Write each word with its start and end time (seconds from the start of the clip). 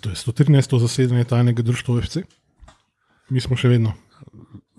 To 0.00 0.08
je 0.08 0.14
113. 0.16 0.80
zasedanje 0.80 1.24
tajnega 1.24 1.62
društva 1.62 1.94
OFC. 1.94 2.16
Mi 3.28 3.40
smo 3.40 3.56
še 3.56 3.68
vedno. 3.68 3.92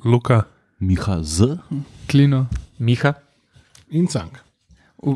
Luka, 0.06 0.44
Miha 0.80 1.24
Z. 1.24 1.58
Klino. 2.08 2.48
Miha, 2.80 3.14
In 3.90 4.08
cank. 4.08 4.40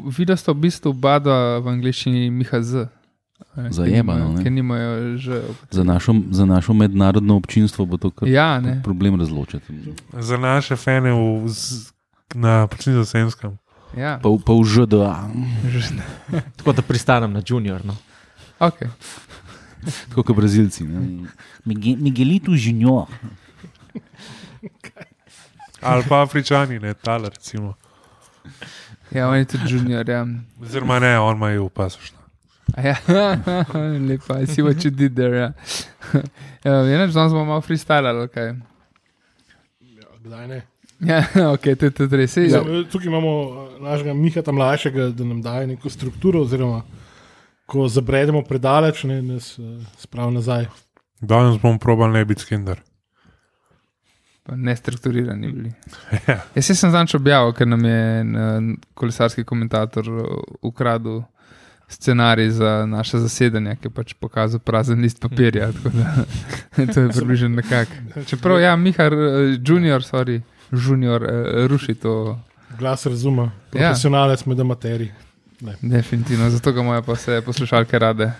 Videla 0.09 0.37
sta 0.37 0.51
v 0.51 0.67
bistvu 0.67 0.91
oba 0.91 1.17
v 1.59 1.65
angleščini 1.65 2.29
Miha 2.29 2.61
Z. 2.61 2.87
Zajebano, 3.55 4.31
ne? 4.33 4.49
Nimajo 4.49 5.17
že. 5.17 5.41
Za 5.71 5.83
našo, 5.83 6.15
za 6.31 6.45
našo 6.45 6.73
mednarodno 6.73 7.35
občinstvo 7.35 7.85
bo 7.85 7.97
to 7.97 8.11
kar 8.11 8.27
Ja, 8.27 8.59
ne. 8.59 8.79
problem 8.83 9.15
razločiti. 9.15 9.95
za 10.13 10.37
naše 10.37 10.75
fane 10.75 11.11
v, 11.11 11.47
z, 11.47 11.91
na 12.35 12.67
Semskem. 13.05 13.57
Ja, 13.95 14.19
Pa, 14.19 14.27
pa 14.27 14.53
v 14.53 14.63
ŽDA, 14.63 15.31
tako 16.55 16.71
da 16.73 16.81
pristanem 16.81 17.31
na 17.31 17.39
junior. 17.39 17.79
No. 17.85 17.95
okay. 18.59 18.87
tako 20.09 20.23
kot 20.23 20.35
Brazilci. 20.35 20.83
ne. 20.83 21.27
Miguelito 21.65 22.51
Junior. 22.51 23.07
Ali 25.85 26.03
pa 26.09 26.21
Afričani, 26.21 26.79
ne 26.79 26.93
tale, 26.93 27.29
recimo. 27.29 27.73
ja, 29.11 29.29
on 29.29 29.37
je 29.37 29.45
tudi 29.45 29.63
junior. 29.69 30.09
Ja. 30.09 30.25
Oziroma 30.61 30.99
ne, 30.99 31.19
on 31.19 31.35
ima 31.35 31.47
v 31.47 31.69
pasošno. 31.69 32.17
Ja, 32.83 32.95
lepa, 34.09 34.41
I 34.41 34.47
see 34.47 34.63
what 34.63 34.85
you 34.85 34.89
did 34.89 35.15
there. 35.15 35.37
Ja, 35.37 35.53
ja 36.65 36.79
enač 36.95 37.13
danes 37.13 37.33
bomo 37.33 37.45
malo 37.45 37.61
freestylali, 37.61 38.27
kaj. 38.33 38.55
Ja, 39.81 40.07
kdaj 40.23 40.47
ne? 40.47 40.61
Ja, 41.05 41.21
ok, 41.51 41.61
to 41.77 41.85
je 41.85 41.91
tudi 41.91 42.17
res. 42.17 42.37
Ja, 42.37 42.63
tukaj 42.91 43.07
imamo 43.07 43.33
eh, 43.45 43.81
našega 43.83 44.13
Miha 44.13 44.41
tam 44.41 44.57
mlajšega, 44.57 45.11
da 45.13 45.27
nam 45.27 45.41
daje 45.45 45.67
neko 45.67 45.89
strukturo, 45.89 46.41
oziroma 46.41 46.81
ko 47.65 47.87
zabredemo 47.87 48.43
predaleč, 48.43 49.03
ne, 49.03 49.21
nas 49.21 49.55
spravi 49.97 50.33
nazaj. 50.33 50.67
Danes 51.21 51.61
bomo 51.61 51.79
probali 51.79 52.13
ne 52.13 52.25
biti 52.25 52.41
skinder. 52.41 52.81
Nestrukturirani 54.51 55.51
bili. 55.51 55.71
Ja. 56.27 56.39
Jaz 56.55 56.71
sem 56.79 56.91
zanj 56.91 57.15
objavil, 57.17 57.53
ker 57.57 57.67
nam 57.67 57.85
je 57.85 58.01
en, 58.19 58.75
kolesarski 58.93 59.43
komentator 59.43 60.05
ukradel 60.61 61.23
scenarij 61.87 62.49
za 62.49 62.85
naše 62.85 63.19
zasedanje, 63.19 63.75
ki 63.75 63.87
je 63.87 63.93
pač 63.93 64.13
pokazal 64.13 64.59
prazen 64.59 65.01
list 65.01 65.21
papirja. 65.21 65.71
tako 65.71 65.89
Da, 65.89 66.25
to 66.93 67.01
je 67.01 67.09
približno 67.09 67.49
nekako. 67.49 68.23
Čeprav, 68.27 68.59
ja, 68.61 68.75
Mihar, 68.75 69.13
eh, 69.13 69.57
junior, 69.65 70.01
sorry, 70.01 70.41
junior, 70.71 71.23
eh, 71.23 71.67
ruši 71.67 71.95
to. 71.95 72.39
Glas 72.79 73.05
razuma, 73.05 73.51
profesionalec 73.71 74.45
med 74.45 74.59
Definitivno, 75.81 76.49
zato 76.49 76.71
ga 76.71 76.81
moja 76.81 77.01
pa 77.01 77.13
vse 77.13 77.41
poslušalke 77.41 77.99
rade. 77.99 78.31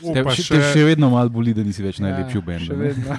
O, 0.00 0.14
Te 0.14 0.22
pa, 0.24 0.32
še, 0.32 0.42
še, 0.42 0.54
te 0.54 0.72
še 0.72 0.84
vedno 0.86 1.10
malo 1.10 1.28
boli, 1.30 1.52
da 1.52 1.60
nisi 1.60 1.80
več 1.80 1.98
najlepši 1.98 2.34
v 2.34 2.40
Ja, 2.40 2.46
bendu. 2.48 2.74
vedno. 2.74 3.16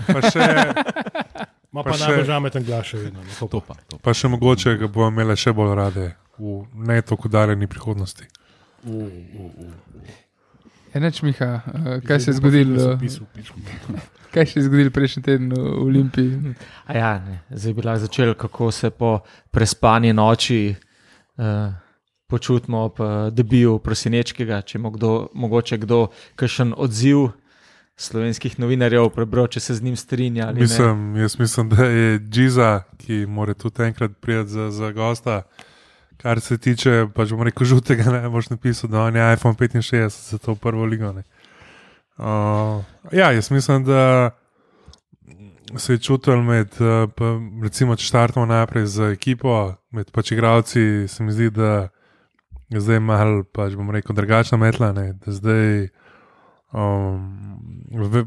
Ma 1.72 1.84
Pa 1.84 1.84
pa 1.86 1.94
še- 1.94 2.04
najbolj 2.04 2.26
žameten 2.26 2.64
glas 2.64 2.86
še 2.86 2.98
vedno. 3.00 3.22
No, 3.22 3.32
to 3.38 3.48
To 3.48 3.60
pa. 3.62 3.74
pa, 3.74 3.82
to 3.84 3.96
pa. 3.96 4.04
pa 4.04 4.14
še 4.14 4.28
mogoče 4.28 4.74
ga 4.76 4.88
bomo 4.88 5.08
imeli 5.10 5.36
še 5.36 5.54
bolj 5.54 5.72
rade 5.74 6.08
v 6.38 6.58
ne 6.76 7.02
tako 7.02 7.30
daljni 7.30 7.64
prihodnosti. 7.66 8.26
U, 8.84 9.06
u, 9.38 9.46
u. 9.58 9.66
Enač, 10.92 11.22
Miha, 11.22 11.50
eh, 11.64 12.02
kaj 12.02 12.20
se 12.20 12.30
je 12.30 12.36
zgodilo? 12.36 12.98
Kaj 14.30 14.46
se 14.46 14.60
je 14.60 14.64
zgodilo 14.64 14.90
prejšnji 14.90 15.22
teden 15.22 15.50
v 15.50 15.60
Olimpiji? 15.82 16.56
A 16.86 16.92
Ja, 16.94 17.12
ne. 17.20 17.40
Zdaj 17.50 17.72
bi 17.72 17.82
lahko 17.82 18.00
začeli, 18.02 18.36
kako 18.36 18.72
se 18.72 18.90
po 18.90 19.20
prespani 19.50 20.12
noči 20.12 20.76
uh, 21.38 21.72
počutimo 22.32 22.86
ob 22.88 23.04
debiju 23.36 23.78
prosinečkega. 23.84 24.62
Če 24.64 24.80
ima 24.80 24.90
kdo, 24.96 25.28
mogoče 25.36 25.82
kdo 25.84 26.06
kakšen 26.40 26.74
odziv 26.78 27.30
slovenskih 28.02 28.58
novinarjev 28.60 29.10
prebral, 29.16 29.48
če 29.52 29.62
se 29.62 29.76
z 29.78 29.86
njim 29.86 29.98
strinja. 30.00 30.52
Mislim, 30.56 31.16
jaz 31.22 31.38
mislim, 31.40 31.70
da 31.70 31.86
je 31.86 32.20
Džiza, 32.20 32.72
ki 32.98 33.26
mora 33.30 33.54
tudi 33.54 33.84
enkrat 33.84 34.18
priti 34.22 34.50
za, 34.50 34.72
za 34.72 34.92
gosta. 34.92 35.42
Kar 36.22 36.42
se 36.42 36.58
tiče, 36.58 37.08
pač 37.16 37.32
bom 37.34 37.42
rekel, 37.46 37.66
žutega, 37.66 38.12
ne 38.14 38.30
boš 38.30 38.52
napisal, 38.54 38.90
da 38.90 39.08
on 39.10 39.16
je 39.16 39.34
iPhone 39.34 39.58
65 39.58 40.30
za 40.30 40.38
to 40.38 40.56
prvo 40.56 40.86
ligo. 40.86 41.14
ne. 41.14 41.24
Uh, 42.18 42.84
ja, 43.12 43.32
jaz 43.32 43.52
mislim, 43.52 43.86
da 43.86 44.32
se 45.78 45.94
je 45.94 46.00
čutil 46.00 46.44
med, 46.46 46.68
uh, 46.80 47.10
pa, 47.16 47.34
recimo, 47.64 47.96
če 47.96 48.06
štartamo 48.06 48.46
najprej 48.46 48.86
z 48.86 49.12
ekipo, 49.16 49.74
med 49.92 50.12
pač 50.12 50.32
igravci, 50.32 51.08
se 51.08 51.24
mi 51.24 51.34
zdi, 51.34 51.50
da 51.50 51.90
zdaj 52.80 53.00
malo, 53.00 53.44
pač 53.44 53.76
bom 53.76 53.92
rekel, 53.92 54.16
drugačna 54.16 54.58
metla. 54.58 54.92
Ne, 54.96 55.14
da 55.14 55.32
zdaj, 55.32 55.90
um, 56.72 57.60
ve, 57.92 58.24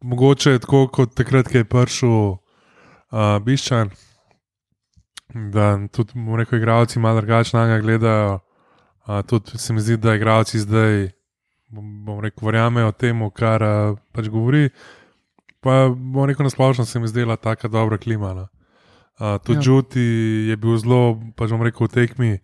mogoče 0.00 0.56
je 0.56 0.58
tako 0.64 0.86
kot 0.88 1.14
takrat, 1.14 1.50
ko 1.52 1.58
je 1.58 1.64
prišel 1.64 2.10
uh, 2.10 3.36
Biščan, 3.44 3.90
da 5.52 5.74
tudi, 5.92 6.16
bom 6.16 6.36
rekel, 6.40 6.58
igravci 6.58 6.98
malo 6.98 7.20
drugače 7.20 7.56
na 7.56 7.66
njega 7.66 7.82
gledajo. 7.82 8.38
Uh, 9.06 9.22
tudi 9.22 9.58
se 9.58 9.72
mi 9.72 9.80
zdi, 9.80 9.96
da 9.96 10.14
igravci 10.14 10.58
zdaj, 10.58 11.10
bom, 11.68 12.04
bom 12.04 12.20
rekel, 12.20 12.46
verjamejo 12.46 12.92
temu, 12.92 13.30
kar 13.30 13.62
uh, 13.62 13.98
pač 14.12 14.28
govori. 14.28 14.68
Pa 15.60 15.88
bom 15.88 16.24
rekel, 16.26 16.44
nasplošno 16.46 16.84
se 16.84 17.00
mi 17.00 17.08
zdela 17.08 17.36
tako 17.36 17.68
dobra 17.68 17.98
klima. 17.98 18.34
no. 18.34 18.48
Uh, 19.20 19.38
tudi 19.44 19.58
Ja. 19.58 19.62
Džuti 19.62 20.00
je 20.48 20.56
bil 20.56 20.76
zelo, 20.76 21.20
pač 21.36 21.50
bom 21.50 21.62
rekel, 21.62 21.86
v 21.86 21.90
tekmi, 21.90 22.38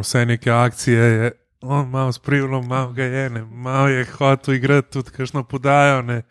vse 0.00 0.26
neke 0.26 0.50
akcije 0.50 0.98
je. 1.04 1.30
On 1.62 1.88
malo 1.90 2.12
spremljal, 2.12 2.62
malo 2.62 2.92
ga 2.92 3.04
je, 3.04 3.30
ne, 3.30 3.44
malo 3.44 3.88
je 3.88 4.04
hotel 4.04 4.54
igrati, 4.54 4.92
tudi 4.92 5.10
kakšno 5.10 5.42
podajo, 5.44 6.00
ne, 6.02 6.22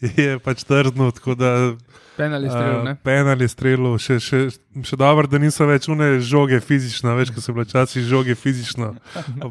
je 0.00 0.38
pač 0.38 0.62
trznil, 0.64 1.10
tako 1.10 1.34
da 1.34 1.74
Penal 2.16 2.44
je 2.44 2.50
strelil, 2.50 2.84
ne? 2.84 2.90
Uh, 2.90 2.96
penal 3.04 3.40
je 3.42 3.48
strelil, 3.48 3.98
še, 4.00 4.16
še, 4.22 4.38
še 4.80 4.96
dobro, 4.96 5.26
da 5.28 5.36
niso 5.42 5.66
več 5.68 5.84
une 5.92 6.20
žoge 6.24 6.60
fizično, 6.64 7.12
več 7.18 7.28
kot 7.34 7.44
so 7.44 7.52
bile 7.52 7.66
časi 7.68 8.00
žoge 8.08 8.32
fizično. 8.38 8.94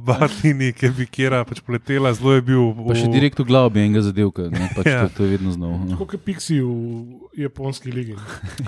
Batini, 0.07 0.72
ki 0.74 0.90
bi 0.97 1.06
kera 1.06 1.44
pač 1.45 1.62
poletela, 1.62 2.09
zelo 2.18 2.34
je 2.34 2.41
bil. 2.47 2.72
Pa 2.88 2.97
še 2.97 3.12
direkt 3.13 3.38
v 3.44 3.45
glavo 3.51 3.69
bi 3.75 3.84
enega 3.84 4.01
zadevka, 4.07 4.47
ne, 4.50 4.72
pač 4.74 4.90
Ja. 4.90 5.03
to, 5.06 5.19
to 5.19 5.28
je 5.28 5.35
vedno 5.35 5.53
znov. 5.53 5.78
no. 5.84 5.91
Tako 5.94 6.07
kot 6.16 6.25
Pixi 6.25 6.57
v 6.63 7.29
japonski 7.38 7.91
ligi. 7.94 8.18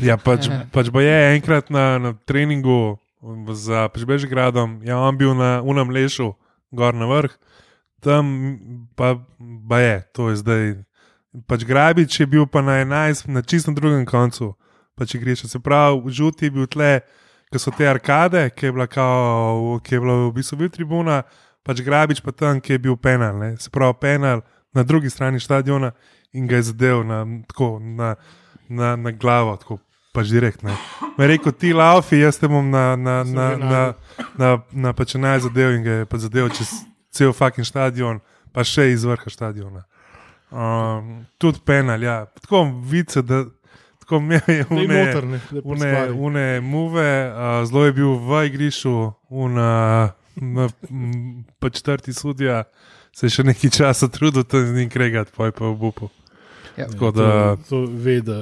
Ja, 0.03 0.19
pač, 0.21 0.45
pač 0.75 0.91
ba 0.93 1.01
je 1.01 1.17
enkrat 1.39 1.71
na, 1.73 1.97
na 1.97 2.13
treningu 2.29 2.99
za 3.53 3.87
pač 3.89 4.05
Bežgradom, 4.05 4.81
ja, 4.85 4.99
on 5.01 5.17
bil 5.17 5.33
na 5.33 5.61
unem 5.65 5.89
lešu, 5.89 6.35
gor 6.71 6.93
na 6.93 7.07
vrh, 7.09 7.33
tam 8.03 8.25
pa, 8.95 9.17
pa 9.69 9.77
je, 9.79 9.95
to 10.13 10.29
je 10.29 10.35
zdaj. 10.43 10.63
Pač 11.45 11.65
Grabič 11.65 12.19
je 12.19 12.25
bil 12.25 12.45
pa 12.49 12.61
na 12.61 12.81
11, 12.81 13.29
na 13.29 13.41
čistem 13.41 13.75
drugem 13.75 14.05
koncu, 14.05 14.55
pač 14.97 15.17
igrišča. 15.17 15.49
Se 15.49 15.59
pravi, 15.59 16.09
žuti 16.09 16.49
je 16.49 16.53
bil 16.53 16.65
tle, 16.69 17.01
ki 17.53 17.61
so 17.61 17.73
te 17.73 17.85
arkade, 17.87 18.49
ki 18.53 18.69
je 18.69 18.73
bila, 18.73 18.87
kao, 18.89 19.77
ki 19.83 19.97
je 19.97 20.01
bila 20.01 20.15
v 20.27 20.33
bistvu 20.37 20.61
bil 20.65 20.71
tribuna, 20.73 21.21
pač 21.65 21.81
Grabič 21.85 22.21
pa 22.25 22.33
tam, 22.33 22.61
ki 22.61 22.77
je 22.77 22.83
bil 22.89 22.97
penal. 22.97 23.37
Ne? 23.37 23.53
Se 23.61 23.69
pravi, 23.69 23.97
penal 24.01 24.41
na 24.73 24.83
drugi 24.83 25.09
strani 25.09 25.39
stadiona 25.39 25.93
in 26.33 26.47
ga 26.47 26.61
je 26.61 26.69
zadev 26.73 27.05
na, 27.05 27.23
tako, 27.49 27.77
na, 27.81 28.15
na, 28.69 28.95
na 28.95 29.11
glavo, 29.11 29.57
tako 29.57 29.81
pač 30.17 30.31
direktno. 30.33 30.73
Me 31.17 31.27
rekel, 31.29 31.53
ti 31.53 31.73
laufi, 31.77 32.21
jaz 32.23 32.39
te 32.41 32.49
bom 32.49 32.65
na, 32.73 32.95
na, 32.97 33.19
na, 33.23 33.47
na, 33.61 33.81
na, 34.37 34.49
na 34.73 34.93
pač 34.97 35.13
naj 35.21 35.45
zadev 35.45 35.75
in 35.77 35.85
ga 35.85 35.99
je 36.01 36.09
pač 36.09 36.25
zadev 36.25 36.49
čez 36.57 36.73
cel 37.13 37.33
fucking 37.33 37.65
stadion, 37.67 38.19
pa 38.53 38.65
še 38.65 38.89
iz 38.93 39.05
vrha 39.05 39.31
stadiona. 39.33 39.85
Um, 40.47 41.25
tudi 41.37 41.61
penal, 41.65 42.01
ja. 42.03 42.25
Tako 42.41 42.63
vice, 42.87 43.21
da 43.21 43.43
tako 44.07 44.21
me 44.23 44.39
je 44.47 44.65
Ne, 44.69 44.77
une, 45.65 45.79
da 45.79 46.13
une, 46.13 46.61
muve, 46.61 47.09
uh, 47.27 47.65
zelo 47.67 47.85
je 47.85 47.93
bil 47.93 48.13
v 48.23 48.45
igrišču, 48.47 48.93
una, 49.29 50.13
na, 50.35 50.69
m, 50.89 51.43
pa 51.59 51.69
četrti 51.69 52.13
sudja, 52.13 52.63
se 53.11 53.27
je 53.27 53.35
še 53.35 53.43
nekaj 53.43 53.73
časa 53.75 54.07
trudil 54.07 54.45
tam 54.47 54.63
z 54.65 54.77
njim 54.77 54.89
kregati, 54.89 55.33
pa 55.35 55.49
je 55.49 55.57
pa 55.57 55.67
v 55.67 55.75
bupu. 55.75 56.09
Ja. 56.77 56.87
Tako 56.87 57.11
da, 57.11 57.55
To, 57.55 57.63
to 57.69 57.85
ve, 57.91 58.21
da. 58.21 58.39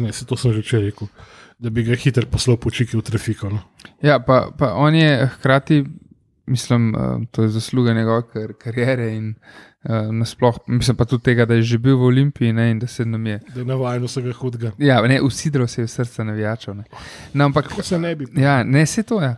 Ne, 0.00 0.12
se 0.12 0.26
to 0.26 0.36
sem 0.36 0.52
že 0.52 0.60
včeraj 0.60 0.90
rekel. 0.90 1.08
Da 1.62 1.70
bi 1.70 1.84
ga 1.86 1.94
hitro 1.94 2.26
poslal 2.26 2.56
po 2.56 2.70
čiki 2.70 2.96
v 2.96 3.02
trafiko. 3.06 3.50
No. 3.50 3.60
Ja, 4.02 4.18
pa, 4.18 4.50
pa 4.58 4.72
on 4.74 4.94
je 4.94 5.26
hkrati, 5.36 5.84
mislim, 6.46 6.94
uh, 6.94 7.22
to 7.30 7.42
je 7.42 7.48
zasluga 7.48 7.94
njegove 7.94 8.22
kar, 8.32 8.52
kariere 8.58 9.12
in 9.14 9.28
uh, 9.84 10.10
nasploh, 10.10 10.58
mislim 10.66 10.96
pa 10.96 11.04
tudi 11.04 11.22
tega, 11.22 11.46
da 11.46 11.54
je 11.54 11.62
že 11.62 11.78
bil 11.78 11.96
v 11.96 12.08
Olimpiji 12.10 12.52
ne, 12.52 12.70
in 12.70 12.78
da 12.78 12.86
se 12.86 13.04
nam 13.04 13.26
je. 13.26 13.38
Da 13.54 13.60
je 13.60 13.66
navajen 13.66 14.04
vsega 14.04 14.32
hudega. 14.32 14.72
Ja, 14.78 15.00
ne, 15.06 15.20
usidro 15.22 15.66
se 15.66 15.82
je 15.82 15.86
v 15.86 15.90
srce 15.90 16.24
navijačev. 16.24 16.74
Ne. 16.74 16.84
No, 17.34 17.44
ampak, 17.44 17.68
Kako 17.68 17.82
se 17.82 17.98
ne 17.98 18.14
bi. 18.16 18.26
ja, 18.36 18.62
ne 18.64 18.86
se 18.86 19.02
to 19.02 19.20
je. 19.22 19.28
Ja. 19.28 19.36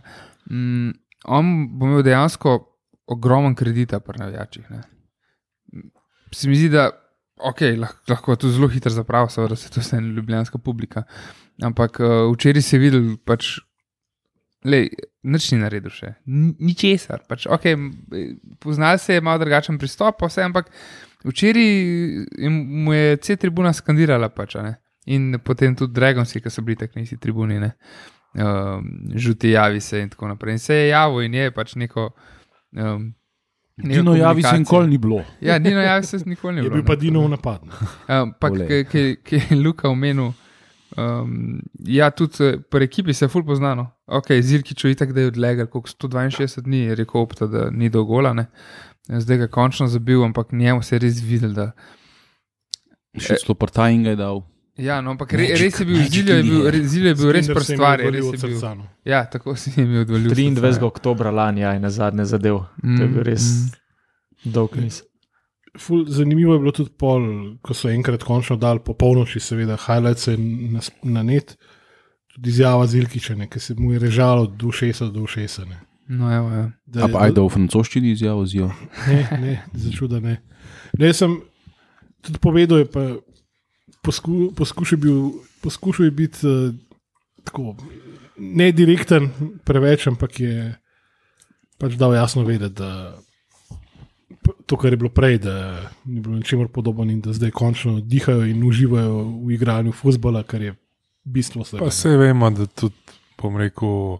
Mm, 0.49 0.91
on 1.25 1.67
bo 1.77 1.85
imel 1.85 2.03
dejansko 2.03 2.57
ogromen 3.07 3.55
kredita 3.55 3.99
pri 3.99 4.19
navijačih. 4.19 4.71
Ne. 4.71 4.81
Se 6.31 6.49
mi 6.49 6.55
zdi, 6.55 6.69
da 6.69 6.89
okay, 7.37 7.75
lahko, 7.75 7.99
lahko 8.09 8.35
to 8.35 8.49
zelo 8.49 8.67
hitro 8.67 8.91
zapravi, 8.91 9.29
seveda 9.29 9.55
se 9.55 9.69
to 9.69 9.79
vse 9.81 9.99
ljubljanska 10.01 10.57
publika. 10.57 11.03
Ampak 11.63 11.99
uh, 11.99 12.33
včeraj 12.33 12.61
si 12.61 12.77
videl, 12.77 13.17
pač, 13.25 13.59
Lej, 14.65 14.87
nič 15.23 15.51
ni 15.53 15.59
naredil 15.61 15.91
še, 15.93 16.15
N- 16.25 16.55
ničesar. 16.59 17.21
Pač, 17.29 17.43
okay, 17.45 17.77
poznal 18.59 18.97
se 18.97 19.13
je 19.13 19.21
malo 19.21 19.37
drugačen 19.43 19.77
pristop, 19.77 20.23
vse, 20.25 20.41
ampak 20.41 20.71
včeraj 21.23 21.61
je- 21.61 22.49
mu 22.49 22.93
je 22.93 23.17
C 23.17 23.35
tribuna 23.37 23.73
skandirala. 23.73 24.29
Pač, 24.29 24.55
ne. 24.55 24.75
in 25.05 25.37
potem 25.37 25.75
tudi 25.77 25.93
Dragonsi, 25.93 26.41
ki 26.41 26.49
so 26.49 26.63
bili 26.65 26.75
tako 26.81 26.97
nisi 26.99 27.17
tribuni, 27.21 27.59
ne. 27.59 27.75
um, 28.41 28.87
žuti 29.13 29.51
javi 29.51 29.79
se 29.81 30.01
in 30.01 30.09
tako 30.09 30.27
naprej. 30.27 30.53
In 30.53 30.59
se 30.59 30.73
je 30.73 30.87
javil 30.89 31.21
in 31.27 31.33
je 31.33 31.51
pač 31.51 31.75
neko. 31.75 32.09
Um, 32.73 33.13
Dino 33.77 34.15
javi 34.15 34.41
se 34.41 34.57
nikoli 34.57 34.87
ni 34.87 34.97
bilo. 34.97 35.19
Ja, 35.41 35.59
Dino 35.59 35.81
javi 35.81 36.05
se 36.05 36.17
nikoli 36.25 36.55
ni 36.55 36.59
Je 36.59 36.63
bilo. 36.63 36.75
bil 36.75 36.85
pa 36.85 36.93
ne. 36.93 36.99
Dinov 36.99 37.29
napad. 37.29 37.59
ne. 37.61 37.71
Ampak, 38.07 38.53
ki- 38.67 38.85
ki 38.85 39.17
ki 39.23 39.35
je 39.49 39.55
Luka 39.57 39.89
omenil, 39.89 40.31
um, 40.97 41.59
ja, 41.79 42.09
tudi 42.09 42.39
eh, 42.41 42.57
pri 42.61 42.83
ekipi 42.83 43.13
se 43.13 43.25
je 43.25 43.29
ful 43.29 43.43
poznano. 43.43 43.91
Ok, 44.07 44.31
Zirkič 44.41 44.85
je 44.85 44.95
tako, 44.95 45.13
da 45.13 45.21
je 45.21 45.27
odlegal, 45.27 45.67
koliko 45.67 45.89
162 45.89 46.61
dni, 46.61 46.77
je 46.79 46.95
rekel, 46.95 47.21
opta, 47.21 47.47
da 47.47 47.69
ni 47.69 47.89
dogola, 47.89 48.33
ne. 48.33 48.45
zdaj 49.09 49.37
ga 49.37 49.43
je 49.43 49.47
končno 49.49 49.87
zabil, 49.87 50.23
ampak 50.23 50.51
njemu 50.51 50.81
se 50.81 50.95
je 50.95 50.99
res 50.99 51.19
videl, 51.21 51.51
da. 51.51 51.71
Še 53.15 53.35
celo 53.37 53.53
partaj 53.55 53.93
in 53.93 54.03
ga 54.03 54.09
je 54.09 54.15
dal. 54.15 54.41
Ja, 54.77 54.99
no, 54.99 55.11
ampak 55.11 55.31
re, 55.31 55.39
Magic- 55.39 55.61
res 55.61 55.79
je 55.79 55.85
bil, 55.85 55.97
Ziljo 56.05 56.33
je 56.33 56.43
bil, 56.43 56.59
je. 56.59 56.71
re- 56.71 56.83
Ziljo 56.83 57.07
je 57.07 57.15
bil 57.15 57.31
res 57.31 57.47
prstvar, 57.49 57.99
odvalil 58.01 58.31
res 58.31 58.43
je 58.43 58.49
bil. 58.49 58.81
Ja, 59.05 59.23
tako 59.25 59.55
si 59.55 59.71
jim 59.71 59.87
je 59.89 60.01
odvalil. 60.01 60.29
srca, 60.29 60.41
23. 60.41 60.73
ja. 60.73 60.85
oktobra 60.85 61.31
lani 61.31 61.61
ja, 61.61 61.71
je 61.71 61.79
na 61.79 61.89
zadnje 61.89 62.25
zadev. 62.25 62.57
To 62.77 62.99
je 62.99 63.07
bil 63.07 63.23
res 63.23 63.43
Mm. 63.45 64.51
dolg 64.51 64.75
niz. 64.75 65.01
Ful, 65.75 66.05
zanimivo 66.05 66.53
je 66.53 66.59
bilo 66.59 66.71
tudi 66.71 66.89
pol, 66.91 67.23
ko 67.59 67.73
so 67.73 67.89
enkrat 67.89 68.21
končno 68.21 68.55
dali 68.55 68.79
po 68.79 68.93
polnoči, 68.93 69.39
seveda, 69.39 69.75
highlights 69.77 70.27
na, 70.69 70.79
na 71.05 71.23
net, 71.23 71.55
tudi 72.29 72.49
izjava 72.49 72.85
Zilkičene, 72.85 73.47
ki 73.47 73.59
se 73.59 73.75
mu 73.75 73.93
je 73.93 73.99
režalo 74.01 74.43
od 74.43 74.63
ušesa 74.63 75.05
do 75.07 75.21
ušesa. 75.21 75.65
Ne. 75.65 75.79
No, 76.07 76.29
evo, 76.29 76.49
ja. 76.49 76.71
Da, 76.85 76.99
A 76.99 77.07
pa 77.07 77.19
ajde 77.21 77.41
v 77.41 77.49
francoščini 77.49 78.11
izjavo 78.11 78.45
zijo. 78.45 78.71
Ne, 79.07 79.27
ne, 79.33 79.53
začuda 79.73 80.19
ne. 80.19 80.37
ne 80.93 81.13
sem 81.13 81.39
tudi 82.21 82.39
povedal, 82.39 82.77
je 82.77 82.85
pa 82.87 83.03
posku, 84.05 84.53
poskušal, 84.57 84.99
bil, 85.01 85.21
poskušal 85.63 86.05
je 86.05 86.11
biti 86.11 86.47
uh, 86.47 86.73
tako 87.43 87.75
ne 88.37 88.71
direkten, 88.71 89.29
preveč, 89.65 90.07
ampak 90.07 90.39
je 90.39 90.73
pač 91.79 91.95
dal 91.99 92.15
jasno 92.15 92.43
vedeti, 92.43 92.75
da 92.75 93.15
to, 94.65 94.77
kar 94.77 94.93
je 94.93 94.97
bilo 94.97 95.09
prej, 95.09 95.37
da 95.37 95.55
ni 96.05 96.21
bilo 96.21 96.35
ničemur 96.35 96.67
podobno 96.67 97.11
in 97.11 97.21
da 97.21 97.33
zdaj 97.33 97.51
končno 97.51 97.99
dihajo 97.99 98.45
in 98.45 98.63
uživajo 98.63 99.23
v 99.45 99.51
igranju 99.51 99.91
futbola, 99.91 100.43
kar 100.43 100.61
je 100.61 100.75
bistvo 101.23 101.63
vsega. 101.63 101.83
Pa 101.83 101.89
vse 101.89 102.17
vemo, 102.17 102.49
da 102.49 102.65
tudi, 102.65 102.95
bom 103.41 103.57
rekel, 103.57 104.17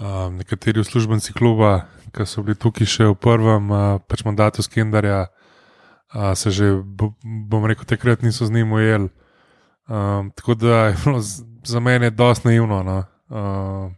um, 0.00 0.36
nekateri 0.36 0.80
uslužbenci 0.80 1.32
kluba, 1.32 1.86
ki 2.14 2.26
so 2.26 2.42
bili 2.42 2.58
tukaj 2.58 2.86
še 2.86 3.10
v 3.10 3.18
prvem 3.18 3.70
uh, 3.70 3.84
pač 4.08 4.24
mandatu 4.26 4.62
Skendarja, 4.62 5.26
uh, 6.14 6.34
se 6.34 6.50
že, 6.50 6.72
bo- 6.84 7.14
bom 7.22 7.66
rekel, 7.66 7.84
takrat 7.84 8.22
niso 8.22 8.46
z 8.46 8.50
njim 8.50 8.72
ujeli. 8.72 9.08
Um, 9.88 10.30
tako 10.30 10.54
da 10.54 10.86
je 10.86 10.96
bilo 11.04 11.20
za 11.64 11.80
mene 11.80 12.10
dosti 12.10 12.48
naivno. 12.48 12.82
No? 12.82 13.04
Um, 13.28 13.94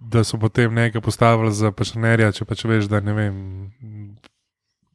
Da 0.00 0.22
so 0.24 0.38
potem 0.38 0.74
nekaj 0.74 1.00
postavili 1.00 1.50
za 1.52 1.72
pašnerja, 1.74 2.30
če 2.32 2.44
pač 2.46 2.60
veš, 2.64 2.86
da 2.86 3.00
ne 3.02 3.12
vem. 3.12 3.34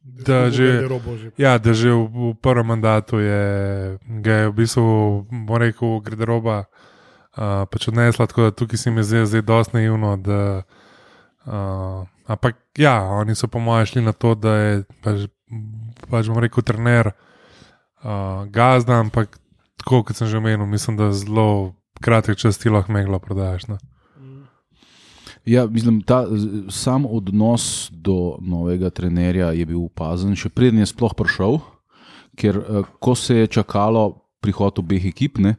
Da 0.00 0.48
že, 0.50 0.88
Ja, 1.36 1.58
da 1.58 1.74
že 1.76 1.92
v, 1.92 2.08
v 2.08 2.34
prvem 2.40 2.66
mandatu 2.66 3.20
je, 3.20 3.44
je 4.24 4.48
v 4.48 4.52
bistvu, 4.56 5.26
bom 5.28 5.60
rekel, 5.60 6.00
garderoba 6.00 6.64
uh, 6.64 7.68
pač 7.68 7.88
odnesla, 7.92 8.26
tako 8.26 8.48
da 8.48 8.56
tukaj 8.56 8.80
se 8.80 8.90
mi 8.90 9.04
zdi 9.04 9.26
zdaj 9.28 9.42
dosti 9.44 9.76
naivno. 9.76 10.16
Da, 10.16 10.64
uh, 11.44 12.08
ampak 12.24 12.56
ja, 12.80 12.96
oni 13.04 13.36
so 13.36 13.44
po 13.48 13.60
mojem 13.60 13.86
šli 13.86 14.02
na 14.08 14.16
to, 14.16 14.32
da 14.34 14.56
je 14.56 14.84
pač, 15.04 15.28
pač 16.14 16.30
bom 16.30 16.38
rekel, 16.42 16.62
trener 16.62 17.10
uh, 17.10 18.44
gazda, 18.54 19.00
ampak 19.02 19.34
tako 19.82 20.04
kot 20.06 20.16
sem 20.16 20.30
že 20.30 20.38
omenil, 20.38 20.66
mislim, 20.70 20.96
da 21.00 21.10
zelo 21.12 21.74
kratek 22.00 22.38
čas 22.38 22.58
ti 22.58 22.70
lahko 22.70 22.94
meglo 22.94 23.18
prodajaš. 23.18 23.66
No. 23.68 23.78
Ja, 25.44 25.66
mislim, 25.66 26.00
ta 26.00 26.24
sam 26.72 27.04
odnos 27.06 27.90
do 27.92 28.38
novega 28.40 28.90
trenerja 28.90 29.52
je 29.52 29.66
bil 29.68 29.82
opazen, 29.84 30.32
še 30.36 30.48
preden 30.48 30.80
je 30.80 30.88
sploh 30.88 31.12
prišel, 31.16 31.58
ker 32.40 32.56
eh, 32.62 32.86
ko 32.98 33.12
se 33.18 33.42
je 33.42 33.50
čakalo 33.58 34.06
prihod 34.40 34.80
obeh 34.80 35.04
ekip, 35.08 35.38
ne, 35.40 35.56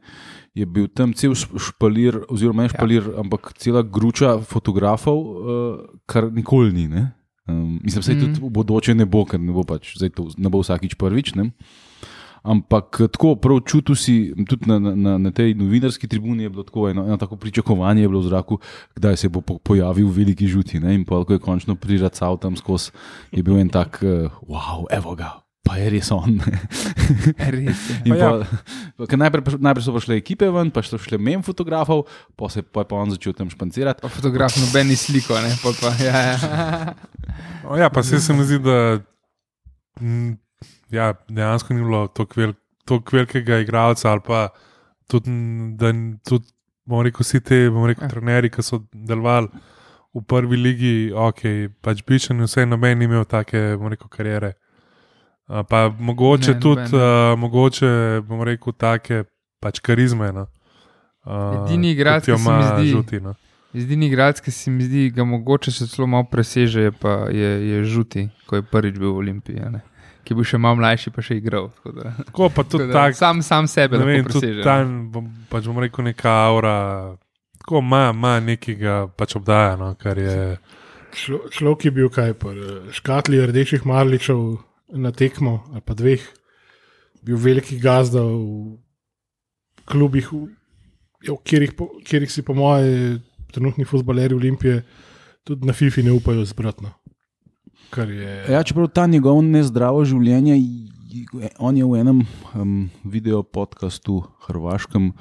je 0.58 0.66
bil 0.66 0.88
tam 0.90 1.14
cel 1.18 1.36
šp- 1.38 1.62
špalir, 1.70 2.18
oziroma 2.34 2.66
ne 2.66 2.74
špalir, 2.74 3.12
ja. 3.12 3.22
ampak 3.22 3.54
cela 3.62 3.82
gruča 3.82 4.38
fotografov, 4.46 5.18
uh, 5.20 5.80
kar 6.10 6.30
nikoli 6.34 6.74
ni. 6.74 6.86
Ne. 6.90 7.08
Um, 7.48 7.80
mislim, 7.84 8.00
da 8.00 8.02
se 8.02 8.14
Mhm. 8.14 8.22
tudi 8.34 8.40
v 8.42 8.50
bodoče 8.50 8.96
ne 8.96 9.06
bo, 9.06 9.26
ker 9.26 9.40
ne 9.40 9.54
bo, 9.54 9.64
pač, 9.64 9.94
to, 9.94 10.30
ne 10.38 10.50
bo 10.50 10.60
vsakič 10.66 10.96
prvič. 10.98 11.36
Ne. 11.36 11.52
Ampak 12.46 13.02
eh, 13.02 13.08
tako 13.08 13.36
prav 13.36 13.62
čutil 13.66 13.96
si, 13.96 14.34
tudi 14.50 14.66
na, 14.66 14.80
na, 14.80 14.96
na, 14.96 15.18
na 15.18 15.32
tej 15.32 15.54
novinarski 15.54 16.08
tribuni 16.08 16.44
je 16.44 16.50
bilo 16.50 16.64
tako 16.64 16.90
eno, 16.90 17.06
eno 17.06 17.18
tako 17.18 17.38
pričakovanje 17.38 18.02
je 18.02 18.10
bilo 18.10 18.22
v 18.22 18.30
zraku, 18.30 18.58
kdaj 18.96 19.18
se 19.18 19.30
bo 19.30 19.42
po, 19.42 19.58
pojavil 19.58 20.10
veliki 20.10 20.48
žuti. 20.48 20.80
Ne? 20.80 20.96
In 20.96 21.06
pa, 21.06 21.22
ko 21.26 21.34
je 21.34 21.40
končno 21.40 21.76
priracal 21.76 22.38
tam 22.38 22.56
skozi, 22.58 22.90
je 23.32 23.44
bil 23.44 23.58
en 23.58 23.70
tak, 23.70 24.02
uh, 24.02 24.30
wow, 24.50 24.86
evo 24.90 25.16
ga. 25.16 25.45
Pa 25.66 25.80
je 25.82 25.88
res 25.90 26.12
on. 26.14 26.36
Res 27.56 27.80
je. 27.90 27.96
Pa 28.06 28.16
ja. 28.16 28.28
pa, 28.30 28.60
pa, 29.00 29.08
ker 29.10 29.18
najprej, 29.18 29.42
pa- 29.48 29.60
najprej 29.66 29.86
so 29.88 29.94
prišle 29.96 30.18
ekipe 30.20 30.46
ven, 30.54 30.70
pa 30.70 30.84
so 30.86 31.00
šle 31.02 31.18
mem 31.18 31.42
fotografov, 31.42 32.04
pa, 32.38 32.50
se, 32.54 32.62
pa 32.62 32.84
je 32.84 32.90
pa 32.92 33.00
on 33.02 33.10
začel 33.10 33.34
tam 33.34 33.50
špancirati. 33.50 34.04
Pa 34.06 34.12
fotograf 34.14 34.54
noben 34.62 34.92
ni 34.92 34.96
sliko, 34.96 35.34
ne, 35.42 35.50
pol 35.64 35.74
pa, 35.80 35.90
ja, 35.98 36.22
ja. 36.30 36.38
O, 37.70 37.74
ja, 37.76 37.90
pa 37.90 38.04
se, 38.06 38.20
se 38.22 38.30
mi 38.34 38.46
zdi, 38.46 38.60
da 38.62 39.02
mm, 39.98 40.36
ja, 40.94 41.08
dejansko 41.28 41.74
ni 41.74 41.82
bilo 41.82 42.04
tako 42.14 42.38
vel, 42.44 42.54
velikega 43.12 43.58
igralca, 43.64 44.12
ali 44.12 44.22
pa 44.22 44.44
tudi, 45.10 45.34
da 45.82 45.90
tudi, 46.22 46.46
bomo 46.86 47.02
rekel, 47.04 47.26
vsi 47.26 47.42
ti, 47.42 47.64
bomo 47.74 47.90
rekel, 47.90 48.06
Ja. 48.06 48.12
trenerji, 48.14 48.54
ki 48.54 48.62
so 48.62 48.84
delovali 48.94 49.50
v 50.14 50.22
prvi 50.30 50.62
ligi, 50.62 50.94
ok, 51.10 51.42
pač 51.82 52.06
bičen, 52.06 52.38
vse 52.46 52.68
noben 52.70 53.02
imel 53.02 53.26
take, 53.26 53.74
bomo 53.80 53.90
rekel, 53.90 54.14
karijere. 54.14 54.54
Pa 55.48 55.90
mogoče 55.92 56.54
Ne, 56.54 56.60
tudi, 56.60 56.82
uh, 56.92 57.38
mogoče, 57.38 57.90
bomo 58.22 58.44
rekel, 58.44 58.74
take 58.74 59.24
pač 59.60 59.80
karizme. 59.80 60.32
No. 60.32 60.48
Uh, 61.22 61.62
Edini 61.62 61.92
igralec, 61.92 62.26
ki 62.26 62.34
se 62.34 62.52
mi 62.52 62.64
zdi- 62.64 62.92
žuti. 62.92 63.20
No. 63.20 63.36
Edini 63.72 64.08
igralec, 64.08 64.42
ki 64.42 64.52
se 64.52 64.72
mi 64.72 64.84
zdi, 64.84 65.10
ga 65.12 65.24
mogoče 65.24 65.70
še 65.70 65.88
celo 65.88 66.08
malo 66.08 66.26
preseže, 66.26 66.82
je, 66.82 66.92
pa, 66.92 67.28
je, 67.30 67.50
je 67.68 67.84
žuti, 67.86 68.24
ko 68.46 68.56
je 68.56 68.64
prvič 68.64 68.98
bil 68.98 69.12
v 69.12 69.18
Olimpiji. 69.18 69.60
a 69.60 69.70
ne. 69.70 69.82
Ki 70.24 70.34
je 70.34 70.36
bil 70.36 70.46
še 70.46 70.58
malo 70.58 70.76
mlajši, 70.76 71.12
pa 71.12 71.22
še 71.22 71.38
igral. 71.38 71.70
tako 71.76 71.92
Da, 71.94 72.14
Tako 72.24 72.50
pa 72.50 72.64
tudi 72.64 72.84
tako 72.84 72.90
da, 72.90 73.00
tak, 73.04 73.14
sam, 73.16 73.42
sam 73.42 73.68
sebe 73.68 73.98
ne 73.98 74.06
vem, 74.06 74.24
preseže. 74.26 74.64
tam, 74.64 75.12
bom, 75.12 75.30
pač 75.50 75.66
bom 75.66 75.78
rekel, 75.78 76.02
neka 76.04 76.34
aura, 76.46 76.78
tako 77.60 77.80
ima, 77.80 78.10
ima 78.10 78.40
nekega 78.40 79.06
pač 79.10 79.36
obdaja, 79.36 79.76
no, 79.76 79.94
kar 79.94 80.18
je. 80.18 80.58
Člo, 81.14 81.46
človek 81.50 81.86
je 81.86 81.92
bil 81.92 82.10
kaj, 82.10 82.34
škatli 82.92 83.46
rdečih 83.46 83.86
marličev 83.86 84.58
na 84.94 85.12
tekmo, 85.12 85.64
ali 85.74 85.82
pa 85.82 85.94
dveh, 85.94 86.22
bil 87.26 87.38
veliki 87.38 87.80
gazda 87.82 88.22
v 88.22 88.78
klubih, 89.86 90.30
v, 90.34 90.50
ja, 91.26 91.34
po- 91.78 91.92
kjerih 92.06 92.32
si, 92.32 92.42
po 92.46 92.54
moje, 92.54 93.20
trenutni 93.54 93.86
futbaleri 93.86 94.36
Olimpije 94.36 94.84
tudi 95.46 95.66
na 95.66 95.74
FIFI 95.74 96.04
ne 96.04 96.12
upajo 96.12 96.46
zbratno. 96.46 96.92
Je. 97.96 98.46
Ja, 98.52 98.64
čeprav 98.64 98.90
ta 98.92 99.06
njegov 99.08 99.40
nezdravo 99.46 100.02
življenje, 100.06 100.58
on 101.64 101.78
je 101.78 101.86
v 101.86 102.00
enem 102.02 102.24
um, 102.58 102.90
video 103.06 103.44
podkastu 103.44 104.20
Hrvaškem 104.48 105.14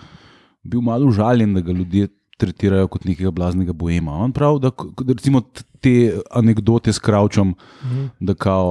bil 0.65 0.81
malo 0.81 1.07
užaljen, 1.07 1.55
da 1.55 1.61
ga 1.61 1.73
ljudje 1.73 2.09
tretirajo 2.37 2.89
kot 2.89 3.05
nekega 3.05 3.31
blaznega 3.31 3.73
boema. 3.73 4.13
On 4.13 4.33
pravi, 4.33 4.61
da, 4.61 4.71
recimo 5.09 5.41
te 5.81 5.93
anekdote 6.31 6.93
s 6.93 6.99
Kravčom, 6.99 7.55
Mhm. 7.85 8.05
da, 8.21 8.35
kao, 8.35 8.71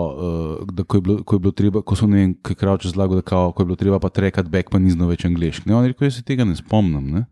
uh, 0.62 0.68
da 0.68 0.84
ko, 0.84 0.98
je 0.98 1.02
bilo, 1.02 1.24
ko 1.24 1.36
je 1.36 1.40
bilo 1.40 1.52
treba, 1.52 1.82
ko 1.82 1.96
so 1.96 2.08
ne 2.08 2.18
vem, 2.18 2.34
kaj 2.36 2.56
Kravč 2.56 2.86
razlagal, 2.86 3.16
da 3.16 3.22
kao, 3.24 3.52
ko 3.52 3.62
je 3.62 3.66
bilo 3.66 3.76
treba 3.76 4.00
pa 4.00 4.10
trekati 4.10 4.50
back, 4.50 4.70
pa 4.70 4.80
ni 4.80 4.92
znal 4.92 5.08
več 5.08 5.26
angliški. 5.26 5.70
Ne, 5.70 5.76
on 5.76 5.84
je 5.84 5.94
rekel, 5.94 6.08
jaz 6.08 6.16
se 6.16 6.24
tega 6.24 6.44
ne 6.44 6.56
spomnim. 6.56 7.12
Ne? 7.12 7.26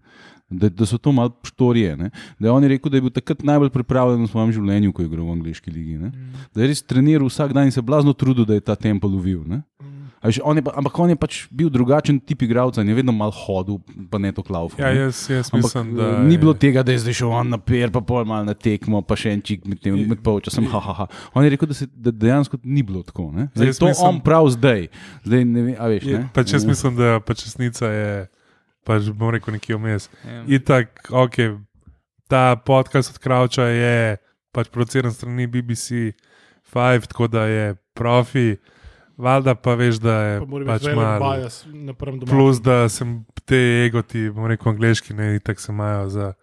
Da, 0.52 0.68
da 0.70 0.86
so 0.86 0.98
to 0.98 1.12
malo 1.12 1.32
štorije. 1.44 1.96
Ne? 1.98 2.10
Da 2.40 2.48
je 2.48 2.52
on 2.52 2.64
je 2.64 2.70
rekel, 2.70 2.92
da 2.92 2.98
je 2.98 3.02
bil 3.02 3.10
takrat 3.10 3.44
najbolj 3.44 3.70
pripravljen 3.70 4.26
v 4.26 4.28
svojem 4.28 4.52
življenju, 4.52 4.92
ko 4.94 5.02
je 5.02 5.08
igral 5.08 5.26
v 5.26 5.32
angliški 5.32 5.72
ligi. 5.72 5.98
Ne? 5.98 6.10
Da 6.54 6.62
je 6.62 6.68
res 6.68 6.82
treniral 6.84 7.30
vsak 7.32 7.54
dan 7.54 7.66
in 7.66 7.72
se 7.72 7.82
blazno 7.82 8.12
trudil, 8.14 8.44
da 8.46 8.54
je 8.54 8.60
ta 8.62 8.76
tempo 8.76 9.08
lovil. 9.08 9.44
ne. 9.48 9.62
Veš, 10.22 10.38
on 10.44 10.54
je 10.54 10.62
pa, 10.62 10.72
ampak 10.76 10.94
on 10.96 11.10
je 11.10 11.16
pač 11.16 11.48
bil 11.50 11.66
drugačen 11.68 12.20
tip 12.20 12.42
igralca 12.42 12.82
in 12.82 12.88
je 12.88 12.94
vedno 12.94 13.12
malo 13.12 13.34
hodil, 13.34 13.80
pa 14.06 14.18
ne 14.18 14.30
to 14.30 14.44
klav. 14.44 14.70
Ja, 14.78 14.92
jaz, 14.92 15.26
jaz 15.28 15.50
Ampak 15.50 15.64
mislim, 15.64 15.96
da. 15.96 16.20
ni 16.20 16.34
je- 16.34 16.38
bilo 16.38 16.54
tega, 16.54 16.84
da 16.84 16.92
je 16.92 17.00
zdaj 17.00 17.14
šel 17.14 17.32
on 17.32 17.50
na 17.50 17.58
per, 17.58 17.90
pa 17.90 18.02
pol 18.02 18.22
malo 18.24 18.46
na 18.46 18.54
tekmo, 18.54 19.02
pa 19.02 19.16
še 19.16 19.32
en 19.32 19.42
čik 19.42 19.66
med, 19.66 19.80
tem- 19.80 19.98
med 20.06 20.22
polčasom. 20.22 20.68
Ha, 20.68 20.80
ha, 20.80 20.94
ha. 20.94 21.06
On 21.34 21.42
je 21.42 21.50
rekel, 21.50 21.66
da, 21.66 21.74
se, 21.74 21.88
da 21.88 22.12
dejansko 22.12 22.60
ni 22.64 22.84
bilo 22.84 23.02
tako. 23.02 23.32
ne. 23.32 23.48
Zdaj, 23.56 23.74
to 23.74 23.86
mislim- 23.88 24.08
on 24.08 24.22
prav 24.22 24.46
zdaj. 24.50 24.88
zdaj 25.24 25.42
ne 25.44 25.62
vem, 25.64 25.76
a 25.76 25.86
veš, 25.88 26.04
Je, 26.04 26.18
ne? 26.20 26.30
pač 26.30 26.54
jaz 26.54 26.64
Ja. 26.64 26.70
mislim, 26.70 26.96
da 26.96 27.20
pač 27.20 27.44
resnica 27.44 27.86
je, 27.88 28.28
pač 28.86 29.10
bom 29.10 29.30
rekel, 29.30 29.54
nekje 29.54 29.76
vmes. 29.76 30.10
Ja. 30.24 30.44
Itak, 30.48 30.88
ok, 31.10 31.58
ta 32.28 32.56
podcast 32.56 33.10
od 33.10 33.18
Krauča 33.18 33.66
je 33.66 34.18
pač 34.52 34.70
produciran 34.70 35.12
strani 35.12 35.48
BBC 35.48 36.14
5, 36.70 37.08
tako 37.08 37.28
da 37.28 37.46
je 37.46 37.66
profi. 37.94 38.56
Valjda 39.22 39.54
pa 39.56 39.76
veš, 39.76 39.96
da 39.98 40.14
je 40.16 40.40
Pa 40.40 40.46
pač 40.68 40.84
malo. 40.92 41.48
Plus, 42.26 42.58
da 42.60 42.90
sem 42.90 43.12
te 43.44 43.56
egoti, 43.86 44.30
bom 44.30 44.48
rekel, 44.48 44.72
angliški, 44.72 45.14
ne, 45.14 45.40
tako 45.40 45.62
se 45.62 45.72
imajo 45.72 46.10
za. 46.10 46.34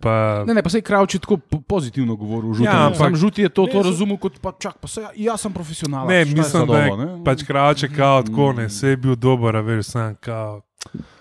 Pa, 0.00 0.44
Ne, 0.44 0.52
ne, 0.52 0.60
pa 0.60 0.68
se 0.68 0.78
je 0.78 0.82
Kravč 0.82 1.16
tako 1.16 1.36
po- 1.38 1.60
pozitivno 1.62 2.14
govoril. 2.14 2.52
Žuti, 2.52 2.66
Ja, 2.66 2.86
ampak- 2.86 2.98
Sam 2.98 3.16
žuti 3.16 3.42
je 3.42 3.48
to, 3.48 3.62
Ne, 3.62 3.72
to 3.72 3.82
razumel 3.84 4.16
kot 4.18 4.38
pa 4.38 4.52
čak, 4.52 4.76
pa 4.76 4.86
se, 4.86 5.00
ja, 5.00 5.10
jaz 5.14 5.40
sem 5.40 5.52
profesionalen. 5.52 6.08
ne, 6.08 6.24
mislim, 6.26 6.66
da 6.66 6.78
je 6.78 6.90
pač 7.24 7.42
Krauče 7.42 7.88
kao 7.88 8.22
tako, 8.22 8.52
Mm. 8.52 8.56
ne, 8.56 8.68
se 8.68 8.88
je 8.88 8.96
bil 8.96 9.16
dober, 9.16 9.54
a 9.54 9.62
veš, 9.62 9.82
sam 9.86 10.14
kao. 10.16 10.60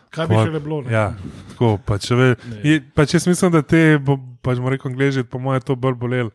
Kaj 0.10 0.28
bi 0.28 0.36
Pa- 0.36 0.44
še 0.44 0.50
le 0.50 0.60
bilo? 0.60 0.82
ne? 0.82 0.92
Ja, 0.92 1.14
tako, 1.50 1.78
pač, 1.80 2.10
ve, 2.12 2.36
Ne. 2.44 2.60
je, 2.64 2.82
pač 2.92 3.14
jaz 3.14 3.26
mislim, 3.26 3.52
da 3.52 3.62
te, 3.64 3.98
bo, 3.98 4.14
pač 4.40 4.58
bomo 4.58 4.70
rekel, 4.70 4.92
angliži, 4.92 5.24
po 5.24 5.40
mojem, 5.40 5.62
to 5.62 5.76
bolj 5.76 5.96
bolel, 5.96 6.30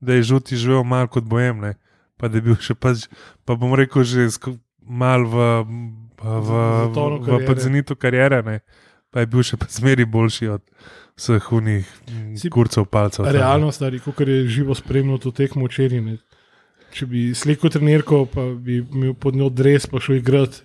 da 0.00 0.12
je 0.12 0.22
žuti 0.24 0.52
živel 0.54 0.82
malo 0.82 1.06
kot 1.06 1.24
bojem, 1.24 1.60
ne, 1.60 1.74
pa 2.22 2.30
da 2.30 2.38
je 2.38 2.46
bil 2.46 2.58
še 2.62 2.76
pač, 2.78 3.08
pa 3.42 3.58
bom 3.58 3.74
rekel, 3.74 4.06
že 4.06 4.30
sko- 4.30 4.54
mal 4.86 5.26
v, 5.26 5.36
v, 6.22 6.30
v, 6.46 6.50
v, 7.26 7.38
podzenitu 7.46 7.98
karijere, 7.98 8.42
ne, 8.46 8.60
pa 9.10 9.24
je 9.24 9.30
bil 9.34 9.42
še 9.42 9.58
pa 9.58 9.66
zmeri 9.66 10.06
boljši 10.06 10.50
od 10.54 10.62
vseh 11.18 11.48
unih 11.52 11.88
mm, 12.06 12.36
kurcev, 12.54 12.86
palcev. 12.86 13.26
Realno, 13.26 13.72
stari, 13.74 13.98
kot 13.98 14.22
je 14.22 14.46
živo 14.46 14.74
spremljal 14.78 15.18
to 15.18 15.34
tekmo 15.34 15.66
včeraj. 15.66 16.16
Če 16.92 17.08
bi 17.08 17.24
sliko 17.34 17.70
trenerko, 17.72 18.26
pa 18.30 18.46
bi 18.54 18.82
imel 18.82 19.16
pod 19.18 19.34
njo 19.34 19.48
dres, 19.50 19.88
pa 19.90 20.00
šel 20.00 20.20
igrati, 20.20 20.62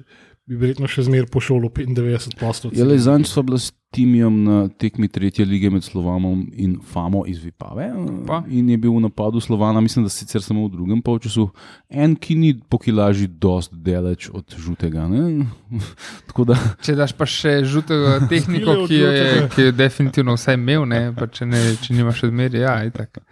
bi 0.48 0.56
verjetno 0.56 0.88
še 0.88 1.04
zmeraj 1.08 1.28
pošel 1.32 1.60
v 1.68 1.70
95 1.92 2.38
postov. 2.40 2.72
Je 2.76 3.00
zanj 3.04 3.28
sva 3.28 3.44
bila 3.44 3.60
s 3.60 3.74
Timijem 3.92 4.42
na 4.44 4.56
tekmi 4.68 5.08
tretje 5.08 5.46
lige 5.48 5.70
med 5.72 5.84
Slovanom 5.84 6.42
in 6.60 6.74
Famo 6.84 7.22
iz 7.28 7.40
Vipave. 7.40 7.88
Pa? 8.28 8.42
In 8.52 8.68
je 8.70 8.78
bil 8.78 8.92
v 8.92 9.06
napadu 9.06 9.40
Slovana, 9.40 9.80
mislim, 9.82 10.04
da 10.04 10.12
sicer 10.12 10.44
samo 10.44 10.66
v 10.68 10.74
drugem 10.74 11.00
polčasu, 11.02 11.48
en, 11.88 12.18
ki 12.20 12.36
ni 12.36 12.52
po 12.60 12.82
kilaži 12.84 13.30
dost 13.32 13.72
daleč 13.72 14.28
od 14.28 14.44
žutega. 14.60 15.08
ne. 15.08 15.48
Tako 16.28 16.50
da 16.52 16.60
Če 16.84 16.98
daš 17.00 17.16
pa 17.16 17.26
še 17.32 17.64
žutega 17.64 18.20
tehniko, 18.32 18.76
ki 18.92 19.00
jo 19.00 19.12
je, 19.16 19.48
ki 19.56 19.70
je 19.70 19.76
definitivno 19.80 20.36
vsaj 20.36 20.60
imel, 20.60 20.84
ne, 20.84 21.02
pa 21.16 21.32
če, 21.32 21.48
ne, 21.48 21.64
če 21.80 21.96
nimaš 21.96 22.28
odmeri, 22.28 22.60
ja, 22.68 22.82
itak. 22.88 23.24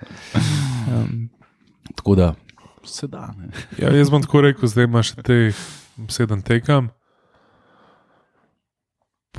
Um, 0.87 1.27
Tako 1.99 2.15
da 2.15 2.33
se 2.87 3.11
da. 3.11 3.33
Ne. 3.35 3.51
Ja, 3.79 3.91
jaz 3.91 4.07
bom 4.09 4.23
tako 4.23 4.47
rekel, 4.47 4.71
zdaj 4.71 4.87
imaš 4.87 5.17
teh 5.19 5.65
sedem 6.07 6.41
tekem. 6.45 6.95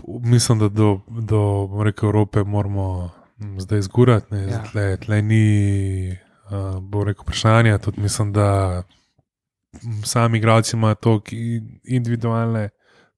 Mislim, 0.06 0.58
da 0.58 0.68
do, 0.68 1.00
do 1.08 1.66
bom 1.70 1.82
rekel, 1.82 2.08
Evrope 2.08 2.44
moramo 2.44 3.10
mm, 3.38 3.60
zdaj 3.60 3.82
zgurati. 3.82 4.34
Ja. 4.34 4.40
Ja. 4.40 4.62
Tle, 4.72 4.96
tle 4.96 5.22
ni 5.22 6.10
uh, 6.10 6.80
bom 6.80 7.02
rekel, 7.02 7.22
vprašanja. 7.22 7.78
Tudi 7.78 8.00
mislim, 8.00 8.32
da 8.32 8.82
mm, 9.72 10.02
sami 10.04 10.38
igralci 10.38 10.76
imajo 10.76 10.94
toliko 10.94 11.36
individualne 11.84 12.68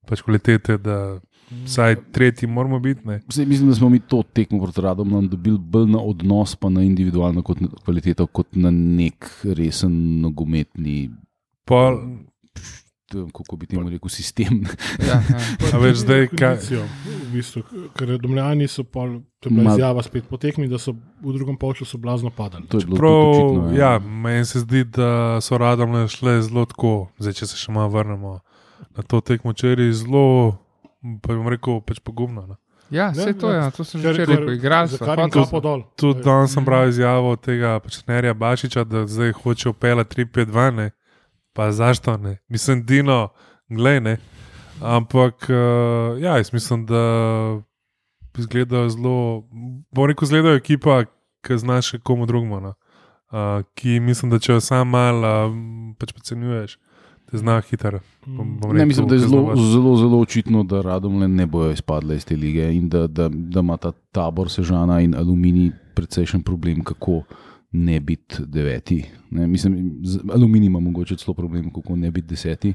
pač 0.07 0.21
kvalitete, 0.21 0.77
da 0.77 1.19
vsaj 1.65 1.95
tretji 2.11 2.47
moramo 2.47 2.79
biti. 2.79 3.07
Ne. 3.07 3.21
Zdaj, 3.29 3.45
mislim, 3.45 3.69
da 3.69 3.75
smo 3.75 3.89
mi 3.89 3.99
to 3.99 4.23
tekmo 4.33 4.63
proti 4.63 4.81
Radom 4.81 5.09
nam 5.09 5.29
dobili 5.29 5.57
bolj 5.57 5.91
na 5.91 5.99
odnos, 6.01 6.55
pa 6.55 6.69
na 6.69 6.81
individualno 6.81 7.43
kot 7.43 7.61
na 7.61 7.67
kvaliteto, 7.85 8.27
kot 8.27 8.47
na 8.55 8.71
nek 8.71 9.29
resen 9.43 10.21
nogometni, 10.21 11.09
Pol, 11.69 11.97
t- 11.97 12.28
kako 13.09 13.55
bi 13.55 13.67
temu 13.67 13.89
rekel, 13.89 14.09
sistem. 14.09 14.61
ja, 15.09 15.19
ja. 15.29 15.39
a 15.73 15.77
veš, 15.81 16.03
zdaj, 16.03 16.27
kaj, 16.37 16.57
v 17.05 17.29
bistvu, 17.33 17.63
ker 17.97 18.15
domljani 18.21 18.67
so 18.67 18.83
pol, 18.83 19.19
to 19.39 19.49
je 19.49 19.55
bila 19.55 19.69
Ma- 19.69 19.75
izjava 19.77 20.03
spet 20.03 20.29
potekmi, 20.29 20.67
da 20.69 20.77
so 20.81 20.93
v 21.21 21.33
drugem 21.33 21.57
polčasu 21.57 21.97
blazno 21.97 22.29
padali. 22.29 22.67
To 22.69 22.79
je 22.79 22.85
bilo 22.85 22.97
Prav, 22.97 23.17
očitno, 23.29 23.73
ja, 23.77 23.99
meni 23.99 24.45
se 24.45 24.63
zdi, 24.65 24.83
da 24.83 25.41
so 25.41 25.57
radom 25.57 26.07
šle 26.07 26.41
zelo 26.41 26.65
tako. 26.65 27.09
Zdaj, 27.19 27.41
če 27.41 27.51
se 27.53 27.59
še 27.59 27.75
malo 27.75 27.89
vrnemo 27.93 28.39
na 28.95 29.03
to 29.03 29.21
tekmo 29.21 29.51
včeraj, 29.51 29.91
zelo, 29.91 30.57
pa 31.21 31.35
bom 31.35 31.47
rekel, 31.49 31.81
pač 31.81 32.01
pogumno. 32.03 32.45
No. 32.47 32.55
ja 32.89 33.09
vse 33.13 33.29
Ja, 33.29 33.33
to 33.33 33.49
je, 33.49 33.57
ja. 33.57 33.63
ja, 33.63 33.71
to 33.71 33.83
sem 33.83 34.01
že 34.01 34.13
včeraj 34.13 34.35
rekel, 34.35 34.87
so. 34.87 35.45
so. 35.45 35.59
dol. 35.59 35.83
Tudi 35.95 36.23
danes 36.23 36.53
sem 36.53 36.65
bral 36.65 36.89
izjavo 36.89 37.35
tega 37.35 37.77
pač 37.83 38.01
trenerja 38.01 38.33
Bašiča, 38.33 38.83
da 38.83 39.05
zdaj 39.07 39.35
hoče 39.41 39.69
upela 39.69 40.03
3-5-2, 40.03 40.71
ne. 40.75 40.89
Pa 41.59 41.71
zašto 41.71 42.17
ne. 42.17 42.37
Mislim, 42.47 42.85
Dino, 42.85 43.27
glej 43.69 43.99
ne. 44.01 44.17
Ampak, 44.81 45.35
uh, 45.49 46.21
ja, 46.21 46.37
jaz 46.37 46.53
mislim, 46.53 46.85
da 46.85 47.01
izgledajo 48.37 48.89
zelo, 48.89 49.43
bom 49.91 50.07
rekel, 50.07 50.23
izgledajo 50.23 50.55
ekipa, 50.55 51.03
ki 51.43 51.57
znaš 51.57 51.91
komu 52.03 52.25
drugemu. 52.25 52.59
No. 52.59 52.73
Uh, 53.31 53.65
ki 53.75 53.99
mislim, 53.99 54.31
da 54.31 54.39
če 54.39 54.53
jo 54.53 54.61
sam 54.63 54.87
malo 54.87 55.33
uh, 55.49 55.57
pač 55.99 56.15
podcenjuješ, 56.15 56.77
te 57.27 57.43
zna 57.43 57.59
hitro. 57.61 57.99
Ne, 58.73 58.85
mislim, 58.85 59.07
da 59.11 59.19
je 59.19 59.27
zelo, 59.27 59.55
zelo, 59.55 59.97
zelo 59.97 60.19
očitno, 60.19 60.63
da 60.63 60.81
radom 60.81 61.19
ne 61.35 61.45
bojo 61.45 61.75
izpadle 61.75 62.15
iz 62.15 62.25
te 62.25 62.39
lige 62.39 62.71
in 62.71 62.87
da, 62.89 63.03
da, 63.07 63.27
da 63.29 63.59
ima 63.59 63.77
ta 63.77 63.91
tabor 64.15 64.47
Sežana 64.49 65.01
in 65.01 65.15
Aluminij 65.15 65.73
precejšen 65.95 66.43
problem, 66.43 66.83
kako 66.87 67.23
ne 67.71 67.99
biti 67.99 68.35
deveti. 68.45 69.05
Ne, 69.31 69.47
mislim, 69.47 69.99
z 70.03 70.19
Aluminij 70.33 70.67
ima 70.67 70.79
mogoče 70.79 71.15
celo 71.15 71.33
problem, 71.33 71.73
kako 71.73 71.95
ne 71.95 72.11
biti 72.11 72.27
deseti. 72.27 72.73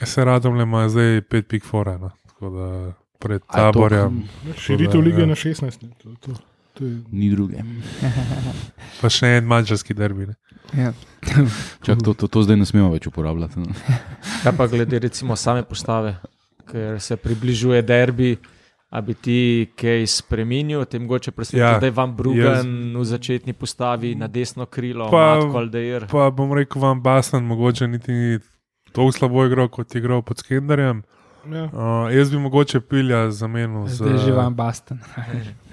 Ja, 0.00 0.06
Se 0.06 0.24
radom 0.24 0.54
le 0.54 0.62
ima 0.62 0.88
zdaj 0.88 1.20
5 1.20 1.42
pik 1.42 1.64
fora, 1.64 1.98
no. 1.98 2.10
tako 2.26 2.50
da 2.50 2.92
pred 3.18 3.42
taborjem. 3.52 4.22
Širitev 4.58 5.00
da, 5.00 5.06
lige 5.06 5.20
ja. 5.20 5.26
na 5.26 5.34
16. 5.34 5.82
ne, 5.82 5.90
To, 6.02 6.14
to, 6.20 6.32
to 6.74 6.84
je, 6.84 7.02
Ni 7.10 7.30
druge. 7.30 7.56
Pa 9.00 9.08
še 9.08 9.36
en 9.36 9.44
mačarski 9.44 9.94
derbi. 9.94 10.26
Ne? 10.26 10.34
Ja. 10.76 10.92
Čak, 11.84 12.02
to, 12.04 12.14
to, 12.14 12.28
to 12.28 12.42
zdaj 12.42 12.56
ne 12.56 12.66
smemo 12.66 12.90
več 12.92 13.06
uporabljati. 13.06 13.60
No. 13.60 13.72
Kaj 14.42 14.56
pa 14.56 14.66
glede 14.66 14.98
recimo 14.98 15.36
same 15.36 15.62
postave, 15.62 16.16
ker 16.70 17.00
se 17.00 17.16
približuje 17.16 17.82
derbi. 17.82 18.36
A 18.94 19.00
bi 19.00 19.14
ti 19.14 19.36
kaj 19.74 20.04
spremenil, 20.06 20.84
te 20.84 20.98
mogoče 20.98 21.32
preseneča, 21.34 21.66
Ja, 21.66 21.78
da 21.78 21.86
je 21.86 21.92
vam 21.92 22.12
Brugan 22.16 22.68
v 22.94 23.02
začetni 23.04 23.52
postavi 23.52 24.14
na 24.14 24.28
desno 24.28 24.66
krilo, 24.66 25.08
Pa- 25.10 25.34
Matko 25.34 25.58
Aldeir. 25.58 26.06
Pa 26.06 26.30
bom 26.30 26.52
rekel, 26.52 26.78
vam 26.78 27.02
Bastan 27.02 27.42
mogoče 27.44 27.88
niti 27.88 28.12
ni 28.12 28.38
tako 28.92 29.12
slabo 29.12 29.42
igral, 29.44 29.68
kot 29.68 29.94
je 29.94 29.98
igral 29.98 30.22
pod 30.22 30.38
Skenderjem. 30.38 31.02
ja. 31.50 31.64
Uh, 31.64 32.14
jaz 32.14 32.30
bi 32.30 32.38
mogoče 32.38 32.80
pilja 32.80 33.30
zamenil 33.30 33.86
z. 33.86 33.94
Zdaj 33.96 34.18
že 34.18 34.32
vam 34.32 34.54
bastan. 34.54 34.98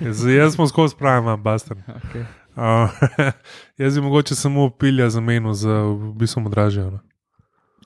z 0.01 0.27
jaz 0.41 0.55
smo 0.55 0.67
skozi 0.67 0.95
pravim, 0.97 1.25
vam 1.25 1.43
Bastan. 1.43 1.77
Okay. 1.87 2.25
Uh, 2.57 2.89
jaz 3.77 3.95
bi 3.95 4.01
mogoče 4.01 4.35
samo 4.35 4.69
pilja 4.69 5.09
zamenil 5.09 5.53
z 5.53 5.67
v 5.69 6.13
bistvu 6.13 6.49
dražjo. 6.49 6.99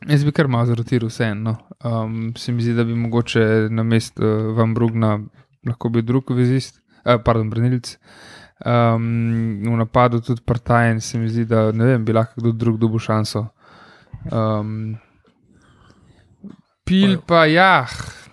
Jaz 0.03 0.25
bi 0.27 0.31
kar 0.35 0.49
malo 0.51 0.67
zrotiral 0.67 1.09
vseeno. 1.09 1.55
No. 1.55 1.55
Um, 2.03 2.33
se 2.35 2.51
mi 2.51 2.61
zdi, 2.61 2.73
da 2.75 2.83
bi 2.83 2.95
mogoče 2.95 3.67
na 3.71 3.83
mestu 3.83 4.25
uh, 4.25 4.51
Van 4.57 4.73
Brugna 4.73 5.19
lahko 5.65 5.89
bil 5.89 6.03
drug 6.03 6.35
vezist, 6.35 6.81
uh, 7.05 7.15
pardon, 7.23 7.49
Brnilc. 7.49 7.95
Um, 8.65 9.61
v 9.63 9.77
napadu 9.79 10.21
tudi 10.21 10.41
partajen, 10.45 11.01
se 11.01 11.19
mi 11.19 11.29
zdi, 11.29 11.45
da 11.45 11.71
ne 11.71 11.85
vem, 11.85 12.05
bi 12.05 12.13
lahko 12.13 12.41
kdo 12.41 12.51
drug 12.51 12.77
dobil 12.79 12.99
šanso. 12.99 13.47
Um, 14.31 14.95
pil 16.85 17.17
pa 17.27 17.45
ja, 17.45 17.85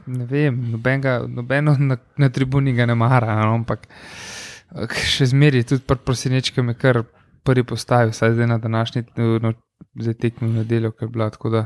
ne 0.06 0.26
vem, 0.26 0.58
nobenega, 0.70 1.22
nobeno 1.28 1.76
na, 1.78 1.96
na 2.18 2.28
tribuni 2.28 2.74
ga 2.76 2.86
ne 2.86 2.94
mara, 2.94 3.34
no, 3.40 3.54
ampak 3.54 3.86
eh, 3.88 5.02
še 5.08 5.30
zmeraj 5.32 5.66
tudi 5.72 5.86
pri 5.86 6.02
prosinečkem 6.04 6.72
je 6.72 6.78
kar 6.78 7.02
prvi 7.46 7.64
postavil, 7.66 8.12
saj 8.14 8.36
zdaj 8.36 8.50
na 8.50 8.58
današnji 8.62 9.04
no, 9.16 9.54
zdaj 9.98 10.14
tekmi 10.14 10.48
v 10.48 10.52
nedeljo, 10.60 10.90
ker 10.92 11.08
je 11.08 11.12
bila 11.12 11.28
tako 11.30 11.50
da. 11.52 11.62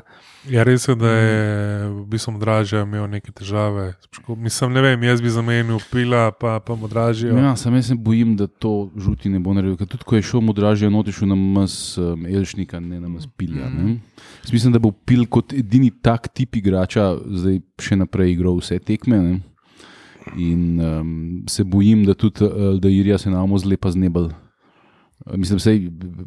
Ja, 0.51 0.63
res 0.67 0.87
je, 0.89 0.95
da 0.99 1.11
je 1.11 1.89
v 1.91 2.05
bistvu 2.11 2.35
dražja 2.41 2.83
imel 2.87 3.07
neke 3.11 3.33
težave. 3.33 3.95
Mislim, 4.29 4.73
ne 4.77 4.83
vem, 4.85 5.03
jaz 5.09 5.23
bi 5.23 5.33
zamenil 5.33 5.81
pila, 5.91 6.31
pa, 6.31 6.59
pa 6.61 6.77
dražjo. 6.77 7.35
Ja, 7.37 7.57
sam 7.57 7.75
jaz 7.75 7.91
se 7.91 7.95
bojim, 7.95 8.37
da 8.37 8.47
to 8.47 8.91
žuti 8.97 9.33
ne 9.33 9.41
bo 9.43 9.55
naredil. 9.57 9.77
Ker 9.81 9.91
tudi 9.91 10.07
ko 10.07 10.17
je 10.17 10.27
šel 10.27 10.45
modražje, 10.47 10.91
noti 10.91 11.15
šel 11.15 11.33
na 11.33 11.37
mas 11.37 11.97
um, 11.99 12.27
Elšnika, 12.27 12.81
ne 12.81 13.01
na 13.01 13.11
mas 13.11 13.27
Pilja. 13.27 13.69
Ne? 13.71 13.99
Jaz 14.45 14.53
mislim, 14.53 14.73
da 14.77 14.83
bo 14.83 14.93
Pil 14.93 15.27
kot 15.31 15.53
edini 15.57 15.91
tak 15.91 16.31
tip 16.35 16.57
igrača 16.57 17.13
zdaj 17.43 17.61
še 17.83 18.01
naprej 18.01 18.37
igral 18.37 18.59
vse 18.63 18.79
tekme. 18.79 19.21
Ne? 19.23 19.37
In 20.43 20.81
um, 20.83 21.13
se 21.49 21.65
bojim, 21.65 22.03
da 22.07 22.15
tudi 22.15 22.45
uh, 22.47 22.75
da 22.81 22.91
Irija 22.91 23.19
se 23.19 23.31
nam 23.31 23.59
zlepa 23.59 23.91
z 23.91 24.07
nebel. 24.07 24.31
Mislim, 25.27 25.59
da 25.91 26.25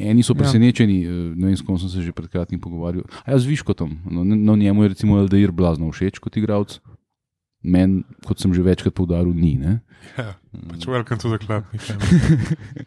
eni 0.00 0.22
so 0.22 0.32
Ja. 0.32 0.38
presenečeni, 0.38 1.02
ja. 1.02 1.12
ne 1.34 1.46
vem, 1.46 1.56
s 1.56 1.62
kom 1.62 1.78
sem 1.78 1.88
se 1.88 2.02
že 2.02 2.12
pred 2.12 2.28
kratkim 2.28 2.60
pogovarjal. 2.60 3.04
A 3.24 3.30
ja, 3.30 3.38
z 3.38 3.46
Viškotom. 3.46 3.98
No, 4.08 4.24
no, 4.24 4.56
njemu 4.56 4.82
je 4.82 4.88
recimo 4.88 5.16
Aldair 5.16 5.52
blazno 5.52 5.92
všeč 5.92 6.18
kot 6.18 6.36
igralec. 6.36 6.80
Meni, 7.64 8.04
kot 8.24 8.40
sem 8.40 8.52
že 8.52 8.60
večkrat 8.62 8.92
poudaril, 8.92 9.32
ni. 9.32 9.56
Ne? 9.56 9.80
Ja, 10.18 10.36
pač 10.68 10.84
welcome 10.84 11.16
to 11.16 11.28
the 11.28 11.40
club. 11.40 11.64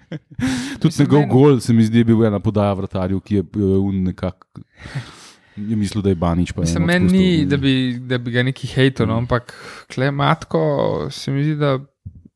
Tudi 0.80 0.96
njegov 1.00 1.20
meni- 1.20 1.32
gol 1.32 1.60
se 1.60 1.74
mi 1.74 1.84
zdi 1.84 1.98
je 1.98 2.04
bil 2.06 2.26
ena 2.26 2.40
podaja 2.40 2.74
vratarju, 2.74 3.20
ki 3.20 3.36
je 3.36 3.42
uh, 3.42 3.94
nekako. 3.94 4.62
Je 5.58 5.76
mislil, 5.76 6.02
da 6.02 6.10
je 6.10 6.16
Banič. 6.16 6.56
Mislim, 6.56 6.86
meni 6.86 7.12
ni, 7.12 7.46
da 7.46 7.58
bi, 7.58 7.98
da 8.00 8.18
bi 8.18 8.32
ga 8.32 8.44
neki 8.44 8.68
hejto, 8.68 9.06
no, 9.06 9.18
ampak 9.18 9.54
klematko 9.90 11.08
se 11.10 11.32
mi 11.32 11.44
zdi, 11.44 11.56
da 11.56 11.80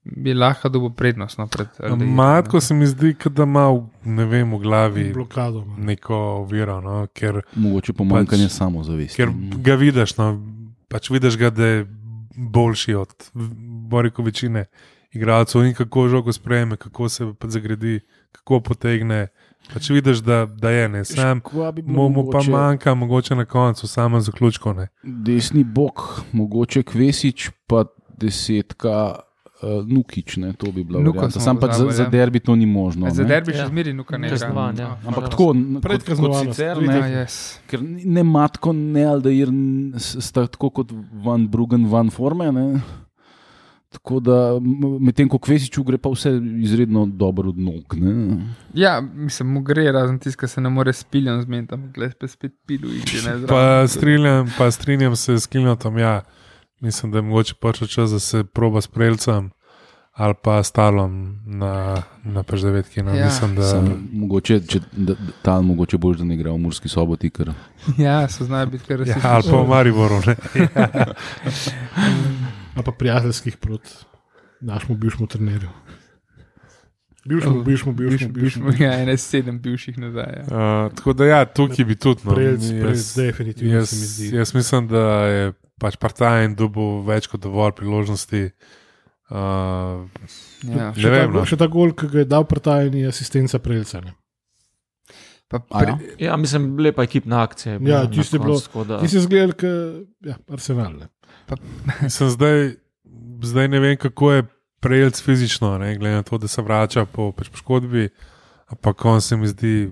bi 0.03 0.33
lahko 0.33 0.69
dobil 0.69 0.89
prednost 0.91 1.37
no, 1.37 1.47
pred 1.47 1.67
Aldeirjem, 1.79 2.09
Matko 2.11 2.59
se 2.59 2.73
mi 2.73 2.87
zdi, 2.87 3.13
kot 3.13 3.33
da 3.33 3.43
ima 3.43 3.67
v- 3.69 3.83
ne 4.05 4.25
vem, 4.25 4.51
v 4.51 4.59
glavi 4.59 5.13
blokado. 5.13 5.61
no. 5.61 5.75
neko 5.77 6.15
oviro, 6.15 6.81
no, 6.81 7.07
ker, 7.09 7.41
Mogoče 7.55 7.93
pomanjkanje 7.93 8.43
Pač- 8.43 8.49
samozavesti. 8.53 9.15
ker 9.15 9.29
ga 9.57 9.75
vidiš. 9.75 10.17
No, 10.17 10.41
pač 10.87 11.09
vidiš 11.09 11.37
ga, 11.37 11.49
da 11.49 11.65
je 11.65 11.85
boljši 12.35 12.93
od 12.95 13.13
Boriko 13.85 14.23
večine 14.23 14.65
igralcev 15.11 15.61
in 15.61 15.73
kako 15.73 16.07
žogo 16.07 16.33
sprejme, 16.33 16.77
kako 16.77 17.09
se 17.09 17.33
pač 17.35 17.49
zagradi, 17.51 17.99
kako 18.31 18.59
potegne. 18.61 19.27
Pač 19.73 19.89
vidiš, 19.89 20.17
da, 20.19 20.45
da 20.47 20.69
je 20.71 20.89
ne. 20.89 21.05
Sam 21.05 21.41
mu, 21.83 22.09
mu 22.09 22.25
pa 22.25 22.39
mogoče- 22.39 22.51
manjka, 22.51 22.93
mogoče 22.95 23.35
na 23.35 23.45
koncu, 23.45 23.87
samo 23.87 24.19
zaključko. 24.19 24.73
Ne. 24.73 24.87
Desni 25.03 25.63
bok, 25.63 26.01
mogoče 26.31 26.83
Kvesič, 26.83 27.49
pa 27.67 27.85
desetka 28.17 29.15
uh, 29.63 29.85
Nukič, 29.85 30.37
ne, 30.37 30.53
to 30.53 30.67
bi 30.67 30.83
varianta. 30.83 31.31
smo 31.31 31.41
Sam 31.41 31.57
pa 31.57 31.67
za, 31.69 31.89
za 31.91 32.03
ja. 32.03 32.09
derbi 32.09 32.39
to 32.39 32.55
ni 32.55 32.65
možno. 32.65 33.09
Za 33.09 33.21
ne. 33.21 33.27
derbi 33.27 33.51
še 33.51 33.57
Ja. 33.57 33.67
zmeri, 33.67 33.93
nuka 33.93 34.17
ne 34.17 34.29
Kaznovan, 34.29 34.73
igra. 34.73 34.83
ja. 34.83 34.97
Ampak 35.05 35.23
Ja. 35.23 35.29
tako, 35.29 35.53
kot, 36.17 36.47
sicer, 36.47 36.77
Vidite, 36.77 36.93
Ja, 36.93 37.01
ne, 37.01 37.15
yes. 37.17 37.59
ker 37.67 37.79
ne 38.05 38.23
matko, 38.23 38.73
ne 38.73 39.03
Aldair, 39.05 39.47
n- 39.47 39.93
s- 39.95 40.17
sta 40.21 40.47
tako 40.47 40.69
kot 40.71 40.89
Van 41.15 41.47
Brugen, 41.47 41.85
Van 41.85 42.09
Forme. 42.09 42.51
Ne. 42.51 42.81
Tako 43.91 44.19
da, 44.19 44.35
medtem 45.01 45.27
ko 45.27 45.35
Kvesiču 45.37 45.83
gre 45.83 45.97
pa 45.97 46.09
vse 46.09 46.29
izredno 46.57 47.05
dobro 47.05 47.49
od 47.49 47.57
nog. 47.57 47.83
Ne. 47.93 48.37
Ja, 48.73 48.93
mislim, 49.03 49.49
mu 49.49 49.61
gre 49.61 49.91
razen 49.91 50.15
tiska, 50.17 50.47
se 50.47 50.61
ne 50.61 50.69
more 50.69 50.93
s 50.93 51.03
piljem 51.03 51.41
zmeniti, 51.41 51.73
ampak 51.73 51.91
gled 51.91 52.13
pa 52.15 52.27
spet 52.27 52.53
pilu 52.65 52.87
in 52.87 53.01
če 53.01 53.17
ne 53.19 53.47
Pa 53.47 53.83
strinjam, 53.87 54.47
pa 54.57 54.71
strinjam 54.71 55.15
se 55.15 55.33
s 55.33 55.45
Klinotom. 55.45 55.97
Ja. 55.97 56.21
Mislim, 56.81 57.11
da 57.11 57.17
je 57.17 57.21
mogoče 57.21 57.53
prišel 57.55 57.87
čas, 57.87 58.11
da 58.11 58.19
se 58.19 58.43
proba 58.43 58.81
s 58.81 58.87
Prelcem 58.87 59.51
ali 60.11 60.33
pa 60.43 60.63
Stalom 60.63 61.39
na, 61.45 62.03
na 62.23 62.43
Peždevetki. 62.43 63.03
No. 63.03 63.13
Ja. 63.15 63.25
Mislim, 63.25 63.55
da 63.55 63.63
Sam, 63.63 64.09
mogoče, 64.11 64.59
če, 64.59 64.79
da, 64.91 65.13
da, 65.13 65.31
ta 65.41 65.61
mogoče 65.61 65.97
boš, 65.97 66.17
da 66.17 66.23
ne 66.23 66.35
igra 66.35 66.51
v 66.51 66.57
Murski 66.57 66.89
soboti, 66.89 67.29
ker 67.29 67.53
Ja, 67.97 68.27
so 68.29 68.43
znajo 68.45 68.65
biti 68.65 68.85
kar 68.85 68.99
ja, 68.99 69.05
resnični. 69.05 69.21
ali 69.23 69.43
pa 69.43 69.57
v 69.57 69.67
Mariboru. 69.67 70.19
Ne. 70.27 70.35
Ali 72.75 72.85
pa 72.85 72.91
prijateljskih 72.91 73.57
proti 73.57 73.89
našemu 74.61 74.97
bivšemu 74.97 75.27
trenerju. 75.27 75.69
Bivšemu, 77.25 77.63
bivšemu, 77.63 77.93
bivšemu, 77.93 78.33
bivšemu. 78.33 78.71
Ja, 78.79 78.93
ene 79.01 79.17
sedem 79.17 79.61
bivših 79.61 79.97
nazaj. 79.97 80.33
Ja. 80.37 80.85
Uh, 80.85 80.93
tako 80.95 81.13
da, 81.13 81.25
ja, 81.25 81.45
tukaj 81.45 81.85
bi 81.85 81.95
tudi. 81.95 82.21
No. 82.23 82.33
Prelc, 82.33 82.61
Jaz- 82.61 82.81
prelc, 82.81 83.15
definitivno 83.15 83.73
jaz, 83.75 83.89
se 83.89 83.95
mi 83.95 84.01
zdi. 84.01 84.35
jaz 84.37 84.53
mislim, 84.53 84.87
da 84.87 84.99
je 85.25 85.53
pač 85.81 85.97
partajen 85.97 86.53
dobil 86.55 87.01
več 87.03 87.27
kot 87.27 87.41
dovolj 87.41 87.73
priložnosti. 87.73 88.51
Uh, 89.27 90.05
Ja. 90.61 90.91
Ne 90.93 91.09
vem, 91.09 91.31
no. 91.31 91.41
Še 91.41 91.57
ta 91.57 91.65
gol, 91.65 91.93
ki 91.93 92.05
ga 92.05 92.19
je 92.19 92.27
dal 92.27 92.43
pretajni 92.45 93.05
asistenca 93.07 93.57
Prelca. 93.57 94.01
Ne. 94.01 94.11
Pa 95.49 95.57
A 95.59 95.79
pre, 95.79 95.93
ja? 96.13 96.17
Ja, 96.21 96.35
mislim, 96.37 96.77
lepa 96.77 97.03
ekipna 97.03 97.41
akcija. 97.41 97.73
je 97.73 97.79
Ja, 97.83 98.03
čisto 98.07 98.37
je 98.37 98.41
bilo- 98.41 98.85
da- 98.85 98.99
Ti 98.99 99.07
si 99.07 99.19
zgledal, 99.19 99.53
kot 99.53 99.65
ja, 100.21 100.35
Arsenal. 100.47 100.93
Ne. 100.95 101.07
Mislim, 102.01 102.29
zdaj, 102.29 102.75
zdaj 103.41 103.67
ne 103.67 103.79
vem, 103.79 103.97
kako 103.97 104.31
je 104.31 104.43
prejels 104.79 105.19
fizično, 105.19 105.77
ne, 105.77 105.97
glede 105.97 106.15
na 106.15 106.23
to, 106.23 106.37
da 106.37 106.47
se 106.47 106.61
vrača 106.61 107.05
po 107.05 107.31
pač 107.31 107.49
poškodbi. 107.49 108.09
Ampak 108.67 109.05
on 109.05 109.19
se 109.19 109.35
mi 109.35 109.47
zdi, 109.47 109.91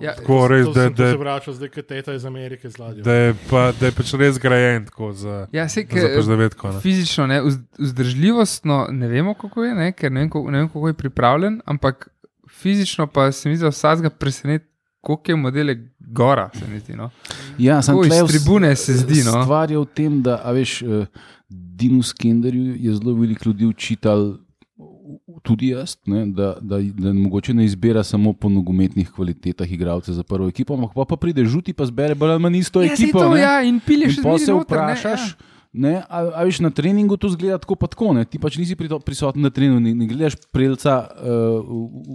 ja, 0.00 0.14
tako 0.16 0.48
res, 0.48 0.66
to 0.66 0.72
da, 0.72 0.88
to 0.90 1.02
da, 1.02 1.10
se 1.10 1.16
vrača 1.16 1.52
zdaj, 1.52 1.68
ker 1.68 1.84
teta 1.84 2.14
iz 2.14 2.24
Amerike 2.24 2.70
z 2.70 2.78
ladjo. 2.78 3.04
da, 3.04 3.12
je 3.12 3.34
pa, 3.50 3.72
da 3.80 3.86
je 3.86 3.92
pač 3.92 4.14
res 4.14 4.38
grajen 4.38 4.86
tako 4.86 5.12
za, 5.12 5.46
ja, 5.52 5.68
se, 5.68 5.86
za 5.90 6.08
preždevetko. 6.14 6.72
ne. 6.72 6.80
Fizično, 6.80 7.26
ne, 7.26 7.42
vz- 7.42 7.62
vzdržljivostno 7.78 8.86
ne 8.90 9.08
vemo, 9.08 9.34
kako 9.34 9.64
je, 9.64 9.74
ne, 9.74 9.92
ker 9.92 10.12
ne 10.12 10.20
vem, 10.20 10.30
kako, 10.30 10.50
ne 10.50 10.58
vem, 10.58 10.68
kako 10.68 10.88
je 10.88 10.94
pripravljen, 10.94 11.60
ampak 11.64 12.08
fizično 12.50 13.06
pa 13.06 13.32
se 13.32 13.48
mi 13.48 13.56
zdi, 13.56 13.64
da 13.64 13.68
vsakega 13.68 14.10
preseneti, 14.10 14.66
koliko 15.00 15.30
je 15.32 15.36
modele 15.36 15.76
gora. 15.98 16.50
se 16.54 16.66
mi 16.68 16.78
Zdi, 16.78 16.96
no. 16.96 17.10
Ja, 17.58 17.82
samo 17.82 18.04
iz 18.04 18.12
tribune 18.28 18.76
se 18.76 18.94
zdi, 18.94 19.22
no. 19.24 19.42
Stvar 19.42 19.70
je 19.70 19.78
v 19.78 19.86
tem, 19.94 20.22
da 20.22 20.40
a 20.44 20.52
veš, 20.52 20.82
eh, 20.82 21.06
Dinu 21.48 22.02
Skenderju 22.02 22.76
je 22.78 22.94
zelo 22.94 23.14
veliko 23.14 23.48
ljudi 23.48 23.66
učital, 23.66 24.36
tudi 25.42 25.68
jaz, 25.68 25.96
ne, 26.06 26.26
da, 26.26 26.56
da, 26.60 26.78
da 26.78 27.12
mogoče 27.12 27.54
ne 27.54 27.64
izbira 27.64 28.02
samo 28.02 28.32
po 28.32 28.48
nogometnih 28.48 29.10
kvalitetah 29.10 29.72
igralcev 29.72 30.14
za 30.14 30.22
prvo 30.22 30.48
ekipo, 30.48 30.74
ampak 30.74 30.94
pa, 30.94 31.04
pa 31.04 31.16
pride 31.16 31.44
žuti, 31.44 31.72
pa 31.72 31.86
zbere 31.86 32.14
bolj 32.14 32.30
ali 32.30 32.40
manj 32.40 32.56
isto 32.56 32.82
Ja, 32.82 32.92
ekipo. 32.92 33.18
to, 33.18 33.34
ne. 33.34 33.40
ja, 33.40 33.62
in 33.62 33.80
pilješ 33.80 34.18
In 34.18 34.22
pa 34.22 34.38
se 34.38 34.52
vprašaš. 34.52 35.20
Ne, 35.30 35.51
a, 36.02 36.04
a 36.34 36.44
veš, 36.44 36.60
na 36.60 36.68
treningu 36.68 37.16
to 37.16 37.28
zgleda 37.28 37.56
tako, 37.56 37.74
pa 37.74 37.86
tako. 37.86 38.12
Ne? 38.12 38.24
Ti 38.24 38.36
pač 38.36 38.58
nisi 38.58 38.76
prito- 38.76 39.00
prisoten 39.00 39.40
na 39.40 39.48
treningu, 39.48 39.80
ne, 39.80 39.94
ne 39.94 40.04
gledaš 40.04 40.36
prelca 40.46 41.08
uh, 41.08 41.64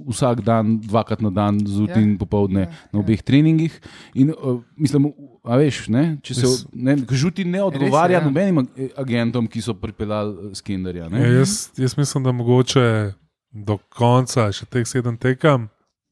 vsak 0.07 0.41
dan, 0.41 0.77
dvakrat 0.79 1.21
na 1.21 1.29
dan, 1.29 1.57
zjutraj 1.59 1.97
Ja. 1.97 2.05
in 2.05 2.17
popoldne 2.17 2.61
Ja, 2.61 2.71
na 2.93 2.99
obeh 2.99 3.17
treningih. 3.19 3.73
In, 4.13 4.29
uh, 4.31 4.61
mislim, 4.75 5.09
a 5.41 5.57
veš, 5.57 5.87
ne, 5.87 6.17
če 6.21 6.33
se 6.35 6.45
ne, 6.71 6.97
žuti 7.09 7.41
ne 7.43 7.63
odgovarja 7.63 8.19
ja. 8.19 8.23
nobenim 8.23 8.57
ag- 8.59 8.93
agentom, 8.95 9.47
ki 9.47 9.57
so 9.59 9.73
pripeljali 9.73 10.53
Skenderja. 10.53 11.09
ne. 11.09 11.17
Ja, 11.19 11.33
jaz, 11.39 11.71
jaz 11.75 11.97
mislim, 11.97 12.23
da 12.23 12.31
mogoče 12.31 13.13
do 13.51 13.79
konca 13.89 14.51
še 14.51 14.65
teh 14.67 14.85
sedem 14.85 15.17
tekem, 15.17 15.65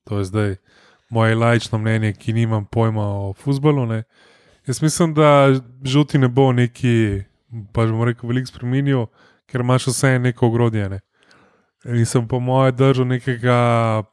to 0.04 0.18
je 0.18 0.26
zdaj 0.26 0.56
moje 1.08 1.36
lajčno 1.36 1.78
mnenje, 1.78 2.14
ki 2.14 2.34
nimam 2.34 2.66
pojma 2.66 3.06
o 3.22 3.34
futbalu. 3.34 3.86
Ne. 3.86 4.04
Jaz 4.66 4.82
mislim, 4.82 5.14
da 5.14 5.54
žuti 5.84 6.18
ne 6.18 6.28
bo 6.28 6.50
neki, 6.52 7.22
pač 7.74 7.92
bomo 7.92 8.06
rekel, 8.08 8.30
veliko 8.30 8.52
spremenil, 8.52 9.06
ker 9.50 9.64
imaš 9.64 9.90
vse 9.92 10.16
neko 10.20 10.50
ogrodje. 10.50 10.90
Ne. 10.90 11.00
In 11.86 12.06
sem 12.10 12.28
po 12.28 12.40
moje 12.40 12.74
držal 12.74 13.08
nekega, 13.08 13.58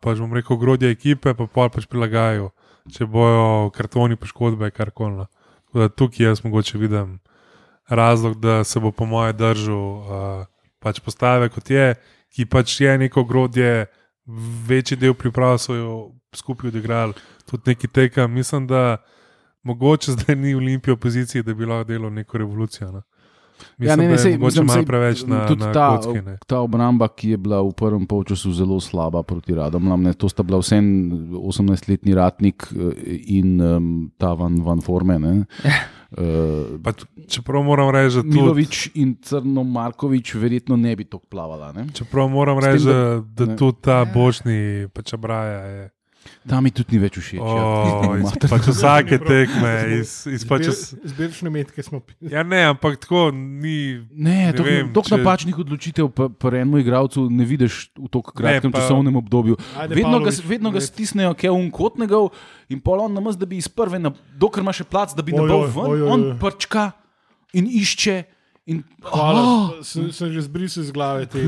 pač 0.05 0.21
bom 0.21 0.35
rekel, 0.37 0.57
ogrodja 0.57 0.91
ekipe, 0.93 1.35
pa 1.35 1.47
pa 1.47 1.69
pač 1.73 1.89
prilagajajo, 1.89 2.51
če 2.93 3.09
bojo 3.09 3.71
kartoni 3.75 4.17
poškodbe, 4.17 4.71
karkoli. 4.71 5.23
no. 5.23 5.27
Tako 5.67 5.79
da 5.79 5.89
Tukaj 5.89 6.27
jaz 6.27 6.45
mogoče 6.45 6.79
vidim 6.79 7.19
razlog, 7.89 8.41
da 8.41 8.65
se 8.65 8.81
bo 8.81 8.93
po 8.93 9.07
moje 9.07 9.33
držal 9.33 9.77
uh, 9.77 10.47
pač 10.79 11.01
postave 11.01 11.49
kot 11.49 11.71
je, 11.71 11.95
ki 12.35 12.47
pač 12.47 12.81
je 12.81 12.99
neko 12.99 13.21
ogrodje, 13.21 13.87
večji 14.69 14.97
del 14.97 15.15
priprav 15.15 15.59
so 15.59 15.75
jo 15.75 15.95
skupaj 16.35 16.69
odigrali, 16.69 17.15
tudi 17.47 17.73
neki 17.73 17.89
teka. 17.89 18.27
Mislim, 18.27 18.67
da 18.67 18.97
mogoče 19.63 20.13
zdaj 20.13 20.37
ni 20.37 20.55
Olimpija 20.55 20.95
v 20.95 21.01
poziciji, 21.01 21.43
da 21.43 21.55
bi 21.55 21.67
lahko 21.67 21.89
delal 21.89 22.13
neko 22.13 22.39
revolucijo. 22.39 22.93
No. 22.93 23.03
Mislim, 23.79 23.89
Ja, 23.89 23.97
ne, 23.97 24.09
ne, 24.09 24.19
sej, 24.19 24.39
mislim, 24.39 24.67
malo 24.67 24.79
sej, 24.79 24.87
preveč 24.87 25.25
na, 25.25 25.47
tudi 25.47 25.61
na 25.61 25.73
ta, 25.73 25.87
kocki. 25.97 26.21
ne. 26.21 26.37
ta 26.47 26.59
obramba, 26.59 27.09
ki 27.09 27.31
je 27.31 27.39
bila 27.39 27.61
v 27.61 27.73
prvem 27.73 28.07
polčasu 28.07 28.53
zelo 28.53 28.79
slaba 28.79 29.23
proti 29.23 29.55
Radomljam, 29.55 30.03
ne, 30.03 30.13
to 30.13 30.29
sta 30.29 30.43
bila 30.43 30.59
vsem 30.59 30.85
18-letni 31.33 32.15
ratnik 32.15 32.63
eh, 32.67 32.95
in 33.33 33.57
um, 33.57 33.89
ta 34.17 34.33
van, 34.33 34.59
van 34.59 34.81
forme. 34.81 35.19
Ne. 35.19 35.33
Uh, 36.13 36.77
Pa 36.85 36.93
čeprav 37.27 37.63
moram 37.63 37.91
reči, 37.91 38.17
da 38.17 38.23
tudi. 38.23 38.35
Milovič 38.35 38.91
in 38.95 39.17
Crno 39.17 39.63
Markovič 39.65 40.35
verjetno 40.35 40.77
ne 40.77 40.97
bi 40.97 41.05
tako 41.05 41.27
plavala. 41.27 41.73
Ne. 41.73 41.87
Čeprav 41.89 42.29
moram 42.29 42.59
reči, 42.59 42.85
da- 42.85 43.21
da, 43.27 43.47
da 43.47 43.57
tudi 43.57 43.79
ta 43.81 43.99
Ja. 43.99 44.05
bočni 44.07 44.59
pač 44.89 45.13
abraja 45.13 45.61
je. 45.61 45.91
Tam 46.43 46.59
mi 46.61 46.71
tudi 46.71 46.93
ni 46.93 46.99
več 46.99 47.15
všeč. 47.15 47.35
ja, 47.35 47.43
Oh, 47.43 48.15
mater. 48.17 48.47
pač 48.47 48.65
vsake 48.65 49.15
tekme. 49.17 49.73
Iz, 49.97 50.27
iz, 50.27 50.43
pač, 50.43 50.67
iz, 50.67 50.81
Zbirčne 51.05 51.49
metke 51.49 51.79
smo 51.79 51.99
pisali. 51.99 52.29
ja, 52.29 52.43
ne, 52.43 52.65
ampak 52.67 52.97
tako 52.97 53.31
ni. 53.31 54.03
Ne, 54.09 54.51
Ne 54.51 54.53
toliko 54.53 55.03
če- 55.03 55.17
napačnih 55.17 55.55
odločitev 55.57 56.07
pri 56.11 56.59
enem 56.59 56.79
igralcu 56.79 57.29
ne 57.29 57.45
vidiš 57.45 57.91
v 57.93 58.09
tako 58.09 58.33
kratkem 58.33 58.69
pa- 58.69 58.81
časovnem 58.81 59.15
obdobju. 59.15 59.55
Ajde, 59.73 59.95
Vedno 59.95 60.19
ga, 60.19 60.27
Pavlović, 60.27 60.45
vedno 60.45 60.71
ga 60.71 60.79
ne. 60.79 60.85
stisnejo, 60.85 61.33
ki 61.33 61.47
je 61.47 61.51
unkotnega 61.53 62.19
in 62.69 62.81
pol 62.81 63.01
on 63.01 63.13
namest, 63.13 63.37
da 63.37 63.45
bi 63.45 63.57
iz 63.57 63.69
prve, 63.69 63.99
na, 63.99 64.11
dokler 64.33 64.63
ima 64.63 64.73
še 64.73 64.85
plac, 64.85 65.13
da 65.13 65.23
bi 65.23 65.33
nabral 65.33 65.61
oj, 65.61 65.69
ven, 65.69 65.87
oj, 65.87 66.01
oj, 66.01 66.09
on 66.09 66.21
oj. 66.25 66.39
prčka 66.39 66.91
in 67.53 67.67
išče. 67.67 68.25
In, 68.65 68.85
Hvala, 69.01 69.41
Oh! 69.43 69.83
sem, 69.83 70.07
sem 70.09 70.31
že 70.31 70.43
zbrisal 70.43 70.83
iz 70.83 70.91
glave 70.91 71.27
te 71.27 71.43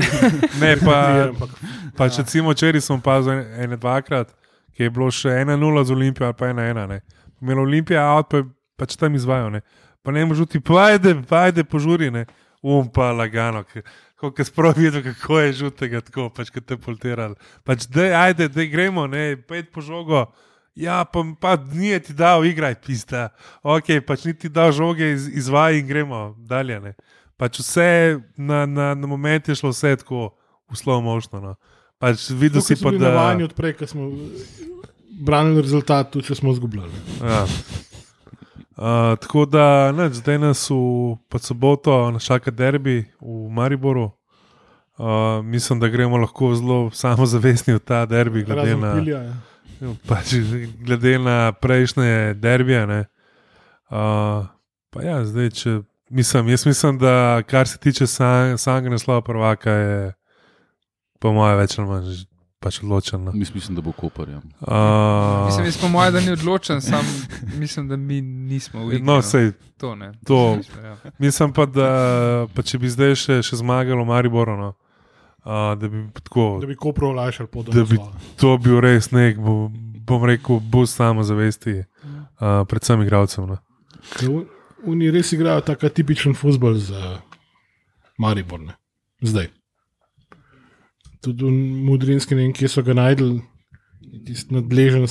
Ne, 0.57 0.75
pa, 0.77 0.95
ampak 1.29 1.47
pač 1.93 2.17
recimo 2.17 2.51
včeraj 2.51 2.81
sem 2.81 2.91
opazil 2.93 3.31
ene 3.55 3.75
dvakrat, 3.75 4.35
ki 4.75 4.87
je 4.87 4.91
bilo 4.91 5.07
še 5.11 5.31
1-0 5.43 5.83
z 5.87 5.95
Olimpijo 5.95 6.27
ali 6.27 6.37
pa 6.37 6.51
1-1. 6.51 6.99
Imel 7.41 7.59
Olimpija 7.63 8.03
avt, 8.15 8.29
pa 8.31 8.41
je 8.41 8.49
pač 8.79 8.95
tam 8.99 9.15
izvajal. 9.15 9.51
Ne. 9.55 9.61
Pa 10.03 10.11
ne 10.11 10.25
moreš 10.25 10.49
ti, 10.51 10.59
pa 10.59 10.91
ajde, 10.91 11.15
pa 11.27 11.47
ajde, 11.47 11.63
požuri, 11.63 12.11
ne. 12.11 12.25
Um 12.65 12.87
pa 12.89 13.11
lagano. 13.13 13.63
Ko 14.17 14.31
si 14.37 14.51
prav 14.51 14.77
videl, 14.77 15.03
kako 15.03 15.39
je 15.39 15.53
žutega, 15.61 16.01
tako 16.01 16.29
pač, 16.33 16.49
ki 16.53 16.63
te 16.63 16.77
polterali. 16.81 17.35
Pač, 17.67 17.87
dej, 17.91 18.13
ajde, 18.15 18.49
da 18.49 18.65
gremo, 18.65 19.05
ne, 19.11 19.35
pet 19.37 19.71
po 19.73 19.83
žogo. 19.85 20.25
Ja, 20.75 21.03
pa, 21.07 21.23
pa 21.39 21.55
ni 21.55 21.93
ti 22.03 22.13
dal, 22.13 22.43
igraj, 22.43 22.75
pista. 22.83 23.29
Ok, 23.63 23.93
pač 24.07 24.25
ni 24.27 24.33
ti 24.33 24.51
dal 24.51 24.73
žoge, 24.75 25.13
iz, 25.13 25.27
izvaj 25.43 25.79
in 25.79 25.87
gremo 25.87 26.23
dalje. 26.37 26.79
Ne. 26.83 26.95
Pač 27.39 27.59
vse 27.59 27.87
na, 28.37 28.65
na, 28.65 28.93
na 28.95 29.07
moment 29.07 29.47
je 29.47 29.55
šlo 29.55 29.71
vse 29.71 29.95
tako 30.03 30.33
slow 30.75 31.03
motion. 31.03 31.43
No. 31.43 31.55
Pač 32.05 32.29
videl 32.37 32.61
si 32.61 32.77
pa, 32.77 32.91
da. 32.93 33.09
navajeni 33.09 33.47
odprej, 33.47 33.73
ko 33.79 33.87
smo 33.89 34.11
branili 35.25 35.63
rezultat, 35.65 36.11
tudi 36.13 36.27
če 36.29 36.37
smo 36.37 36.53
izgubljali. 36.53 36.91
Ja. 37.23 37.45
Uh, 38.75 39.15
tako 39.23 39.45
da, 39.49 39.91
ne, 39.95 40.09
zdaj 40.13 40.37
nas 40.43 40.67
v 40.69 41.39
soboto 41.41 41.95
čaka 42.19 42.51
derbi 42.51 43.05
v 43.21 43.49
Mariboru. 43.49 44.11
Uh, 44.97 45.41
mislim, 45.43 45.79
da 45.79 45.87
gremo 45.87 46.17
lahko 46.17 46.53
zelo 46.55 46.91
samozavestni 46.93 47.73
v 47.73 47.81
ta 47.81 48.05
derbi, 48.05 48.43
glede 48.43 48.75
na, 48.77 48.93
pilja. 48.95 49.21
ja. 49.23 49.95
pač, 50.07 50.37
glede 50.79 51.17
na 51.19 51.51
prejšnje 51.51 52.35
derbije. 52.37 52.85
ne. 52.87 52.99
Uh, 53.89 54.45
pa 54.93 55.03
ja, 55.03 55.17
zdaj, 55.25 55.49
če, 55.49 55.79
mislim, 56.09 56.53
jaz 56.53 56.67
mislim, 56.69 56.99
da 57.01 57.41
kar 57.47 57.67
se 57.67 57.81
tiče 57.81 58.07
sam, 58.07 58.57
samega 58.57 58.93
naslova 58.93 59.21
prvaka, 59.21 59.71
je 59.71 60.13
po 61.25 61.33
mojem 61.33 61.57
več 61.57 61.75
ali 61.75 61.87
manj 61.87 62.15
pač 62.59 62.79
odločeno. 62.79 63.33
Mis- 63.33 63.51
Mislim, 63.53 63.75
da 63.75 63.81
bo 63.81 63.91
Koper. 63.93 64.29
Ja. 64.29 64.39
Uh, 64.59 65.45
Mislim, 65.45 65.65
jaz 65.65 65.77
po 65.77 65.89
mojem, 65.89 66.13
da 66.13 66.21
ni 66.21 66.31
odločen, 66.31 66.81
sam 66.81 67.05
mislim, 67.61 67.87
da 67.87 67.97
mi 67.97 68.21
nismo 68.21 68.81
v 68.81 68.93
igri. 68.93 69.03
no, 69.03 69.19
sej, 69.23 69.51
to 69.77 69.93
ne. 69.95 70.11
to- 70.23 70.55
Mislim, 70.57 70.81
ja. 70.83 70.95
Mislim 71.19 71.53
pa, 71.53 71.65
da 71.67 71.89
pa 72.49 72.63
če 72.63 72.79
bi 72.79 72.89
zdaj 72.89 73.13
še, 73.17 73.35
še 73.43 73.55
zmagali 73.57 73.97
v 73.97 74.07
Mariboru, 74.07 74.57
no, 74.57 74.71
uh, 75.39 75.51
da 75.75 75.87
bi 75.87 76.01
tako. 76.15 76.47
Da 76.61 76.67
bi 76.67 76.77
Kopro 76.77 77.11
olajšal 77.11 77.47
pot 77.47 77.69
Da 77.69 77.83
bi-. 77.83 78.01
To 78.37 78.57
bil 78.57 78.79
res 78.79 79.11
nek, 79.11 79.37
bo, 79.37 79.69
bom 80.01 80.25
rekel, 80.25 80.57
boost 80.61 80.97
samozavesti, 80.97 81.79
uh, 81.81 82.63
predvsem 82.63 83.01
igralcem. 83.01 83.45
No. 83.45 83.61
Oni 84.85 85.09
res 85.09 85.31
igrajo 85.31 85.61
tako 85.63 85.89
tipičen 85.91 86.33
futbol 86.33 86.75
za 86.75 87.19
Maribor. 88.17 88.59
Ne? 88.61 88.73
Zdaj. 89.21 89.49
Tudi 91.25 91.49
Mudrinski, 91.89 92.37
ne 92.37 92.45
vem, 92.45 92.55
kje 92.55 92.69
so 92.69 92.83
ga 92.85 92.93
najdel, 92.97 93.39
tisti 94.25 94.53
nadležen 94.55 95.05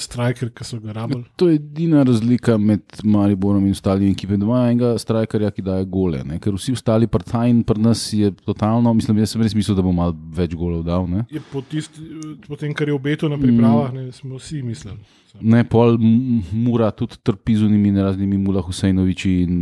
striker, 0.00 0.50
ki 0.54 0.66
so 0.66 0.78
ga 0.82 0.94
rabili. 0.96 1.22
To 1.40 1.48
je 1.48 1.58
edina 1.58 2.02
razlika 2.06 2.56
med 2.58 2.82
Mariborom 3.04 3.66
in 3.66 3.76
ostalimi 3.76 4.10
ekipami. 4.12 4.40
Doma 4.42 4.62
enega 4.68 4.92
strajkarja, 4.98 5.50
ki 5.54 5.64
daje 5.66 5.86
gole. 5.90 6.22
Ne? 6.26 6.38
Ker 6.42 6.56
vsi 6.56 6.74
ostali 6.76 7.08
partajni 7.10 7.64
pri 7.68 7.82
nas 7.84 8.06
je 8.12 8.30
totalno, 8.44 8.92
mislim, 8.94 9.20
jaz 9.22 9.34
sem 9.34 9.44
res 9.44 9.54
mislil, 9.56 9.78
da 9.78 9.84
bo 9.84 9.92
malo 9.94 10.16
več 10.34 10.56
golov 10.58 10.84
dal. 10.86 11.06
Ne? 11.10 11.24
Je 11.32 11.42
po, 11.52 11.62
tisti, 11.62 12.04
po 12.46 12.58
tem, 12.60 12.74
kar 12.76 12.90
je 12.90 12.96
obeto 12.96 13.30
na 13.30 13.38
pripravah, 13.40 13.92
ne, 13.94 14.08
smo 14.16 14.40
vsi 14.40 14.62
mislili. 14.66 14.98
Ne, 15.38 15.62
pol 15.68 15.98
Mura 16.00 16.88
tudi 16.96 17.18
trpi 17.22 17.58
z 17.58 17.66
unimi 17.68 17.92
raznimi 17.94 18.38
Mula 18.40 18.62
Husajnoviči 18.64 19.34
in, 19.44 19.58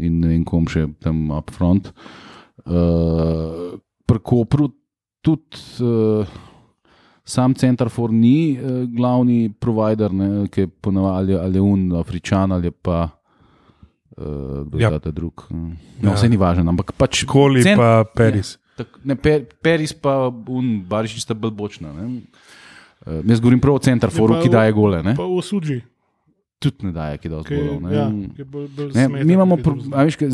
in 0.00 0.16
ne 0.22 0.30
vem 0.32 0.46
kom 0.48 0.64
še 0.70 0.88
tam 1.04 1.28
up 1.34 1.52
front. 1.54 1.92
Uh, 2.64 3.76
pri 4.08 4.20
Kopru 4.24 4.70
tudi 5.24 5.56
uh, 5.80 6.26
sam 7.24 7.54
Center 7.54 7.88
for 7.88 8.12
ni 8.12 8.36
uh, 8.54 8.84
glavni 8.86 9.48
provider, 9.50 10.12
ne, 10.12 10.28
ki 10.46 10.60
je 10.60 10.68
ponavadi 10.68 11.34
ali 11.34 11.60
un 11.60 11.92
Afričan 11.94 12.52
ali 12.52 12.70
pa. 12.70 13.08
Uh, 14.14 14.68
Ja. 14.74 14.90
drug? 15.00 15.46
No, 15.50 15.72
Ja. 16.00 16.08
ja. 16.08 16.14
Vse 16.14 16.28
ni 16.28 16.36
važno, 16.36 16.62
ampak 16.68 16.92
pač. 16.92 17.24
Koli 17.24 17.62
cen- 17.62 17.76
pa 17.76 18.04
Peris. 18.06 18.58
Tak, 18.76 18.98
ne, 19.04 19.16
per, 19.16 19.42
Peris 19.60 19.92
pa 19.92 20.12
un 20.48 20.82
Barišič 20.82 21.22
sta 21.22 21.34
bolj 21.34 21.50
bočna. 21.52 21.90
ne. 21.90 22.20
Uh, 23.02 23.22
jaz 23.24 23.40
govorim 23.40 23.58
prav 23.58 23.74
o 23.74 23.78
Center 23.80 24.08
Je 24.08 24.14
foru, 24.14 24.34
pa 24.34 24.42
ki 24.42 24.48
daje 24.48 24.72
gole. 24.72 25.02
Ne? 25.02 25.16
Pa 25.16 25.24
v 25.24 25.42
Suđi, 25.42 25.80
tudi 26.58 26.86
ne 26.86 26.92
daje, 26.92 27.18
ki 27.18 27.28
da 27.28 27.40
zgolj. 27.42 27.94
ja, 27.94 28.06
bolj, 28.44 28.68
bolj 28.76 28.86
Ne, 28.94 29.06
smeten, 29.08 29.26
mi 29.26 29.32
imamo, 29.32 29.56
pro, 29.56 29.74
a 29.92 30.04
veš, 30.04 30.16
kaj, 30.16 30.30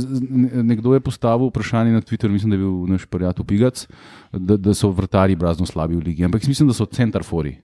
nekdo 0.63 0.95
je 0.95 1.01
postavil 1.01 1.51
vprašanje 1.51 1.93
na 1.93 2.01
Twitterju, 2.01 2.33
mislim, 2.33 2.51
da 2.51 2.57
je 2.57 2.63
bil 2.63 2.77
naš 2.93 3.07
prijatelj 3.07 3.47
Pigac, 3.47 3.87
da, 4.33 4.57
da 4.57 4.75
so 4.75 4.91
vrtari 4.91 5.37
brazno 5.37 5.67
slabi 5.67 5.97
v 5.97 6.05
ligi. 6.07 6.25
Ampak 6.25 6.47
mislim, 6.47 6.69
da 6.69 6.75
so 6.75 6.87
centarfori. 6.87 7.57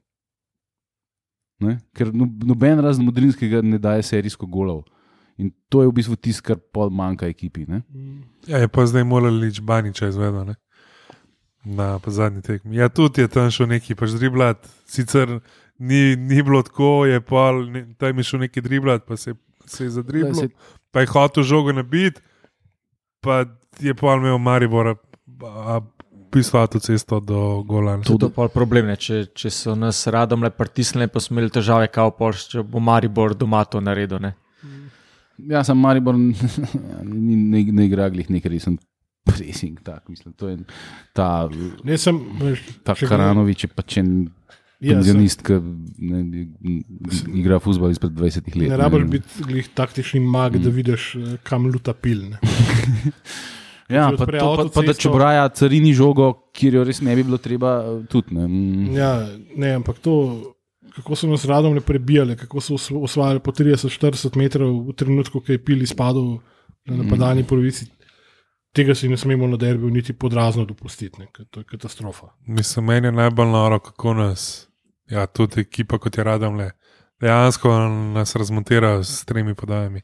Ne? 1.60 1.78
Ker 1.96 2.10
no, 2.14 2.26
noben 2.44 2.80
razen 2.84 3.04
modrinskega 3.04 3.62
ne 3.64 3.78
daje 3.78 4.02
serijsko 4.02 4.46
golov. 4.46 4.82
In 5.38 5.50
to 5.68 5.82
je 5.82 5.88
v 5.88 5.92
bistvu 5.92 6.16
tisto, 6.16 6.42
kar 6.44 6.56
pol 6.72 6.90
manjka 6.90 7.28
ekipi. 7.28 7.64
Ne? 7.68 7.82
Ja, 8.48 8.58
je 8.58 8.68
pa 8.68 8.86
zdaj 8.88 9.04
morali 9.04 9.46
lič 9.46 9.60
Baniča 9.60 10.08
izvedeti. 10.08 10.52
ne. 10.52 10.54
Na 11.66 11.98
pa 11.98 12.10
zadnji 12.10 12.42
tekmi. 12.42 12.76
Ja, 12.76 12.88
tudi 12.88 13.20
je 13.20 13.28
tam 13.28 13.50
šel 13.50 13.66
neki 13.66 13.94
pač 13.98 14.14
driblat, 14.14 14.68
sicer 14.86 15.40
ni, 15.78 16.16
ni 16.16 16.42
bilo 16.42 16.62
tako, 16.62 17.06
je 17.06 17.20
pa 17.20 17.50
tam 17.96 18.16
je 18.16 18.24
šel 18.24 18.40
neki 18.40 18.60
driblat, 18.60 19.04
pa 19.04 19.16
se, 19.16 19.34
se 19.64 19.84
je 19.84 19.90
zadriblal, 19.92 20.34
Saj- 20.34 20.54
pa 20.90 21.00
je 21.00 21.06
hotel 21.06 21.42
žogo 21.44 21.72
nabiti, 21.72 22.20
pa 23.20 23.44
je 23.78 23.94
pa 23.94 24.14
imel 24.14 24.38
Maribor, 24.38 24.94
a 25.42 25.80
pisal 26.30 26.60
avtocesto 26.60 27.20
do 27.20 27.62
Golana. 27.62 28.02
To 28.02 28.16
je 28.18 28.30
pol 28.30 28.48
problem. 28.48 28.86
Ne? 28.86 28.96
Če, 28.96 29.26
če 29.28 29.50
so 29.50 29.74
nas 29.74 30.06
radom 30.06 30.42
le 30.42 30.50
pritisnili, 30.50 31.08
pa 31.08 31.20
smo 31.20 31.36
imeli 31.36 31.50
težave, 31.50 31.88
kao 31.88 32.10
pol, 32.10 32.32
če 32.32 32.62
bo 32.62 32.80
Maribor 32.80 33.34
doma 33.34 33.64
to 33.64 33.80
naredil. 33.80 34.18
Ne? 34.18 34.34
Ja, 35.38 35.60
sem 35.62 35.76
Maribor, 35.76 36.16
ni- 37.04 37.36
ne, 37.36 37.62
ne 37.62 37.84
igra 37.84 38.08
glih 38.08 38.30
nekaj 38.30 38.50
resen. 38.50 38.78
Pressing, 39.26 39.80
tak, 39.82 40.04
mislim, 40.08 40.32
to 40.32 40.48
je 40.48 40.58
ta, 41.12 41.48
Ne, 41.84 41.96
sem, 41.98 42.14
veš, 42.38 42.60
ta 42.86 42.94
če 42.94 43.08
Karanovič, 43.08 43.64
Ja, 43.66 43.72
sem- 43.90 44.30
penzionist, 44.80 45.42
ki 45.42 45.56
ne, 45.98 46.46
igra 47.34 47.58
futbol 47.58 47.90
izpred 47.90 48.12
20 48.12 48.56
let. 48.56 48.68
Ne 48.68 48.76
rabiš 48.76 49.04
biti 49.08 49.68
taktični 49.74 50.20
mag, 50.20 50.56
da 50.58 50.70
vidiš, 50.70 51.14
eh, 51.16 51.36
kam 51.42 51.66
luta 51.66 51.94
pil. 51.94 52.26
Ne. 52.30 52.38
Ja, 53.86 54.08
Če 54.10 54.16
pa, 54.18 54.26
to, 54.26 54.32
pa, 54.32 54.38
pa 54.40 54.42
da 54.42 54.66
avtocesto- 54.66 54.98
čebraja 55.00 55.48
carini 55.54 55.92
žogo, 55.94 56.32
kjer 56.50 56.74
jo 56.74 56.84
res 56.84 56.98
ne 57.00 57.14
bi 57.14 57.22
bilo 57.22 57.38
treba 57.38 57.76
eh, 57.78 58.00
tudi. 58.10 58.34
Ne. 58.34 58.46
Mm. 58.48 58.96
Ja, 58.96 59.12
ne, 59.56 59.74
ampak 59.74 60.00
to, 60.02 60.14
kako 60.90 61.14
so 61.14 61.28
nas 61.30 61.44
radom 61.44 61.70
ne 61.70 61.80
prebijali, 61.80 62.34
kako 62.34 62.60
so 62.60 62.74
osv- 62.74 62.98
osvajali 62.98 63.38
po 63.38 63.54
30-40 63.54 64.34
metrov 64.36 64.88
v 64.88 64.92
trenutku, 64.92 65.38
ko 65.38 65.52
je 65.52 65.62
pil 65.62 65.82
izpadel 65.82 66.40
na 66.82 66.98
napadalni 66.98 67.44
polovici. 67.44 67.86
Tega 68.76 68.94
si 68.94 69.08
ne 69.08 69.16
smemo 69.16 69.46
na 69.48 69.56
derbiju 69.56 69.90
niti 69.90 70.12
podrazno 70.12 70.64
dopustiti, 70.68 71.20
ne, 71.20 71.26
ker 71.32 71.46
to 71.50 71.60
je 71.60 71.64
katastrofa. 71.64 72.26
Mislim, 72.46 72.84
meni 72.84 73.08
je 73.08 73.12
najbolj 73.12 73.48
noro, 73.48 73.78
kako 73.78 74.14
nas, 74.14 74.68
ja, 75.08 75.26
tudi 75.26 75.60
ekipa 75.60 75.98
kot 75.98 76.18
je 76.18 76.24
Radom 76.24 76.56
le, 76.56 76.70
dejansko 77.20 77.72
nas 77.88 78.36
razmontira 78.36 79.02
s 79.04 79.24
tremi 79.24 79.54
podajami. 79.54 80.02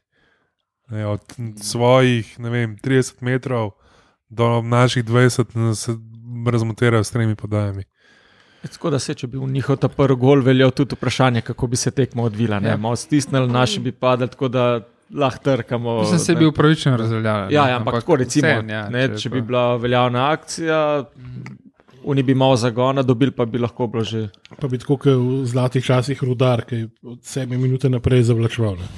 Ne, 0.89 1.07
od 1.07 1.21
svojih, 1.63 2.39
ne 2.41 2.51
vem, 2.51 2.77
30 2.79 3.21
metrov 3.21 3.71
do 4.29 4.63
naših 4.63 5.05
20 5.05 5.57
nas 5.57 5.89
razmontira 6.53 7.05
s 7.05 7.11
tremi 7.11 7.37
podajami. 7.37 7.85
Tako 8.63 8.91
da 8.91 8.99
se, 8.99 9.15
če 9.15 9.27
bi 9.27 9.39
v 9.39 9.49
njihov 9.51 9.77
ta 9.83 9.89
prvi 9.89 10.17
gol 10.17 10.43
veljal 10.43 10.71
tudi 10.71 10.95
vprašanje, 10.95 11.41
kako 11.43 11.67
bi 11.67 11.77
se 11.77 11.91
tekmo 11.91 12.23
odvila. 12.23 12.61
Ja. 12.63 12.69
Ja. 12.69 12.77
Malo 12.77 12.97
stisnili, 12.97 13.49
naši 13.53 13.81
bi 13.81 13.93
padli, 13.93 14.29
tako 14.29 14.49
da 14.49 14.81
lahko 15.15 15.45
trkamo. 15.45 16.01
Mislim, 16.01 16.19
se 16.19 16.33
je 16.33 16.37
bil 16.37 16.49
upravičeno 16.49 16.97
razveljavljen. 16.97 17.53
Ja, 17.53 17.69
ja, 17.69 17.77
ampak 17.77 17.95
tako 17.95 18.17
recimo, 18.17 18.49
vseeno, 18.49 18.73
ja, 18.73 18.89
ne, 18.89 19.09
če, 19.09 19.17
če 19.17 19.29
bi 19.29 19.41
pa- 19.41 19.47
bila 19.47 19.77
veljavna 19.77 20.31
akcija, 20.31 21.05
oni 22.05 22.23
bi 22.23 22.35
malo 22.35 22.57
zagona 22.57 23.03
dobili, 23.03 23.31
pa 23.31 23.45
bi 23.45 23.59
lahko 23.59 23.87
bilo 23.87 24.05
že. 24.05 24.29
Pa 24.61 24.69
bi 24.69 24.79
tako, 24.79 24.97
kot 24.97 25.13
v 25.13 25.47
zlatih 25.47 25.85
časih 25.85 26.23
rudar, 26.23 26.65
ki 26.65 26.77
je 26.77 26.89
od 27.03 27.19
7 27.19 27.47
minut 27.57 27.85
naprej 27.85 28.23
zavlačeval. 28.23 28.77
Ne. 28.77 28.89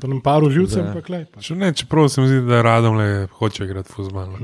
Pa 0.00 0.06
nam 0.06 0.20
paru 0.20 0.48
pa 0.94 1.00
klej. 1.00 1.24
Pa. 1.24 1.40
Če 1.40 1.54
ne, 1.54 1.72
čeprav 1.72 2.08
se 2.08 2.20
mi 2.20 2.28
zdi, 2.28 2.40
da 2.40 2.62
Radom 2.62 2.96
le 2.96 3.26
hoče 3.26 3.64
igrati 3.64 3.92
fuzbal. 3.92 4.30
no. 4.30 4.38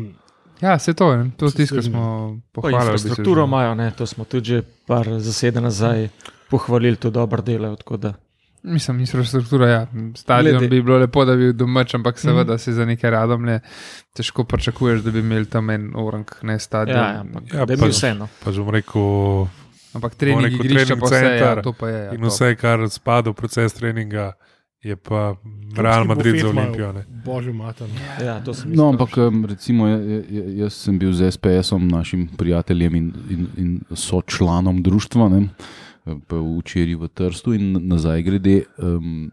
Ja, 0.61 0.79
se 0.79 0.95
to 0.95 1.13
je. 1.13 1.31
To 1.37 1.51
strinjam. 1.51 1.83
smo 1.83 2.41
pohvalili. 2.53 2.81
infrastrukturo 2.83 3.45
imajo, 3.45 3.75
ne, 3.75 3.91
to 3.91 4.07
smo 4.07 4.25
tudi 4.25 4.45
že 4.45 4.63
par 4.87 5.07
zaseden 5.19 5.63
nazaj 5.63 6.09
pohvalili, 6.51 6.97
to 6.97 7.11
dobro 7.11 7.43
delajo. 7.43 7.77
tako 7.77 7.97
da. 7.97 8.15
Mislim, 8.65 9.01
infrastruktura, 9.01 9.69
ja. 9.69 9.87
Stadion 10.15 10.55
Glede- 10.55 10.69
bi 10.69 10.83
bilo 10.83 10.99
lepo, 10.99 11.25
da 11.25 11.33
bi 11.33 11.43
bil 11.43 11.53
domač, 11.55 11.95
ampak 11.95 12.19
seveda 12.19 12.59
si 12.59 12.73
za 12.73 12.85
neke 12.85 13.11
radomlje 13.11 13.61
težko 14.13 14.45
pričakuješ, 14.45 15.01
da 15.01 15.11
bi 15.11 15.19
imeli 15.19 15.47
tam 15.47 15.71
en 15.71 15.91
orang, 15.95 16.25
ne 16.43 16.59
stadion. 16.59 16.97
Ja, 16.97 17.11
ja, 17.11 17.21
ampak 17.21 17.43
Ja, 17.53 17.67
da 17.67 17.77
pa- 17.77 17.85
mi 17.85 17.91
vseeno. 17.91 18.29
Pač 18.41 18.57
bom 18.57 18.71
rekel, 18.71 19.47
ampak 19.95 20.15
trening 20.15 20.43
rekel, 20.43 20.55
igrišča 20.57 20.87
trening 20.87 21.01
pa 21.01 21.07
vse, 21.07 21.15
ja, 21.17 21.29
center 21.29 21.63
to 21.63 21.73
pa 21.75 21.89
je. 21.89 22.05
Ja, 22.05 22.13
in 22.13 22.21
to. 22.21 22.27
vse, 22.27 22.57
kar 22.57 22.89
spada 22.89 23.31
v 23.31 23.35
proces 23.35 23.73
treninga, 23.73 24.33
je 24.83 24.97
pa 24.97 25.35
Real 25.77 26.05
Madrid 26.05 26.41
za 26.41 26.49
Olimpijo. 26.49 26.93
ne. 26.93 27.05
Božjo 27.25 27.53
mater. 27.53 27.89
Ja, 28.19 28.41
to 28.41 28.55
sem 28.55 28.73
No, 28.73 28.89
ampak 28.89 29.11
recimo, 29.47 29.87
ja- 29.87 29.97
ja- 29.99 30.25
ja- 30.31 30.51
jaz 30.57 30.73
sem 30.75 30.99
bil 30.99 31.13
z 31.13 31.31
SPS-om, 31.31 31.89
našim 31.89 32.29
prijateljem 32.29 32.95
in, 32.95 33.13
in, 33.31 33.47
in 33.57 33.81
sočlanom 33.91 34.83
društva, 34.83 35.29
ne, 35.29 35.49
pa 35.49 35.65
včeraj 36.07 36.95
v 36.97 37.09
Trstu 37.09 37.53
in 37.53 37.79
nazaj 37.83 38.23
grede. 38.23 38.65
Um, 38.77 39.31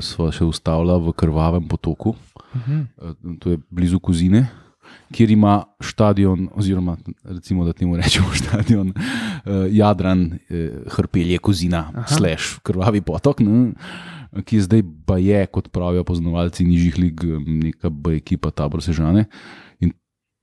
Sva 0.00 0.32
se 0.32 0.42
ustavila 0.42 0.98
v 0.98 1.12
Krvavem 1.12 1.62
potoku, 1.62 2.16
Mhm. 2.54 2.80
eh, 2.98 3.38
to 3.38 3.50
je 3.50 3.58
blizu 3.70 4.00
Kozine, 4.00 4.48
kjer 5.12 5.30
ima 5.30 5.62
stadion, 5.78 6.48
oziroma 6.52 6.96
recimo, 7.24 7.64
da 7.64 7.72
temu 7.72 7.96
rečemo 7.96 8.26
stadion, 8.42 8.90
eh, 8.90 9.68
Jadran, 9.70 10.38
eh, 10.50 10.82
Hrpelje, 10.88 11.38
Kozina, 11.38 11.92
Aha. 11.94 12.06
slash 12.08 12.58
Krvavi 12.60 13.00
potok, 13.00 13.40
ne, 13.40 13.72
ki 14.42 14.60
zdaj 14.60 14.82
pa 15.06 15.18
je, 15.18 15.46
kot 15.46 15.68
pravijo 15.68 16.02
poznavalci 16.04 16.64
nižjih 16.64 16.98
lig, 16.98 17.20
eh, 17.20 17.38
neka 17.38 17.86
ekipa 18.10 18.50
tabor 18.50 18.82
Sežane. 18.82 19.26
In 19.78 19.92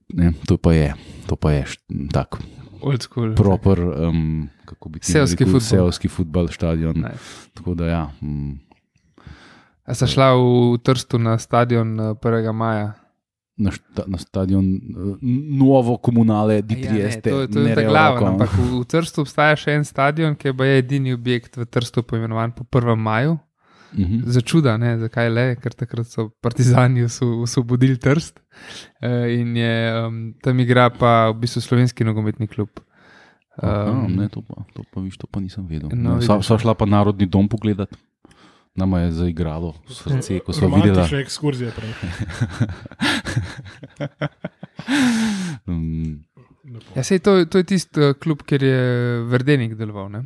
ne, 0.08 0.32
to 0.46 0.56
pa 0.56 0.72
je, 0.72 0.94
to 1.26 1.36
pa 1.36 1.52
je 1.52 1.62
št- 1.66 2.08
tak 2.08 2.40
Old 2.84 3.02
school. 3.02 3.34
proper, 3.34 3.80
um, 3.80 4.48
kako 4.68 4.88
bi 4.88 5.00
Seoski 5.02 5.44
rekel, 5.44 5.60
seoski 5.60 6.08
futbal 6.08 6.48
stadion. 6.52 6.96
Nice. 6.96 7.48
Tako 7.54 7.74
da 7.74 7.86
ja. 7.86 8.04
mm. 8.20 8.58
A 9.84 9.94
sta 9.94 10.06
šla 10.08 10.32
v 10.36 10.78
Trstu 10.84 11.18
na 11.18 11.38
stadion 11.38 12.00
eh, 12.00 12.14
1. 12.20 12.52
maja? 12.52 12.92
na, 13.56 13.70
šta, 13.70 14.02
na 14.06 14.18
stadion 14.18 14.64
uh, 14.74 15.16
Novo 15.58 15.96
Komunale 15.96 16.62
di 16.62 16.74
Ja, 16.82 16.92
ne, 16.92 16.98
Trieste. 16.98 17.30
to, 17.30 17.46
to 17.46 17.60
je 17.60 17.74
ta 17.74 17.82
glava. 17.82 18.14
Rocco. 18.18 18.26
Ampak 18.26 18.50
v, 18.58 18.82
v 18.82 18.84
Trstu 18.86 19.22
obstaja 19.22 19.56
še 19.56 19.78
en 19.78 19.86
stadion, 19.86 20.34
ki 20.34 20.50
je 20.50 20.78
edini 20.78 21.14
objekt 21.14 21.56
v 21.56 21.66
Trstu 21.66 22.02
poimenovan 22.02 22.52
po 22.52 22.66
1. 22.66 22.98
maju. 22.98 23.38
Mhm. 23.94 24.22
Za 24.26 24.40
čuda, 24.40 24.76
ne, 24.76 24.98
zakaj 24.98 25.28
le, 25.30 25.56
ker 25.56 25.72
takrat 25.72 26.06
so 26.06 26.28
partizani 26.42 27.04
osvobodili 27.04 27.98
Trst 27.98 28.40
eh, 29.00 29.34
in 29.38 29.56
je, 29.56 29.74
um, 30.06 30.34
tam 30.42 30.60
igra 30.60 30.90
pa 30.90 31.30
v 31.30 31.38
bistvu 31.44 31.60
slovenski 31.62 32.04
nogometni 32.04 32.46
klub. 32.50 32.68
Aha, 33.62 33.90
Um, 33.92 34.16
ne, 34.18 34.26
to 34.28 34.42
pa, 34.42 34.64
to 34.74 34.82
pa, 34.90 34.98
viš, 35.00 35.14
to 35.16 35.28
pa 35.30 35.38
nisem 35.40 35.62
vedel. 35.70 35.86
No, 35.94 36.16
No, 36.18 36.20
sva, 36.42 36.58
šla 36.58 36.74
pa 36.74 36.86
Narodni 36.90 37.26
dom 37.26 37.46
pogledat. 37.48 37.94
Nama 38.74 39.00
je 39.06 39.12
zaigralo 39.12 39.74
srce, 39.86 40.40
ko 40.42 40.52
smo 40.52 40.66
videli. 40.74 40.90
Romantična 40.90 41.20
ekskurzija. 41.22 41.70
prav. 41.70 41.90
Um, 45.66 46.24
Ja, 46.96 47.02
sej, 47.04 47.18
to, 47.20 47.44
to 47.44 47.60
je 47.60 47.64
tisti 47.64 48.00
uh, 48.00 48.14
klub, 48.16 48.40
kjer 48.42 48.62
je 48.62 48.78
Verdenik 49.28 49.74
deloval. 49.76 50.08
Ne, 50.10 50.22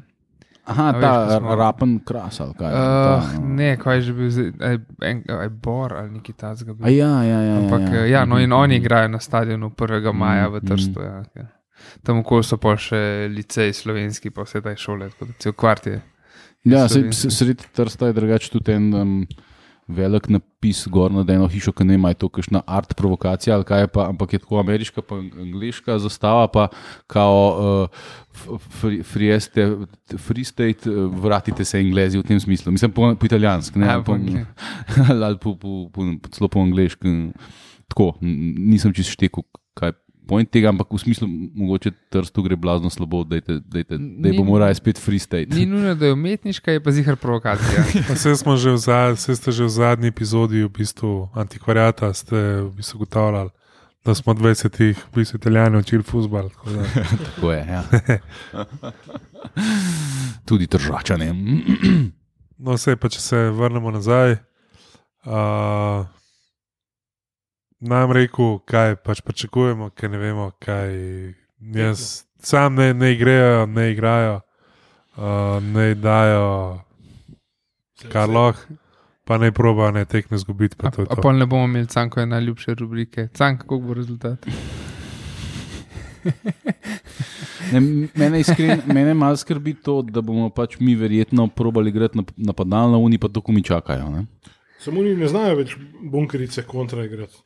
aha, 0.68 0.84
A 0.84 0.92
veš, 0.92 1.00
ta 1.00 1.10
ko 1.28 1.38
smo- 1.38 1.56
rapen 1.56 1.98
kras 2.00 2.38
kaj. 2.38 2.68
uh, 2.68 2.78
ta, 3.02 3.14
ne 3.40 3.76
kaj 3.76 3.94
je 3.94 4.02
že 4.02 4.12
bil, 4.12 4.30
zdaj, 4.30 4.78
aj, 5.00 5.48
Bor 5.50 5.92
ali 5.92 6.10
neki 6.10 6.32
tacga. 6.34 6.74
A 6.80 6.88
ja, 6.90 7.22
ja, 7.22 7.40
ja. 7.42 7.54
Ampak 7.56 7.80
ja, 7.90 8.04
ja, 8.06 8.24
no 8.24 8.36
in 8.36 8.44
Mhm, 8.44 8.52
oni 8.54 8.74
mhm. 8.74 8.82
igrajo 8.82 9.08
na 9.08 9.18
stadionu 9.18 9.70
1. 9.70 10.12
maja 10.12 10.48
v 10.48 10.60
Mm, 10.62 10.66
Trstu. 10.66 11.00
Ja, 11.00 11.22
okay. 11.22 11.46
Tam 12.02 12.18
okoli 12.18 12.42
so 12.42 12.56
pa 12.56 12.76
še 12.76 13.00
licej 13.28 13.72
slovenski, 13.72 14.30
pa 14.30 14.42
vse 14.42 14.60
te 14.60 14.76
šole, 14.76 15.10
tako 15.10 15.24
da 15.24 15.32
cel 15.38 15.52
kvart 15.52 15.86
je. 15.86 16.00
Ja, 16.64 16.88
sredi 16.88 17.64
Trsta 17.72 18.06
je 18.06 18.12
drugače 18.12 18.50
tudi 18.50 18.72
en 18.72 18.94
um, 18.94 19.26
velik 19.88 20.28
napis 20.28 20.84
gor 20.92 21.12
na 21.12 21.24
eno 21.32 21.48
hišo, 21.48 21.72
ki 21.72 21.86
ne 21.88 21.96
ima 21.96 22.12
to, 22.14 22.28
kakšna 22.28 22.62
art 22.66 22.94
provokacija 22.96 23.56
ali 23.56 23.64
kaj 23.68 23.80
je 23.80 23.90
pa, 23.94 24.08
ampak 24.12 24.32
je 24.32 24.40
tako 24.42 24.60
ameriška, 24.60 25.02
pa 25.02 25.16
angliška 25.16 25.98
zastava, 25.98 26.46
pa 26.52 26.68
kao 27.06 27.88
uh, 27.88 28.58
free, 28.80 29.02
free, 29.02 29.32
este, 29.34 29.66
free 30.16 30.44
state, 30.44 30.90
uh, 30.90 31.08
vratite 31.24 31.64
se 31.64 31.80
Englezi 31.80 32.18
v 32.18 32.26
tem 32.28 32.40
smislu. 32.40 32.72
Mislim 32.72 32.92
po, 32.92 33.14
po 33.14 33.26
italijanski, 33.26 33.78
ne 33.78 33.88
ali 33.88 34.04
po, 34.04 34.12
po 34.12 34.18
angli- 34.18 34.44
ali, 35.24 35.38
po, 35.38 35.56
po, 35.56 35.88
po, 35.92 36.04
po, 36.22 36.28
celo 36.28 36.48
po 36.48 36.60
angliški. 36.60 37.32
Tako, 37.88 38.12
nisem 38.20 38.92
čist 38.92 39.16
štekel, 39.16 39.46
kaj 39.72 39.94
je 39.94 40.07
point 40.28 40.50
tega, 40.50 40.68
ampak 40.68 40.92
v 40.92 41.00
smislu, 41.00 41.26
mogoče 41.28 41.90
Trstu 42.12 42.42
gre 42.44 42.56
blazno 42.56 42.90
slabo, 42.92 43.24
da 43.24 43.40
Ni- 43.98 44.36
bomo 44.36 44.58
raje 44.60 44.76
spet 44.76 45.00
free 45.00 45.18
state. 45.18 45.54
Ni 45.56 45.64
nujno, 45.70 45.94
da 45.96 46.06
je 46.06 46.12
umetniška, 46.12 46.72
je 46.76 46.82
pa 46.84 46.92
zihar 46.92 47.16
provokacija. 47.16 47.84
Pa 48.08 48.14
Vse 48.14 48.36
smo 48.36 48.56
že 48.56 48.76
v, 48.76 48.78
zad, 48.78 49.16
vse 49.16 49.36
ste 49.36 49.52
že 49.52 49.64
v 49.64 49.72
zadnji 49.72 50.12
epizodi 50.12 50.60
v 50.64 50.68
bistvu 50.68 51.30
antikvariata, 51.32 52.12
ste 52.12 52.36
v 52.68 52.70
bistvu 52.76 53.00
ugotavljali, 53.00 53.50
da 54.04 54.14
smo 54.14 54.36
20-ih 54.36 54.96
v 54.96 55.14
bistvu 55.16 55.40
italijani 55.40 55.80
učili 55.80 56.04
futbol. 56.04 56.52
tako 56.52 56.76
Tako 57.32 57.52
je, 57.52 57.62
ja. 57.64 57.82
Tudi 60.44 60.66
držačane. 60.66 61.32
No, 62.58 62.74
vse 62.76 62.96
pa, 62.96 63.08
če 63.08 63.20
se 63.20 63.42
vrnemo 63.50 63.90
nazaj. 63.90 64.36
Uh, 65.28 66.04
nam 67.80 68.12
rekel, 68.12 68.58
kaj 68.60 68.96
pač 68.96 69.20
pričakujemo, 69.20 69.90
ker 69.90 70.10
ne 70.10 70.18
vemo, 70.18 70.50
kaj 70.58 70.94
jaz. 71.74 72.24
Sam 72.38 72.74
ne, 72.74 72.94
ne 72.94 73.12
igrajo, 73.12 73.66
ne 73.66 73.92
igrajo, 73.92 74.40
uh, 75.16 75.22
ne 75.64 75.94
dajo, 75.94 76.80
kar 78.08 78.28
lahko, 78.28 78.76
pa 79.24 79.38
ne 79.38 79.52
proba 79.52 79.90
ne 79.90 80.04
tekme 80.04 80.38
zgubiti. 80.38 80.76
A, 80.78 80.82
Pa 80.82 80.90
to 80.90 81.02
je 81.02 81.06
a 81.10 81.14
to. 81.14 81.22
pol 81.22 81.34
ne 81.34 81.46
bomo 81.46 81.64
imeli 81.64 81.86
cankove 81.86 82.26
najljubše 82.26 82.74
rubrike. 82.74 83.28
Cank, 83.28 83.60
kako 83.60 83.78
bo 83.80 83.94
rezultat? 83.94 84.46
Ne, 87.72 87.80
mene, 88.14 88.40
iskren, 88.40 88.80
mene 88.86 89.14
malo 89.14 89.36
skrbi 89.36 89.74
to, 89.74 90.02
da 90.02 90.20
bomo 90.20 90.48
pač 90.50 90.78
mi 90.80 90.94
verjetno 90.94 91.46
probali 91.48 91.90
igrati 91.90 92.18
nap- 92.18 92.32
napadalno, 92.36 93.02
oni 93.02 93.18
pa 93.18 93.28
tako 93.28 93.52
mi 93.52 93.62
čakajo. 93.62 94.08
Ne? 94.10 94.24
Samo 94.78 95.00
oni 95.00 95.14
ne 95.14 95.28
znajo 95.28 95.56
več 95.56 95.74
bunkerice 96.02 96.62
kontra 96.62 97.04
igrati. 97.04 97.36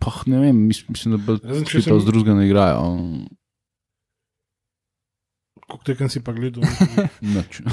Pah, 0.00 0.22
ne 0.26 0.38
vem, 0.40 0.56
mis, 0.66 0.80
mislim, 0.88 1.16
da 1.16 1.20
bolj 1.20 1.40
Razen 1.44 1.64
če 1.64 1.76
če 1.76 1.82
sem- 1.84 1.92
to 1.92 2.00
z 2.00 2.08
drugega 2.08 2.34
ne 2.34 2.46
igrajo. 2.48 2.84
Kako 5.60 5.82
tekem 5.86 6.08
si 6.08 6.20
pa 6.20 6.32
gledal? 6.32 6.64
Nič. 7.34 7.60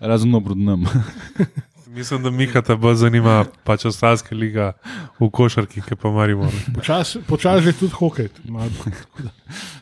Razen 0.00 0.34
obrodnem. 0.34 0.84
Mislim, 1.94 2.22
da 2.22 2.30
Mihata 2.30 2.74
bolj 2.76 2.94
zanima 2.94 3.44
pač 3.64 3.84
Avstralska 3.86 4.34
liga 4.34 4.72
v 5.20 5.28
košarki, 5.30 5.78
ki 5.78 5.94
pa 5.94 6.10
marimo. 6.10 6.48
Počasi 6.74 7.20
počas 7.22 7.62
je 7.62 7.72
tudi 7.72 7.94
hokej. 7.94 8.28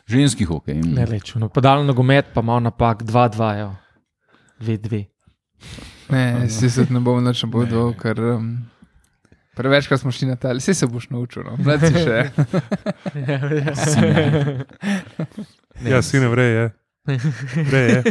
Ženski 0.05 0.45
hokej. 0.45 0.77
Ne 0.93 1.07
reč, 1.09 1.33
no, 1.41 1.49
podalen 1.49 1.89
nogomet, 1.89 2.29
pa 2.33 2.45
malo 2.45 2.59
napak, 2.69 3.01
2-2, 3.01 3.49
ja. 3.57 3.71
2-2. 4.61 5.01
Ne, 6.13 6.49
si 6.53 6.69
se 6.69 6.85
ne 6.93 7.01
bom 7.01 7.17
več 7.25 7.41
povedal, 7.49 7.95
ker 7.97 8.21
um, 8.37 8.51
prevečkrat 9.55 9.99
smo 9.99 10.11
šli 10.11 10.27
na 10.27 10.35
tali, 10.35 10.57
vse 10.57 10.73
se 10.73 10.87
boš 10.87 11.09
naučil, 11.09 11.43
no. 11.43 11.57
mlad 11.57 11.79
si 11.81 11.93
še. 11.95 12.23
Ja, 15.83 16.01
sine 16.01 16.27
vrej 16.27 16.51
je. 16.51 16.71
Vrej 17.65 17.89
je. 17.89 18.03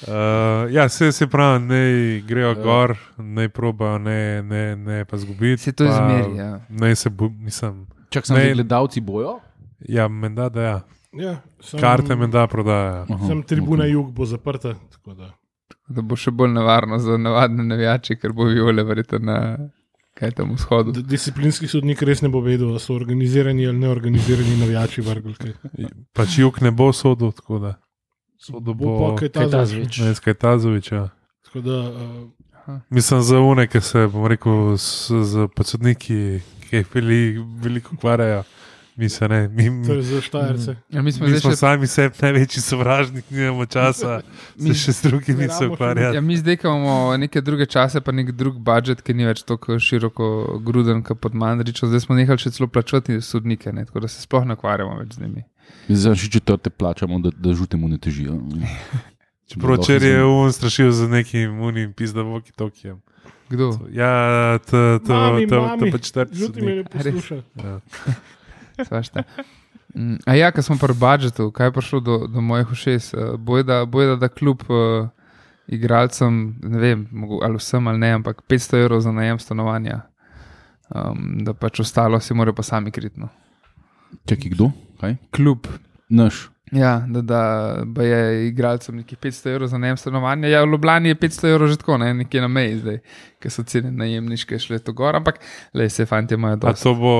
Uh, 0.00 0.70
ja, 0.70 0.86
vse 0.86 1.12
se 1.12 1.26
pravi, 1.26 1.60
ne 1.60 1.80
grejo 2.20 2.54
gor, 2.54 2.96
ne 3.18 3.48
probajo, 3.48 3.98
ne, 3.98 4.42
ne, 4.42 4.76
ne 4.76 5.04
pa 5.04 5.16
zgubiti. 5.16 5.62
Se 5.62 5.72
to 5.72 5.84
izmeri, 5.84 6.36
ja. 6.36 6.60
Ne 6.70 6.96
se 6.96 7.10
bo, 7.10 7.28
nisem. 7.28 7.86
Čak 8.08 8.26
sem 8.26 8.36
Ne. 8.36 8.42
zdaj 8.42 8.54
gledalci 8.54 9.00
bojo. 9.00 9.40
Ja, 9.80 10.08
menda 10.08 10.48
da 10.48 10.62
ja. 10.62 10.80
Ja, 11.12 11.40
sem, 11.60 11.80
Karte 11.80 12.16
menda 12.16 12.46
prodajajo. 12.46 13.06
Aha, 13.10 13.26
Sem 13.26 13.42
tribuna 13.42 13.84
ok. 13.84 13.90
jug 13.90 14.12
bo 14.12 14.24
zaprta. 14.24 14.74
tako 14.90 15.14
Da. 15.14 15.30
Da 15.88 16.02
bo 16.02 16.16
še 16.16 16.30
bolj 16.30 16.52
nevarno 16.54 16.98
za 16.98 17.16
navadne 17.18 17.64
navijače, 17.64 18.16
ker 18.16 18.32
bo 18.32 18.44
viole 18.44 18.82
verjetno 18.84 19.18
na 19.18 19.58
kaj 20.20 20.34
tam 20.36 20.52
vzhodu. 20.54 20.92
D- 20.92 21.02
Disciplinski 21.08 21.68
sodnik 21.68 22.02
res 22.04 22.20
ne 22.22 22.28
bo 22.28 22.40
vedel, 22.44 22.70
ali 22.70 22.80
so 22.80 22.94
organizirani 22.94 23.66
ali 23.66 23.78
neorganizirani 23.78 24.56
navijači 24.60 25.00
vrgulke. 25.02 25.54
Pač 26.12 26.38
jug 26.38 26.60
ne 26.62 26.70
bo 26.70 26.92
sodel, 26.92 27.32
tako 27.32 27.58
da. 27.58 27.74
Sodel 28.40 28.74
Bo 28.74 28.84
bo 28.86 28.98
pa 29.00 29.16
kaj 29.20 29.28
ta 29.28 29.40
Kajtazovič. 29.44 29.98
Ne, 30.00 30.14
Skajtazovič. 30.14 30.92
Ja. 30.92 31.08
Tako 31.44 31.60
da, 31.60 31.78
uh, 31.90 32.76
Mislim 32.90 33.22
za 33.22 33.40
une, 33.40 33.66
ki 33.66 33.80
se, 33.80 34.06
bom 34.06 34.26
rekel, 34.26 34.76
s, 34.78 35.10
z 35.10 35.48
podsodniki, 35.56 36.40
ki 36.68 36.76
jih 36.76 36.94
veli, 36.94 37.20
veliko 37.60 37.96
ukvarjajo. 37.96 38.44
Mi 38.96 39.08
se 39.08 39.28
ne, 39.28 39.48
mi, 39.48 39.86
to 39.86 39.92
je 39.92 39.96
mi, 39.96 40.02
za 40.02 40.20
štajerce. 40.20 40.76
Ja, 40.90 41.02
mi 41.02 41.12
smo 41.12 41.26
mi 41.26 41.38
smo 41.40 41.50
še 41.50 41.56
sami 41.56 41.86
sebi 41.86 42.14
največji 42.22 42.62
sovražnik, 42.62 43.24
nimamo 43.30 43.66
časa, 43.66 44.20
Mi- 44.58 44.74
se 44.74 44.80
še 44.80 44.92
s 44.92 45.02
drugimi 45.06 45.48
se 45.48 45.66
ukvarjati. 45.66 46.16
Ja, 46.16 46.20
mi 46.20 46.36
zdaj 46.36 46.58
imamo 46.64 47.16
neke 47.16 47.40
druge 47.40 47.66
čase, 47.66 48.00
pa 48.00 48.12
nek 48.12 48.32
drug 48.32 48.58
budžet, 48.58 49.02
ki 49.02 49.14
ni 49.14 49.24
več 49.24 49.42
tako 49.46 49.78
široko 49.78 50.58
gruden 50.64 51.02
kot 51.06 51.20
pod 51.20 51.34
Mandričem. 51.34 51.88
Zdaj 51.88 52.00
smo 52.06 52.18
nehali 52.18 52.38
še 52.42 52.50
celo 52.50 52.68
plačati 52.68 53.20
sodnike, 53.22 53.72
ne, 53.72 53.86
tako 53.86 54.00
da 54.04 54.08
se 54.08 54.20
sploh 54.22 54.44
ne 54.44 54.58
ukvarjamo 54.58 54.98
več 55.00 55.16
z 55.16 55.24
njimi. 55.24 55.44
Zdaj 55.88 56.18
še 56.20 56.32
četrte 56.36 56.70
plačamo, 56.70 57.20
da, 57.22 57.30
da 57.30 57.54
žutemu 57.54 57.88
ne 57.88 57.98
težijo. 57.98 58.36
Čeprav 59.48 59.80
če 59.86 60.00
je 60.02 60.18
on 60.24 60.52
strašil 60.52 60.90
z 60.92 61.08
nekim 61.08 61.60
unim 61.62 61.94
pizdavoki 61.94 62.52
tokijem. 62.52 62.98
Kdo? 63.50 63.70
Ja, 63.90 64.58
to, 64.62 65.00
to, 65.02 65.14
Mami, 65.14 65.46
to, 65.46 65.56
to 65.56 65.62
mami, 65.62 65.90
pa 65.90 65.98
četrti 65.98 66.38
Žuti 66.38 66.62
me 66.62 66.74
ne 66.74 66.84
posluša. 66.84 67.40
Ja. 67.58 67.80
Svašta. 68.84 69.22
Mm, 69.94 70.16
A 70.26 70.34
ja, 70.34 70.50
ko 70.50 70.62
smo 70.62 70.76
pri 70.78 70.94
budžetu, 70.94 71.50
kaj 71.50 71.66
je 71.66 71.72
prišlo 71.72 72.00
do, 72.00 72.18
do 72.26 72.40
mojih 72.40 72.70
ušes? 72.70 73.14
Eh, 73.14 73.32
Bojda, 73.38 73.84
bojda 73.84 74.16
da 74.16 74.28
kljub 74.28 74.62
uh, 74.62 75.08
igralcem, 75.66 76.36
ne 76.62 76.78
vem, 76.78 77.08
mogo- 77.12 77.40
ali 77.42 77.56
vsem 77.56 77.86
ali 77.86 77.98
ne, 77.98 78.12
ampak 78.12 78.42
500 78.44 78.78
evrov 78.78 79.00
za 79.00 79.12
najem 79.12 79.38
stanovanja, 79.38 80.00
um, 80.88 81.38
da 81.38 81.54
pač 81.54 81.80
ostalo 81.80 82.20
si 82.20 82.34
morajo 82.34 82.54
pa 82.54 82.62
sami 82.62 82.90
kritno. 82.90 83.28
Čakaj, 84.26 84.50
kdo? 84.50 84.70
Kaj? 85.00 85.16
Kljub. 85.30 85.66
Naš. 86.08 86.50
Ja, 86.70 87.04
da, 87.08 87.20
da 87.20 87.42
ba 87.84 88.02
je 88.02 88.48
igralcem 88.48 88.96
nekih 88.96 89.18
500 89.18 89.50
evrov 89.50 89.68
za 89.68 89.78
najem 89.78 89.96
stanovanja. 89.96 90.48
Ja, 90.48 90.62
v 90.62 90.70
Ljubljani 90.70 91.08
je 91.08 91.14
500 91.14 91.48
evrov 91.50 91.68
že 91.68 91.76
tako, 91.76 91.98
ne, 91.98 92.14
nekje 92.14 92.40
na 92.40 92.48
meji 92.48 92.76
zdaj, 92.78 92.98
ker 93.42 93.50
so 93.50 93.64
cene 93.66 93.90
najemniške 93.90 94.58
šle 94.58 94.78
to 94.78 94.92
gor, 94.92 95.16
ampak 95.16 95.40
le 95.74 95.88
se 95.90 96.06
fanti 96.06 96.34
imajo 96.34 96.52
A 96.52 96.56
dosti. 96.56 96.82
to 96.82 96.94
bo, 96.94 97.14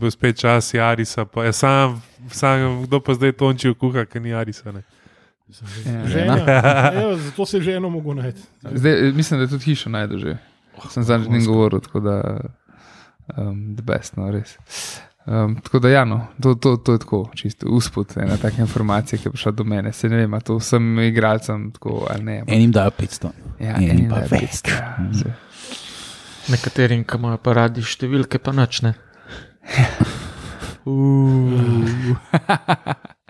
bo 0.00 0.10
spet 0.10 0.40
čas 0.40 0.74
Jarisa. 0.74 1.24
Pa, 1.24 1.44
ja, 1.44 1.52
sam, 1.52 2.00
sam, 2.32 2.82
kdo 2.86 3.00
pa 3.00 3.14
zdaj 3.14 3.32
tonči 3.32 3.68
v 3.68 3.74
kuha, 3.74 4.06
ki 4.08 4.20
ni 4.20 4.32
Jarisa. 4.32 4.72
Ne? 4.72 4.82
Ja. 5.84 6.06
Žena. 6.06 6.38
Evo, 7.02 7.16
zato 7.16 7.46
se 7.46 7.60
ženo 7.60 7.90
mogo 7.90 8.14
najti. 8.14 8.40
Zdaj, 8.72 9.12
mislim, 9.12 9.40
da 9.40 9.46
tudi 9.46 9.64
hišo 9.64 9.90
najdu 9.90 10.18
že. 10.18 10.36
Sem 10.90 11.02
zadnjič 11.02 11.30
njim 11.30 11.46
govoril, 11.46 11.80
tako 11.80 12.00
da 12.00 12.40
um, 13.36 13.76
the 13.76 13.82
best, 13.82 14.16
no 14.16 14.30
res. 14.30 14.56
Um, 15.26 15.56
tako 15.60 15.78
da, 15.78 15.88
ja, 15.88 16.04
no, 16.04 16.26
to, 16.42 16.54
to, 16.54 16.76
to 16.76 16.92
je 16.92 16.98
tako, 16.98 17.30
čisto 17.34 17.66
uspod, 17.68 18.12
ena 18.16 18.36
taka 18.36 18.62
informacija, 18.62 19.18
ki 19.18 19.28
je 19.28 19.32
prišla 19.32 19.52
do 19.52 19.64
mene. 19.64 19.92
Se 19.92 20.08
ne 20.08 20.16
vem, 20.16 20.34
a 20.34 20.40
to 20.40 20.56
vsem 20.58 20.98
igralcem 21.00 21.70
tako 21.72 22.06
ali 22.10 22.22
ne. 22.24 22.42
Enim 22.46 22.72
dajo 22.72 22.90
500. 22.90 23.28
Ja, 23.60 23.76
enim 23.76 23.90
enim 23.90 24.10
pa 24.10 24.16
več. 24.20 24.42
500, 24.42 24.68
ja, 24.68 25.08
saj. 25.22 25.32
Nekaterim, 26.52 27.04
ki 27.08 27.16
imajo 27.16 27.38
pa 27.40 27.52
radi 27.56 27.82
številke, 27.82 28.38
pa 28.38 28.52
načne. 28.52 28.94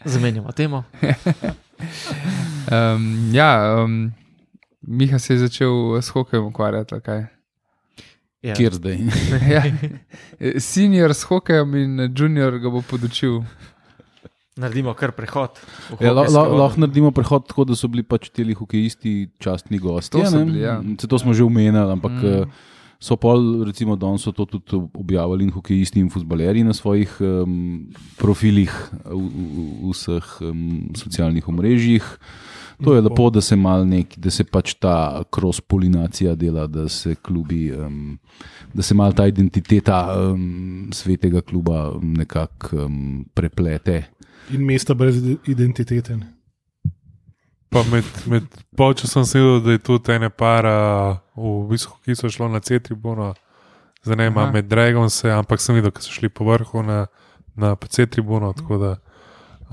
Zamenjamo 0.05 0.53
temo. 0.53 0.85
Um, 2.73 3.31
ja, 3.33 3.85
um, 3.85 4.13
Miha 4.83 5.19
se 5.19 5.35
je 5.35 5.39
začel 5.39 6.03
s 6.03 6.09
hokejem 6.09 6.45
ukvarjati. 6.45 7.01
kaj? 7.01 7.34
Ja. 8.45 8.53
Kjer 8.53 8.75
zdaj? 8.77 8.99
ja. 9.55 9.63
Senior 10.61 11.15
s 11.17 11.25
hokejem 11.31 11.71
in 11.81 11.95
junior 12.13 12.59
ga 12.61 12.69
bo 12.69 12.83
podučil. 12.85 13.41
Naredimo 14.61 14.93
kar 14.95 15.11
prehod. 15.17 15.57
Ja, 15.99 16.13
la- 16.13 16.27
hokejsko 16.29 16.37
la-. 16.37 16.61
Lahko 16.61 16.83
naredimo 16.85 17.11
prehod 17.17 17.49
tako, 17.49 17.65
da 17.67 17.75
so 17.75 17.89
bili 17.91 18.05
pač 18.07 18.29
ti 18.31 18.45
hokejisti 18.55 19.15
častni 19.43 19.81
gosti. 19.83 20.21
To 20.21 20.29
so 20.31 20.45
bili, 20.45 20.61
ja. 20.63 20.77
Se 21.01 21.09
to 21.11 21.19
smo 21.19 21.35
že 21.35 21.43
omenjali, 21.43 21.91
ampak 21.91 22.13
Mm. 22.13 22.45
mm. 22.45 22.53
so 23.01 23.17
pol, 23.17 23.65
recimo, 23.67 23.97
danes 23.97 24.23
so 24.23 24.33
to 24.33 24.47
tudi 24.47 24.79
objavili 24.95 25.45
in 25.45 25.51
hokejisti 25.51 26.01
in 26.01 26.09
futbaleri 26.09 26.63
na 26.65 26.73
svojih 26.73 27.11
um, 27.21 27.89
profilih 28.17 28.71
v, 29.05 29.19
v, 29.19 29.65
v 29.83 29.93
vseh 29.93 30.27
um, 30.41 30.89
socialnih 30.95 31.49
omrežjih. 31.49 32.05
To 32.83 32.95
je 32.95 33.01
lepo, 33.01 33.31
da 33.31 33.41
se, 33.41 33.57
mal 33.57 33.85
nek, 33.87 34.17
da 34.19 34.31
se 34.35 34.45
pač 34.45 34.75
ta 34.83 35.23
cross-polinacija 35.31 36.35
dela, 36.35 36.67
da 36.67 36.89
se, 36.89 37.15
klubi, 37.15 37.69
um, 37.73 38.19
da 38.75 38.83
se 38.83 38.95
mal 38.95 39.15
ta 39.15 39.27
identiteta 39.31 40.01
um, 40.33 40.91
svetega 40.93 41.41
kluba 41.41 41.93
nekako 42.03 42.87
um, 42.87 43.25
preplete. 43.35 44.03
In 44.51 44.67
mesta 44.67 44.95
brez 44.95 45.23
ide- 45.23 45.39
identitete. 45.47 46.17
ne. 46.17 46.33
Pa 47.71 47.83
med, 47.91 48.05
med 48.27 48.45
polčasom 48.77 49.25
sem 49.27 49.43
videl, 49.43 49.61
da 49.61 49.73
je 49.75 49.79
tudi 49.83 50.13
ene 50.15 50.31
para 50.31 50.75
v 51.35 51.55
visoko, 51.71 51.99
ki 52.07 52.15
so 52.15 52.31
šlo 52.31 52.47
na 52.49 52.61
C-tribuno, 52.63 53.33
zdaj 54.05 54.17
ne 54.17 54.27
imam 54.31 54.53
med 54.55 54.69
Dragonse, 54.71 55.31
ampak 55.35 55.63
sem 55.63 55.75
videl, 55.75 55.91
da 55.91 56.03
so 56.03 56.13
šli 56.15 56.29
po 56.31 56.47
vrhu 56.47 56.83
na, 56.87 57.07
na 57.55 57.75
C-tribuno, 57.75 58.53
tako 58.55 58.79
da 58.79 58.93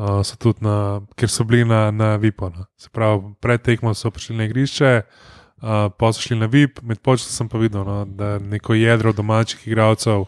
uh, 0.01 0.23
so 0.23 0.33
tudi 0.35 0.65
na, 0.65 0.75
ker 1.15 1.29
so 1.29 1.45
bili 1.45 1.61
na, 1.63 1.91
na 1.91 2.15
VIP-u. 2.17 2.49
No. 2.49 2.65
Se 2.75 2.89
pravi, 2.89 3.35
pred 3.37 3.61
tekmo 3.61 3.93
so 3.93 4.09
prišli 4.09 4.35
na 4.35 4.43
igrišče, 4.43 4.91
uh, 4.97 5.93
pa 5.93 6.09
so 6.09 6.21
šli 6.21 6.39
na 6.39 6.45
VIP, 6.47 6.81
med 6.81 6.99
polčasom 6.99 7.31
sem 7.35 7.47
pa 7.47 7.57
videl, 7.57 7.85
no, 7.85 8.01
da 8.05 8.39
neko 8.39 8.73
jedro 8.73 9.13
domačih 9.13 9.67
igralcev. 9.67 10.25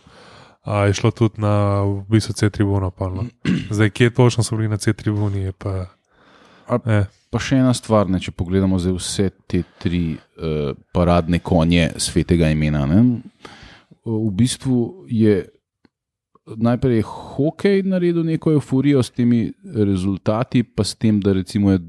Uh, 0.64 0.86
je 0.88 0.94
šlo 0.94 1.12
tudi 1.12 1.42
na 1.42 1.56
v 1.82 2.06
bistvu 2.08 2.34
C-tribuno. 2.34 2.92
pa, 2.92 3.10
No. 3.10 3.26
Zdaj, 3.72 3.90
kje 3.90 4.10
točno 4.12 4.44
so 4.44 4.56
bili 4.56 4.70
na 4.70 4.78
C-tribuni, 4.78 5.40
je 5.42 5.52
pa. 5.54 5.86
A- 6.68 6.80
Eh. 6.86 7.06
Pa 7.30 7.40
še 7.42 7.58
ena 7.58 7.74
stvar, 7.74 8.06
ne, 8.08 8.20
če 8.20 8.32
pogledamo 8.32 8.78
vse 8.78 9.32
te 9.48 9.64
tri 9.82 10.14
uh, 10.14 10.72
paradne 10.94 11.40
konje 11.40 11.90
svetega 11.98 12.46
imena. 12.48 12.86
Ne. 12.86 13.00
V 14.06 14.30
bistvu 14.32 15.06
je 15.10 15.40
najprej 16.46 17.02
hokej 17.08 17.84
naredil 17.84 18.24
neko 18.24 18.52
euforijo 18.52 19.04
s 19.04 19.12
temi 19.12 19.52
rezultati, 19.64 20.64
pa 20.64 20.84
s 20.84 20.96
tem, 20.96 21.20
da 21.20 21.34
recimo 21.34 21.72
je 21.72 21.80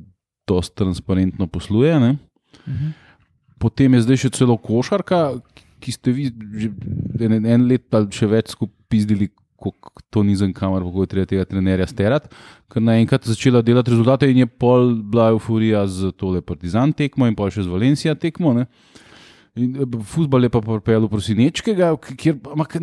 dosti 0.46 0.76
transparentno 0.76 1.46
posluje. 1.46 2.00
Ne. 2.00 2.16
Potem 3.58 3.94
je 3.94 4.04
zdaj 4.04 4.20
še 4.24 4.30
celo 4.30 4.56
košarka, 4.60 5.40
ki 5.80 5.92
ste 5.92 6.12
vi 6.12 6.28
že 6.30 6.70
en, 7.20 7.44
en 7.44 7.66
let 7.68 7.88
ali 7.94 8.12
še 8.12 8.28
več 8.30 8.54
skupizdili. 8.54 9.32
To 10.12 10.20
ni 10.20 10.34
za 10.36 10.44
kamer, 10.52 10.82
kako 10.84 11.06
je 11.06 11.08
treba 11.08 11.24
tega 11.24 11.44
trenerja 11.48 11.86
sterati, 11.88 12.28
ker 12.68 12.82
naenkrat 12.84 13.24
je 13.24 13.32
začela 13.32 13.62
delati 13.64 13.94
rezultate, 13.94 14.28
in 14.28 14.42
je 14.42 14.46
pol 14.46 14.90
bila 15.08 15.30
euforija 15.32 15.86
z 15.88 16.10
tole 16.20 16.42
Partizan 16.44 16.92
tekmo 16.92 17.24
in 17.24 17.32
pa 17.38 17.48
še 17.48 17.64
z 17.64 17.72
Valencija 17.72 18.12
tekmo. 18.12 18.52
Ne. 18.52 18.66
Eh, 19.56 19.62
Futbol 20.02 20.42
je 20.42 20.50
pa 20.50 20.60
pripeljal 20.60 21.06
prosinečkega, 21.06 21.96
k- 21.96 22.16
kjer 22.16 22.38
pa- 22.38 22.52
ampak, 22.52 22.74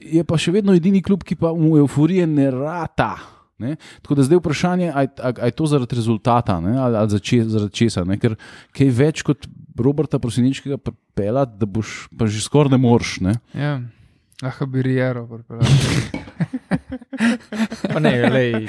je 0.00 0.24
pa 0.24 0.36
še 0.36 0.52
vedno 0.52 0.72
edini 0.72 1.02
klub, 1.02 1.22
ki 1.22 1.36
pa 1.36 1.52
mu 1.52 1.76
euforije 1.76 2.26
ne 2.26 2.50
rata. 2.50 3.14
Ne? 3.56 3.74
Tako 4.00 4.14
da 4.14 4.22
zdaj 4.22 4.38
vprašanje, 4.38 4.88
ali 4.90 5.08
je 5.40 5.52
to 5.52 5.66
zaradi 5.66 5.94
rezultata 5.94 6.56
ne? 6.60 6.72
ali, 6.76 6.96
ali 6.96 7.10
zače, 7.10 7.44
zaradi 7.44 7.72
česa. 7.72 8.02
Ne? 8.04 8.16
Ker 8.18 8.34
kaj 8.72 8.88
več 8.90 9.22
kot 9.22 9.46
Roberta 9.76 10.18
Prosinečkega 10.18 10.76
pripeljati, 10.76 11.52
da 11.56 11.66
boš 11.66 12.08
pa 12.10 12.26
že 12.26 12.40
skoraj 12.40 12.70
ne 12.70 12.78
moreš. 12.78 13.20
Ne? 13.20 13.36
Ja. 13.52 13.78
Ah, 14.42 14.64
bi 14.66 14.82
Rijero 14.82 15.26
pripeljal. 15.26 15.62
Pa 17.92 18.00
ne, 18.00 18.30
lej, 18.30 18.66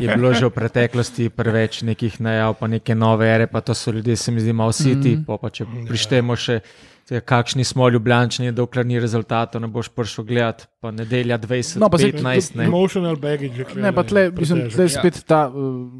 je 0.00 0.08
bilo 0.14 0.32
že 0.34 0.46
v 0.46 0.52
preteklosti 0.54 1.28
preveč 1.30 1.82
nekih 1.82 2.20
najav, 2.20 2.54
pa 2.60 2.66
neke 2.66 2.94
nove 2.94 3.28
ere, 3.28 3.46
pa 3.46 3.60
to 3.60 3.74
so 3.74 3.92
ljudje, 3.94 4.16
se 4.16 4.32
mi 4.32 4.40
zdi, 4.40 4.52
malo 4.52 4.72
siti. 4.72 5.16
Mm. 5.16 5.24
-hmm. 5.24 5.40
Pa 5.40 5.50
če 5.50 5.66
prištemo 5.88 6.36
še, 6.36 6.60
te, 7.08 7.20
kakšni 7.20 7.64
smo 7.64 7.88
ljubljančani, 7.88 8.52
dokler 8.52 8.86
ni 8.86 9.00
rezultatov, 9.00 9.62
ne 9.62 9.68
boš 9.68 9.88
prišel 9.88 10.24
gledati, 10.24 10.64
pa 10.80 10.90
nedelja 10.90 11.38
20, 11.38 11.78
No, 11.78 11.88
pa 11.88 11.98
saj 11.98 12.12
15. 12.12 12.56
Ne. 12.56 12.64
Emotional 12.64 13.16
baggage. 13.16 13.64
je 13.74 13.82
Ne, 13.82 13.92
pa 13.92 14.02
tle, 14.02 14.30
mislim, 14.30 14.70
tle 14.70 14.84
je 14.84 14.88
spet 14.88 15.24
ta 15.26 15.48
uh, 15.48 15.92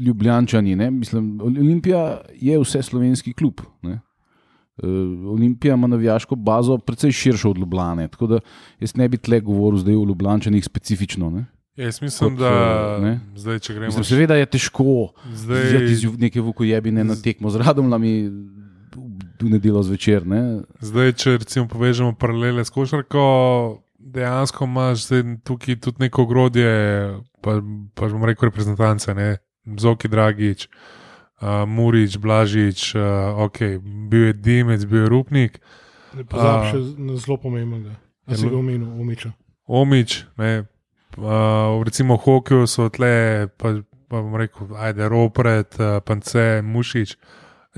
Ljubljančani. 0.00 0.76
Ne? 0.76 0.90
Mislim, 0.90 1.40
Olimpija 1.40 2.20
je 2.34 2.58
vse 2.58 2.82
slovenski 2.82 3.32
klub. 3.32 3.60
Ne? 3.82 4.00
Uh, 4.82 4.88
Olimpija 5.32 5.74
ima 5.74 5.86
navijaško 5.86 6.34
bazo 6.34 6.78
precej 6.78 7.12
širšo 7.12 7.50
od 7.50 7.58
Ljubljane. 7.58 8.08
Tako 8.08 8.26
da 8.26 8.40
jaz 8.80 8.96
ne 8.96 9.08
bi 9.08 9.18
tle 9.18 9.40
govoril 9.40 9.78
zdaj 9.78 9.94
o 9.94 10.04
Ljubljančanih 10.04 10.64
specifično. 10.64 11.30
Ne? 11.30 11.44
Jaz 11.76 12.02
mislim, 12.02 12.30
Kot, 12.30 12.38
da 12.38 12.52
eh, 12.98 13.02
ne. 13.02 13.20
zdaj, 13.36 13.58
če 13.58 13.74
gremo 13.74 13.86
Mislim, 13.86 14.04
seveda 14.04 14.36
je 14.36 14.46
težko 14.46 15.12
zdaj, 15.32 15.62
videti 15.62 15.92
iz 15.92 16.04
neke 16.18 16.40
vukojebine 16.40 17.04
na 17.04 17.16
tekmo 17.16 17.50
z 17.50 17.62
radom, 17.62 17.92
v 19.40 19.48
nedeljo 19.48 19.82
zvečer. 19.82 20.26
Ne? 20.26 20.62
zdaj, 20.80 21.12
če 21.12 21.36
recimo 21.38 21.68
povežemo 21.68 22.12
paralele 22.20 22.64
s 22.64 22.74
košarko, 22.74 23.22
dejansko 23.98 24.68
imaš 24.68 25.06
tukaj 25.44 25.78
tudi 25.80 26.04
neko 26.04 26.26
ogrodje, 26.26 26.72
pa, 27.40 27.60
pa 27.94 28.08
bom 28.08 28.24
rekel 28.28 28.50
reprezentance, 28.50 29.14
ne? 29.14 29.38
Zoki 29.78 30.08
Dragič, 30.08 30.66
uh, 30.66 30.99
Murič, 31.66 32.18
Blažič, 32.20 32.94
uh, 32.94 33.38
ok, 33.46 33.80
bil 33.82 34.26
je 34.26 34.32
Dimec, 34.32 34.84
bil 34.84 35.02
je 35.02 35.08
Rupnik. 35.08 35.60
Ne 36.16 36.24
pozabi 36.24 36.66
A. 36.66 36.70
še 36.70 36.78
na 36.98 37.16
zelo 37.16 37.38
pomembnega. 37.40 37.96
Ja, 38.28 38.34
A 38.34 38.36
si 38.36 38.48
ga 38.50 38.56
omenil, 38.58 38.88
umiča. 39.00 39.32
Omič, 39.70 40.26
ne, 40.36 40.66
uh, 41.16 41.80
recimo 41.86 42.18
v 42.18 42.24
hokeju 42.26 42.66
so 42.66 42.90
tle, 42.90 43.48
pa, 43.56 43.78
pa 44.10 44.20
bom 44.20 44.34
rekel, 44.36 44.68
ajde, 44.76 45.08
Ropret, 45.08 45.78
uh, 45.80 46.02
Pance, 46.04 46.60
Mušič. 46.66 47.16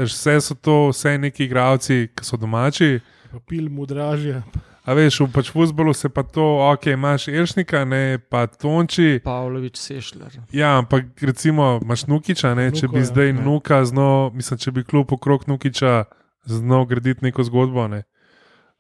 Vse 0.00 0.40
so 0.40 0.56
to, 0.56 0.88
vse 0.88 1.18
neki 1.20 1.44
igravci, 1.44 2.08
ki 2.16 2.24
so 2.24 2.40
domači. 2.40 3.00
Pil 3.48 3.68
mu 3.68 3.84
dražje. 3.86 4.40
A 4.82 4.94
veš, 4.98 5.20
v 5.22 5.30
pač 5.30 5.50
futbolu 5.54 5.94
se 5.94 6.08
pa 6.10 6.24
to, 6.26 6.42
ok, 6.42 6.90
imaš 6.96 7.28
Iršnika, 7.30 7.84
ne 7.86 8.18
pa 8.18 8.48
Tonči. 8.50 9.20
Pavlović, 9.22 9.78
Sešljar. 9.78 10.34
Ja, 10.50 10.74
ampak 10.82 11.06
recimo 11.22 11.78
imaš 11.82 12.08
Nukiča, 12.10 12.54
ne, 12.58 12.72
če 12.74 12.88
Nuko, 12.88 12.94
bi 12.96 13.04
ja, 13.04 13.10
zdaj 13.12 13.30
ne. 13.32 13.44
Nuka 13.46 13.78
znal, 13.86 14.32
mislim, 14.34 14.58
če 14.58 14.74
bi 14.74 14.82
klub 14.82 15.14
okrog 15.14 15.46
Nukiča 15.46 16.04
znal 16.50 16.86
graditi 16.90 17.22
neko 17.22 17.46
zgodbo. 17.46 17.86
Ne. 17.88 18.02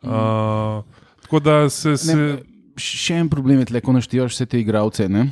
Uh, 0.02 0.82
tako 1.22 1.38
da 1.38 1.70
se. 1.70 1.94
se 1.96 2.16
Ne, 2.18 2.26
še 2.82 3.20
en 3.20 3.28
problem 3.30 3.60
je, 3.62 3.80
ko 3.84 3.94
naštevaš 3.94 4.34
vse 4.34 4.46
te 4.50 4.58
igralce. 4.58 5.06
ne. 5.08 5.28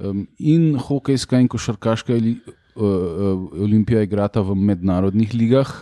Um, 0.00 0.22
in 0.38 0.78
hokejska 0.78 1.40
in 1.42 1.48
košarkaška 1.50 2.14
ili, 2.14 2.36
uh, 2.46 2.84
uh, 2.84 3.48
olimpija 3.58 4.04
igrata 4.06 4.40
v 4.40 4.54
mednarodnih 4.54 5.34
ligah 5.34 5.72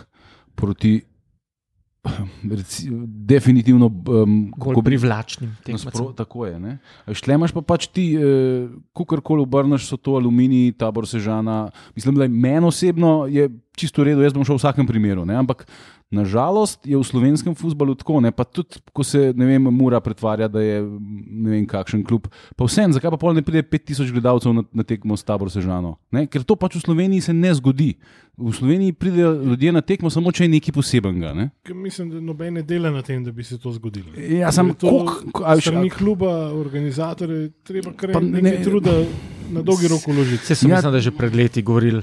proti. 0.55 1.03
Reci, 2.51 2.87
definitivno, 3.05 3.85
um, 3.85 4.51
Bolj 4.57 4.73
kako 4.73 4.81
privlačnim 4.81 5.49
Naspro, 5.67 5.91
tekmecem. 5.91 6.15
tako 6.15 6.45
je. 6.45 6.59
ne. 6.59 6.77
Šle 7.13 7.33
imaš 7.33 7.51
pa 7.51 7.61
pač 7.61 7.87
ti, 7.87 8.15
eh, 8.15 8.67
kakorkoli 8.97 9.41
obrneš, 9.41 9.87
so 9.89 9.97
to 9.97 10.15
aluminij, 10.19 10.73
tabor 10.77 11.07
sežana. 11.07 11.69
Mislim, 11.95 12.15
da 12.15 12.23
je 12.23 12.29
meni 12.29 12.67
osebno 12.67 13.25
je 13.29 13.49
čisto 13.79 14.01
v 14.01 14.07
redu, 14.07 14.21
jaz 14.21 14.33
bom 14.33 14.43
šel 14.43 14.55
v 14.55 14.61
vsakem 14.61 14.85
primeru. 14.85 15.23
Ne? 15.23 15.33
Ampak 15.35 15.63
nažalost 16.09 16.81
je 16.83 16.93
v 16.93 17.03
slovenskem 17.03 17.53
futbalu 17.53 17.93
tako, 17.93 18.19
ne? 18.19 18.31
pa 18.31 18.43
tudi 18.43 18.81
ko 18.89 19.03
se 19.03 19.29
ne 19.31 19.45
vem, 19.45 19.61
mora 19.63 19.99
pretvarja, 19.99 20.47
da 20.47 20.59
je 20.59 20.81
ne 20.81 21.49
vem 21.51 21.65
kakšen 21.65 22.01
klub. 22.01 22.25
Pa 22.53 22.65
vsem, 22.65 22.89
zakaj 22.89 23.11
pa 23.11 23.17
pol 23.17 23.31
ne 23.31 23.41
pride 23.41 23.61
5000 23.63 24.09
gledalcev 24.11 24.51
na, 24.51 24.63
na 24.73 24.83
tekmo 24.83 25.13
s 25.13 25.23
tabor 25.23 25.47
sežano? 25.47 25.95
Ne? 26.09 26.25
Ker 26.25 26.41
to 26.41 26.55
pač 26.55 26.75
v 26.75 26.83
Sloveniji 26.83 27.21
se 27.23 27.33
ne 27.33 27.53
zgodi. 27.53 27.93
V 28.35 28.51
Sloveniji 28.51 28.93
pridejo 28.93 29.33
ljudje 29.45 29.71
na 29.71 29.81
tekmo 29.81 30.09
samo, 30.09 30.31
če 30.31 30.43
je 30.43 30.51
nekaj 30.51 30.73
posebenega. 30.73 31.33
Ne? 31.33 31.45
Ker 31.61 31.75
Mislim, 31.75 32.09
da 32.09 32.19
nobene 32.19 32.63
dela 32.63 32.89
na 32.89 33.01
tem, 33.01 33.21
da 33.21 33.31
bi 33.31 33.43
se 33.43 33.57
to 33.57 33.69
zgodilo. 33.69 34.15
Ja, 34.15 34.49
sam 34.49 34.73
To 34.73 34.89
koliko- 34.89 35.31
ko- 35.31 35.43
a 35.43 35.53
veš, 35.53 35.67
Strani 35.67 35.87
a- 35.87 35.93
kluba, 35.93 36.31
organizatorje, 36.53 37.51
treba 37.61 37.93
kar 37.93 38.15
nekaj 38.15 38.41
ne- 38.41 38.63
truda 38.63 38.93
na 39.49 39.61
dolgi 39.61 39.87
rok 39.87 40.07
uložiti. 40.07 40.41
Vse 40.41 40.55
sem 40.55 40.65
Ja. 40.65 40.73
ja. 40.73 40.77
mislim, 40.79 40.91
da 40.91 40.99
že 40.99 41.11
pred 41.11 41.35
leti 41.35 41.61
govorili, 41.61 42.01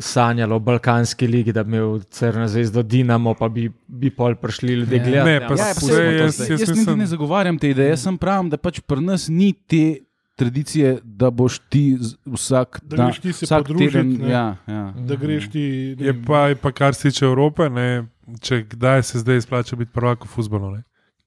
sanjali 0.00 0.52
o 0.52 0.58
Balkanski 0.58 1.26
ligi, 1.26 1.52
da 1.52 1.64
bi 1.64 1.70
imel 1.70 2.00
Crna 2.02 2.48
zvezdo 2.48 2.82
Dinamo, 2.82 3.34
pa 3.34 3.48
bi, 3.48 3.70
bi 3.88 4.10
pol 4.10 4.34
prišli 4.34 4.74
ljudje 4.74 4.96
Ja. 4.96 5.04
gledati. 5.04 5.30
Ne, 5.30 5.40
pa 5.40 5.54
Ja, 5.54 5.56
se- 5.64 5.80
pa 5.80 5.86
saj- 5.86 6.04
jaz- 6.12 6.20
jaz, 6.20 6.50
jaz 6.50 6.60
jaz 6.60 6.68
mislim- 6.70 6.98
ne 6.98 7.06
zagovarjam 7.06 7.58
te 7.58 7.70
ideje, 7.70 7.96
sem 7.96 8.18
pravim, 8.18 8.50
da 8.50 8.56
pač 8.58 8.80
pri 8.80 9.00
nas 9.00 9.28
ni 9.28 9.52
te 9.54 9.96
tradicije, 10.36 10.98
da 11.02 11.30
boš 11.30 11.58
ti 11.60 11.98
vsak, 12.26 12.80
Da 12.82 12.96
dan- 12.96 13.12
ti 13.12 13.32
se 13.32 13.46
vsak 13.46 13.66
teden. 13.68 14.18
ne. 14.18 14.28
Ja, 14.28 14.56
ja. 14.66 14.94
Da 14.98 15.16
greš 15.16 15.48
ti. 15.48 15.96
ne 15.98 16.06
Je 16.06 16.22
pa, 16.22 16.48
je 16.48 16.54
pa 16.56 16.72
kar 16.72 16.94
se 16.94 17.02
tiče 17.02 17.24
Evrope, 17.24 17.68
ne, 17.68 18.06
če 18.40 18.62
kdaj 18.64 19.02
se 19.02 19.18
zdaj 19.18 19.40
splača 19.40 19.76
biti 19.76 19.90
prvak 19.92 20.24
v 20.24 20.28
futbolu. 20.28 20.70
Ne? 20.70 20.82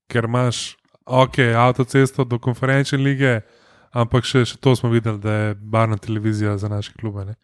Ker 0.08 0.24
imaš, 0.26 0.76
ok, 1.06 1.40
avtocesto 1.58 2.24
do 2.24 2.40
konferenčne 2.40 2.98
lige, 2.98 3.42
ampak 3.92 4.24
še, 4.24 4.46
še 4.46 4.58
to 4.58 4.76
smo 4.76 4.90
videli, 4.90 5.20
da 5.20 5.32
je 5.34 5.56
barna 5.56 5.98
televizija 5.98 6.58
za 6.58 6.70
naše 6.70 6.92
klube. 6.94 7.26
Ne? 7.26 7.36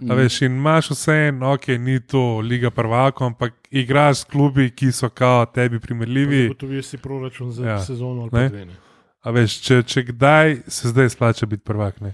A 0.00 0.14
veš, 0.14 0.42
in 0.42 0.52
imaš 0.52 0.90
vse 0.90 1.14
ok, 1.44 1.68
ni 1.78 2.00
to 2.00 2.20
liga 2.40 2.70
prvakov, 2.70 3.26
ampak 3.26 3.52
igraš 3.72 4.18
s 4.18 4.24
klubi, 4.24 4.70
ki 4.70 4.92
so 4.92 5.08
kao 5.08 5.46
tebi 5.46 5.80
primerljivi. 5.80 6.48
Gotoviš 6.48 6.86
si 6.86 6.98
proračun 6.98 7.52
za 7.52 7.66
Ja. 7.66 7.78
sezono 7.80 8.22
ali 8.22 8.30
Ne. 8.32 8.42
pa 8.42 8.48
dve. 8.48 8.64
ne. 8.66 8.76
A 9.22 9.30
veš, 9.30 9.60
če, 9.60 9.82
če 9.84 10.02
kdaj 10.04 10.56
se 10.68 10.88
zdaj 10.88 11.08
splača 11.08 11.46
biti 11.46 11.62
prvak. 11.64 12.00
Ne? 12.00 12.12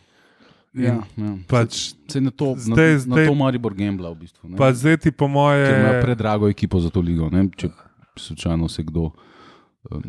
Ja, 0.74 0.94
ja. 1.16 1.34
Pač, 1.46 1.92
Se 2.08 2.20
na 2.20 2.30
to, 2.30 2.54
zdaj- 2.56 2.92
na, 2.92 2.98
zdaj- 2.98 3.20
na 3.20 3.26
to 3.26 3.34
Maribor 3.34 3.74
gambla 3.74 4.10
v 4.10 4.14
bistvu. 4.16 4.48
ne. 4.48 4.56
pa 4.56 4.72
zdaj 4.72 4.96
ti 4.98 5.10
po 5.10 5.28
moje. 5.28 5.66
Ker 5.66 5.80
ima 5.80 6.00
predrago 6.00 6.48
ekipo 6.48 6.80
za 6.80 6.88
to 6.88 7.00
ligo. 7.00 7.28
Ne? 7.28 7.48
Če 7.50 7.68
slučajno 8.16 8.68
se 8.68 8.82
kdo. 8.82 9.10
Um, 9.84 10.02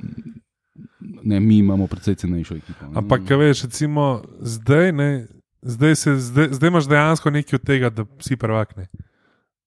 ne, 1.23 1.39
mi 1.39 1.57
imamo 1.57 1.87
precej 1.87 2.15
cenejšo 2.15 2.55
ekipo. 2.55 2.85
ne. 2.85 2.91
Ampak, 2.95 3.21
veš, 3.29 3.63
recimo, 3.63 4.21
zdaj, 4.39 4.91
ne, 4.93 5.27
zdaj, 5.63 5.95
se, 5.95 6.15
zdaj, 6.17 6.47
zdaj 6.51 6.67
imaš 6.69 6.85
dejansko 6.85 7.29
nekaj 7.31 7.55
od 7.55 7.63
tega, 7.63 7.89
da 7.89 8.05
si 8.19 8.35
prvak. 8.35 8.75
Ne. 8.75 8.87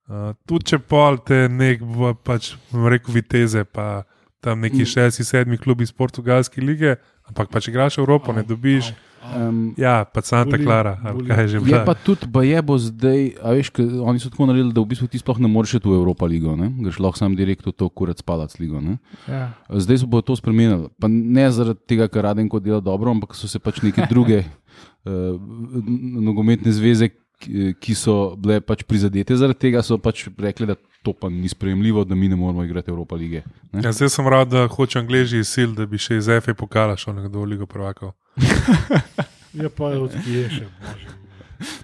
Uh, 0.06 0.34
tudi 0.44 0.64
če 0.66 0.78
pol 0.80 1.18
te 1.18 1.48
nek, 1.48 1.80
v- 1.80 2.14
pač, 2.16 2.52
rekel, 2.70 3.10
viteze, 3.12 3.64
pa 3.64 4.04
tam 4.38 4.60
neki 4.60 4.78
Mm. 4.78 4.86
šesti, 4.86 5.24
sedmi 5.24 5.56
klubi 5.56 5.82
iz 5.82 5.90
portugalske 5.90 6.60
lige, 6.60 6.94
ampak 7.24 7.48
pa 7.48 7.58
če 7.58 7.70
igraš 7.70 7.98
Evropo, 7.98 8.30
ne 8.30 8.44
dobiš. 8.44 8.92
Um, 9.26 9.74
Ja, 9.74 10.04
pa 10.04 10.22
Santa 10.22 10.54
Clara, 10.56 11.00
ali 11.00 11.14
boli. 11.16 11.26
kaj 11.26 11.40
je 11.40 11.48
že 11.48 11.56
Je 11.56 11.60
bilo. 11.62 11.82
pa 11.82 11.94
tudi, 11.96 12.26
ba 12.28 12.44
je 12.44 12.62
bo 12.62 12.78
zdaj, 12.78 13.20
a 13.36 13.50
veš, 13.50 13.74
oni 13.98 14.20
so 14.20 14.30
tako 14.30 14.46
naredili, 14.46 14.70
da 14.70 14.78
v 14.78 14.86
bistvu 14.86 15.08
ti 15.08 15.18
sploh 15.18 15.34
ne 15.36 15.48
moreš 15.48 15.74
iti 15.74 15.88
v 15.88 15.96
Evropa 15.96 16.22
ligo, 16.24 16.54
ne? 16.54 16.70
greš 16.70 17.00
lahko 17.00 17.18
sam 17.18 17.34
direkt 17.34 17.66
v 17.66 17.72
to 17.72 17.88
kurac 17.88 18.22
palac 18.22 18.54
ligo. 18.54 18.78
Ne? 18.78 19.02
Ja. 19.26 19.50
Zdaj 19.68 19.98
so 19.98 20.06
bo 20.06 20.20
to 20.20 20.30
spremenili. 20.32 20.86
Pa 20.94 21.10
ne 21.10 21.50
zaradi 21.50 21.82
tega, 21.84 22.06
ker 22.06 22.22
Radenko 22.22 22.60
dela 22.60 22.78
dobro, 22.78 23.10
ampak 23.10 23.34
so 23.34 23.48
se 23.48 23.58
pač 23.58 23.82
neke 23.82 24.06
druge 24.06 24.46
nogometne 25.06 26.72
zveze, 26.72 27.10
ki, 27.42 27.74
ki 27.80 27.94
so 27.94 28.34
bile 28.40 28.60
pač 28.64 28.82
prizadete 28.88 29.36
zaradi 29.36 29.66
tega, 29.68 29.82
so 29.84 29.98
pač 30.00 30.26
rekli, 30.40 30.68
da 30.70 30.76
to 31.04 31.12
pa 31.12 31.28
ni 31.30 31.48
sprejemljivo, 31.48 32.04
da 32.04 32.14
mi 32.14 32.28
ne 32.28 32.36
moramo 32.36 32.64
igrati 32.64 32.90
Evropa 32.90 33.16
lige. 33.16 33.42
Ne? 33.72 33.84
Ja, 33.84 33.92
zdaj 33.92 34.10
sem 34.16 34.28
rad, 34.28 34.50
da 34.50 34.66
hoče 34.68 34.98
Angliži 34.98 35.44
sil, 35.46 35.76
da 35.76 35.86
bi 35.86 36.00
še 36.00 36.18
iz 36.18 36.30
FA 36.42 36.56
pokala 36.56 36.96
šel 36.96 37.20
nekdo 37.20 37.44
v 37.44 37.54
Ligo 37.54 37.70
prvakov. 37.70 38.16
Ja, 39.56 39.70
pa 39.72 39.88
je 39.88 40.00
odkje 40.04 40.40
še. 40.52 40.66
bože. 40.84 41.12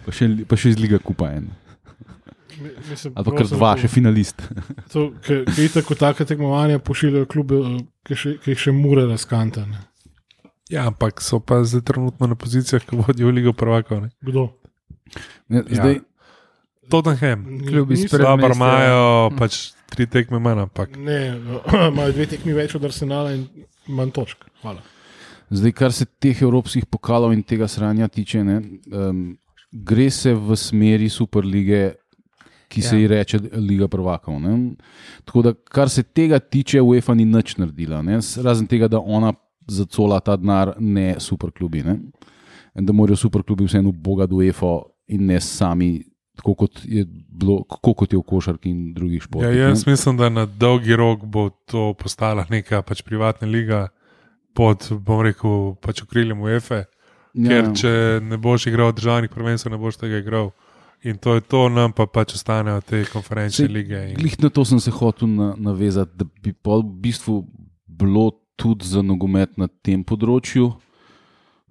Pa 0.05 0.13
še, 0.13 0.27
pa 0.49 0.57
še 0.61 0.73
iz 0.75 0.81
lige 0.81 0.99
kupa 1.01 1.31
en. 1.33 1.47
Pa 3.17 3.33
kar 3.33 3.49
dva, 3.49 3.71
še 3.81 3.89
finalist. 3.89 4.43
To, 4.93 5.09
ki 5.25 5.69
tako 5.73 5.97
take 5.99 6.27
tekmovanja 6.29 6.83
pošiljajo 6.85 7.29
klube, 7.33 7.63
eh, 7.65 7.79
ki 8.07 8.19
še, 8.19 8.35
ki 8.43 8.53
jih 8.53 8.61
še 8.67 8.75
mure 8.77 9.07
razkantane. 9.09 9.81
Ja, 10.73 10.87
ampak 10.87 11.21
so 11.21 11.37
pa 11.39 11.61
zdaj 11.61 11.85
trenutno 11.85 12.27
na 12.27 12.35
pozicijah, 12.35 12.81
ki 12.81 12.97
vodijo 12.97 13.29
v 13.29 13.35
Ligo 13.35 13.53
prvakov. 13.53 14.01
ne. 14.01 14.09
Kdo? 14.21 14.49
Ne, 15.49 15.63
Ja. 15.69 15.77
zdaj, 15.77 16.01
Tottenham. 16.89 17.45
Klubi 17.61 17.95
Niso- 17.95 18.09
spred- 18.09 18.25
Dobro, 18.25 18.55
imajo 18.55 19.31
pač 19.39 19.59
tri 19.87 20.07
tekme 20.07 20.39
manj, 20.39 20.59
ampak 20.61 20.97
Ne, 20.97 21.37
imajo 21.93 22.13
dve 22.13 22.27
tekmi 22.27 22.53
več 22.53 22.75
od 22.75 22.85
Arsenala 22.85 23.33
in 23.33 23.47
manj 23.87 24.11
točk. 24.11 24.45
Hvala. 24.63 24.81
Zdaj, 25.51 25.73
kar 25.73 25.93
se 25.93 26.05
teh 26.07 26.43
evropskih 26.43 26.87
pokalov 26.87 27.33
in 27.33 27.43
tega 27.43 27.69
sranja 27.69 28.09
tiče, 28.09 28.41
ne, 28.41 28.57
um, 28.89 29.37
gre 29.71 30.11
se 30.11 30.33
v 30.33 30.57
smeri 30.57 31.09
superlige, 31.09 31.95
ki 32.69 32.81
se 32.81 32.97
Ja. 32.97 33.01
ji 33.01 33.07
reče 33.09 33.39
Liga 33.55 33.89
prvakov. 33.89 34.41
Ne. 34.41 34.75
Tako 35.25 35.43
da, 35.43 35.53
kar 35.55 35.89
se 35.89 36.03
tega 36.03 36.39
tiče, 36.41 36.81
UEFA 36.81 37.15
ni 37.15 37.25
nič 37.27 37.57
naredila, 37.57 38.01
ne, 38.03 38.17
razen 38.39 38.67
tega, 38.67 38.89
da 38.89 38.99
ona 38.99 39.33
zacola 39.69 40.21
ta 40.21 40.37
denar, 40.37 40.75
ne 40.79 41.15
superklubi. 41.19 41.83
Ne. 41.83 41.99
In 42.79 42.87
da 42.87 42.93
morajo 42.93 43.17
superklubi 43.17 43.67
vseeno 43.69 43.93
bogati 43.93 44.35
UEFA 44.35 44.79
in 45.13 45.27
ne 45.27 45.41
sami. 45.41 46.03
Tako 46.37 46.55
kot 46.55 46.81
je, 46.85 47.05
bilo, 47.29 47.59
tako 47.69 47.93
kot 47.95 48.13
je 48.13 48.19
v 48.19 48.25
košarki 48.27 48.71
in 48.71 48.95
drugih 48.95 49.21
ja, 49.21 49.25
športih. 49.27 49.51
ne. 49.51 49.59
jaz 49.59 49.87
mislim, 49.87 50.17
da 50.17 50.29
na 50.29 50.47
dolgi 50.47 50.97
rok 50.97 51.25
bo 51.25 51.51
to 51.69 51.93
postala 51.95 52.47
neka 52.51 52.81
pač 52.83 53.03
privatna 53.05 53.49
liga 53.49 53.89
pod, 54.57 54.89
bom 55.05 55.21
rekel, 55.25 55.75
pač 55.81 56.03
okriljem 56.03 56.41
UEFA. 56.41 56.85
Ja. 57.33 57.49
Ker 57.49 57.71
če 57.77 57.93
ne 58.25 58.37
boš 58.41 58.67
igral 58.69 58.93
državnih 58.97 59.33
prvenstv, 59.33 59.73
ne 59.73 59.81
boš 59.81 60.01
tega 60.01 60.21
igral. 60.21 60.51
In 61.03 61.19
to 61.19 61.35
je 61.35 61.43
to, 61.43 61.67
nam 61.73 61.93
pa 61.93 62.07
pač 62.07 62.37
ostanejo 62.37 62.81
te 62.87 63.03
konferenčne 63.11 63.67
lige. 63.73 63.99
In, 64.13 64.17
Glih 64.21 64.37
na 64.39 64.53
to 64.55 64.65
sem 64.69 64.81
se 64.81 64.93
hotel 64.95 65.29
na, 65.29 65.53
navezati, 65.59 66.15
da 66.15 66.25
bi 66.25 66.53
pol 66.53 66.85
v 66.85 67.01
bistvu 67.09 67.41
bilo 67.87 68.31
tudi 68.57 68.85
za 68.85 69.03
nogomet 69.03 69.57
na 69.57 69.69
tem 69.81 70.03
področju 70.03 70.73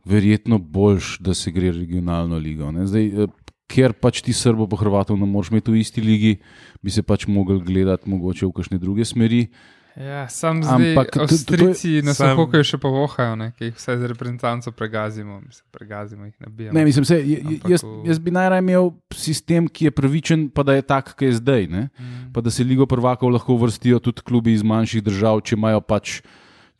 verjetno 0.03 0.57
boljš, 0.57 1.19
da 1.19 1.33
se 1.33 1.51
gre 1.51 1.71
regionalno 1.71 2.37
ligo. 2.37 2.71
ne. 2.71 2.85
Zdaj, 2.85 3.05
eh, 3.15 3.27
ker 3.67 3.93
pač 3.93 4.21
ti 4.21 4.33
Srbo 4.33 4.65
pa 4.65 4.75
Hrvatov 4.75 5.15
ne 5.15 5.25
moreš 5.25 5.49
imeti 5.49 5.71
v 5.71 5.77
isti 5.77 6.01
ligi, 6.01 6.39
bi 6.81 6.89
se 6.89 7.01
pač 7.01 7.27
mogli 7.27 7.61
gledati 7.61 8.09
mogoče 8.09 8.43
v 8.43 8.51
kakšne 8.51 8.77
druge 8.77 9.05
smeri. 9.05 9.47
Ja, 9.93 10.23
sam 10.25 10.63
zdaj, 10.63 10.95
Ampak 10.95 11.17
Avstrijci 11.17 12.01
nas 12.01 12.15
sam- 12.15 12.31
lahko 12.31 12.47
še 12.57 12.77
povohajo, 12.77 13.35
ne, 13.35 13.51
ki 13.51 13.65
jih 13.65 13.75
vsaj 13.75 13.97
z 13.97 14.07
reprezentanco 14.07 14.71
pregazimo, 14.71 15.41
mislim, 15.41 15.65
pregazimo 15.69 16.25
jih 16.25 16.33
nabijamo. 16.39 16.73
Ne, 16.73 16.85
mislim, 16.85 17.03
se, 17.03 17.17
jaz, 17.65 17.83
v- 17.83 18.07
jaz 18.07 18.17
bi 18.17 18.31
najraje 18.31 18.59
imel 18.61 18.91
sistem, 19.11 19.67
ki 19.67 19.85
je 19.85 19.91
pravičen, 19.91 20.49
pa 20.49 20.63
da 20.63 20.73
je 20.73 20.81
tak, 20.83 21.11
kot 21.11 21.21
je 21.21 21.33
zdaj. 21.33 21.67
Ne? 21.67 21.89
Mm. 21.93 22.31
pa 22.31 22.39
da 22.39 22.49
se 22.49 22.63
ligo 22.63 22.85
prvakov 22.85 23.29
lahko 23.29 23.57
vrstijo 23.57 23.99
tudi 23.99 24.21
klubi 24.21 24.53
iz 24.53 24.63
manjših 24.63 25.03
držav, 25.03 25.41
če 25.41 25.55
imajo 25.55 25.81
pač, 25.81 26.21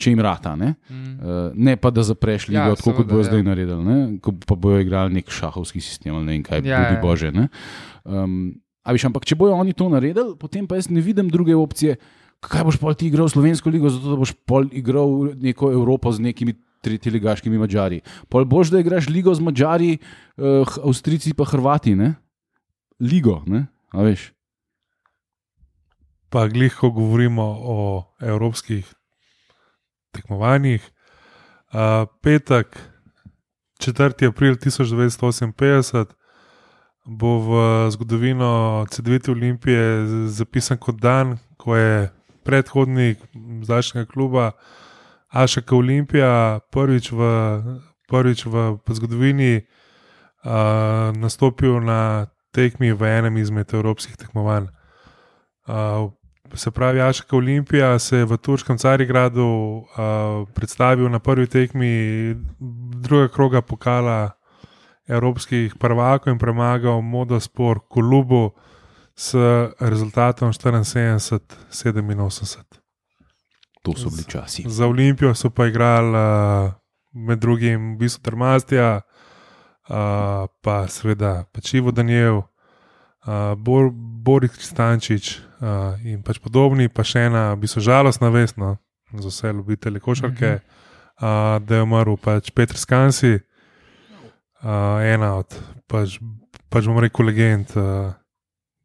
če 0.02 0.12
jim 0.12 0.20
rata. 0.20 0.56
Ne, 0.56 0.74
Mm. 0.88 1.14
uh, 1.16 1.30
ne 1.56 1.76
pa 1.78 1.90
da 1.90 2.02
zapreš 2.02 2.48
ligo, 2.48 2.60
Ja, 2.60 2.74
tako 2.74 2.96
kot 2.96 3.08
bojo 3.08 3.22
ja. 3.22 3.30
zdaj 3.30 3.44
naredili, 3.44 3.84
ne? 3.84 3.98
ko 4.18 4.34
pa 4.36 4.58
bojo 4.58 4.80
igrali 4.80 5.14
nek 5.14 5.30
šahovski 5.30 5.80
sistem 5.80 6.14
ali 6.14 6.26
ne 6.26 6.34
vem 6.34 6.44
kaj, 6.44 6.64
Ja, 6.64 6.82
ja, 6.82 6.92
ja. 6.92 7.00
bože. 7.00 7.30
Ne? 7.32 7.48
Um, 8.04 8.56
a 8.82 8.92
viš, 8.92 9.06
ampak 9.06 9.24
če 9.24 9.36
bojo 9.36 9.54
oni 9.56 9.72
to 9.74 9.88
naredili, 9.88 10.34
potem 10.36 10.66
pa 10.66 10.76
jaz 10.76 10.90
ne 10.90 11.00
vidim 11.00 11.30
druge 11.30 11.54
opcije. 11.54 11.96
Kaj 12.42 12.64
boš 12.64 12.78
pol 12.78 12.94
ti 12.94 13.06
igral 13.06 13.28
slovensko 13.28 13.70
ligo, 13.70 13.86
zato 13.88 14.10
da 14.10 14.18
boš 14.18 14.34
pol 14.44 14.66
igral 14.72 15.08
neko 15.38 15.70
Evropo 15.72 16.10
z 16.10 16.24
nekimi 16.24 16.56
tretjeligaškimi 16.82 17.60
Mačari. 17.60 18.00
Pol 18.28 18.42
boš, 18.44 18.70
da 18.70 18.80
igraš 18.80 19.06
ligo 19.08 19.30
z 19.30 19.40
Mačari, 19.40 19.92
uh, 20.36 20.66
Avstrijci 20.82 21.34
pa 21.34 21.46
Hrvati, 21.46 21.94
ne? 21.94 22.16
Ligo, 23.00 23.44
ne? 23.46 23.68
A 23.92 24.02
veš. 24.02 24.32
pa 26.30 26.48
glih, 26.48 26.72
ko 26.72 26.90
govorimo 26.90 27.44
o 27.62 27.78
evropskih 28.18 28.88
tekmovanjih. 30.12 30.84
Uh, 31.72 32.08
petek, 32.22 32.78
4. 33.80 34.28
april 34.28 34.56
1958, 34.56 36.06
bo 37.06 37.40
v 37.40 37.52
zgodovino 37.90 38.86
CD2 38.92 39.32
Olimpije 39.32 40.06
zapisan 40.28 40.78
kot 40.78 41.02
dan, 41.02 41.38
ko 41.58 41.76
je 41.76 42.10
predhodnik 42.44 43.18
zdajšnjega 43.64 44.12
kluba 44.12 44.52
Ašaka 45.32 45.76
Olimpija 45.76 46.60
prvič 46.72 47.12
v, 47.12 47.22
prvič 48.10 48.46
v 48.46 48.78
zgodovini 48.92 49.64
uh, 49.64 51.16
nastopil 51.16 51.80
na 51.80 52.28
tekmi 52.52 52.92
v 52.92 53.02
enem 53.08 53.38
izmed 53.38 53.74
evropskih 53.74 54.18
tekmovanj. 54.20 54.68
Uh, 55.68 56.12
se 56.58 56.72
pravi, 56.72 57.02
Aška 57.02 57.36
Olimpija 57.36 58.00
se 58.00 58.18
je 58.18 58.26
v 58.26 58.38
turškem 58.38 58.78
Carigradu 58.78 59.44
uh, 59.44 59.86
predstavil 60.54 61.10
na 61.10 61.20
prvi 61.20 61.48
tekmi 61.48 62.36
druga 63.02 63.28
kroga 63.28 63.62
pokala 63.62 64.32
evropskih 65.08 65.76
prvakov 65.76 66.34
in 66.34 66.40
premagal 66.40 67.02
Modospor 67.02 67.80
Kolubu 67.90 68.52
s 69.16 69.36
rezultatom 69.80 70.54
74-87. 70.54 72.64
To 73.82 73.98
so 73.98 74.10
bili 74.10 74.24
časi. 74.28 74.64
Za 74.68 74.88
Olimpijo 74.88 75.36
so 75.36 75.50
pa 75.50 75.68
igrali 75.68 76.16
uh, 76.16 76.72
med 77.12 77.40
drugim 77.40 77.94
v 77.94 77.98
bistvu 77.98 78.24
Trmastija, 78.24 79.02
uh, 79.02 79.04
pa 80.62 80.88
seveda 80.88 81.44
Pačivo 81.52 81.92
Daniel, 81.92 82.38
uh, 82.38 82.44
Bor, 83.58 83.92
Boris 84.22 84.54
Kristančič 84.54 85.40
uh, 85.62 85.98
in 86.06 86.22
pač 86.22 86.38
podobni, 86.40 86.90
pa 86.90 87.04
še 87.04 87.26
ena, 87.30 87.52
v 87.56 87.66
bistvu 87.66 87.82
žalostna 87.82 88.30
vest 88.30 88.58
no, 88.62 88.76
za 89.18 89.32
vse 89.32 89.54
ljubitelje 89.58 90.00
košarke, 90.00 90.52
uh 90.54 90.62
-huh. 90.62 91.58
uh, 91.58 91.66
da 91.66 91.76
je 91.76 91.82
umrl 91.84 92.18
pač 92.22 92.52
Petr 92.52 92.78
Skansi, 92.78 93.40
uh, 94.64 95.02
ena 95.04 95.36
od, 95.42 95.50
pač, 95.88 96.20
pač 96.70 96.86
bom 96.86 97.00
rekel, 97.00 97.26
legend, 97.26 97.74
uh, 97.76 98.14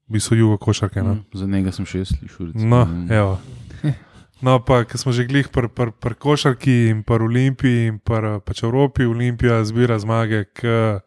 v 0.08 0.12
bistvu 0.12 0.36
jugo 0.36 0.58
košarke. 0.58 1.02
No. 1.02 1.14
Mm, 1.14 1.24
Za 1.32 1.46
njega 1.46 1.72
sem 1.72 1.86
še 1.86 1.98
jaz 1.98 2.08
slišal. 2.14 2.52
No, 2.54 2.84
Mm. 2.84 3.12
evo. 3.12 3.38
No, 4.42 4.60
pa 4.60 4.84
ker 4.84 5.00
smo 5.00 5.12
že 5.16 5.24
glih 5.24 5.48
pri 5.48 5.68
pr, 5.68 5.90
pr 5.96 6.14
košarki 6.14 6.88
in 6.92 7.02
pri 7.02 7.24
Olimpiji 7.24 7.86
in 7.88 7.98
pri 7.98 8.36
pač 8.44 8.62
Evropi, 8.62 9.08
Olimpija 9.08 9.64
zbira 9.64 9.98
zmage, 9.98 10.44
ki 10.52 11.00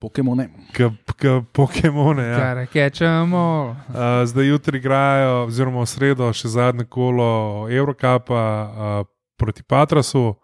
Pokemone. 0.00 0.48
kot 0.76 1.46
Pokemone. 1.52 2.22
Ja. 2.22 2.36
Kar 2.38 2.56
rečemo. 2.74 3.76
Uh, 3.88 3.94
zdaj 4.24 4.48
jutri 4.48 4.78
igrajo, 4.78 5.44
oziroma 5.44 5.84
v 5.84 5.90
sredo, 5.92 6.30
še 6.32 6.48
zadnje 6.48 6.86
kolo 6.88 7.68
Eurocapa 7.68 8.40
uh, 8.40 9.02
proti 9.36 9.62
Patrasu. 9.62 10.40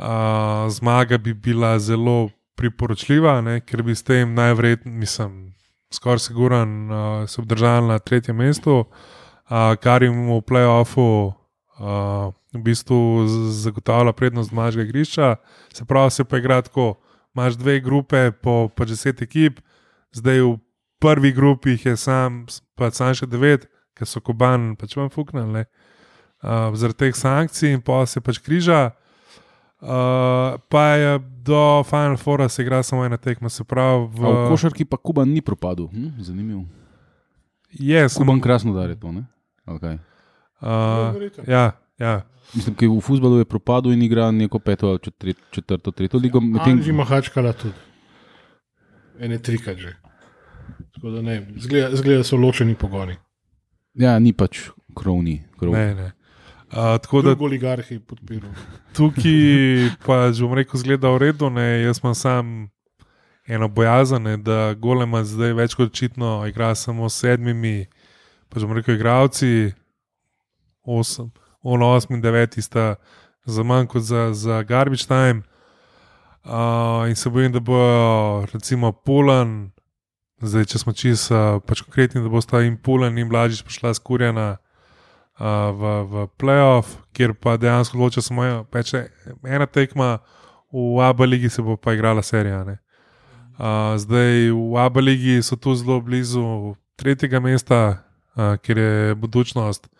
Uh, 0.00 0.64
zmaga 0.72 1.18
bi 1.20 1.34
bila 1.36 1.74
zelo 1.78 2.30
priporočljiva, 2.56 3.40
ne, 3.44 3.58
ker 3.60 3.82
bi 3.84 3.92
s 3.92 4.00
tem 4.02 4.32
najverjetneje, 4.34 4.96
mislim, 4.96 5.36
skoraj 5.92 6.24
siguran, 6.30 6.72
uh, 6.88 7.28
se 7.28 7.40
obdržali 7.40 7.84
na 7.92 7.98
tretjem 8.00 8.40
mestu, 8.40 8.78
uh, 8.80 9.76
kar 9.76 10.02
jim 10.08 10.24
v 10.32 10.40
playoffu 10.40 11.08
uh, 11.28 12.32
v 12.56 12.64
bistvu 12.64 13.28
zagotavlja 13.60 14.16
prednost 14.16 14.56
zmažega 14.56 14.88
igrišča. 14.88 15.36
Se 15.68 15.84
pravi, 15.84 16.16
se 16.16 16.24
pa 16.24 16.40
igra 16.40 16.62
tako. 16.64 16.94
Imáš 17.34 17.56
dve 17.60 17.78
grupe 17.80 18.30
po, 18.42 18.68
po 18.74 18.84
deset 18.84 19.22
ekip, 19.22 19.60
zdaj 20.10 20.42
v 20.42 20.56
prvi 21.00 21.32
grupi 21.32 21.76
jih 21.76 21.86
je 21.86 21.96
sam, 21.96 22.44
pa 22.74 22.90
sam 22.90 23.14
še 23.14 23.28
devet, 23.30 23.68
ker 23.94 24.08
so 24.08 24.22
koban 24.24 24.74
pač 24.80 24.96
vam 24.98 25.10
fuknili, 25.12 25.64
uh, 26.42 26.74
zaradi 26.74 27.06
teh 27.06 27.16
sankcij 27.16 27.76
in 27.76 27.84
pa 27.84 28.02
se 28.06 28.20
pač 28.20 28.40
križa. 28.42 28.90
Uh, 29.80 30.60
pa 30.68 30.82
je 31.00 31.12
do 31.46 31.80
Final 31.88 32.18
Foura 32.20 32.50
se 32.52 32.62
igra 32.62 32.82
samo 32.82 33.04
ena 33.04 33.16
tekma, 33.16 33.48
se 33.48 33.64
pravi, 33.64 34.10
v, 34.12 34.26
A 34.26 34.30
v 34.30 34.48
košarki 34.52 34.84
pa 34.84 34.98
Kuban 35.00 35.30
ni 35.32 35.40
propadel. 35.40 35.88
Hm, 35.88 36.20
zanimivo. 36.20 36.66
je, 37.72 38.08
sem, 38.08 38.20
Kuban 38.20 38.42
krasno 38.44 38.74
dar 38.76 38.90
je 38.90 39.00
to, 39.00 39.12
ne? 39.12 39.24
Kaj? 39.64 39.96
uh, 40.60 41.48
ja, 41.48 41.72
ja. 42.00 42.22
Mislim, 42.54 42.74
da 42.80 42.86
v 42.88 43.00
futbalu 43.00 43.38
je 43.38 43.44
propadel 43.44 43.92
in 43.92 44.02
igra 44.02 44.30
neko 44.30 44.58
peto 44.58 44.88
ali 44.88 44.98
četri, 44.98 45.34
četrto, 45.50 45.90
tretjo 45.90 46.18
ligo. 46.20 46.40
medtem- 46.40 46.80
Anži 46.80 46.92
Mahačkala 46.92 47.52
tudi. 47.52 47.74
Ene 49.20 49.38
trikrat 49.38 49.76
že. 49.78 49.94
Tako 50.94 51.10
da 51.10 51.22
ne, 51.22 51.46
zgleda, 51.56 51.96
zgleda 51.96 52.24
so 52.24 52.36
ločeni 52.36 52.74
pogoni. 52.74 53.16
Ja, 53.94 54.18
ni 54.18 54.32
pač 54.32 54.70
krovni. 54.96 55.42
Krov. 55.58 55.72
Ne, 55.72 55.94
ne. 55.94 56.12
Uh, 56.70 56.98
tako 57.02 57.22
da 57.22 57.36
oligarhi 57.38 57.98
podpirajo. 57.98 58.52
tukaj 58.96 59.90
pa 60.06 60.32
že 60.32 60.44
bom 60.46 60.54
rekel, 60.54 60.78
zgleda 60.80 61.10
v 61.10 61.18
redu. 61.18 61.50
Ne? 61.50 61.82
Jaz 61.82 61.98
imam 62.02 62.14
sam 62.14 62.70
eno 63.46 63.68
bojazen, 63.68 64.42
da 64.42 64.74
Golema 64.74 65.24
zdaj 65.24 65.52
več 65.58 65.74
kot 65.74 65.90
očitno 65.90 66.46
igra 66.46 66.74
samo 66.74 67.08
s 67.10 67.18
sedmimi, 67.22 67.86
pa 68.48 68.60
že 68.60 68.66
bom 68.66 68.76
rekel, 68.78 68.94
igravci, 68.94 69.72
osem, 70.86 71.30
ono, 71.62 71.94
osmi 71.94 72.16
in 72.16 72.22
deveti 72.22 72.62
sta 72.62 72.94
za 73.44 73.62
manj 73.62 73.86
kot 73.86 74.02
za, 74.02 74.32
za 74.32 74.62
garbage 74.62 75.06
time. 75.06 75.42
Uh, 76.44 77.08
in 77.08 77.16
se 77.16 77.30
bojim, 77.30 77.52
da 77.52 77.60
bo 77.60 77.76
recimo 78.52 78.92
Polan, 78.92 79.70
zdaj 80.40 80.64
če 80.64 80.78
smo 80.78 80.92
čisto 80.92 81.36
uh, 81.36 81.60
pač 81.66 81.82
konkretni, 81.84 82.22
da 82.24 82.32
bo 82.32 82.40
sta 82.40 82.62
in 82.64 82.78
Polan 82.80 83.18
in 83.18 83.28
Blažič 83.28 83.60
prišla 83.66 83.92
skurjena 83.94 84.56
uh, 84.56 85.44
v, 85.76 85.92
v 86.08 86.26
playoff, 86.40 86.96
kjer 87.12 87.34
pa 87.36 87.58
dejansko 87.60 88.00
loče 88.00 88.24
samo 88.24 88.64
pač 88.72 88.94
ena 89.44 89.66
tekma, 89.68 90.18
v 90.72 91.02
Abu 91.04 91.26
Leiji 91.28 91.50
se 91.50 91.62
bo 91.62 91.76
pa 91.76 91.92
igrala 91.92 92.22
serija. 92.22 92.64
ne. 92.64 92.78
Uh, 93.60 93.98
zdaj 94.00 94.48
v 94.48 94.80
Abu 94.80 95.00
Leiji 95.04 95.42
so 95.42 95.56
tu 95.56 95.74
zelo 95.74 96.00
blizu 96.00 96.74
tretjega 96.96 97.40
mesta, 97.40 98.00
uh, 98.36 98.56
kjer 98.56 98.78
je 98.78 99.14
budučnost. 99.14 99.90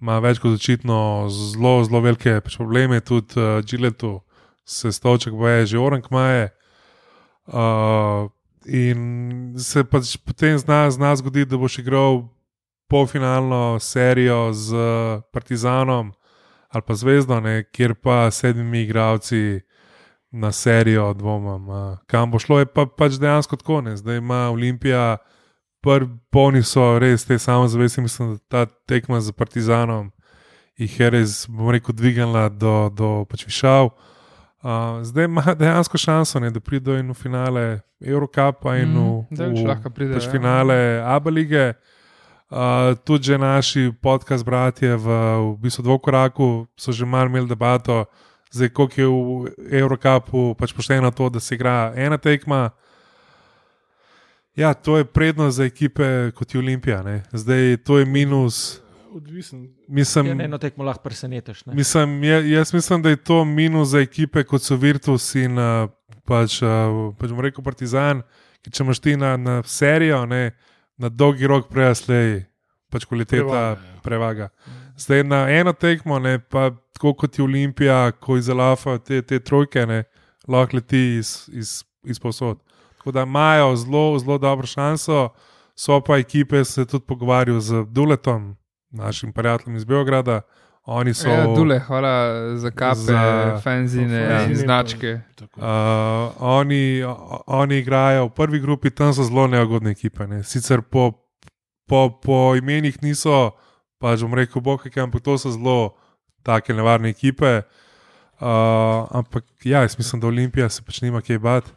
Ima 0.00 0.18
več 0.22 0.38
kot 0.38 0.54
očitno 0.54 1.26
zelo, 1.30 1.82
zelo 1.84 2.00
velike 2.04 2.40
probleme, 2.46 3.00
tudi 3.00 3.38
uh, 3.40 3.58
Giletu 3.66 4.20
se 4.64 4.92
stoček 4.92 5.34
boje, 5.34 5.66
že 5.66 5.78
orang 5.78 6.04
maje. 6.10 6.50
Uh, 7.48 8.28
in 8.68 9.54
se 9.58 9.82
pač 9.84 10.16
potem 10.20 10.58
zna, 10.60 10.86
zna 10.92 11.14
zgoditi, 11.16 11.48
da 11.50 11.58
boš 11.58 11.78
igral 11.80 12.28
polfinalno 12.88 13.78
serijo 13.80 14.52
z 14.52 14.76
Partizanom 15.32 16.12
ali 16.68 16.84
pa 16.84 16.94
Zvezdo, 16.94 17.40
ne, 17.40 17.62
kjer 17.72 17.94
pa 17.94 18.30
sedmimi 18.30 18.82
igravci 18.84 19.60
na 20.30 20.52
serijo 20.52 21.14
dvomam. 21.14 21.68
Uh, 21.68 21.98
kam 22.06 22.30
bo 22.30 22.38
šlo, 22.38 22.58
je 22.58 22.66
pa 22.66 22.86
pač 22.86 23.16
dejansko 23.16 23.56
tako. 23.56 23.80
Ne. 23.80 23.96
Zdaj 23.96 24.20
ima 24.20 24.50
Olimpija, 24.52 25.16
polni 26.30 26.62
so 26.62 26.98
res 26.98 27.24
te 27.24 27.38
samozavesti, 27.38 28.00
mislim, 28.00 28.36
da 28.36 28.66
ta 28.66 28.72
tekma 28.86 29.20
z 29.20 29.32
Partizanom 29.32 30.10
jih 30.78 31.00
je 31.00 31.10
res, 31.10 31.34
bom 31.50 31.70
rekel, 31.74 31.94
dvignila 31.94 32.48
do, 32.48 32.88
do 32.94 33.10
pač 33.30 33.44
višav. 33.48 33.90
Uh, 34.58 34.98
zdaj 35.06 35.24
ima 35.24 35.54
dejansko 35.58 35.98
šanso, 35.98 36.40
ne, 36.40 36.50
da 36.50 36.60
pridejo 36.60 36.98
in 36.98 37.10
v 37.10 37.14
finale 37.18 37.64
Eurocapa 38.00 38.76
in 38.78 38.94
v, 38.94 39.06
Mm, 39.30 39.36
da 39.36 39.46
več 39.46 39.84
v 39.84 39.92
pridejo, 39.94 40.18
pač 40.18 40.26
ja. 40.26 40.32
finale 40.32 40.78
Abu 41.02 41.30
Leige. 41.30 41.74
Uh, 42.48 42.96
tudi 43.04 43.28
že 43.28 43.36
naši 43.38 43.92
podcast 43.92 44.40
bratje 44.40 44.96
v, 44.96 45.06
v 45.52 45.56
bistvu 45.60 45.84
dvokoraku 45.84 46.64
so 46.80 46.92
že 46.96 47.04
malo 47.04 47.28
imeli 47.28 47.44
debato, 47.44 48.08
zdaj 48.48 48.72
koliko 48.72 48.96
je 48.96 49.08
v 49.08 49.76
Eurocapu 49.76 50.54
pač 50.56 50.72
pošteno 50.72 51.10
to, 51.12 51.28
da 51.28 51.40
se 51.40 51.54
igra 51.54 51.92
ena 51.94 52.16
tekma. 52.16 52.70
Ja, 54.58 54.74
to 54.74 54.98
je 54.98 55.04
prednost 55.04 55.56
za 55.56 55.64
ekipe 55.64 56.30
kot 56.34 56.54
je 56.54 56.58
Olimpija. 56.58 57.02
Ne. 57.02 57.22
Zdaj 57.32 57.76
to 57.76 57.98
je 57.98 58.04
minus. 58.06 58.80
Odvisen. 59.10 59.68
Mislim, 59.88 60.26
Ja, 60.26 60.44
eno 60.44 60.58
tekmo 60.58 60.84
lahko 60.84 61.02
presenetiš. 61.02 61.66
ne. 61.66 61.74
Mislim, 61.74 62.24
je, 62.24 62.50
jaz 62.50 62.72
mislim, 62.74 63.02
da 63.02 63.08
je 63.08 63.16
to 63.16 63.44
minus 63.44 63.88
za 63.88 64.00
ekipe 64.00 64.44
kot 64.44 64.62
so 64.62 64.76
Virtus 64.76 65.34
in 65.34 65.58
uh, 65.58 65.88
pač, 66.24 66.58
uh, 66.62 66.68
pač 67.18 67.30
bom 67.30 67.40
rekel 67.40 67.64
Partizan. 67.64 68.22
Ker 68.62 68.72
Če 68.72 68.82
imaš 68.82 68.98
ti 68.98 69.16
na, 69.16 69.36
na 69.36 69.62
serijo, 69.62 70.24
ne, 70.26 70.50
na 70.98 71.08
dolgi 71.08 71.46
rok 71.46 71.68
prejaslej, 71.70 72.42
pač 72.90 73.06
kvaliteta 73.06 73.46
Prevaga, 73.46 73.78
prevaga. 74.02 74.42
ja. 74.42 74.50
prevaga. 74.50 74.94
Zdaj 74.98 75.24
na 75.24 75.44
eno 75.50 75.72
tekmo, 75.72 76.18
ne, 76.18 76.38
pa 76.38 76.70
tako 76.92 77.14
kot 77.14 77.38
je 77.38 77.44
Olimpija, 77.44 78.10
ko 78.12 78.36
izalafa 78.36 78.98
te, 78.98 79.22
te 79.22 79.38
trojke, 79.38 79.86
ne, 79.86 80.02
lahko 80.48 80.76
leti 80.76 81.16
iz, 81.20 81.46
iz, 81.54 81.84
iz 82.04 82.18
posod. 82.18 82.58
Tako 82.98 83.12
da 83.12 83.22
imajo 83.22 83.76
zelo, 83.76 84.18
zelo 84.18 84.38
dobro 84.38 84.66
šanso, 84.66 85.28
so 85.74 86.00
pa 86.00 86.16
ekipe, 86.16 86.64
se 86.64 86.84
tudi 86.84 87.04
pogovarjajo 87.06 87.60
z 87.60 87.84
Duletom, 87.86 88.56
našim 88.90 89.32
prijateljem 89.32 89.76
iz 89.76 89.84
Beograda. 89.84 90.40
Oni 90.84 91.14
so. 91.14 91.28
Ja, 91.28 91.44
dule, 91.46 91.78
hvala 91.78 92.12
za 92.56 92.70
kape, 92.70 92.94
Za- 92.96 93.12
za 93.46 93.60
fanzine 93.60 94.16
Ja. 94.16 94.44
in 94.44 94.56
značke. 94.56 95.20
Uh, 95.56 95.62
oni, 96.38 97.04
oni 97.46 97.78
igrajo 97.78 98.24
v 98.24 98.30
prvi 98.30 98.60
grupi, 98.60 98.90
tam 98.90 99.14
so 99.14 99.22
zelo 99.22 99.46
neugodne 99.46 99.90
ekipe. 99.90 100.26
Ne. 100.26 100.42
Sicer 100.42 100.82
po, 100.82 101.12
po, 101.86 102.10
po 102.18 102.56
imenih 102.56 103.02
niso, 103.02 103.50
pa 103.98 104.16
že 104.16 104.24
bom 104.24 104.34
rekel, 104.34 104.62
boh, 104.62 104.80
kaj, 104.82 105.02
ampak 105.02 105.20
to 105.20 105.38
so 105.38 105.50
zelo 105.50 105.92
take 106.42 106.72
nevarne 106.72 107.08
ekipe. 107.08 107.62
Uh, 108.40 108.46
ampak 109.10 109.44
ja, 109.64 109.82
jaz 109.82 109.98
mislim, 109.98 110.20
da 110.20 110.26
Olimpija 110.26 110.68
se 110.68 110.82
pač 110.82 111.02
nima 111.02 111.20
kaj 111.20 111.38
bati. 111.38 111.70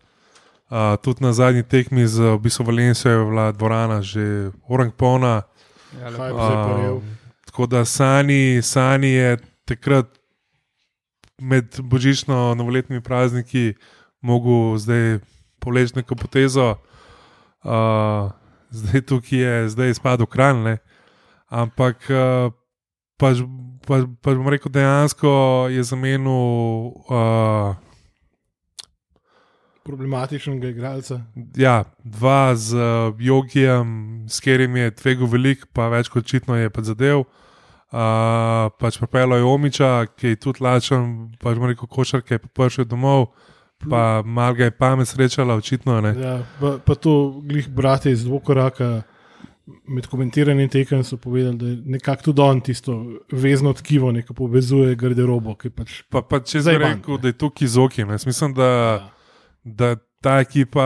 Uh, 0.72 0.96
tudi 1.04 1.20
na 1.20 1.34
zadnji 1.36 1.64
tekmi 1.68 2.08
z 2.08 2.32
v 2.32 2.40
bistvu 2.40 2.64
Valencijo 2.64 3.12
je 3.12 3.26
bila 3.26 3.52
dvorana 3.52 4.00
že 4.02 4.56
orang 4.70 4.96
polna. 4.96 5.44
Ja, 6.00 6.08
Um, 6.32 7.04
tako 7.46 7.66
da 7.68 7.86
Sani, 7.86 8.62
Sani 8.64 9.12
je 9.12 9.38
takrat 9.66 10.08
med 11.42 11.76
božično-novoletnimi 11.84 13.02
prazniki 13.04 13.74
mogel 14.22 14.78
zdaj 14.78 15.20
poleči 15.60 16.00
neko 16.00 16.16
potezo. 16.16 16.80
Uh, 17.64 18.32
zdaj 18.72 19.02
tukaj 19.02 19.40
je, 19.40 19.70
zdaj 19.70 19.88
je 19.88 19.94
spadal 19.94 20.26
kralj, 20.26 20.58
ne. 20.64 20.78
ampak 21.52 22.08
uh, 22.08 22.56
pač, 23.20 23.44
pač, 23.84 24.08
pač 24.24 24.34
bom 24.40 24.48
rekel, 24.48 24.72
dejansko 24.72 25.68
je 25.68 25.84
zamenil. 25.84 26.96
Uh, 27.12 27.76
Problematičnega 29.84 30.70
igralca. 30.70 31.22
Ja, 31.58 31.84
dva 32.04 32.56
z 32.56 32.78
uh, 32.78 33.16
Jogijem, 33.20 34.26
s 34.30 34.40
katerim 34.40 34.76
je 34.78 34.92
tvegel 34.94 35.30
veliko, 35.32 35.66
pa 35.74 35.88
več 35.90 36.10
kot 36.14 36.28
očitno 36.28 36.56
je 36.60 36.70
pa 36.70 36.84
zadev. 36.86 37.24
Uh, 37.92 38.70
pač 38.80 39.00
pripeljal 39.02 39.40
je 39.42 39.48
Omiča, 39.50 39.90
ki 40.16 40.36
je 40.36 40.40
tudi 40.40 40.62
lačen, 40.64 41.32
pač 41.42 41.58
mu 41.60 41.68
rekel 41.68 41.90
košarke, 41.92 42.38
pa 42.40 42.48
prišel 42.62 42.86
domov, 42.88 43.32
pa 43.90 44.22
mal 44.24 44.54
ga 44.56 44.70
je 44.70 44.72
pamet 44.78 45.10
srečala, 45.10 45.58
očitno 45.60 45.98
ne. 46.06 46.14
Ja, 46.16 46.36
pa, 46.62 46.78
pa 46.78 46.96
to 46.96 47.42
glih 47.44 47.68
brate 47.68 48.14
iz 48.14 48.24
dvokoraka. 48.28 49.02
Med 49.88 50.08
komentiranjem 50.10 50.68
tekem 50.70 51.04
so 51.06 51.16
povedali, 51.22 51.56
da 51.58 51.68
je 51.70 51.76
nekako 51.96 52.24
tudi 52.30 52.42
on 52.42 52.62
tisto 52.66 52.96
vezno 53.32 53.72
tkivo, 53.78 54.10
ki 54.12 54.34
povezuje 54.36 54.96
garderobo. 55.00 55.54
Pač, 55.56 56.02
Pa, 56.10 56.22
pa 56.22 56.42
če 56.44 56.64
Zdaj 56.66 56.80
rekel, 56.82 57.16
ne. 57.16 57.22
da 57.22 57.32
je 57.32 57.38
tukaj 57.40 57.66
izokim, 57.66 58.10
jaz 58.12 58.26
mislim, 58.28 58.56
da, 58.58 58.68
da 59.64 59.96
ta 60.22 60.40
ekipa 60.40 60.84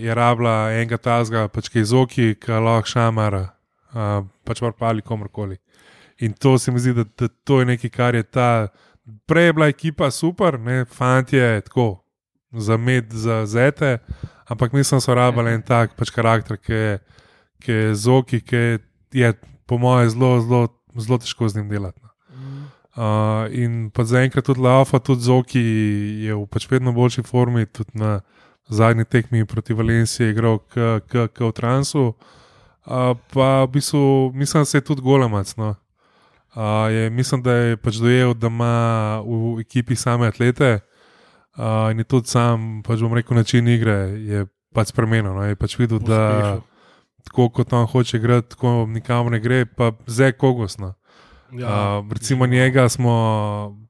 je 0.00 0.14
rabila 0.14 0.72
enega 0.72 0.96
tazga, 0.98 1.48
pač 1.52 1.68
ki 1.68 1.78
je 1.78 1.86
izoki, 1.86 2.28
ki 2.40 2.60
lahko 2.64 2.88
šamara, 2.88 3.44
uh, 3.92 4.22
pač 4.48 4.62
vrpali 4.64 5.04
komorkoli. 5.04 5.58
In 6.24 6.32
to 6.32 6.56
se 6.58 6.72
mi 6.72 6.80
zdi, 6.80 6.94
da, 6.96 7.04
da 7.04 7.28
to 7.44 7.60
je 7.60 7.68
nekaj, 7.68 7.90
kar 7.94 8.16
je 8.16 8.24
ta. 8.24 8.68
Prej 9.28 9.48
je 9.48 9.52
bila 9.52 9.68
ekipa 9.68 10.10
super, 10.10 10.58
ne, 10.60 10.84
fanti 10.84 11.36
je 11.36 11.60
tako, 11.68 12.02
za 12.52 12.76
med, 12.76 13.12
za 13.12 13.46
zete, 13.46 13.98
ampak 14.48 14.72
mislim, 14.72 14.96
da 14.96 15.04
so 15.04 15.14
rabili 15.14 15.52
en 15.52 15.62
tak 15.62 15.94
pač 15.96 16.10
karakter, 16.10 16.56
ki 16.56 16.72
je, 16.72 16.98
je 17.66 17.94
zoki, 17.94 18.40
ki 18.40 18.78
je 19.12 19.32
po 19.66 19.78
mojem 19.78 20.10
zelo, 20.10 20.40
zelo, 20.40 20.68
zelo 20.96 21.18
težko 21.18 21.48
z 21.48 21.60
njim 21.60 21.68
delati. 21.68 22.07
Uh, 22.98 23.46
in 23.54 23.90
pa 23.94 24.02
zaenkrat 24.02 24.42
tudi 24.42 24.58
Laufa, 24.58 24.98
tudi 24.98 25.22
Zoki 25.22 25.62
je 26.26 26.34
v 26.34 26.46
pač 26.50 26.66
vedno 26.66 26.90
boljši 26.90 27.22
formi, 27.22 27.62
tudi 27.70 27.94
na 27.94 28.24
zadnji 28.66 29.04
tekmi 29.06 29.44
proti 29.46 29.74
Valenciji 29.74 30.26
je 30.26 30.32
igral 30.34 30.58
k, 30.58 30.98
k, 31.06 31.28
k 31.30 31.38
v 31.46 31.52
transu. 31.54 32.18
Uh, 32.82 33.14
pa 33.30 33.62
v 33.68 33.78
bistvu 33.78 34.32
mislim, 34.34 34.62
da 34.62 34.64
se 34.66 34.82
je 34.82 34.88
tudi 34.90 35.06
golemac. 35.06 35.54
No. 35.54 35.76
Uh, 36.58 36.90
je, 36.90 37.10
mislim, 37.10 37.42
da 37.42 37.52
je 37.52 37.76
pač 37.76 38.02
dojel, 38.02 38.34
da 38.34 38.50
ima 38.50 39.22
v 39.22 39.60
ekipi 39.62 39.94
same 39.94 40.26
atlete 40.26 40.80
uh, 41.54 41.94
in 41.94 42.02
je 42.02 42.04
tudi 42.04 42.34
sam, 42.34 42.82
pač 42.82 42.98
bom 42.98 43.14
rekel, 43.14 43.38
način 43.38 43.68
igre 43.68 44.10
je 44.26 44.46
pač 44.74 44.90
spremenil. 44.90 45.38
No. 45.38 45.46
Je 45.46 45.54
pač 45.54 45.78
videl, 45.78 46.02
da 46.02 46.22
Uspešen. 46.34 46.62
tako 47.30 47.48
kot 47.54 47.72
on 47.72 47.86
hoče 47.86 48.18
igrati, 48.18 48.56
tako 48.58 48.90
nikamor 48.90 49.30
ne 49.30 49.38
gre, 49.38 49.66
pa 49.70 49.94
zdaj 50.10 50.34
kogosno. 50.34 50.97
Ja, 51.52 51.98
Uh, 51.98 52.12
recimo 52.12 52.46
njega 52.46 52.88
smo 52.88 53.14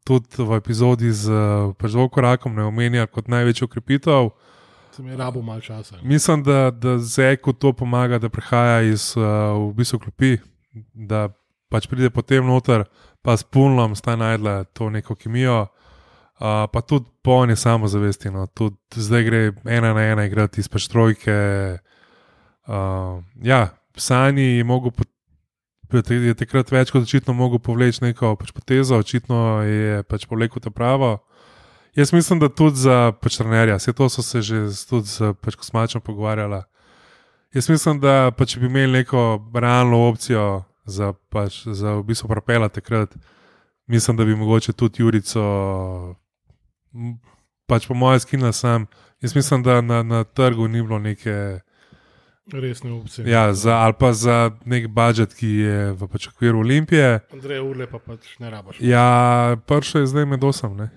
tudi 0.04 0.26
v 0.38 0.56
epizodi 0.56 1.12
z 1.12 1.30
pač 1.78 1.92
Vokorakom 1.92 2.54
ne 2.54 2.64
omenjali 2.64 3.06
kot 3.06 3.28
največjo 3.28 3.66
krepitev. 3.68 4.30
sem 4.92 5.06
je 5.06 5.16
rabo 5.16 5.42
malo 5.42 5.60
časa. 5.60 5.96
Mislim, 6.02 6.42
da, 6.42 6.70
da 6.70 6.98
Zeku 6.98 7.52
to 7.52 7.72
pomaga, 7.72 8.18
da 8.18 8.28
prihaja 8.28 8.82
iz 8.82 9.16
uh, 9.16 9.22
v 9.70 9.74
bistvu 9.74 9.98
klopi, 9.98 10.38
da 10.94 11.28
pač 11.68 11.86
pride 11.86 12.10
potem 12.10 12.46
noter, 12.46 12.84
pa 13.22 13.36
s 13.36 13.42
Punlom 13.42 13.94
sta 13.94 14.16
najdla 14.16 14.64
to 14.64 14.90
neko 14.90 15.14
kemijo. 15.14 15.66
Uh, 16.38 16.70
pa 16.72 16.80
tudi 16.80 17.10
po 17.22 17.46
njej 17.46 17.56
samozavesti, 17.56 18.30
no. 18.30 18.46
tudi 18.46 18.76
zdaj 18.94 19.22
gre 19.22 19.52
ena 19.66 19.94
na 19.94 20.02
ena 20.02 20.24
igrati 20.24 20.60
iz 20.60 20.68
pač 20.68 20.86
trojke. 20.88 21.34
Uh, 22.66 23.22
ja, 23.42 23.68
Sani 23.96 24.42
je 24.42 24.64
mogel 24.64 24.90
pot- 24.90 25.17
je 25.92 26.34
takrat 26.34 26.70
več 26.70 26.90
kot 26.92 27.02
očitno 27.02 27.32
mogel 27.34 27.58
povleči 27.58 28.04
neko 28.04 28.36
pač 28.36 28.52
potezo, 28.52 28.98
očitno 28.98 29.62
je 29.64 30.02
pač 30.04 30.26
povlekel 30.28 30.60
to 30.60 30.70
pravo. 30.70 31.18
Jaz 31.96 32.12
mislim, 32.12 32.38
da 32.38 32.48
tudi 32.48 32.76
za 32.76 33.12
pač 33.12 33.38
trenerja, 33.40 33.78
vse 33.80 33.92
to 33.92 34.08
so 34.08 34.22
se 34.22 34.42
že 34.42 34.68
tudi 34.88 35.08
z 35.08 35.32
pač 35.40 35.56
kosmačem 35.56 36.00
pogovarjala. 36.00 36.64
Jaz 37.54 37.68
mislim, 37.68 38.00
da 38.00 38.30
pa 38.30 38.44
če 38.44 38.60
bi 38.60 38.66
imeli 38.68 39.00
neko 39.00 39.40
realno 39.54 40.04
opcijo 40.08 40.64
za, 40.84 41.14
pač, 41.32 41.64
za 41.64 41.96
v 41.96 42.04
bistvu 42.04 42.28
propela 42.28 42.68
takrat, 42.68 43.16
mislim, 43.86 44.16
da 44.16 44.24
bi 44.24 44.36
mogoče 44.36 44.72
tudi 44.72 45.02
Jurico, 45.02 45.42
pač 47.66 47.88
po 47.88 47.94
mojem 47.94 48.20
skina 48.20 48.52
sam. 48.52 48.86
Jaz 49.20 49.34
mislim, 49.34 49.62
da 49.62 49.80
na, 49.80 50.02
na 50.02 50.24
trgu 50.24 50.68
ni 50.68 50.82
bilo 50.82 50.98
neke, 50.98 51.60
Resne 52.52 52.92
opcije. 52.92 53.28
ja, 53.28 53.54
za, 53.54 53.76
ali 53.76 53.94
pa 53.98 54.12
za 54.12 54.50
nek 54.64 54.88
budžet, 54.88 55.34
ki 55.36 55.46
je 55.46 55.92
v 55.92 56.08
pač 56.08 56.28
okviru 56.28 56.62
Olimpije. 56.64 57.20
Andrej 57.32 57.60
Urle 57.60 57.86
pa 57.86 57.98
pač 57.98 58.38
ne 58.40 58.50
rabaš. 58.50 58.80
Ja, 58.80 59.56
prvo 59.66 60.00
je 60.00 60.06
zdaj 60.06 60.26
med 60.26 60.44
osem, 60.44 60.76
ne? 60.76 60.88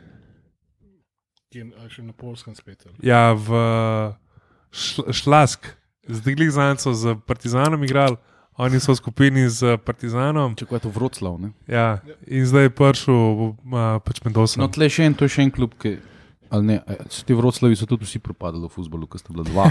Je 1.52 1.68
še 1.92 2.04
na 2.08 2.16
polskem 2.16 2.56
spet. 2.56 2.88
ali? 2.88 2.96
Ja, 3.04 3.36
v 3.36 3.52
šl, 4.72 5.12
Šlask, 5.12 5.68
zdaj 6.08 6.36
glih 6.40 6.52
zanco 6.56 6.94
z 6.96 7.20
Partizanom 7.28 7.84
igrali, 7.84 8.16
oni 8.56 8.80
so 8.80 8.96
v 8.96 8.96
skupini 8.96 9.50
z 9.50 9.76
Partizanom. 9.84 10.56
Če 10.56 10.66
je 10.72 10.80
to 10.80 10.90
Vroclav. 10.90 11.36
Ne? 11.42 11.52
Ja, 11.68 12.00
in 12.28 12.48
zdaj 12.48 12.70
je 12.70 12.72
prišel 12.72 13.20
pač 14.08 14.24
med 14.24 14.40
osem. 14.40 14.64
No, 14.64 14.72
tle 14.72 14.88
še 14.88 15.12
en, 15.12 15.16
to 15.20 15.28
je 15.28 15.36
še 15.36 15.44
en 15.48 15.52
klub, 15.52 15.76
ki. 15.76 15.98
Ali 16.52 16.68
ne, 16.68 16.78
a, 16.84 17.08
so 17.10 17.24
ti 17.26 17.36
Vroclavi 17.38 17.76
so 17.80 17.88
tudi 17.88 18.06
vsi 18.06 18.20
propadali 18.20 18.66
v 18.68 18.72
futbolu, 18.74 19.08
ker 19.08 19.22
sta 19.22 19.34
bila 19.34 19.46
dva. 19.48 19.70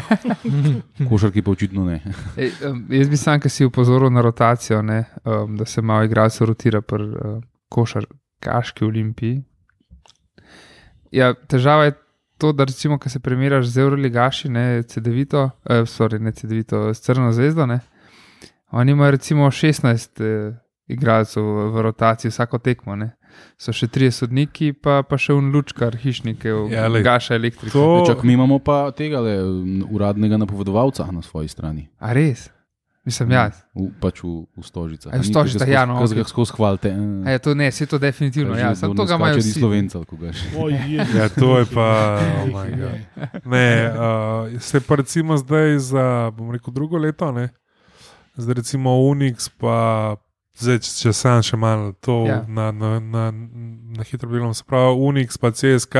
Košarki 1.10 1.44
pa 1.44 1.52
očitno 1.52 1.84
ne. 1.84 2.00
Ej, 2.40 2.54
um, 2.68 2.82
jaz 2.96 3.12
bi 3.12 3.20
sam, 3.20 3.40
ki 3.40 3.52
si 3.52 3.68
upozoril 3.68 4.12
na 4.12 4.24
rotacijo, 4.24 4.80
ne, 4.82 5.04
um, 5.24 5.58
da 5.60 5.68
se 5.68 5.84
malo 5.84 6.08
igralcev 6.08 6.48
rotira 6.48 6.80
pri 6.80 7.08
uh, 7.10 7.36
košarkaški 7.68 8.88
olimpiji. 8.88 9.42
Ja, 11.12 11.34
težava 11.34 11.90
je 11.90 11.98
to, 12.40 12.52
da 12.56 12.64
recimo, 12.64 12.98
ko 12.98 13.12
se 13.12 13.20
primerjaš 13.20 13.66
z 13.66 13.84
Euroligaši, 13.84 14.48
ne 14.48 14.82
CD-vito, 14.82 15.50
eh, 15.68 15.84
sorry, 15.86 16.20
ne 16.22 16.32
CD-vito, 16.32 16.88
s 16.94 17.04
Crno 17.04 17.32
zvezdo, 17.36 17.66
ne, 17.66 17.80
oni 18.70 18.92
imajo 18.92 19.10
recimo 19.10 19.50
16 19.50 20.24
eh, 20.24 20.56
igralcev 20.86 21.42
v, 21.42 21.70
v 21.70 21.82
rotaciji 21.82 22.30
vsako 22.30 22.58
tekmo. 22.58 22.96
Ne. 22.96 23.16
So 23.60 23.74
še 23.76 23.88
tri 23.92 24.10
sodniki, 24.14 24.72
pa, 24.72 25.00
pa 25.02 25.18
še 25.20 25.34
un 25.36 25.50
lučkar, 25.54 25.96
hišnik, 26.00 26.46
Ja, 26.72 26.86
glej, 26.88 27.04
gaša 27.06 27.36
elektriko. 27.36 27.74
To, 27.74 28.06
Čak, 28.08 28.24
mi 28.24 28.36
imamo 28.38 28.58
pa 28.64 28.88
tega 28.96 29.20
le, 29.24 29.36
uradnega 29.90 30.40
napovedovalca 30.40 31.06
na 31.12 31.22
svoji 31.22 31.48
strani. 31.52 31.88
A 32.00 32.14
res? 32.16 32.48
Mislim, 33.04 33.30
jaz. 33.32 33.56
V, 33.74 33.88
pač 33.96 34.20
v, 34.20 34.44
v 34.44 34.62
Stožicah. 34.62 35.08
A, 35.08 35.18
v 35.18 35.24
Stožicah, 35.24 35.64
ja, 35.64 35.86
no, 35.88 35.96
Kaj 35.96 36.20
ga 36.20 36.24
skozi 36.28 36.52
hvalite? 36.52 36.90
A 37.24 37.32
je 37.32 37.40
to 37.40 37.54
ne, 37.56 37.70
se 37.72 37.88
to 37.88 37.96
definitivno. 37.96 38.52
Ja, 38.60 38.74
samo 38.76 38.92
to 38.92 39.08
ga 39.08 39.16
imajo 39.16 39.40
vsi. 39.40 39.56
Slovenca, 39.56 40.02
ko 40.04 40.20
ga 40.20 40.34
še. 40.36 40.52
Ja, 41.16 41.32
to 41.32 41.56
je 41.58 41.66
pa, 41.72 41.88
oh 42.44 42.52
my 42.52 42.68
God. 42.80 43.00
ne, 43.48 43.68
uh, 43.88 44.60
se 44.60 44.84
pa 44.84 45.00
recimo 45.00 45.40
zdaj 45.40 45.80
za, 45.80 46.04
bom 46.36 46.52
rekel, 46.52 46.76
drugo 46.76 47.00
leto, 47.00 47.32
ne? 47.32 47.48
zdaj 48.36 48.60
recimo 48.60 48.92
Unix, 49.00 49.48
pa 49.48 50.16
zdaj, 50.55 50.78
če, 50.78 50.90
če 50.98 51.12
sam 51.12 51.42
še 51.42 51.57
malo 51.57 51.92
to 51.94 52.24
Ja. 52.24 52.44
na, 52.44 52.70
na, 52.70 52.98
na, 52.98 53.24
na 53.92 54.03
hitro 54.03 54.28
bilo, 54.28 54.51
se 54.51 54.64
pravi 54.64 54.96
Unix, 54.96 55.36
pa 55.36 55.51
CSK, 55.51 55.96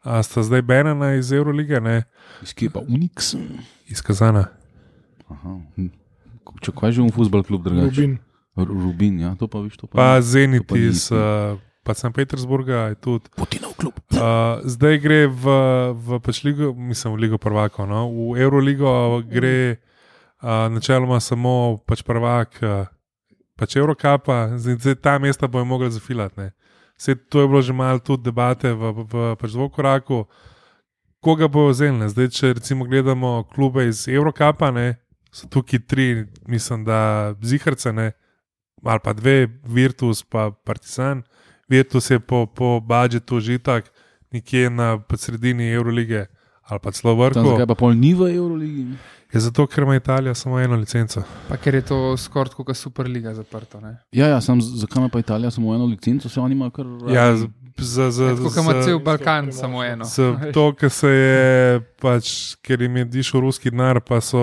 a 0.00 0.22
sta 0.22 0.42
zdaj 0.42 0.62
benena 0.62 1.14
iz 1.14 1.30
Eurolige, 1.30 1.80
ne, 1.80 2.04
Iz 2.40 2.52
kje 2.52 2.70
pa 2.70 2.80
Unix? 2.80 3.34
izkazana. 3.86 4.48
Aha. 5.28 5.58
hm. 5.76 5.90
Če 6.58 6.72
kaj 6.72 6.90
že 6.90 7.02
v 7.02 7.12
futbol 7.12 7.42
klub 7.42 7.62
drugače? 7.62 7.92
Rubin. 7.92 8.18
R- 8.56 8.66
Rubin, 8.66 9.20
ja, 9.20 9.34
to 9.34 9.46
pa 9.46 9.60
viš, 9.60 9.76
to 9.76 9.86
pa. 9.86 9.94
Pa 9.94 10.06
ni. 10.16 10.24
Zenit 10.24 10.64
to 10.64 10.72
pa 10.72 10.80
iz 10.80 11.12
uh, 11.12 11.54
pa 11.84 11.94
St. 11.94 12.10
Petersburga 12.10 12.88
je 12.88 12.94
tudi. 12.96 13.28
Putinov 13.30 13.76
klub. 13.76 13.94
Uh, 14.10 14.58
zdaj 14.64 14.98
gre 14.98 15.20
v, 15.26 15.44
v 15.94 16.18
pač 16.18 16.42
ligo, 16.42 16.72
mislim, 16.72 17.14
v 17.14 17.20
Ligo 17.20 17.38
prvakov. 17.38 17.84
No? 17.84 18.08
V 18.08 18.34
Euroligo 18.36 18.90
gre 19.22 19.78
uh, 20.40 20.66
načeloma 20.66 21.20
samo 21.20 21.78
pač 21.80 22.02
prvak, 22.02 22.58
uh, 22.60 22.88
pač 23.58 23.76
Eurocapa, 23.76 24.54
zdaj, 24.58 24.78
zdaj 24.78 24.96
ta 25.02 25.18
mesta 25.18 25.50
bojo 25.50 25.66
mogli 25.66 25.90
zafilati. 25.90 26.40
ne. 26.40 26.48
Saj 26.98 27.14
to 27.28 27.42
je 27.42 27.48
bilo 27.48 27.62
že 27.62 27.72
malo 27.72 27.98
tudi 27.98 28.22
debate 28.30 28.72
v, 28.72 28.92
v 29.06 29.14
pač 29.38 29.50
Dvokoraku. 29.50 30.26
Koga 31.20 31.48
bojo 31.50 31.74
vzeli? 31.74 31.98
ne? 31.98 32.08
Zdaj, 32.08 32.28
če 32.30 32.52
recimo 32.54 32.86
gledamo 32.86 33.42
klube 33.54 33.88
iz 33.90 34.06
Eurocapa, 34.08 34.70
ne, 34.70 35.02
so 35.34 35.50
tukaj 35.50 35.82
tri, 35.86 36.26
mislim, 36.46 36.84
da 36.86 37.34
zihrce, 37.42 37.92
ne, 37.92 38.12
ali 38.82 39.00
pa 39.02 39.12
dve, 39.12 39.50
Virtus 39.66 40.22
pa 40.22 40.50
Partizan. 40.50 41.22
Virtus 41.68 42.10
je 42.10 42.18
po, 42.18 42.46
po 42.46 42.78
budžetu 42.80 43.40
že 43.42 43.58
tak, 43.58 43.90
nekje 44.32 44.70
na 44.70 44.98
sredini 45.16 45.72
Eurolige 45.72 46.26
ali 46.68 46.80
pa 46.80 46.92
celo 46.92 47.16
Tam 47.16 47.20
vrhu. 47.42 47.50
zakaj 47.56 47.66
pa 47.66 47.74
pol 47.74 47.96
ni 47.96 48.12
v 48.14 48.28
Euroligi? 48.36 48.84
Je 49.28 49.40
zato, 49.40 49.66
ker 49.66 49.82
ima 49.82 49.96
Italija 49.96 50.34
samo 50.34 50.60
eno 50.60 50.76
licenco. 50.76 51.22
Pa 51.48 51.56
ker 51.56 51.74
je 51.74 51.82
to 51.82 52.16
skoraj 52.16 52.52
kot 52.56 52.76
Superliga 52.76 53.34
zaprto. 53.34 53.80
Ne? 53.80 53.96
Ja, 54.12 54.26
ja, 54.28 54.40
sam 54.40 54.60
zakaj 54.62 55.00
ima 55.00 55.08
pa 55.08 55.18
Italija 55.18 55.50
samo 55.50 55.74
eno 55.74 55.84
licenco, 55.84 56.28
se 56.28 56.40
oni 56.40 56.54
imajo 56.54 56.70
kar. 56.70 56.86
Ja, 57.08 57.36
z- 57.36 57.48
za, 57.78 58.10
za, 58.10 58.28
Tako 58.28 58.44
kot 58.44 58.56
ima 58.56 58.82
cel 58.82 58.98
Balkan, 58.98 59.52
samo 59.52 59.84
eno. 59.84 60.04
z 60.04 60.32
to, 60.54 60.72
ker 60.74 60.90
se 60.90 61.08
je 61.08 61.36
pač, 62.00 62.30
ker 62.56 62.82
jim 62.82 62.96
je 62.96 63.04
dišel 63.06 63.40
ruski 63.40 63.70
denar, 63.70 64.00
pa 64.00 64.20
so 64.20 64.40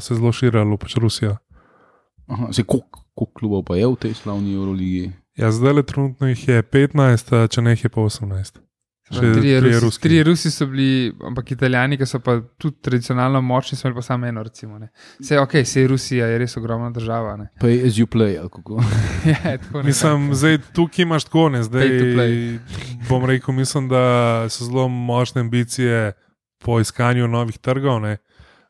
se 0.00 0.14
zelo 0.14 0.32
širili 0.32 0.76
pač 0.76 0.94
Rusijo. 0.96 1.36
Aha, 2.26 2.52
se 2.52 2.62
koliko 2.64 3.00
koliko 3.14 3.32
klubov 3.34 3.62
pa 3.62 3.76
je 3.76 3.86
v 3.86 3.96
tej 3.96 4.14
slavni 4.14 4.54
Euroligi? 4.54 5.12
Ja, 5.36 5.50
zdaj 5.50 5.72
le 5.72 5.82
trenutno 5.82 6.26
jih 6.26 6.48
je 6.48 6.62
15, 6.62 7.32
a 7.34 7.46
če 7.46 7.62
ne 7.62 7.70
jih 7.70 7.84
je 7.84 7.88
pa 7.88 8.00
18. 8.02 8.58
Trije 9.10 9.60
Rusi, 9.60 9.80
ruski. 9.80 10.02
trije 10.02 10.22
Rusi 10.24 10.50
so 10.50 10.66
bili, 10.66 11.12
ampak 11.26 11.50
Italijani, 11.50 11.98
ki 11.98 12.06
so 12.06 12.18
pa 12.18 12.40
tudi 12.58 12.76
tradicionalno 12.82 13.40
močni, 13.40 13.78
so 13.78 13.86
imeli 13.86 13.94
pa 13.94 14.02
samo 14.02 14.26
eno. 14.26 14.42
Recimo, 14.42 14.78
ne. 14.78 14.88
Vse 15.20 15.38
ok, 15.38 15.52
se 15.64 15.80
je 15.80 15.88
Rusija, 15.88 16.26
je 16.26 16.38
res 16.38 16.56
ogromna 16.56 16.90
država. 16.90 17.36
Ne. 17.36 17.48
Pay 17.60 17.86
as 17.86 17.94
you 17.94 18.06
play, 18.06 18.38
ali 18.40 18.50
kako. 18.50 18.82
ja. 19.32 19.82
Mislim, 19.82 20.34
zdaj 20.34 20.58
tukaj 20.72 21.02
imaš 21.02 21.24
tako, 21.24 21.48
ne, 21.48 21.62
zdaj 21.62 21.88
bom 23.08 23.24
rekel, 23.24 23.54
mislim, 23.54 23.88
da 23.88 24.46
so 24.48 24.64
zelo 24.64 24.88
močne 24.88 25.40
ambicije 25.40 26.12
po 26.58 26.80
iskanju 26.80 27.28
novih 27.28 27.58
trgov. 27.58 28.00
Ne. 28.00 28.16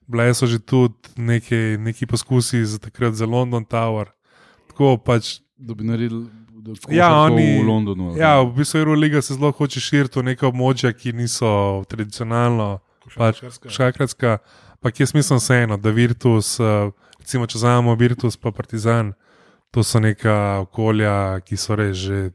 Bile 0.07 0.35
so 0.35 0.47
že 0.47 0.59
tudi 0.59 0.95
neki, 1.17 1.77
neki 1.79 2.07
poskusi 2.07 2.65
za 2.65 2.79
takrat 2.79 3.15
za 3.15 3.27
London 3.27 3.65
Tower. 3.65 4.07
Tako 4.69 4.99
pač, 4.99 5.41
Da 5.57 5.75
bi 5.75 5.85
naredili 5.85 6.27
Ja, 6.89 7.23
oni- 7.23 7.59
v 7.63 7.67
Londonu. 7.67 8.11
ali 8.11 8.21
ja, 8.21 8.41
v 8.43 8.53
bistvu 8.53 8.79
Euroliga 8.79 9.23
se 9.23 9.35
zelo 9.35 9.53
hoče 9.53 9.81
širiti 9.81 10.19
v 10.19 10.25
neka 10.25 10.47
območja, 10.47 10.93
ki 10.93 11.13
niso 11.13 11.85
tradicionalno 11.89 12.79
pač 13.17 13.43
šakratska. 13.69 14.39
Pa 14.81 14.91
jaz 14.91 15.15
mislim 15.15 15.39
vseeno, 15.39 15.77
da 15.77 15.91
Virtus, 15.91 16.61
eh, 16.61 16.91
recimo 17.19 17.47
če 17.47 17.59
vzamemo 17.59 17.95
Virtus 17.95 18.37
pa 18.37 18.51
Partizan, 18.51 19.13
to 19.71 19.83
so 19.83 20.01
neka 20.01 20.61
okolja, 20.61 21.41
ki 21.41 21.57
so 21.57 21.75
res 21.75 21.97
že, 21.97 22.31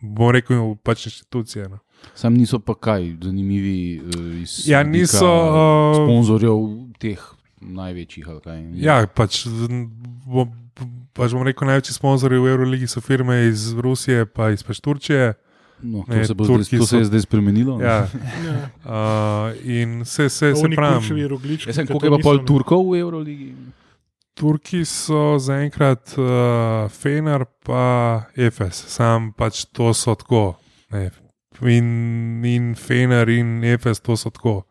bom 0.00 0.30
rekel, 0.30 0.76
pač 0.76 1.06
inštitucije. 1.06 1.68
No. 1.68 1.78
Sam 2.14 2.34
niso 2.34 2.58
pa 2.58 2.74
kaj 2.74 3.16
zanimivi 3.22 4.00
uh, 4.00 4.42
iz 4.42 4.68
Ja, 4.68 4.82
niso, 4.82 5.24
uh, 5.26 5.96
sponzorjev 5.96 6.58
teh 6.98 7.18
največjih. 7.60 8.28
ali 8.28 8.40
kaj. 8.40 8.58
Ja, 8.74 9.06
pač, 9.06 9.46
bo, 10.26 10.46
pač 11.16 11.32
bom 11.32 11.42
rekel, 11.42 11.66
največji 11.66 11.94
sponzorji 11.94 12.38
v 12.38 12.46
Euroligi 12.48 12.86
so 12.86 13.00
firme 13.00 13.46
iz 13.46 13.72
Rusije, 13.74 14.26
pa 14.26 14.50
iz 14.50 14.62
pač 14.62 14.78
Turčije. 14.78 15.34
No, 15.78 16.02
to, 16.02 16.08
Ne, 16.08 16.22
se 16.22 16.32
zdaj, 16.32 16.46
to 16.72 16.86
se 16.86 16.86
so- 16.88 16.98
je 16.98 17.04
zdaj 17.06 17.20
spremenilo. 17.22 17.74
Ja, 17.78 18.08
Ja. 18.38 18.70
uh, 18.82 19.56
in 19.62 20.00
vse 20.02 20.28
se 20.28 20.52
Oni 20.54 20.72
pravi. 20.74 21.04
Jaz 21.66 21.74
sem, 21.74 21.86
koliko 21.86 22.06
je 22.06 22.10
pa 22.12 22.18
pol. 22.22 22.38
Turkov 22.40 22.86
v 22.86 22.98
Euroligi? 22.98 23.50
Turki 24.34 24.84
so 24.84 25.36
zaenkrat 25.38 26.12
uh, 26.14 26.24
Fener, 26.90 27.44
pa 27.60 27.84
Efes, 28.34 28.84
sam 28.86 29.32
pač 29.32 29.64
to 29.66 29.92
so 29.92 30.14
tako. 30.14 30.56
Ne. 30.90 31.10
In, 31.62 31.88
in 32.44 32.74
Fener 32.74 33.28
in 33.28 33.64
Efes, 33.64 34.00
to 34.00 34.12
so 34.14 34.28
tako 34.28 34.64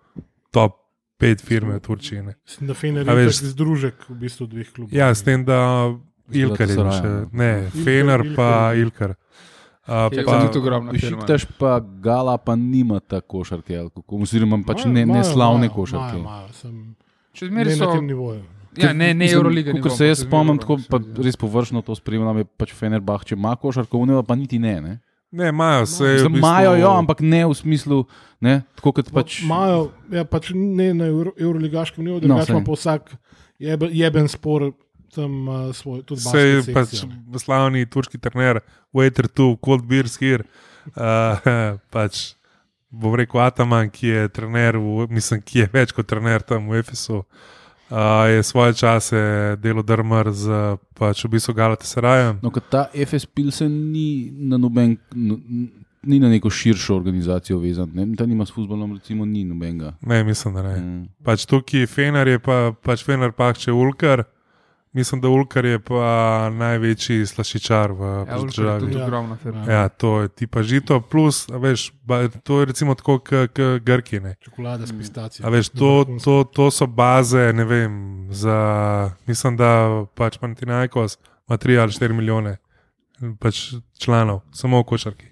top 0.52 0.78
pet 1.18 1.42
firme 1.42 1.76
v 1.76 1.82
Turčiji. 1.82 2.22
Ne. 2.22 2.34
Mislim, 2.46 2.68
da 2.68 2.74
Fener 2.74 3.08
je 3.08 3.16
veš- 3.16 3.42
združek 3.48 4.10
v 4.10 4.16
bistvu 4.16 4.46
dveh 4.48 4.70
klubov. 4.70 4.94
Ja, 4.94 5.10
s 5.10 5.22
tem, 5.22 5.46
da 5.46 5.94
Ilkar 6.32 6.70
je 6.70 6.76
še. 6.76 7.12
Ne, 7.32 7.52
Ilkar, 7.62 7.84
Fener 7.84 8.24
pa 8.36 8.50
Ilkar. 8.74 9.16
Uh, 9.86 10.10
Je 10.10 10.24
pa. 10.26 10.42
Šiptaš 10.92 11.46
pa 11.60 11.78
Gala, 11.80 12.38
pa 12.38 12.56
nima 12.56 12.98
ta 13.00 13.22
košarke, 13.22 13.78
ali 13.78 13.90
kako, 13.90 14.18
oziroma 14.18 14.58
pač 14.66 14.86
ne, 14.86 14.92
ne 14.96 15.02
Imajo, 15.04 15.24
slavne 15.24 15.66
imajo, 15.66 15.76
košarke. 15.76 16.18
imajo, 16.18 16.48
sem- 16.54 16.96
Še 17.32 17.46
Ne 17.46 17.50
zmeraj 17.52 17.76
na 17.76 17.86
so. 17.86 17.92
tem 17.92 18.08
nivoju. 18.08 18.42
Ja, 18.76 18.94
ne, 18.94 19.14
ne 19.14 19.30
Euroliga. 19.30 19.72
Kot 19.78 19.92
se 19.92 20.08
jaz 20.08 20.24
spomnim, 20.26 20.58
tako 20.58 20.80
pa 20.90 20.98
res 21.18 21.36
površno 21.36 21.80
to 21.82 21.94
spremljam, 21.94 22.38
je 22.38 22.46
pač 22.48 22.74
Fenerbah, 22.74 23.22
če 23.22 23.36
ima 23.36 23.56
košarko, 23.56 23.98
uneva 23.98 24.24
pa 24.24 24.36
niti 24.36 24.58
ne. 24.58 24.82
ne? 24.82 24.94
ne, 25.32 25.50
imajo 25.50 25.86
se. 25.86 26.18
Imajo 26.26 26.76
jo, 26.76 26.90
ampak 26.90 27.20
ne 27.20 27.46
v 27.46 27.54
smislu, 27.54 28.06
ne, 28.42 28.64
tako 28.76 28.92
kot 28.94 29.12
pač. 29.12 29.44
Imajo, 29.44 29.92
ja, 30.10 30.24
pač 30.24 30.50
ne 30.50 30.94
na 30.94 31.06
Euro, 31.06 31.32
Euroligaškem 31.38 32.04
nivoju, 32.04 32.22
No, 32.22 32.28
drugače 32.28 32.46
sej. 32.46 32.56
ima 32.56 32.64
pa 32.64 32.72
vsak 32.74 33.02
jebe, 33.60 33.90
jeben 33.92 34.28
spor 34.28 34.72
tam 35.16 35.48
uh, 35.48 35.58
svoj, 35.76 36.04
tudi 36.08 36.22
Se 36.22 36.44
je 36.44 36.62
basket 36.68 36.76
pač 36.76 37.42
slavni 37.44 37.86
turški 37.90 38.20
trener, 38.22 38.62
waiter 38.96 39.30
tu, 39.32 39.54
cold 39.64 39.86
beers 39.88 40.20
here. 40.22 40.46
Uh, 40.94 41.40
pač, 41.96 42.36
bom 42.92 43.16
rekel, 43.18 43.42
Ataman, 43.44 43.90
ki 43.92 44.12
je 44.12 44.32
trener, 44.36 44.80
v, 44.80 45.08
mislim, 45.10 45.42
ki 45.42 45.64
je 45.66 45.70
več 45.74 45.96
kot 45.96 46.08
trener 46.10 46.46
tam 46.46 46.70
v 46.72 46.84
Efesu. 46.84 47.24
Uh, 47.86 48.26
je 48.26 48.44
svoje 48.44 48.74
čase 48.74 49.18
delo 49.62 49.84
drmar 49.86 50.32
z 50.34 50.50
pač 50.98 51.22
v 51.22 51.36
bistvu 51.38 51.54
Galatasarajem. 51.54 52.40
No, 52.42 52.50
ker 52.50 52.64
ta 52.66 52.88
FS 52.90 53.30
Pilsen 53.30 53.92
ni 53.94 54.34
na 54.34 54.58
noben. 54.58 54.98
No, 55.14 55.40
Ni 56.06 56.20
na 56.22 56.30
neko 56.30 56.52
širšo 56.54 56.94
organizacijo 56.94 57.58
vezan, 57.58 57.90
ne? 57.98 58.04
ta 58.14 58.28
nima 58.30 58.46
s 58.46 58.54
futbolom, 58.54 58.92
recimo, 58.94 59.26
ni 59.26 59.42
nobenega. 59.42 59.96
Ne, 60.06 60.20
mislim, 60.24 60.54
da 60.54 60.62
ne. 60.62 60.76
Mm. 60.78 61.00
Pač 61.26 61.48
tukaj 61.50 61.88
Fener 61.90 62.30
je 62.30 62.38
pa, 62.38 62.76
pač 62.86 63.02
Fener 63.02 63.34
pa 63.34 63.48
če 63.58 63.74
Ulkar. 63.74 64.22
Mislim, 64.96 65.20
da 65.20 65.28
Ulkar 65.28 65.66
je 65.66 65.80
pa 65.80 66.04
največji 66.50 67.26
slašičar 67.28 67.92
v 67.92 68.02
Ja, 68.22 68.38
državi. 68.40 68.94
Ja. 68.94 69.04
ogromna 69.04 69.36
firma. 69.36 69.66
Ja, 69.68 69.90
to 69.90 70.22
je 70.22 70.30
tipa 70.30 70.64
žito, 70.64 71.02
plus, 71.02 71.50
a 71.50 71.58
veš, 71.58 71.92
ba, 72.02 72.22
to 72.40 72.60
je 72.60 72.66
recimo 72.66 72.96
tako 72.96 73.20
kot 73.20 73.52
Grki. 73.82 74.20
Ne. 74.20 74.36
Čokolada 74.40 74.88
s 74.88 74.96
pistacijo. 74.96 75.44
A 75.44 75.50
veš, 75.50 75.70
to, 75.70 75.92
to, 76.18 76.44
to 76.46 76.72
so 76.72 76.88
baze, 76.88 77.52
ne 77.54 77.66
vem, 77.66 77.92
za, 78.32 78.56
mislim, 79.28 79.58
da 79.58 79.70
pač 80.14 80.38
Panathinaikos 80.38 81.18
ima 81.46 81.58
3 81.58 81.82
ali 81.82 81.92
4 81.92 82.14
milijone 82.14 82.58
pač 83.40 83.74
članov, 84.00 84.42
samo 84.52 84.80
v 84.80 84.84
košarki. 84.86 85.28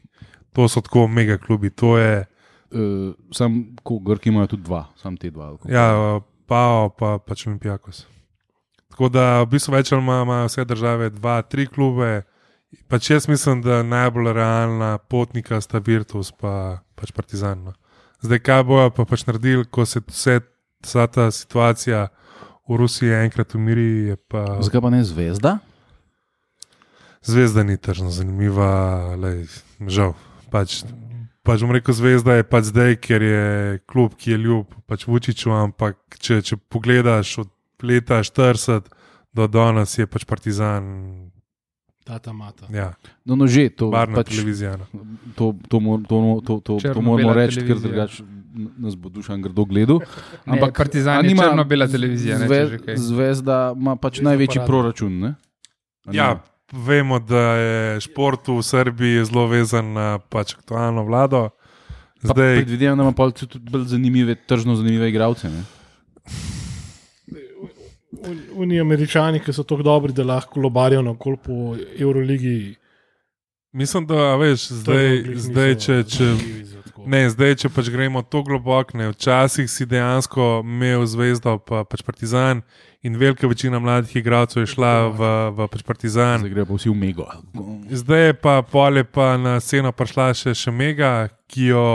To 0.53 0.67
so 0.67 0.81
tako 0.81 1.07
mega 1.07 1.37
klubi, 1.37 1.69
to 1.69 1.97
je, 1.97 2.25
Uh, 2.73 3.13
sam, 3.29 3.75
ko 3.83 3.99
Grki 3.99 4.29
imajo 4.29 4.47
tudi 4.47 4.63
dva, 4.63 4.87
sam 4.97 5.13
te 5.13 5.29
dva. 5.29 5.51
ja, 5.69 6.19
Pao, 6.47 6.89
pa 6.89 7.19
pač 7.19 7.45
Olimpijakos. 7.47 8.07
Tako 8.93 9.09
da 9.09 9.41
v 9.41 9.49
bistvu 9.55 9.73
več 9.73 9.89
ali 9.91 10.05
manj 10.05 10.27
imajo 10.27 10.47
vse 10.51 10.65
države 10.69 11.09
dva, 11.09 11.41
tri 11.41 11.65
klube. 11.65 12.23
Pač 12.89 13.09
jaz 13.09 13.25
mislim, 13.29 13.61
da 13.65 13.81
najbolj 13.83 14.33
realna 14.37 14.97
potnika 14.97 15.61
sta 15.61 15.81
Virtus 15.81 16.29
pa 16.31 16.83
pač 16.95 17.11
Partizan. 17.11 17.63
No. 17.65 17.73
Zdaj, 18.21 18.39
kaj 18.45 18.63
bojo 18.69 18.91
pa 18.93 19.05
pač 19.09 19.25
naredili, 19.25 19.65
ko 19.65 19.85
se 19.89 20.01
vse, 20.05 20.39
vsa 20.85 21.07
ta 21.09 21.31
situacija 21.33 22.07
v 22.69 22.77
Rusiji 22.79 23.17
enkrat 23.25 23.57
umiri, 23.57 24.15
pa 24.29 24.61
Zakaj 24.61 24.85
pa 24.85 24.93
ne 24.93 25.03
zvezda? 25.03 25.57
zvezda 27.23 27.63
ni 27.63 27.77
tržno 27.77 28.11
zanimiva, 28.11 29.15
lej, 29.15 29.47
žal. 29.87 30.13
Pač, 30.51 30.83
pač 31.41 31.63
bom 31.63 31.71
rekel, 31.73 31.95
zvezda 31.95 32.37
je 32.37 32.45
pač 32.45 32.69
zdaj, 32.69 32.99
ker 33.01 33.23
je 33.23 33.43
klub, 33.89 34.15
ki 34.19 34.35
je 34.35 34.37
ljub 34.37 34.75
pač 34.87 35.07
Vučiću, 35.07 35.53
ampak 35.55 35.97
če, 36.19 36.41
če 36.43 36.59
pogledaš 36.69 37.37
od 37.45 37.49
leta 37.83 38.19
40 38.19 38.87
do 39.33 39.47
danes, 39.47 39.97
je 39.97 40.07
pač 40.07 40.25
Partizan, 40.25 40.83
Tata 42.03 42.33
mata. 42.33 42.67
ja, 42.67 42.93
No, 43.23 43.35
no 43.35 43.47
že, 43.47 43.69
to, 43.69 43.87
barna 43.87 44.15
pač, 44.17 44.31
televizija. 44.31 44.75
No. 44.75 44.87
to, 45.35 45.55
to, 45.67 45.77
to, 46.03 46.17
to, 46.43 46.53
to, 46.59 46.73
to 46.83 46.99
moramo 47.01 47.31
reči, 47.31 47.63
ker 47.63 47.79
drugače 47.79 48.23
nas 48.53 48.93
bo 48.93 49.09
dušan 49.09 49.41
grdo 49.41 49.63
gledal. 49.65 50.03
Ampak 50.45 50.75
Partizan 50.77 51.17
a 51.17 51.21
je 51.23 51.31
nima 51.31 51.47
črno-bela 51.47 51.87
televizija. 51.87 52.37
Ne, 52.37 52.45
Zve, 52.45 52.59
zvezda 52.97 53.71
ima 53.71 53.95
pač 53.95 54.19
Zvezda 54.19 54.29
največji 54.29 54.59
parada. 54.59 54.67
proračun. 54.67 55.11
Ne? 55.19 55.31
A 56.05 56.11
Ja, 56.11 56.27
vemo, 56.69 57.17
da 57.17 57.55
je 57.55 57.73
šport 58.01 58.45
v 58.45 58.59
Srbiji 58.61 59.25
zelo 59.25 59.47
vezan 59.47 59.93
na 59.93 60.19
pač 60.19 60.53
aktualno 60.53 61.01
vlado. 61.03 61.49
Pa 62.21 62.35
Zdaj, 62.35 62.61
Predvidevam, 62.61 62.97
da 62.97 63.03
ima 63.03 63.11
pol 63.11 63.31
tudi 63.31 63.57
bolj 63.59 63.87
zanimive, 63.89 64.35
tržno 64.37 64.75
zanimive 64.75 65.09
igralce. 65.09 65.49
Oni 68.55 68.79
američani, 68.81 69.39
ki 69.43 69.53
so 69.53 69.63
tako 69.63 69.83
dobri, 69.83 70.13
da 70.13 70.23
lahko 70.23 70.59
lobarijo 70.59 71.01
na 71.01 71.15
kol 71.19 71.37
po 71.37 71.75
Euroligi. 71.99 72.75
mislim, 73.71 74.05
da 74.07 74.35
veš, 74.35 74.67
zdaj, 74.69 75.23
zdaj 75.35 75.75
če. 75.75 76.03
če 76.03 76.35
Ne, 77.03 77.25
zdaj, 77.27 77.57
če 77.59 77.69
pač 77.73 77.89
gremo 77.91 78.21
tako 78.23 78.53
globoko, 78.53 78.95
ne, 78.95 79.09
včasih 79.11 79.67
si 79.67 79.85
dejansko 79.89 80.61
imel 80.63 81.03
zvezdo, 81.09 81.57
pa 81.59 81.81
pač 81.83 82.03
Partizan, 82.05 82.61
in 83.03 83.17
velika 83.19 83.47
večina 83.47 83.79
mladih 83.79 84.15
igralcev 84.15 84.63
je 84.63 84.71
šla 84.71 84.93
v, 85.11 85.31
v 85.57 85.67
pač 85.73 85.83
Partizan. 85.83 86.45
Zdaj 86.45 86.53
grejo 86.53 86.69
pa 86.69 86.77
vsi 86.77 86.91
v 86.93 86.95
Mego. 86.95 87.27
Zdaj 87.91 88.23
je 88.27 88.37
pa 88.39 88.55
polje 88.63 89.03
pa 89.03 89.33
na 89.37 89.57
sceno 89.59 89.91
prišla 89.91 90.29
še, 90.37 90.55
še 90.55 90.71
Mega, 90.71 91.27
ki 91.51 91.73
jo 91.73 91.87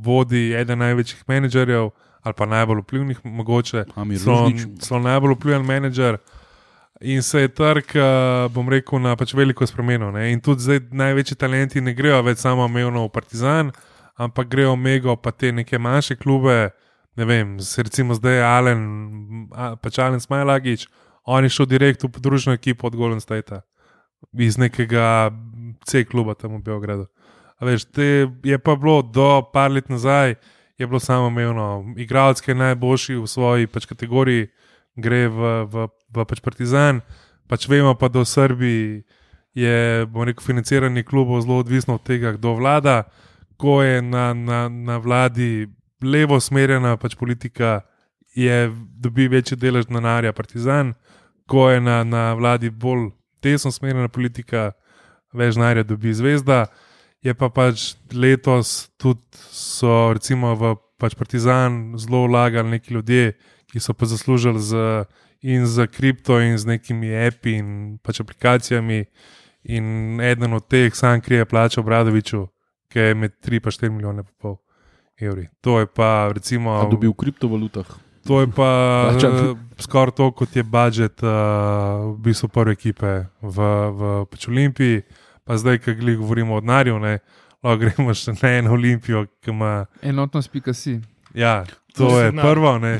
vodi 0.00 0.48
eden 0.56 0.80
največjih 0.80 1.26
menedžerjev, 1.28 1.92
ali 2.26 2.34
pa 2.34 2.46
najbolj 2.46 2.80
vplivnih, 2.82 3.18
mogoče 3.24 3.84
Ružnič. 3.96 4.66
celo 4.82 5.00
najbolj 5.00 5.34
vpliven 5.34 5.66
menedžer. 5.66 6.18
In 7.00 7.22
se 7.22 7.40
je 7.40 7.48
trg, 7.48 7.84
eh, 7.94 8.02
bom 8.50 8.68
rekel, 8.68 8.98
na 8.98 9.16
pač 9.16 9.34
veliko 9.34 9.66
spremenil. 9.66 10.10
Ne? 10.12 10.32
In 10.32 10.40
tudi 10.40 10.64
zdaj 10.64 10.80
največji 10.90 11.36
talenti 11.36 11.80
ne 11.80 11.94
grejo 11.94 12.22
več 12.22 12.42
samo 12.42 12.64
omejeno 12.64 13.04
v 13.04 13.12
Partizan, 13.12 13.70
ampak 14.16 14.48
grejo 14.48 14.72
v 14.72 14.80
Mego, 14.80 15.16
pa 15.16 15.30
te 15.30 15.52
neke 15.52 15.78
manjše 15.78 16.16
klube. 16.16 16.72
Ne 17.16 17.24
vem, 17.24 17.56
recimo 17.60 18.14
zdaj 18.14 18.42
Alen, 18.42 18.80
a, 19.52 19.76
pač 19.76 19.98
Alen 19.98 20.20
Smajlagič, 20.20 20.88
on 21.24 21.44
je 21.44 21.50
šel 21.50 21.66
direkt 21.66 22.02
v 22.04 22.10
podružno 22.10 22.52
ekipo 22.52 22.86
od 22.86 22.96
Golden 22.96 23.20
State, 23.20 23.60
iz 24.34 24.58
nekega 24.58 25.30
C 25.86 26.04
kluba 26.04 26.34
tam 26.34 26.58
v 26.58 26.62
Beogradu. 26.64 27.06
A 27.60 27.64
veš, 27.64 27.86
te 27.86 28.28
je 28.42 28.58
pa 28.58 28.74
bilo 28.76 29.02
do 29.02 29.46
par 29.52 29.70
let 29.70 29.88
nazaj, 29.88 30.36
je 30.78 30.86
bilo 30.86 31.00
samo 31.00 31.26
omejeno. 31.26 31.94
Igralec, 31.96 32.40
ki 32.40 32.50
je 32.50 32.54
najboljši 32.54 33.16
v 33.16 33.26
svoji 33.26 33.66
pač 33.66 33.86
kategoriji, 33.86 34.48
gre 34.96 35.28
v, 35.28 35.52
v, 35.64 35.88
v 36.12 36.24
pač 36.24 36.40
Partizan. 36.40 37.00
Pač 37.48 37.68
vemo 37.68 37.94
pa, 37.94 38.08
da 38.08 38.24
v 38.24 38.28
Srbiji 38.28 39.04
je, 39.56 40.04
rekel, 40.04 40.44
financiranje 40.44 41.02
klubov 41.02 41.40
zelo 41.40 41.60
odvisno 41.62 41.96
od 41.96 42.04
tega, 42.04 42.34
kdo 42.36 42.56
vlada. 42.58 43.04
Ko 43.56 43.80
je 43.82 44.02
na, 44.02 44.34
na, 44.34 44.68
na 44.68 44.98
vladi 45.00 45.68
levo 46.02 46.40
smerjena 46.40 46.96
pač 46.96 47.16
politika, 47.16 47.80
je 48.36 48.68
dobi 49.00 49.28
večji 49.32 49.56
delež 49.56 49.86
denarja 49.88 50.32
Partizan, 50.32 50.92
ko 51.48 51.70
je 51.70 51.80
na, 51.80 52.04
na 52.04 52.34
vladi 52.34 52.70
bolj 52.70 53.14
desno 53.42 53.72
smerjena 53.72 54.08
politika, 54.12 54.74
več 55.32 55.56
denarja 55.56 55.86
dobi 55.88 56.12
zvezda. 56.12 56.66
Je 57.24 57.34
pa 57.34 57.48
pač 57.48 57.94
letos 58.12 58.88
tudi 59.00 59.24
so 59.50 60.12
recimo 60.12 60.54
v 60.54 60.76
pač 61.00 61.14
Partizan 61.14 61.96
zelo 62.00 62.26
vlagali 62.26 62.76
neki 62.76 62.94
ljudje, 62.94 63.36
ki 63.72 63.80
so 63.80 63.94
pa 63.94 64.06
zaslužili 64.06 64.60
z, 64.60 65.04
in 65.42 65.66
z 65.66 65.86
kripto, 65.86 66.40
in 66.40 66.58
z 66.58 66.66
nekimi 66.66 67.12
api 67.12 67.58
in 67.60 67.68
pač 68.02 68.20
aplikacijami. 68.20 69.04
In 69.66 70.20
eden 70.22 70.54
od 70.54 70.68
teh 70.70 70.94
sam 70.94 71.20
krije 71.20 71.44
plačo 71.44 71.82
Bradoviču, 71.82 72.46
ki 72.88 72.98
je 72.98 73.14
med 73.14 73.32
3 73.42 73.58
in 73.58 73.60
4 73.60 73.90
milijone 73.90 74.22
pa 74.22 74.32
pol 74.38 74.56
evri. 75.18 75.48
To 75.60 75.80
je 75.80 75.86
pa 75.86 76.30
recimo. 76.32 76.78
A 76.80 76.86
dobi 76.86 77.08
v 77.08 77.16
kriptovalutah. 77.18 77.86
To 78.26 78.40
je 78.40 78.46
pa 78.50 78.70
uh, 79.14 79.58
skoraj 79.78 80.14
to, 80.18 80.30
kot 80.34 80.56
je 80.56 80.62
budžet 80.62 81.22
uh, 81.22 81.30
v 82.14 82.26
bistvu 82.26 82.48
prve 82.48 82.74
ekipe 82.74 83.30
v, 83.42 83.56
v 83.90 84.00
pač 84.30 84.48
Olimpiji. 84.50 85.02
Pa 85.46 85.56
zdaj, 85.56 85.78
ki 85.78 85.94
glih 85.94 86.18
govorimo 86.18 86.56
o 86.56 86.60
denarju, 86.60 86.98
ne, 86.98 87.18
lahko 87.62 87.78
gremo 87.78 88.10
še 88.12 88.34
na 88.34 88.50
eno 88.52 88.72
olimpijo, 88.72 89.24
ki 89.38 89.52
ima. 89.52 89.86
Enotnost, 90.02 90.50
pika 90.50 90.74
si. 90.74 90.98
Ja, 91.32 91.62
to 91.94 92.08
To 92.08 92.20
je 92.20 92.30
zna. 92.30 92.42
prvo, 92.42 92.78
ne. 92.78 92.98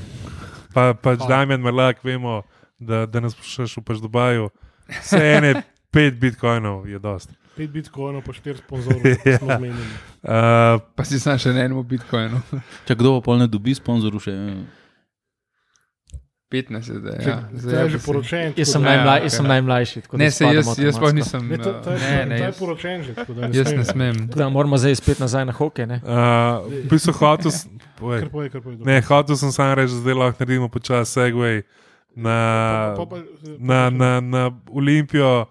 Pa, 0.73 0.93
pač 0.95 1.19
Pa. 1.19 1.27
Damien 1.29 1.61
Marlak, 1.61 2.05
vemo, 2.05 2.43
da, 2.79 3.07
da 3.07 3.21
nas 3.21 3.35
poslušaš 3.35 3.77
v 3.77 3.83
pač 3.83 3.99
Dubaju. 3.99 4.51
Vse 4.87 5.19
ene 5.33 5.51
pet 5.93 6.15
bitcoinov 6.17 6.87
je 6.87 6.99
dost. 6.99 7.33
5 7.57 7.73
bitcoinov, 7.73 8.21
pa 8.21 8.33
4 8.33 8.59
sponzorjev, 8.59 9.17
Ja. 9.25 9.39
smo 9.39 9.49
zmenili. 9.51 9.95
Uh, 10.21 10.77
Pa 10.95 11.03
si 11.03 11.17
sam 11.17 11.39
še 11.41 11.51
na 11.51 11.65
enem 11.65 11.81
bitcoinu. 11.83 12.39
Če 12.85 12.95
kdo 12.95 13.17
pa 13.17 13.25
pol 13.25 13.41
ne 13.41 13.49
dobi 13.49 13.73
sponzorov, 13.73 14.21
še 14.21 14.35
15 16.49 16.89
je 16.89 16.95
zdaj. 16.97 17.17
Ja. 17.21 17.37
To 17.43 17.59
Zdaj 17.59 17.75
je 17.75 17.83
pa 17.83 17.89
že 17.89 17.99
poročen. 17.99 18.53
Jaz 18.57 18.69
sem, 18.69 18.79
Ja, 18.79 18.89
najmlaj, 18.89 19.19
jaz 19.21 19.33
sem 19.33 19.47
najmlajši. 19.47 20.01
tako 20.01 20.17
da 20.17 20.19
Ne, 20.19 20.31
se 20.31 20.45
jaz, 20.47 20.55
jaz 20.55 20.65
sploh 20.65 20.79
avtomatsko. 20.79 21.11
nisem. 21.13 21.49
Ne, 21.49 21.59
to, 21.59 21.73
to, 21.75 21.91
je, 21.91 21.99
Ne, 22.01 22.27
ne, 22.27 22.37
jaz- 22.41 22.59
poročen 22.59 23.03
že. 23.03 23.15
tako 23.15 23.33
da 23.35 23.41
Jaz 23.49 23.73
ne 23.73 23.85
smem. 23.85 24.15
Da 24.29 24.49
moramo 24.49 24.77
zdaj 24.77 24.95
spet 24.95 25.19
nazaj 25.19 25.45
na 25.45 25.53
hokej. 25.53 25.87
ne? 25.87 25.99
uh, 25.99 26.11
v 26.65 26.89
bistvu 26.89 27.13
hotel, 27.15 27.51
s- 27.51 27.67
povej. 27.95 28.21
Kar 28.21 28.29
poje, 28.31 28.49
kar 28.49 28.61
poje. 28.61 28.77
ne, 28.79 29.01
hotel 29.01 29.37
sem 29.37 29.51
sam 29.51 29.75
reči, 29.75 29.91
da 29.91 30.01
zdaj 30.01 30.15
lahko 30.15 30.37
naredimo 30.39 30.69
počasi 30.69 31.11
segway 31.13 31.63
na, 32.15 32.37
Pa- 32.93 33.05
pa- 33.05 33.07
pa- 33.07 33.25
na, 33.59 33.91
na, 33.91 34.21
na 34.21 34.43
Olimpijo. 34.71 35.47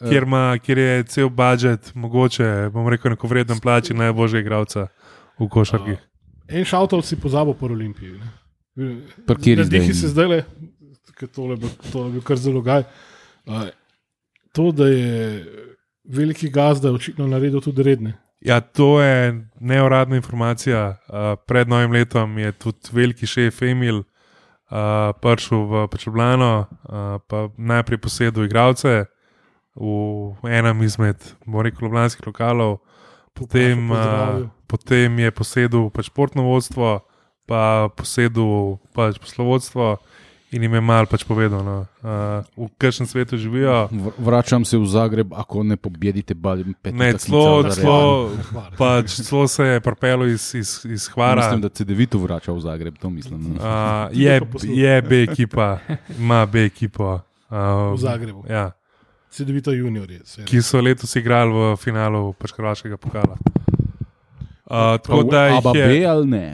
Kjer, 0.00 0.22
ima, 0.22 0.56
kjer 0.58 0.78
je 0.78 1.02
cel 1.04 1.28
budžet, 1.28 1.92
mogoče, 1.94 2.70
bom 2.72 2.88
rekel, 2.88 3.10
neko 3.10 3.26
vreden 3.26 3.58
plači 3.58 3.92
najboljšega 3.92 4.40
igralca 4.40 4.86
v 5.38 5.44
košarki. 5.46 5.96
En 6.48 6.64
šavtov 6.64 7.02
si 7.02 7.16
pozabil 7.16 7.52
po 7.52 7.66
Olimpiji. 7.66 8.16
ne. 8.16 8.39
Parkiri 9.26 9.62
Razdihi 9.62 9.92
zdaj. 9.92 10.00
se 10.00 10.08
zdaj 10.08 10.26
le, 10.26 10.40
ker 11.18 11.28
tole 11.28 11.56
bo, 11.60 11.68
tole 11.92 12.10
bo 12.14 12.22
kar 12.24 12.40
zelo 12.40 12.62
gaj. 12.64 12.84
Uh, 13.46 13.68
to, 14.52 14.70
da 14.72 14.88
je 14.88 15.44
veliki 16.04 16.50
gazda 16.50 16.92
očitno 16.92 17.26
naredil 17.26 17.60
tudi 17.60 17.82
redne. 17.82 18.16
Ja, 18.40 18.60
to 18.60 19.02
je 19.02 19.46
neuradna 19.60 20.16
informacija. 20.16 20.96
Uh, 21.08 21.36
pred 21.46 21.68
novim 21.68 21.92
letom 21.92 22.38
je 22.38 22.52
tudi 22.52 22.92
veliki 22.92 23.26
šef 23.26 23.62
Emil 23.62 24.00
uh, 24.70 25.12
prišel 25.20 25.66
v 25.66 25.86
Pečeblano, 25.92 26.52
uh, 26.64 27.20
pa 27.28 27.48
najprej 27.56 28.00
posedel 28.00 28.44
igralce 28.48 29.04
v 29.76 30.48
enem 30.50 30.82
izmed, 30.82 31.16
bom 31.46 31.62
rekel, 31.62 31.86
ljubljanskih 31.86 32.26
lokalov, 32.26 32.80
potem, 33.32 33.90
uh, 33.90 34.48
potem 34.66 35.18
je 35.18 35.30
posedel 35.30 35.90
pač 35.94 36.10
športno 36.10 36.42
vodstvo, 36.48 37.00
pa 37.50 37.90
posedel 37.90 38.78
pač 38.94 39.18
poslovodstvo 39.18 39.98
in 40.50 40.62
jim 40.62 40.74
je 40.74 40.80
mal 40.82 41.06
pač 41.06 41.22
povedal, 41.22 41.62
no, 41.62 41.74
uh, 42.02 42.42
v 42.58 42.66
kakšnem 42.78 43.06
svetu 43.06 43.38
živijo. 43.38 43.86
Vr- 43.90 44.14
Vračam 44.18 44.64
se 44.66 44.78
v 44.78 44.86
Zagreb, 44.86 45.30
ako 45.30 45.62
ne 45.62 45.76
pobedite 45.78 46.34
Badim 46.34 46.74
Ne, 46.90 47.14
celo, 47.18 47.62
celo, 47.70 48.34
pač, 48.74 49.14
celo 49.22 49.46
se 49.46 49.62
je 49.66 49.80
propelo 49.80 50.26
iz, 50.26 50.50
iz, 50.54 50.82
iz 50.86 51.06
Hvara. 51.10 51.46
Mislim, 51.46 51.62
da 51.62 51.70
se 51.70 51.86
Devito 51.86 52.18
vrača 52.18 52.50
v 52.50 52.60
Zagreb, 52.66 52.98
to 52.98 53.10
mislim. 53.10 53.58
Uh, 53.58 54.10
je, 54.10 54.40
je 54.74 54.94
B 55.02 55.22
ekipa, 55.22 55.78
ima 56.18 56.46
B 56.46 56.66
ekipo. 56.66 57.20
Uh, 57.50 57.94
V 57.94 58.02
Zagrebu. 58.02 58.42
Ja, 58.50 58.70
Sedevita 59.30 59.70
juniorje. 59.70 60.20
se 60.26 60.42
ki 60.42 60.58
so 60.62 60.82
letos 60.82 61.14
igrali 61.14 61.54
v 61.54 61.76
finalu 61.78 62.34
pač 62.34 62.50
Hrvaškega 62.58 62.98
pokala. 62.98 63.38
Uh, 64.66 64.98
tako 64.98 65.22
da 65.30 65.46
jih 65.46 65.58
Aba 65.62 65.72
B 65.72 65.78
je. 65.78 66.06
ali 66.06 66.26
ne? 66.26 66.46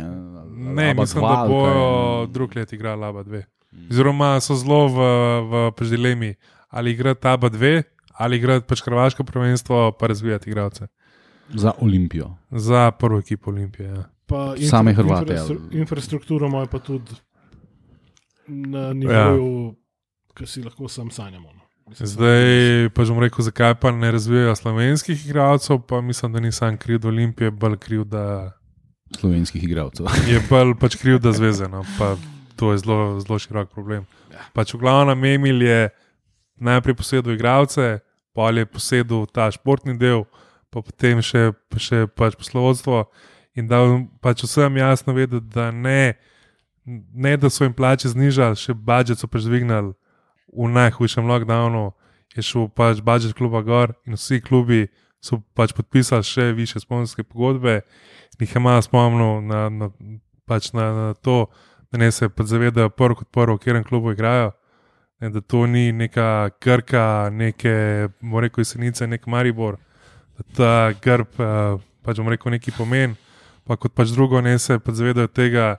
Ne, 0.66 0.90
Aba 0.90 1.00
mislim, 1.00 1.20
dva 1.20 1.28
da 1.28 1.36
ali 1.36 1.48
kaj? 1.48 1.54
bojo 1.54 2.26
drug 2.28 2.56
let 2.56 2.72
igrali 2.72 3.04
Aba 3.04 3.22
2. 3.22 3.42
Oziroma 3.90 4.40
so 4.40 4.54
zelo 4.54 4.88
v, 4.88 4.98
v 5.42 5.72
pač 5.72 5.86
dilemi, 5.86 6.34
ali 6.68 6.90
igrati 6.90 7.28
Aba 7.28 7.50
2 7.50 7.82
ali 8.14 8.36
igrati 8.36 8.66
pač 8.66 8.80
Hrvaško 8.80 9.24
prvenstvo, 9.24 9.92
pa 9.92 10.06
razvijati 10.06 10.50
igralce. 10.50 10.86
Za 11.50 11.72
Olimpijo. 11.78 12.30
Za 12.50 12.90
prvo 12.92 13.18
ekipo 13.18 13.50
Olimpije. 13.50 13.88
Ja. 13.88 14.04
Pa 14.26 14.54
Same 14.60 14.92
Hrvate, 14.92 15.24
infrastru- 15.26 15.58
ali- 15.62 15.78
Infrastrukturo 15.78 16.46
imajo 16.46 16.66
pa 16.66 16.78
tudi 16.80 17.12
na 18.46 18.92
nivoju, 18.92 19.66
ja. 19.66 19.74
ki 20.34 20.46
si 20.46 20.62
lahko 20.62 20.88
sam 20.88 21.10
sanjamo. 21.10 21.48
no. 21.48 21.60
Mislim, 21.86 22.06
Zdaj 22.08 22.44
pa 22.90 23.04
že 23.04 23.12
bom 23.12 23.22
rekel, 23.22 23.42
zakaj 23.42 23.74
pa 23.74 23.90
ne 23.92 24.10
razvijajo 24.10 24.56
slovenskih 24.56 25.26
igralcev, 25.26 25.78
pa 25.80 26.00
mislim, 26.00 26.32
da 26.32 26.40
nisem 26.40 26.76
kriv, 26.76 26.98
da 26.98 27.08
Olimpije, 27.08 27.50
bolj 27.50 27.76
kriv, 27.76 28.04
da 28.04 28.52
Slovenskih 29.14 29.62
igralcev. 29.64 30.06
je 30.32 30.40
bolj 30.50 30.74
pač 30.80 30.96
kriv, 30.98 31.20
da 31.22 31.32
zveze. 31.32 31.68
No. 31.70 31.84
Pa 31.98 32.16
to 32.56 32.72
je 32.72 32.82
zelo, 32.82 33.20
zelo 33.20 33.38
širok 33.38 33.70
problem. 33.70 34.06
Pač 34.56 34.74
v 34.74 34.82
glavnem 34.82 35.24
Emil 35.24 35.62
je 35.62 35.88
najprej 36.56 36.96
posedel 36.96 37.36
igralce, 37.36 38.00
pa 38.34 38.50
je 38.50 38.66
posedel 38.66 39.26
ta 39.32 39.50
športni 39.52 39.96
del, 39.98 40.24
pa 40.72 40.82
potem 40.82 41.22
še, 41.24 41.52
še 41.76 42.06
pač 42.12 42.36
poslovodstvo 42.36 43.06
in 43.56 43.68
da 43.68 43.80
pač 44.20 44.44
vsem 44.44 44.76
jasno 44.76 45.14
vedeti, 45.16 45.46
da 45.52 45.70
ne, 45.72 46.16
ne 46.84 47.36
da 47.40 47.48
so 47.48 47.64
jim 47.64 47.72
plače 47.72 48.12
znižali, 48.12 48.58
še 48.60 48.74
budžet 48.76 49.22
so 49.22 49.28
dvignili 49.28 49.94
v 50.52 50.68
najhujšem 50.72 51.24
lockdownu, 51.24 51.92
je 52.36 52.44
šel 52.44 52.68
pač 52.68 53.00
budžet 53.00 53.36
kluba 53.36 53.62
gor 53.64 53.96
in 54.04 54.16
vsi 54.16 54.42
klubi 54.44 54.86
so 55.24 55.40
pač 55.56 55.72
podpisali 55.72 56.24
še 56.24 56.52
više 56.52 56.80
sponzorske 56.80 57.24
pogodbe. 57.24 57.80
Jih 58.40 58.54
je 58.54 58.60
malo 58.60 58.82
spomnil 58.82 59.40
na, 59.48 59.68
na, 59.68 59.90
pač 60.46 60.72
na, 60.72 60.92
na 60.92 61.14
to, 61.14 61.46
da 61.92 61.98
ne 61.98 62.10
se 62.12 62.28
zavedajo 62.38 62.90
prvo 62.90 63.14
kot 63.14 63.28
prvo, 63.32 63.56
v 63.56 63.58
katerem 63.58 63.84
klubu 63.84 64.12
igrajo. 64.12 64.52
Ne, 65.20 65.30
da 65.30 65.40
to 65.40 65.66
ni 65.66 65.92
neka 65.92 66.50
krka, 66.60 67.30
neke, 67.32 68.08
bomo 68.20 68.40
rekel, 68.40 68.60
jesenice, 68.60 69.06
nek 69.06 69.26
maribor, 69.26 69.78
da 70.36 70.44
ta 70.56 70.72
grb, 71.00 71.40
eh, 71.40 71.78
pač 72.04 72.20
bomo 72.20 72.30
rekel, 72.34 72.52
neki 72.52 72.74
pomen. 72.76 73.16
Pa 73.64 73.78
kot 73.80 73.94
pač 73.96 74.12
drugo, 74.12 74.40
ne 74.44 74.58
se 74.58 74.78
pač 74.78 75.00
zavedajo 75.00 75.32
tega, 75.32 75.76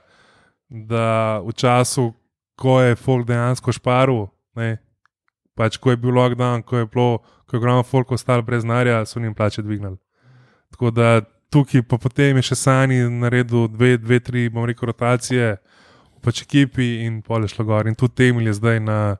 da 0.68 1.38
v 1.46 1.54
času, 1.54 2.10
ko 2.58 2.80
je 2.82 2.98
folk 2.98 3.26
dejansko 3.28 3.72
šparil, 3.72 4.26
ne, 4.58 4.76
pač 5.54 5.78
ko 5.78 5.94
je 5.94 6.00
bil 6.02 6.10
lockdown, 6.18 6.66
ko 6.66 6.82
je 6.82 6.90
bilo, 6.90 7.08
ko 7.46 7.54
je 7.54 7.62
ogromno 7.62 7.86
folk 7.86 8.10
ostalo 8.12 8.42
brez 8.42 8.66
narja, 8.66 9.04
so 9.06 9.22
jim 9.22 9.34
plače 9.34 9.62
dvignili. 9.62 9.96
Tako 10.74 10.90
da 10.90 11.20
tukaj 11.50 11.82
pa 11.82 11.98
potem 11.98 12.36
je 12.36 12.42
še 12.42 12.54
Sani 12.56 12.98
naredil 13.10 13.68
dve, 13.68 13.96
dve 13.96 14.20
tri, 14.20 14.48
bom 14.48 14.64
rekel, 14.64 14.86
rotacije 14.86 15.56
v 15.56 16.20
pač 16.20 16.42
ekipi 16.42 17.04
in 17.04 17.22
pole 17.22 17.48
šlo 17.48 17.64
gor. 17.64 17.86
In 17.86 17.94
tudi 17.94 18.14
temelj 18.16 18.46
je 18.46 18.52
zdaj 18.54 18.80
na, 18.80 19.16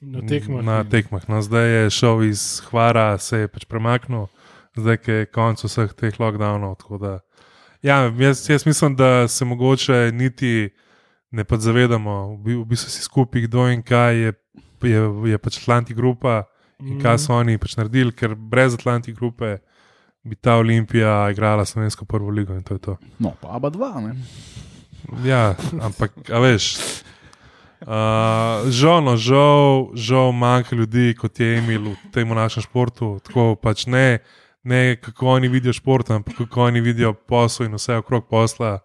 Na 0.00 0.20
tekmah. 0.22 0.62
Na 0.62 0.80
in- 0.80 0.88
tekmah. 0.88 1.28
No, 1.28 1.42
zdaj 1.42 1.66
je 1.68 1.90
šel 1.90 2.22
iz 2.24 2.62
Hvara, 2.62 3.18
se 3.18 3.38
je 3.38 3.48
pač 3.48 3.64
premaknil, 3.64 4.28
zdaj 4.72 4.98
je 5.06 5.26
konec 5.26 5.60
vseh 5.60 5.92
teh 5.92 6.16
lockdownov. 6.16 6.80
Da, 6.98 7.20
ja, 7.82 8.08
jaz, 8.10 8.48
jaz 8.48 8.64
mislim, 8.64 8.96
da 8.96 9.28
se 9.28 9.44
mogoče 9.44 10.10
niti 10.10 10.70
ne 11.30 11.44
zavedamo, 11.46 12.14
v 12.32 12.38
bi- 12.38 12.56
v 12.56 12.64
bistvu 12.64 12.88
si 12.88 13.02
skupaj 13.02 13.42
kdo 13.42 13.68
in 13.68 13.82
kaj 13.82 14.16
je, 14.16 14.32
je, 14.82 15.00
je 15.26 15.38
pač 15.38 15.58
Atlantic 15.58 15.96
grupa 15.96 16.48
in 16.80 16.96
Mhm. 16.96 17.02
kaj 17.02 17.18
so 17.18 17.34
oni 17.34 17.58
pač 17.58 17.76
naredili, 17.76 18.10
ker 18.10 18.34
brez 18.34 18.74
Atlantic 18.74 19.14
grupe 19.14 19.58
bi 20.24 20.36
ta 20.36 20.56
Olimpija 20.56 21.30
igrala 21.30 21.64
slovensko 21.64 22.04
prvo 22.04 22.30
ligo 22.30 22.54
in 22.54 22.62
to 22.62 22.74
je 22.74 22.78
to. 22.78 22.96
No, 23.18 23.32
pa 23.40 23.56
Aba 23.56 23.70
2, 23.70 24.00
ne? 24.00 24.14
Ja, 25.24 25.54
ampak, 25.80 26.12
a 26.30 26.38
veš. 26.38 26.74
Uh, 27.80 28.68
žal, 28.68 29.00
no, 29.00 29.16
žal, 29.16 29.88
žal 29.96 30.32
manjka 30.36 30.76
ljudi, 30.76 31.14
kot 31.16 31.40
je 31.40 31.56
Emil 31.58 31.94
v 31.96 32.10
tem 32.12 32.28
našem 32.28 32.62
športu. 32.62 33.16
Tako 33.24 33.54
pač 33.56 33.86
ne, 33.88 34.20
ne 34.62 34.96
kako 35.00 35.40
oni 35.40 35.48
vidijo 35.48 35.72
šport, 35.72 36.10
ampak 36.12 36.36
kako 36.44 36.68
oni 36.68 36.80
vidijo 36.84 37.14
posel 37.16 37.66
in 37.66 37.74
vse 37.80 37.96
okrog 38.02 38.28
posla. 38.28 38.78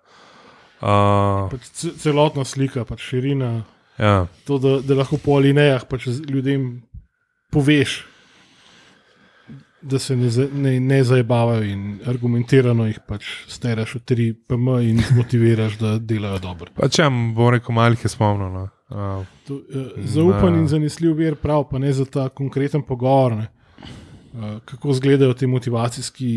Uh, 0.79 1.51
Pač 1.51 1.67
ce- 1.75 1.95
celotna 1.99 2.45
slika, 2.47 2.85
pač 2.87 3.03
širina, 3.11 3.65
ja. 3.99 4.27
to, 4.47 4.57
da, 4.59 4.79
da 4.79 4.95
lahko 4.95 5.17
po 5.19 5.35
alinejah 5.39 5.83
pač 5.87 6.07
ljudem 6.27 6.83
poveš, 7.51 8.05
da 9.85 9.99
se 9.99 10.15
ne, 10.17 10.29
ne, 10.53 10.79
ne 10.79 11.03
zabavajo 11.03 11.63
in 11.63 11.99
argumentirano 12.09 12.87
jih 12.89 12.97
pač 13.07 13.25
steraš 13.47 13.95
v 13.95 14.01
3PM 14.11 14.69
in 14.81 14.97
jih 15.01 15.11
motiviraš, 15.17 15.77
da 15.77 15.95
delajo 15.99 16.39
dobro. 16.41 16.71
Pač 16.75 16.99
ja, 16.99 17.09
bom 17.09 17.51
rekel, 17.53 17.75
malih 17.77 18.01
je 18.03 18.09
spomnil. 18.09 18.49
No. 18.49 18.63
Uh, 18.89 19.25
To, 19.45 19.59
uh, 19.61 19.91
zaupan 20.09 20.53
Na- 20.53 20.59
in 20.59 20.67
zanesljiv 20.67 21.13
vir, 21.17 21.35
prav, 21.37 21.67
pa 21.69 21.77
ne 21.79 21.93
za 21.93 22.05
ta 22.05 22.29
konkreten 22.29 22.81
pogovor. 22.81 23.35
Ne. 23.37 23.47
Uh, 24.33 24.57
kako 24.65 24.89
izgledajo 24.91 25.33
ti 25.33 25.47
motivacijski 25.47 26.29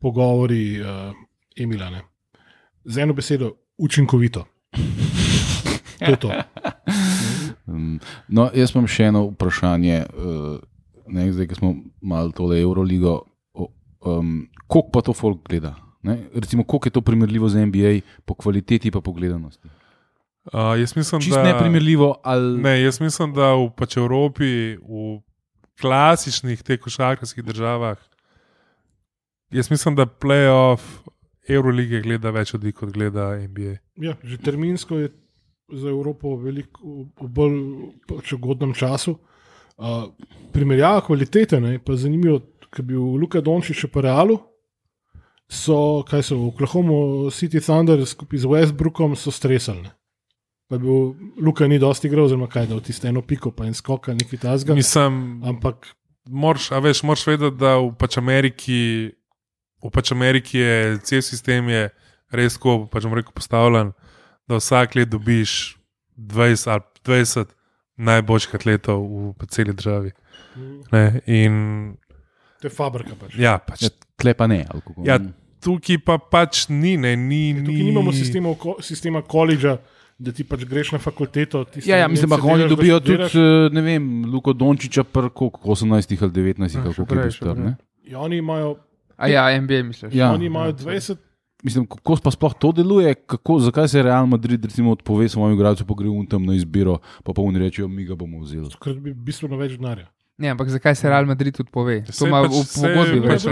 pogovori, 0.00 0.80
uh, 0.80 1.12
Emilane? 1.56 2.00
Z 2.84 2.98
eno 2.98 3.12
besedo, 3.14 3.52
učinkovito. 3.78 4.44
To 5.98 6.10
je 6.10 6.16
to. 6.16 6.32
Um, 7.66 8.00
no, 8.28 8.50
jaz 8.54 8.74
imam 8.74 8.88
še 8.88 9.10
eno 9.10 9.26
vprašanje. 9.30 10.04
Uh, 10.16 10.56
ne, 11.08 11.32
zdaj, 11.32 11.46
ko 11.46 11.54
smo 11.54 11.74
malo 12.00 12.32
tole 12.32 12.60
Euroligo, 12.60 13.22
o- 13.54 13.72
um, 14.06 14.48
koliko 14.66 14.90
pa 14.92 15.02
to 15.02 15.12
folk 15.12 15.42
gleda? 15.48 15.74
Ne? 16.02 16.18
Recimo, 16.34 16.64
koliko 16.64 16.86
je 16.86 16.94
to 16.94 17.00
primerljivo 17.00 17.48
z 17.48 17.66
NBA 17.66 18.00
po 18.24 18.34
kvaliteti 18.34 18.90
pa 18.90 19.00
po 19.00 19.12
gledanosti? 19.12 19.68
uh, 20.52 20.78
jaz 20.78 20.96
mislim, 20.96 21.20
Čist 21.20 21.34
da 21.34 21.42
ne 21.42 21.58
primerljivo 21.58 22.20
ali 22.24 22.62
Ne, 22.62 22.82
jaz 22.82 23.00
mislim, 23.00 23.32
da 23.34 23.54
v 23.54 23.70
pač 23.76 23.96
Evropi, 23.96 24.76
v 24.78 25.18
klasičnih 25.80 26.62
teh 26.62 26.80
košarkarskih 26.80 27.44
državah, 27.44 27.98
Jaz 29.50 29.70
mislim, 29.70 29.94
da 29.94 30.06
playoff 30.06 30.82
Eurolige 31.48 32.00
gleda 32.02 32.30
več 32.34 32.50
ljudi, 32.54 32.72
kot 32.72 32.90
gleda 32.90 33.28
NBA. 33.38 33.76
Ja, 34.02 34.16
že 34.22 34.38
terminsko 34.42 34.98
je 34.98 35.12
za 35.70 35.88
Evropo 35.88 36.34
veliko 36.36 37.06
bolj 37.22 37.54
pač 38.10 38.32
ugodnem 38.34 38.74
času. 38.74 39.14
Uh, 39.14 39.35
primerjava 40.52 41.00
kvalitete, 41.04 41.60
ne, 41.60 41.78
pa 41.78 41.96
zanimivo, 41.96 42.40
ker 42.70 42.84
je 42.84 42.88
bil 42.92 43.02
Luka 43.20 43.40
Dončić 43.44 43.84
še 43.84 43.90
po 43.92 44.04
Realu. 44.04 44.38
So, 45.46 46.02
kaj 46.08 46.24
so 46.26 46.40
v 46.40 46.48
Oklahoma 46.50 47.30
City 47.30 47.60
Thunder 47.62 48.00
skupaj 48.02 48.42
z 48.42 48.50
Westbrookom 48.50 49.14
so 49.14 49.30
stresali. 49.30 49.86
Pa 50.66 50.74
je 50.74 50.82
bil 50.82 51.12
Luka 51.38 51.68
ni 51.70 51.78
dosti 51.78 52.10
igral, 52.10 52.26
oziroma 52.26 52.48
kaj 52.50 52.66
da 52.66 52.80
v 52.80 52.82
tiste 52.82 53.06
eno 53.06 53.22
piko, 53.22 53.52
pa 53.54 53.68
en 53.68 53.76
skok, 53.76 54.10
nekaj 54.16 54.42
tasga. 54.42 54.74
Mislim, 54.74 55.38
Ampak 55.46 55.92
moraš, 56.26 56.72
a 56.74 56.80
veš, 56.82 57.04
moraš 57.06 57.26
vedeti, 57.28 57.60
da 57.62 57.76
v 57.78 57.92
pač 58.00 58.18
Ameriki, 58.18 58.80
v 59.84 59.92
pač 59.94 60.10
Ameriki 60.16 60.58
je 60.58 60.98
cel 61.06 61.22
sistem 61.22 61.70
je 61.70 61.86
res 62.34 62.58
tako, 62.58 62.88
pač 62.90 63.06
rekel, 63.06 63.30
postavljen, 63.36 63.94
da 64.50 64.58
vsak 64.58 64.98
let 64.98 65.14
dobiš 65.14 65.76
20 66.18 66.72
ali 66.74 66.82
20 67.06 67.55
najboljših 67.96 68.54
atletov 68.54 69.02
v 69.40 69.46
celi 69.50 69.72
državi. 69.72 70.12
Ne? 70.92 71.20
In 71.26 71.96
to 72.60 72.68
je 72.68 72.72
fabrika. 72.72 73.16
Pač. 73.20 73.36
ja, 73.38 73.58
pač, 73.58 73.82
Ja, 73.82 73.90
tle 74.16 74.34
pa 74.34 74.46
ne. 74.46 74.64
ja, 75.04 75.18
tukaj 75.60 75.98
pa 76.04 76.18
pač 76.18 76.68
ni, 76.68 76.96
ne, 76.96 77.16
ni. 77.16 77.54
Tukaj 77.60 77.74
ni 77.74 77.90
nimamo 77.90 78.12
sistema, 78.12 78.54
sistema 78.80 79.22
koledža, 79.22 79.76
da 80.18 80.32
ti 80.32 80.44
pač 80.44 80.64
greš 80.64 80.92
na 80.96 80.98
fakulteto. 80.98 81.66
Ja, 81.84 81.96
ja, 82.04 82.08
mislim, 82.08 82.30
da 82.32 82.40
oni 82.40 82.68
dobijo 82.68 83.00
tudi, 83.00 83.28
eh, 83.36 83.68
ne 83.72 83.82
vem, 83.84 84.24
Luko 84.24 84.52
Dončiča, 84.52 85.04
prvo 85.04 85.50
18 85.62 86.22
ali 86.22 86.32
19, 86.32 86.76
Ja, 86.76 86.84
ali 86.84 86.94
še 86.94 87.04
kako 87.04 87.52
je 87.52 87.54
ne? 87.60 87.76
Ja, 88.06 88.20
oni 88.20 88.38
imajo, 88.40 88.76
A 89.16 89.28
ja, 89.28 89.60
NBA 89.60 89.82
misliš. 89.82 90.14
Ja. 90.14 90.32
oni 90.32 90.46
imajo 90.46 90.72
20, 90.72 91.16
Mislim, 91.62 91.86
kako 91.86 92.16
pa 92.16 92.30
sploh 92.30 92.54
to 92.54 92.72
deluje, 92.72 93.14
kako, 93.16 93.58
zakaj 93.60 93.88
se 93.88 94.02
Real 94.02 94.26
Madrid 94.26 94.64
recimo 94.64 94.92
odpove 94.92 95.28
svojemu 95.28 95.54
igralcu, 95.54 95.84
pa 95.84 95.94
gre 95.94 96.08
un 96.08 96.26
tam 96.26 96.42
na 96.42 96.54
izbiro, 96.54 96.98
pa 97.24 97.32
pa 97.32 97.42
oni 97.42 97.58
rečejo, 97.58 97.88
mi 97.88 98.04
ga 98.04 98.14
bomo 98.14 98.40
vzeli. 98.40 98.68
ker 98.76 98.94
bi 98.94 99.14
bistveno 99.14 99.56
več 99.56 99.72
denarja. 99.72 100.06
Ne, 100.38 100.48
ampak 100.48 100.68
zakaj 100.68 100.94
se 100.94 101.08
Real 101.08 101.24
Madrid 101.24 101.56
tudi 101.56 101.70
pove? 101.72 102.04
To 102.04 102.26
ima 102.26 102.42
pač- 102.44 102.52
v 102.52 102.64
saj 102.66 102.92
pogodbi. 102.92 103.20
pač 103.22 103.44
verjetno. 103.44 103.50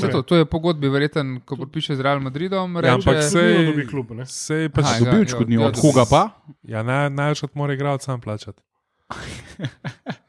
Real. 0.00 0.10
To, 0.12 0.22
to 0.22 0.36
je 0.36 0.44
pogodbi, 0.46 0.88
verjeten, 0.88 1.40
ko 1.40 1.56
podpiše 1.56 1.96
z 1.96 2.00
Real 2.00 2.20
Madridom. 2.20 2.70
Ja, 2.72 2.80
Reče, 2.80 2.94
ampak 2.94 3.22
se- 3.24 3.42
Vedno 3.42 3.58
Sej- 3.58 3.66
dobi 3.66 3.86
klub. 3.86 4.10
Ne? 4.12 4.26
Sej 4.26 4.68
pač, 4.68 4.84
Aha, 4.84 4.98
Dobi 5.00 5.10
ja, 5.10 5.22
odškodnino, 5.22 5.62
ja, 5.62 5.68
od 5.68 5.76
koga 5.76 6.04
pa? 6.06 6.22
ja, 6.62 6.82
naj, 6.82 7.10
največ 7.10 7.42
mora 7.52 7.74
igralec 7.74 8.02
sam 8.02 8.20
plačati. 8.20 8.62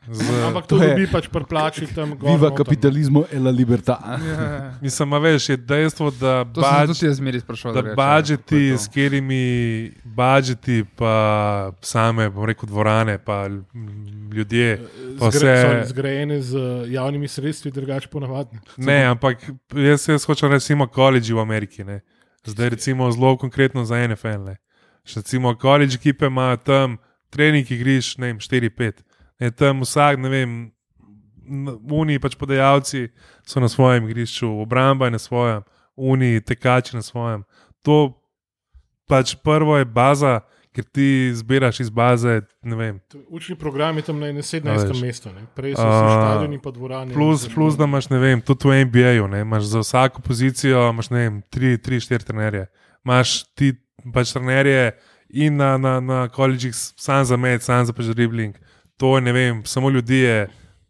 Z, 0.06 0.22
Ampak 0.48 0.66
to 0.66 0.78
To 0.78 0.84
je- 0.84 0.90
dobi 0.90 1.08
pač 1.08 1.26
preplači 1.28 1.88
tam 1.88 2.14
gor. 2.14 2.30
Viva 2.30 2.50
noter. 2.50 2.58
kapitalizmu 2.60 3.26
e 3.26 3.40
la 3.40 3.50
libertad. 3.50 3.98
Ja, 3.98 4.76
mislim, 4.84 5.10
a 5.10 5.18
veš, 5.18 5.50
je 5.50 5.58
dejstvo, 5.58 6.12
da 6.12 6.46
sprašoval. 6.46 7.74
da 7.74 7.96
budžeti, 7.96 8.62
s 8.72 8.86
katerimi 8.86 9.44
budžeti, 10.06 10.86
pa 10.96 11.14
same, 11.82 12.30
bom 12.30 12.46
rekel, 12.46 12.68
dvorane, 12.68 13.18
pa 13.18 13.48
ljudje. 14.30 14.78
Pa 15.18 15.32
Zgre, 15.32 15.50
vse- 15.50 15.64
sorry, 15.64 15.86
zgrajene 15.88 16.38
z 16.40 16.52
eh, 16.54 16.62
javnimi 16.92 17.28
sredstvi, 17.28 17.72
drugače 17.72 18.08
ponavadi. 18.08 18.60
Ne, 18.78 19.06
ampak 19.06 19.42
jaz, 19.72 20.06
jaz 20.06 20.24
hočem 20.24 20.48
reči, 20.48 20.68
recimo, 20.68 20.86
koledži 20.86 21.34
v 21.34 21.40
Ameriki. 21.40 21.84
Ne. 21.84 22.02
Zdaj, 22.44 22.70
recimo, 22.70 23.10
zelo 23.10 23.38
konkretno 23.38 23.86
za 23.86 23.98
NFL. 23.98 24.46
Ne. 24.46 24.56
Še 25.02 25.20
recimo, 25.20 25.56
koledž 25.56 25.96
ekipe 25.96 26.26
imajo 26.26 26.58
tam 26.60 26.98
trening 27.30 27.72
igriš, 27.72 28.18
ne 28.18 28.34
vem, 28.34 28.40
4-5. 28.40 29.04
Ne, 29.40 29.52
tam 29.52 29.82
vsak, 29.84 30.20
ne 30.20 30.30
vem, 30.32 30.58
uniji 31.92 32.20
pač 32.20 32.36
podajalci 32.40 33.08
so 33.46 33.60
na 33.60 33.70
svojem 33.70 34.10
igrišču, 34.10 34.50
obramba 34.64 35.10
je 35.10 35.16
na 35.18 35.20
svojem, 35.20 35.64
uniji 35.96 36.42
tekači 36.42 36.96
na 36.96 37.02
svojem. 37.02 37.44
To 37.82 38.16
pač 39.08 39.36
prvo 39.44 39.78
je 39.78 39.86
baza, 39.86 40.40
ker 40.76 40.84
ti 40.84 41.32
zbiraš 41.32 41.80
iz 41.80 41.90
baze, 41.90 42.42
vem. 42.64 43.00
Učni 43.30 43.56
program 43.56 43.98
je 43.98 44.10
tam 44.10 44.20
na 44.20 44.28
A 44.28 44.44
17. 44.44 44.88
veš. 44.88 45.02
mestu, 45.02 45.30
ne. 45.32 45.46
prej 45.56 45.76
so 45.76 45.86
A, 45.86 45.92
si 45.96 46.16
stadioni 46.20 46.60
pa 46.60 46.72
dvorane. 46.72 47.14
Plus, 47.14 47.48
plus, 47.54 47.78
da 47.80 47.88
imaš, 47.88 48.10
ne 48.10 48.20
vem, 48.20 48.42
tudi 48.42 48.68
v 48.68 48.84
NBA-ju, 48.86 49.30
imaš 49.40 49.64
za 49.72 49.80
vsako 49.80 50.22
pozicijo, 50.22 50.90
imaš, 50.90 51.10
ne 51.10 51.20
vem, 51.20 51.42
tri, 51.50 51.78
tri 51.78 52.00
štiri 52.00 52.28
trenerje. 52.28 52.66
Imaš 53.06 53.44
ti 53.56 53.72
pač 54.14 54.34
trenerje 54.36 54.92
in 55.30 55.56
na, 55.56 55.78
na, 55.78 56.00
na 56.00 56.28
koledžih 56.28 56.72
sam 56.76 57.26
za 57.26 57.38
med, 57.38 57.62
sam 57.62 57.86
za 57.86 57.94
pač 57.94 58.06
dribling. 58.08 58.56
To 58.98 59.16
je, 59.16 59.22
ne 59.22 59.32
vem, 59.32 59.64
samo 59.66 59.90
ljudi 59.90 60.16
je, 60.18 60.48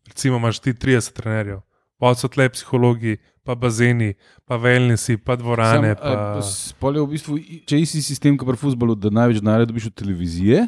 recimo, 0.07 0.37
imaš 0.37 0.59
ti 0.59 0.73
30 0.73 1.13
trenerjev, 1.13 1.61
pa 1.97 2.13
so 2.13 2.27
tle 2.27 2.49
psihologi, 2.49 3.15
pa 3.43 3.55
bazeni, 3.55 4.13
pa 4.43 4.55
velnesi, 4.55 5.17
pa 5.17 5.35
dvorane. 5.35 5.91
Sam, 5.91 6.01
Pa... 6.03 6.13
a, 6.31 6.41
s- 6.41 6.73
pol 6.73 6.95
je 6.95 7.01
v 7.01 7.07
bistvu, 7.07 7.37
če 7.63 7.75
je 7.75 7.81
isti 7.81 8.01
sistem 8.03 8.37
kot 8.37 8.47
pri 8.47 8.57
futbalu, 8.57 8.95
da 8.95 9.09
največ 9.11 9.37
denarja 9.37 9.65
dobiš 9.65 9.85
od 9.85 9.95
televizije, 9.95 10.67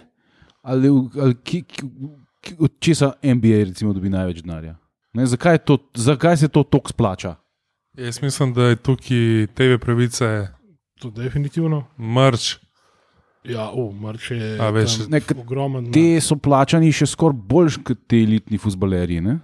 ali, 0.64 0.90
ali 1.16 1.36
ki, 1.38 1.62
ki, 1.64 1.90
ki, 2.42 2.56
od 2.60 2.78
česa 2.80 3.12
NBA 3.20 3.64
recimo 3.66 3.94
dobi 3.94 4.10
največ 4.10 4.42
denarja? 4.42 4.76
Ne, 5.14 5.26
zakaj, 5.26 5.58
to, 5.60 5.78
zakaj 5.96 6.38
se 6.38 6.48
to 6.48 6.64
tako 6.64 6.90
splača? 6.90 7.36
Jaz 7.96 8.22
mislim, 8.22 8.54
da 8.54 8.64
je 8.64 8.76
tukaj 8.78 9.22
TV 9.54 9.78
pravice, 9.82 10.48
To 10.98 11.10
definitivno. 11.12 11.84
mrč. 12.00 12.58
Ja, 13.46 13.70
o, 13.72 13.92
marč 13.92 14.32
je 14.32 14.58
A, 14.60 14.72
veš, 14.76 14.98
tam 15.06 15.12
Ne, 15.12 15.22
ker 15.24 15.38
ogromen. 15.40 15.92
Te 15.94 16.18
so 16.24 16.36
plačani 16.36 16.90
še 16.92 17.06
skoraj 17.08 17.38
bolj 17.38 17.78
kot 17.86 18.02
te 18.10 18.20
elitni 18.24 18.58
futbalerji, 18.60 19.22
ne? 19.24 19.38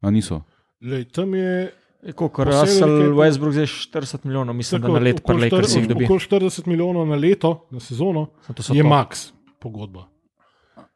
A 0.00 0.10
niso? 0.14 0.42
Lej, 0.80 1.08
tam 1.12 1.34
je 1.34 1.70
Kot 2.14 2.30
Po 2.32 2.44
Russell 2.46 3.10
Westbrook 3.18 3.52
zdaj 3.52 3.66
40 3.66 4.24
milijonov, 4.24 4.54
mislim, 4.54 4.80
da 4.80 4.86
tako, 4.86 4.94
na 4.94 5.00
let 5.02 5.16
pa 5.18 5.32
okoli 5.32 5.48
Lakers 5.50 5.74
jih 5.74 5.82
40 5.82 5.88
dobi. 5.88 6.04
okoli 6.04 6.20
40 6.20 6.66
milijonov 6.70 7.08
na 7.08 7.16
leto, 7.18 7.66
na 7.74 7.80
sezono, 7.80 8.28
so 8.46 8.74
je 8.74 8.82
to. 8.82 8.88
max 8.88 9.32
pogodba. 9.58 10.06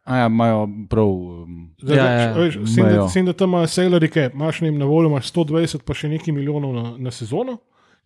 A 0.04 0.16
ja, 0.16 0.26
imajo 0.26 0.68
prav. 0.90 1.06
Um, 1.10 1.74
Zdaj, 1.82 1.96
Ja, 1.98 2.04
ja, 2.04 2.20
ja. 2.20 2.32
Veš, 2.38 2.54
sem, 2.74 2.86
da, 2.86 3.08
sem, 3.08 3.26
da 3.26 3.32
tam 3.32 3.50
imaš 3.50 3.74
salary 3.74 4.08
cap, 4.14 4.34
imaš 4.34 4.60
vem, 4.62 4.78
na 4.78 4.86
voljo 4.86 5.10
imaš 5.10 5.32
120, 5.32 5.82
pa 5.84 5.94
še 5.94 6.08
nekaj 6.08 6.34
milijonov 6.34 6.72
na, 6.74 6.84
na 6.98 7.10
sezono, 7.10 7.58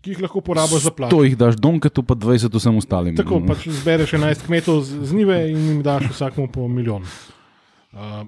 ki 0.03 0.11
jih 0.13 0.21
lahko 0.23 0.41
porabiš 0.41 0.83
za 0.83 0.91
plačo. 0.91 1.17
to 1.17 1.25
jih 1.25 1.37
daš 1.37 1.57
donketu, 1.57 2.03
pa 2.03 2.15
20 2.15 2.53
vsem 2.53 2.77
ostalim. 2.77 3.17
Tako 3.17 3.41
pač 3.47 3.69
zbereš 3.69 4.13
11 4.13 4.47
kmetov 4.47 4.83
z, 4.83 5.13
njive 5.13 5.51
in 5.51 5.69
jim 5.69 5.83
daš 5.83 6.11
vsakmu 6.13 6.49
po 6.53 6.69
milijon. 6.69 7.03
Uh, 7.93 8.27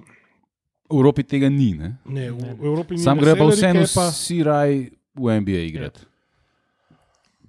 V 0.89 0.97
Evropi 0.97 1.21
tega 1.23 1.49
ni. 1.49 1.73
Ne? 1.77 1.97
ne, 2.05 2.31
v, 2.31 2.37
v 2.57 2.65
Evropi 2.65 2.95
ni 2.97 3.03
Sam 3.03 3.19
gre 3.21 3.35
pa 3.37 3.45
vseeno 3.45 3.85
capa, 3.85 4.09
si 4.09 4.41
raj 4.43 4.89
v 5.13 5.25
NBA 5.39 5.61
igrati. 5.69 6.01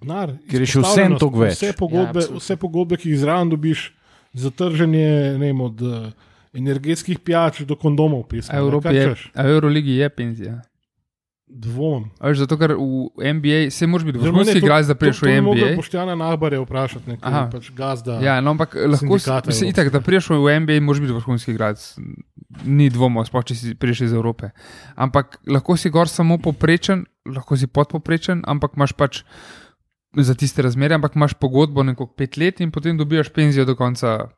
denar, 0.00 0.34
Ker 0.44 0.60
je 0.60 0.68
še 0.68 0.80
vseeno 0.80 1.16
izpostavljenost, 1.16 1.20
toliko 1.20 1.38
več. 1.40 1.56
Vse 1.56 1.72
pogodbe, 1.72 2.20
Ja, 2.20 2.36
vse 2.36 2.56
pogodbe, 2.56 2.96
ki 2.96 3.08
jih 3.10 3.18
zraven 3.20 3.48
dobiš, 3.48 3.86
za 4.32 4.50
trženje 4.50 5.08
ne 5.40 5.46
vem, 5.46 5.60
od 5.60 5.80
uh, 5.82 6.12
energetskih 6.52 7.18
pijač 7.18 7.62
do 7.64 7.76
kondomov. 7.76 8.28
Pismo, 8.28 8.52
A 8.52 8.60
Evropi 8.60 8.92
je, 8.94 9.08
a 9.34 9.40
v 9.42 9.56
Euroligi 9.56 9.96
je 9.98 10.08
penzija. 10.12 10.54
Dvomim. 11.52 12.10
A 12.22 12.30
Veš, 12.30 12.38
zato, 12.38 12.54
ker 12.56 12.72
v 12.78 13.32
NBA 13.34 13.70
se 13.74 13.86
moraš 13.86 14.04
biti 14.06 14.18
ne, 14.18 14.24
vrhunski 14.24 14.58
igralec, 14.58 14.86
da 14.86 14.94
priješ 14.94 15.18
to, 15.20 15.26
to 15.26 15.30
v 15.30 15.34
bi 15.34 15.40
mogel 15.40 15.66
NBA. 15.66 15.76
Boštjana 15.76 16.14
Nahbarja 16.14 16.60
vprašati, 16.62 17.10
nekaj 17.10 17.32
Aha. 17.32 17.48
pač 17.52 17.70
gazda. 17.74 18.20
Ja, 18.22 18.38
no, 18.40 18.54
ampak 18.54 18.76
lahko 18.78 19.18
si, 19.50 19.66
itak, 19.68 19.90
da 19.90 20.00
priješ 20.00 20.30
v 20.30 20.54
NBA, 20.60 20.78
moraš 20.80 21.02
biti 21.02 21.12
vrhunski 21.12 21.50
igralec. 21.50 21.82
Ni 22.64 22.86
dvoma, 22.90 23.24
sploh 23.26 23.44
če 23.44 23.54
si 23.54 23.74
priješ 23.74 24.00
iz 24.08 24.12
Evrope. 24.14 24.50
Ampak 24.94 25.40
lahko 25.46 25.76
si 25.76 25.90
gor 25.90 26.08
samo 26.08 26.38
poprečen, 26.38 27.04
lahko 27.26 27.58
si 27.58 27.66
podpoprečen, 27.66 28.42
ampak 28.46 28.78
imaš 28.78 28.94
pač 28.94 29.22
za 30.16 30.34
tiste 30.34 30.62
razmere, 30.62 30.94
ampak 30.94 31.14
imaš 31.18 31.34
pogodbo 31.34 31.82
neko 31.82 32.06
pet 32.06 32.36
let 32.36 32.60
in 32.60 32.70
potem 32.70 32.98
dobivaš 32.98 33.28
penzijo 33.34 33.64
do 33.64 33.74
konca 33.74 34.30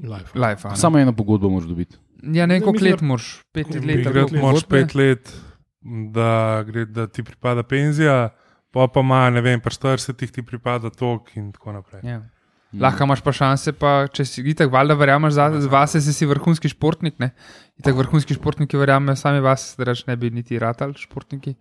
Life. 0.00 0.32
life. 0.38 0.68
Samo 0.76 0.98
eno 0.98 1.12
pogodbo 1.12 1.50
moraš 1.50 1.68
dobiti. 1.68 1.96
Ja, 2.22 2.46
ne, 2.46 2.58
Ne, 2.58 2.60
koliko 2.60 2.84
let 2.84 3.00
moraš, 3.00 3.42
pet 3.52 3.68
let. 3.74 4.00
Igrati 4.00 4.34
let, 4.34 4.42
moraš 4.42 4.64
pogodbe. 4.64 4.86
pet 4.86 4.94
let, 4.94 5.32
da, 6.12 6.62
gre, 6.66 6.84
da 6.84 7.06
ti 7.06 7.22
pripada 7.22 7.62
penzija, 7.62 8.28
pa 8.70 8.88
pa 8.88 9.00
ima, 9.00 9.30
ne 9.30 9.40
vem, 9.40 9.60
pa 9.60 9.70
40 9.70 10.30
ti 10.32 10.42
pripada 10.42 10.90
tok 10.90 11.36
in 11.36 11.52
tako 11.52 11.72
naprej. 11.72 12.04
Ja. 12.04 12.20
Lahko 12.78 13.02
imaš 13.02 13.18
pa 13.26 13.32
šanse, 13.34 13.72
pa 13.74 13.90
če 14.14 14.24
si 14.28 14.42
itak 14.46 14.68
valjda 14.70 14.94
verjameš 14.94 15.32
za, 15.34 15.46
vase, 15.72 15.98
si, 16.04 16.12
si 16.14 16.26
vrhunski 16.30 16.70
športnik. 16.70 17.16
Ne? 17.18 17.32
Itak 17.82 17.96
vrhunski 17.98 18.36
športniki 18.36 18.78
verjamejo 18.78 19.18
sami 19.18 19.40
vas, 19.42 19.72
da 19.78 19.88
reč 19.88 20.04
ne 20.06 20.14
bi 20.20 20.30
niti 20.30 20.58
ratali 20.62 20.94
športniki. 20.94 21.56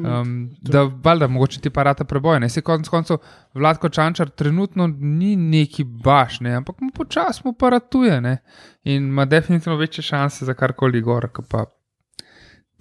Um, 0.00 0.32
da, 0.66 0.82
valjda, 1.04 1.28
mogoče 1.30 1.60
ti 1.62 1.70
pa 1.70 1.84
rata 1.86 2.04
preboj. 2.10 2.40
Ne? 2.42 2.48
Se 2.50 2.64
konec 2.66 2.90
koncev 2.90 3.20
Vladko 3.54 3.92
Čančar 3.94 4.32
trenutno 4.34 4.88
ni 4.90 5.36
neki 5.36 5.84
baš, 5.84 6.40
ne? 6.42 6.56
ampak 6.58 6.82
mu 6.82 6.90
počasi 6.96 7.46
mu 7.46 7.54
pa 7.54 7.70
ratuje 7.76 8.18
ne? 8.20 8.40
in 8.82 9.12
ima 9.12 9.24
definitivno 9.30 9.78
večje 9.78 10.02
šanse 10.02 10.44
za 10.44 10.58
karkoli 10.58 11.00
gor, 11.06 11.28
kot 11.30 11.46
pa 11.48 11.68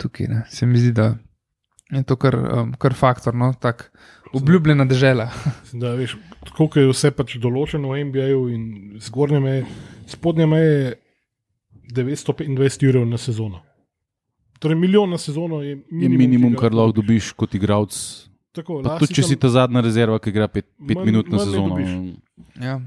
tukaj. 0.01 0.27
Ne? 0.27 0.41
Se 0.49 0.65
mi 0.65 0.79
zdi, 0.79 0.91
da 0.91 1.11
je 1.91 2.03
to 2.03 2.15
kar, 2.15 2.35
um, 2.35 2.73
kar 2.73 2.93
faktor, 2.93 3.35
no? 3.35 3.51
tak 3.53 3.89
obljubljena 4.33 4.85
država. 4.85 5.29
da, 5.73 5.93
veš, 5.93 6.15
tako 6.45 6.67
kot 6.67 6.77
je 6.77 6.87
vse 6.87 7.11
pač 7.11 7.37
določeno 7.37 7.91
v 7.91 8.05
NBA-ju 8.05 8.41
in 8.49 8.63
zgornje 9.01 9.39
meje, 9.39 9.65
spodnje 10.07 10.47
meje 10.47 10.71
je 10.71 10.95
925 11.91 12.87
evrov 12.87 13.05
na 13.05 13.17
sezono. 13.17 13.61
Torej, 14.59 14.77
milijon 14.77 15.09
na 15.09 15.17
sezono 15.17 15.61
je 15.61 15.69
Je 15.69 15.77
minimum, 15.91 16.17
minimum, 16.17 16.51
ki 16.51 16.55
ga 16.55 16.61
kar 16.61 16.73
lahko 16.73 16.91
dobiš. 16.93 17.31
kot 17.33 17.55
igralec 17.55 17.95
tako, 18.53 18.81
tudi 18.99 19.13
če 19.13 19.23
si 19.23 19.35
ta 19.35 19.49
zadnja 19.49 19.81
rezerva, 19.81 20.19
ki 20.19 20.29
igra 20.29 20.47
pet, 20.47 20.67
pet 20.77 20.97
Manj- 20.97 21.05
minut 21.05 21.27
na 21.27 21.39
sezono. 21.39 21.79
Ja. 21.79 21.97
Ja, 22.61 22.79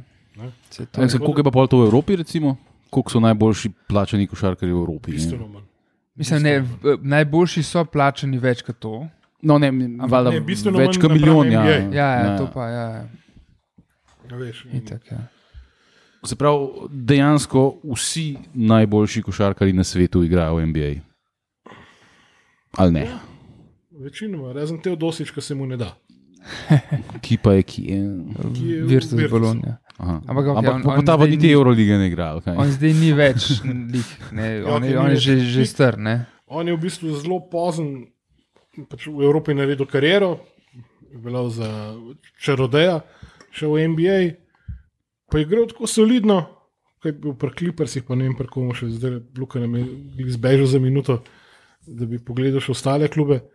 je- 0.73 1.19
Koliko 1.19 1.41
je 1.41 1.45
pa 1.45 1.51
pol 1.51 1.67
to 1.67 1.79
v 1.79 1.87
Evropi, 1.87 2.17
recimo? 2.17 2.57
Koliko 2.91 3.11
so 3.11 3.21
najboljši 3.21 3.73
plačani 3.89 4.27
košarkarji 4.27 4.73
v 4.73 4.77
Evropi? 4.77 5.13
Bistveno 5.13 5.49
manj. 5.49 5.67
Mislim, 6.15 6.43
ne, 6.43 6.65
najboljši 7.03 7.63
so 7.63 7.85
plačani 7.85 8.39
več 8.39 8.63
kot 8.63 8.79
to. 8.79 8.95
No, 9.43 9.59
ne, 9.59 9.71
valjda 10.09 10.31
ne, 10.31 10.41
bistveno 10.41 10.79
več 10.79 10.99
kot 11.01 11.13
milijon. 11.13 11.51
Ja, 11.53 11.63
NBA. 11.63 11.97
Ja, 11.97 12.09
ja, 12.15 12.37
to 12.39 12.49
pa 12.55 12.69
ja, 12.71 12.85
ja. 12.97 13.05
Ja, 14.31 14.37
veš, 14.41 14.65
Itak, 14.73 15.11
ja. 15.11 15.25
Se 16.25 16.37
pravi, 16.41 16.89
dejansko 16.89 17.65
vsi 17.85 18.39
najboljši 18.55 19.23
košarkari 19.27 19.75
na 19.77 19.85
svetu 19.85 20.23
igrajo 20.25 20.57
v 20.57 20.71
NBA. 20.71 20.93
Ali 22.81 22.93
ne? 22.93 23.05
Večinoma, 24.05 24.53
razen 24.53 24.81
te 24.83 24.91
odosič, 24.95 25.31
ki 25.35 25.43
se 25.45 25.55
mu 25.55 25.67
ne 25.67 25.77
da. 25.77 25.93
Ki 27.25 27.37
pa 27.43 27.59
je 27.59 27.63
ki. 27.63 27.83
Je. 27.91 28.01
Ki 28.55 28.71
je 28.71 28.81
Virtus 28.89 29.13
Virtusu. 29.19 29.61
Aha. 29.97 30.21
Ampak 30.25 30.45
okej, 30.45 30.59
Ampak 30.59 30.75
on- 30.87 30.99
on 30.99 31.05
ta 31.05 31.15
pa 31.17 31.27
niti 31.27 31.47
ni- 31.47 31.53
Eurolige 31.53 31.95
ne 31.95 32.09
igra. 32.09 32.35
Okay. 32.35 32.57
On 32.57 32.67
zdaj 32.67 32.93
ni 32.93 33.13
več 33.13 33.63
lik, 33.63 34.09
ne, 34.33 34.47
Ja, 34.57 34.67
on, 34.67 34.83
okej, 34.83 34.91
je, 34.91 34.99
on 34.99 35.11
je 35.11 35.17
že, 35.17 35.35
že 35.41 35.65
star. 35.65 35.95
Ne? 35.97 36.27
On 36.47 36.63
je 36.63 36.73
v 36.73 36.81
bistvu 36.81 37.15
zelo 37.15 37.39
pozen, 37.41 38.11
pač 38.89 39.07
v 39.07 39.23
Evropi 39.23 39.55
naredil 39.55 39.87
kariero, 39.87 40.43
je 41.07 41.17
bil 41.17 41.47
za 41.49 41.95
čarodeja, 42.37 43.05
šel 43.51 43.71
v 43.71 43.89
NBA, 43.89 44.19
pa 45.31 45.39
je 45.39 45.45
igral 45.45 45.67
tako 45.67 45.87
solidno, 45.87 46.43
kot 46.99 47.07
je 47.07 47.15
bil 47.15 47.35
pri 47.35 47.51
Clippersih, 47.53 48.03
pa 48.03 48.15
ne 48.15 48.25
vem, 48.25 48.35
pri 48.35 48.47
komu 48.47 48.75
še 48.75 48.91
zdaj, 48.91 49.23
Luka 49.35 49.59
nam 49.59 49.79
je 49.79 49.87
zbežal 50.29 50.67
za 50.67 50.79
minuto, 50.79 51.23
da 51.81 52.03
bi 52.03 52.19
pogledal 52.19 52.59
še 52.59 52.73
ostale 52.73 53.07
klube. 53.07 53.47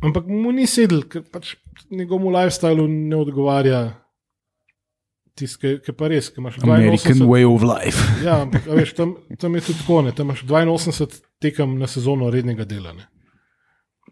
Ampak 0.00 0.26
mu 0.26 0.50
ni 0.50 0.66
sedel, 0.66 1.02
ker 1.04 1.22
pač 1.22 1.54
njegovemu 1.88 2.30
lifestylu 2.32 2.86
ne 2.86 3.16
odgovarja. 3.16 3.99
Tisti, 5.40 5.78
ki 5.84 5.94
pa 5.96 6.10
res, 6.12 6.28
ki 6.28 6.42
imaš 6.42 6.58
82 6.60 6.74
American 6.76 7.22
way 7.30 7.46
of 7.48 7.64
life. 7.64 8.00
Ja, 8.26 8.42
ampak 8.44 8.66
a 8.68 8.76
veš, 8.76 8.92
tam, 8.98 9.14
tam 9.40 9.56
je 9.56 9.62
tudi 9.70 9.78
tako, 9.80 10.02
ne, 10.04 10.12
tam 10.12 10.28
imaš 10.28 10.44
82 10.44 11.22
tekem 11.40 11.78
na 11.80 11.88
sezono 11.88 12.28
rednega 12.30 12.66
dela. 12.68 12.92
Ne. 12.92 13.06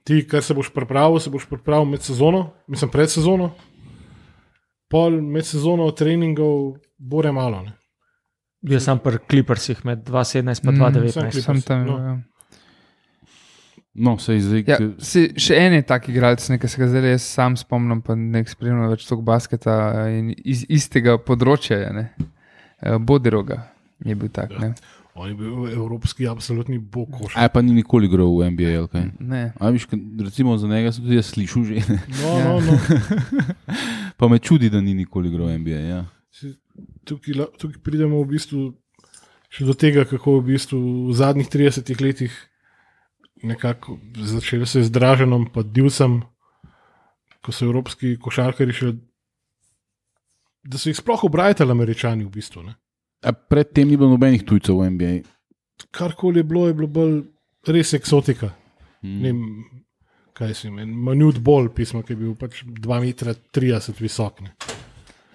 Ti, 0.08 0.22
kar 0.24 0.40
se 0.42 0.54
boš 0.56 0.70
pripravil, 0.72 1.20
se 1.20 1.30
boš 1.30 1.44
pripravil 1.50 1.84
med 1.90 2.02
sezono, 2.02 2.46
mislim 2.66 2.90
pred 2.90 3.12
sezono, 3.12 3.50
pol 4.88 5.20
med 5.20 5.44
sezono 5.44 5.90
treningov 5.92 6.78
bore 6.96 7.32
malo. 7.32 7.60
Ne. 7.66 7.74
Bil 8.64 8.80
sem 8.80 8.98
pri 8.98 9.20
Clippersih 9.30 9.84
med 9.84 10.06
2017 10.08 10.64
in 10.64 10.74
Mm, 10.74 10.80
2019. 10.80 11.42
Sam 11.44 11.60
tam. 11.62 11.84
No. 11.86 11.98
Ja. 11.98 12.16
No, 13.94 14.18
sej 14.18 14.40
zdaj. 14.40 14.62
Ja, 14.66 14.76
si, 14.98 15.32
še 15.34 15.56
en 15.58 15.72
je 15.72 15.82
tak 15.82 16.08
igralec, 16.08 16.44
ki 16.44 16.68
se 16.68 16.78
ga 16.78 16.86
zdaj 16.86 17.10
jaz 17.10 17.24
sam 17.24 17.56
spomnim, 17.56 18.00
pa 18.00 18.14
ne 18.14 18.44
spremljam 18.44 18.90
več 18.90 19.06
tog 19.08 19.24
basketa 19.24 19.74
in 20.08 20.34
iz 20.44 20.64
istega 20.68 21.18
področja. 21.18 21.78
je, 21.78 21.92
Ne? 21.92 22.04
Eh, 22.78 22.98
Bodiroga 22.98 23.64
je 24.04 24.14
bil 24.14 24.28
tak. 24.28 24.54
Ne? 24.54 24.74
On 25.18 25.26
je 25.26 25.34
bil 25.34 25.66
evropski 25.66 26.28
absolutni 26.28 26.78
bog 26.78 27.10
koš. 27.10 27.34
A 27.34 27.48
pa 27.48 27.58
ni 27.58 27.74
nikoli 27.74 28.06
igral 28.06 28.30
v 28.30 28.50
NBA. 28.50 28.78
ali 28.78 28.86
kaj? 28.86 29.06
Ne. 29.18 29.52
A 29.58 29.70
viš, 29.70 29.88
recimo 30.16 30.54
za 30.54 30.68
njega 30.68 30.92
sem 30.92 31.02
tudi 31.02 31.16
jaz 31.16 31.26
slišal 31.26 31.64
že. 31.64 31.74
ne. 31.88 31.98
No, 32.22 32.28
Ja. 32.38 32.44
no, 32.44 32.60
no. 32.60 32.78
Pa 34.18 34.28
me 34.28 34.38
čudi, 34.38 34.70
da 34.70 34.80
ni 34.80 34.94
nikoli 34.94 35.28
igral 35.28 35.46
v 35.48 35.58
NBA. 35.58 35.80
Ja. 35.80 36.04
Tukaj, 37.02 37.34
tukaj 37.58 37.82
pridemo 37.82 38.22
v 38.22 38.30
bistvu 38.30 38.60
še 39.50 39.64
do 39.64 39.74
tega, 39.74 40.04
kako 40.04 40.38
v, 40.38 40.54
bistvu 40.54 40.78
v 41.10 41.14
zadnjih 41.14 41.48
30 41.48 41.98
letih 41.98 42.30
nekako 43.42 43.98
začelo 44.16 44.66
se 44.66 44.82
z 44.82 44.90
Draženom, 44.90 45.46
pa 45.54 45.62
Divsem, 45.62 46.20
ko 47.42 47.52
so 47.52 47.68
evropski 47.68 48.16
košarkari 48.20 48.74
še. 48.74 48.92
Da 50.68 50.78
so 50.78 50.90
jih 50.90 50.98
sploh 50.98 51.24
obrajali 51.24 51.70
američani 51.70 52.26
v 52.26 52.32
bistvu. 52.34 52.66
Ne. 52.66 52.76
A 53.24 53.32
predtem 53.32 53.88
ni 53.88 53.96
bilo 53.96 54.10
nobenih 54.14 54.44
tujcev 54.46 54.78
v 54.78 54.90
NBA. 54.94 55.12
Karkoli 55.94 56.42
je 56.42 56.46
bilo, 56.46 56.66
je 56.68 56.74
bilo 56.74 56.88
bolj 56.90 57.20
res 57.66 57.94
eksotika. 57.94 58.50
Hmm. 59.02 59.20
Ne 59.22 59.32
vem, 59.32 59.42
kaj 60.38 60.54
si 60.54 60.68
imen, 60.68 60.90
Manjut 61.06 61.38
Bol, 61.42 61.70
pismo, 61.74 62.02
ki 62.02 62.14
je 62.14 62.20
bil 62.20 62.34
pač 62.38 62.62
2,30 62.66 63.94
m 63.94 63.98
visok. 64.02 64.42
Ne. 64.46 64.54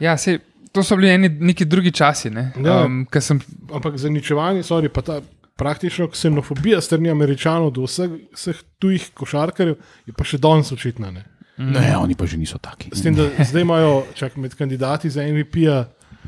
Ja, 0.03 0.15
sej, 0.19 0.39
to 0.75 0.83
so 0.83 0.97
bili 0.99 1.11
eni, 1.13 1.29
neki 1.29 1.67
drugi 1.69 1.91
časi. 1.95 2.31
Ne? 2.33 2.49
Ja. 2.59 2.83
Um, 2.85 3.03
ker 3.11 3.23
sem, 3.23 3.39
Ampak 3.71 3.97
zaničevanje, 3.99 4.63
sorry, 4.67 4.91
pa 4.91 5.03
ta 5.05 5.19
praktično 5.55 6.07
ksenofobija 6.07 6.81
strani 6.81 7.09
američanov 7.09 7.71
do 7.71 7.83
vseh, 7.83 8.09
vseh 8.33 8.61
tujih 8.79 9.11
košarkarjev 9.13 9.75
je 10.05 10.13
pa 10.13 10.23
še 10.23 10.37
danes 10.37 10.71
očitna. 10.71 11.11
Ne. 11.11 11.25
Ne, 11.57 11.97
oni 11.97 12.15
pa 12.15 12.25
že 12.25 12.37
niso 12.37 12.57
taki. 12.57 12.89
S 12.91 13.03
tem, 13.03 13.13
da 13.13 13.29
zdaj 13.39 13.61
imajo 13.61 14.03
čak, 14.15 14.35
med 14.35 14.55
kandidati 14.55 15.09
za 15.09 15.21
MVP-ja. 15.23 15.83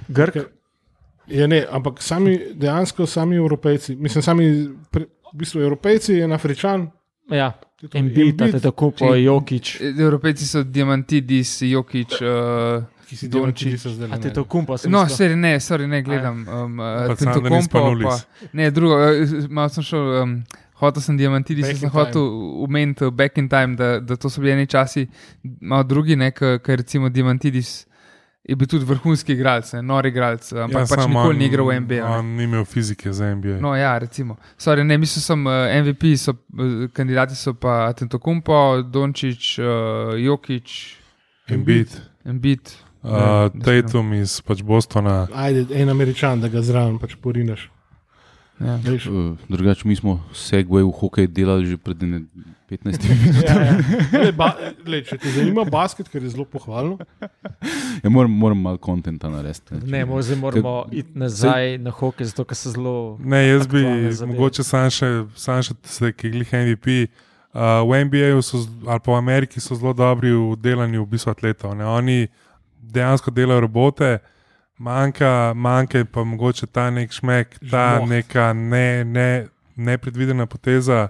Grk, 0.07 0.37
Je 1.27 1.47
ne, 1.47 1.65
ampak 1.65 2.01
sami, 2.01 2.53
dejansko 2.53 3.05
sami 3.05 3.35
Evropejci, 3.35 3.95
mislim, 3.95 4.21
sami 4.21 4.43
pre, 4.91 5.05
v 5.25 5.33
bistvu 5.33 5.61
Evropejci 5.61 6.19
in 6.19 6.31
Afričan. 6.31 6.91
ja, 7.29 7.53
je 7.81 7.89
Embiid, 7.93 8.37
tako 8.61 8.91
Či- 8.91 9.23
Jokič. 9.23 9.81
Evropejci 9.81 10.45
so 10.45 10.63
Diamantidis, 10.63 11.61
Jokič. 11.61 12.21
Uh, 12.21 12.83
ki 13.07 13.15
si 13.15 13.29
Dončić. 13.29 13.85
A 14.11 14.17
te 14.17 14.33
to 14.33 14.43
kumpa 14.43 14.77
sem 14.77 14.91
No, 14.91 15.05
sorry, 15.07 15.35
ne, 15.35 15.59
sorry, 15.59 15.87
ne 15.87 16.01
gledam. 16.01 16.45
Um, 16.47 16.77
da 16.77 17.07
nisi 17.07 17.25
Tentocompo, 17.25 17.79
Panulis. 17.79 18.05
pa, 18.05 18.47
ne, 18.53 18.71
drugo, 18.71 18.99
eh, 18.99 19.47
malo 19.49 19.69
sem 19.69 19.83
šel, 19.83 20.23
um, 20.23 20.43
hotel 20.81 21.01
sem 21.01 21.17
diamantiti, 21.17 21.61
Back 21.61 21.77
sem 21.77 21.87
in 21.87 21.93
hotel 21.93 22.21
umeniti 22.63 23.05
uh, 23.05 23.11
back 23.13 23.37
in 23.37 23.47
time, 23.49 23.75
da, 23.75 23.99
da 23.99 24.15
to 24.15 24.29
so 24.29 24.41
bili 24.41 24.51
eni 24.53 24.67
časi, 24.67 25.07
malo 25.61 25.83
drugi, 25.83 26.17
ker 26.35 26.77
recimo 26.77 27.09
diamantidis 27.09 27.85
je 28.49 28.55
bil 28.55 28.67
tudi 28.67 28.85
vrhunski 28.85 29.33
igralec, 29.33 29.73
ne, 29.73 29.81
nori 29.81 30.09
igralec, 30.09 30.51
ampak 30.53 30.81
ja, 30.83 30.95
pač 30.95 31.07
nikoli 31.07 31.29
on- 31.29 31.37
ni 31.37 31.45
igral 31.45 31.65
v 31.65 31.79
NBA. 31.79 31.95
ne. 32.09 32.17
On 32.17 32.25
ni 32.25 32.43
imel 32.43 32.65
fizike 32.65 33.13
za 33.13 33.25
NBA. 33.35 33.57
No, 33.61 33.75
ja, 33.75 33.97
recimo. 33.97 34.37
Sorry, 34.57 34.83
ne, 34.83 34.97
mislil 34.97 35.21
sem, 35.23 35.45
uh, 35.47 35.51
MVP 35.81 36.17
so, 36.17 36.31
uh, 36.31 36.85
kandidati 36.93 37.35
so 37.35 37.53
pa 37.53 37.93
Tentocompo, 37.93 38.83
Dončić, 38.85 39.57
uh, 39.59 40.13
Jokič, 40.19 40.97
Embiid, 41.49 41.87
Embiid. 42.25 42.69
Uh, 43.05 43.53
Ne, 43.53 43.61
Tatum 43.61 44.13
iz 44.13 44.41
pač 44.41 44.61
Bostona. 44.61 45.27
Ajde, 45.31 45.65
en 45.71 45.89
američan, 45.89 46.41
da 46.41 46.47
ga 46.47 46.61
zraven 46.61 46.97
pač 46.97 47.15
porinaš. 47.15 47.69
Ja. 48.55 48.77
Veš, 48.77 49.07
Uh, 49.07 49.35
Drugače, 49.49 49.83
mi 49.83 49.95
smo 49.95 50.23
segway 50.31 50.79
v 50.79 50.91
hokej 50.91 51.27
delali 51.27 51.65
že 51.65 51.77
pred 51.77 51.99
ene 51.99 52.21
15 52.71 52.87
leti. 52.87 53.07
ja, 53.43 53.55
ja. 53.61 53.73
Le, 54.15 54.31
ba, 54.31 54.47
le, 54.87 55.01
če 55.03 55.17
te 55.17 55.27
zanima 55.29 55.65
basket, 55.65 56.07
ker 56.07 56.23
je 56.23 56.29
zelo 56.29 56.45
pohvalno, 56.45 56.95
Ja, 57.99 58.09
moram, 58.09 58.31
moram 58.31 58.57
malo 58.57 58.77
kontenta 58.77 59.29
narediti. 59.29 59.75
Ne, 59.83 60.05
mo- 60.05 60.21
zdaj 60.21 60.39
moramo 60.39 60.85
iti 60.89 61.11
nazaj 61.13 61.77
na 61.77 61.91
hokej, 61.91 62.25
zato 62.25 62.45
ker 62.45 62.55
se 62.55 62.71
zelo. 62.71 63.17
Ne, 63.19 63.43
jaz 63.47 63.67
bi 63.67 63.83
zadeve. 63.83 64.31
mogoče 64.31 64.63
sam 64.63 64.89
še, 64.89 65.09
sam 65.35 65.61
še 65.61 65.75
se, 65.83 66.11
ki 66.13 66.31
glih 66.31 66.49
MVP. 66.55 67.11
Uh, 67.51 67.83
v 67.83 68.03
NBA-ju 68.03 68.39
ali 68.85 68.99
pa 68.99 69.11
v 69.11 69.15
Ameriki 69.15 69.59
so 69.59 69.75
zelo 69.75 69.93
dobri 69.93 70.31
v 70.31 70.55
delanju 70.55 71.03
v 71.03 71.11
bistvu 71.11 71.31
atletov. 71.31 71.71
Ne? 71.71 71.85
Oni 71.85 72.27
dejansko 72.91 73.31
delajo 73.31 73.59
robote, 73.65 74.17
manjka, 74.77 75.53
manjka 75.55 76.05
pa 76.11 76.23
mogoče 76.23 76.67
ta 76.67 76.89
nek 76.89 77.11
šmek, 77.11 77.59
ta 77.71 77.97
Žmoht. 77.97 78.09
neka 78.09 78.53
ne, 78.53 79.03
ne, 79.03 79.47
nepredvidena 79.75 80.45
poteza, 80.45 81.07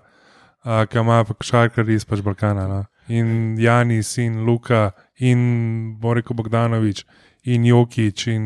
uh, 0.64 0.86
ki 0.90 0.98
ima 1.00 1.24
pa 1.24 1.34
košarkari 1.34 1.94
iz 1.94 2.06
pač 2.06 2.22
Balkana. 2.22 2.68
No? 2.68 2.84
In 3.08 3.58
Janis, 3.60 4.18
in 4.18 4.46
Luka, 4.46 4.92
in 5.20 5.96
Boriko 6.02 6.34
Bogdanovič, 6.34 7.06
in 7.44 7.66
Jokič, 7.66 8.28
in 8.28 8.46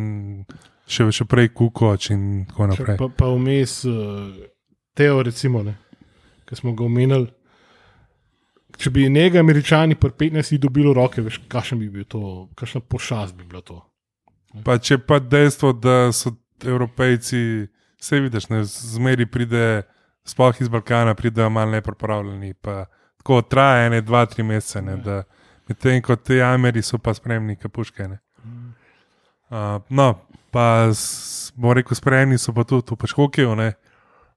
še, 0.87 1.07
še 1.11 1.25
prej 1.25 1.53
Kukoč, 1.55 2.09
in 2.11 2.45
tako 2.49 2.67
Če 2.67 2.71
naprej. 2.73 2.97
pa, 2.99 3.07
pa 3.07 3.29
vmes 3.31 3.83
uh, 3.87 4.31
Teo, 4.95 5.21
recimo, 5.23 5.63
ki 6.45 6.55
smo 6.55 6.73
ga 6.75 6.83
omenili. 6.83 7.29
Če 8.79 8.89
bi 8.89 9.09
njega 9.09 9.39
američani 9.39 9.95
pri 9.95 10.11
15 10.11 10.57
dobili 10.57 10.87
v 10.87 10.93
roke, 10.93 11.21
veš, 11.21 11.41
kakšen 11.47 11.79
bi 11.79 11.89
bil 11.89 12.05
to, 12.05 12.21
kakšna 12.55 12.79
pošast 12.81 13.35
bi 13.35 13.43
bila 13.43 13.61
to. 13.61 13.81
Pa 14.63 14.77
če 14.77 14.97
pa 14.97 15.19
dejstvo, 15.19 15.73
da 15.73 16.11
so 16.11 16.31
evropejci, 16.63 17.67
vse 17.99 18.19
vidiš, 18.19 18.47
ne, 18.49 18.61
zmeri 18.63 19.25
pride, 19.25 19.83
sploh 20.23 20.61
iz 20.61 20.69
Balkana, 20.69 21.13
pridejo 21.13 21.49
malo 21.49 21.71
nepripravljeni. 21.71 22.53
pa 22.53 22.85
Tako 23.17 23.41
traja 23.41 23.85
ene, 23.85 24.01
dva, 24.01 24.23
tri 24.25 24.43
mesece. 24.43 24.81
Ne, 24.81 24.95
da, 24.97 25.23
medtem 25.67 26.01
ko 26.01 26.15
te 26.15 26.39
Ameri 26.41 26.81
so 26.81 26.97
pa 26.97 27.13
spremni, 27.13 27.55
kapuške. 27.55 28.07
ne. 28.07 28.19
Uh, 29.49 29.81
no, 29.89 30.13
pa 30.51 30.87
s- 30.87 31.51
bom 31.55 31.73
rekel, 31.73 31.95
spremni 31.95 32.37
so 32.37 32.53
pa 32.53 32.63
tudi 32.63 32.93
v 32.93 32.95
pač 32.95 33.11
hokeju, 33.11 33.55
ne. 33.55 33.73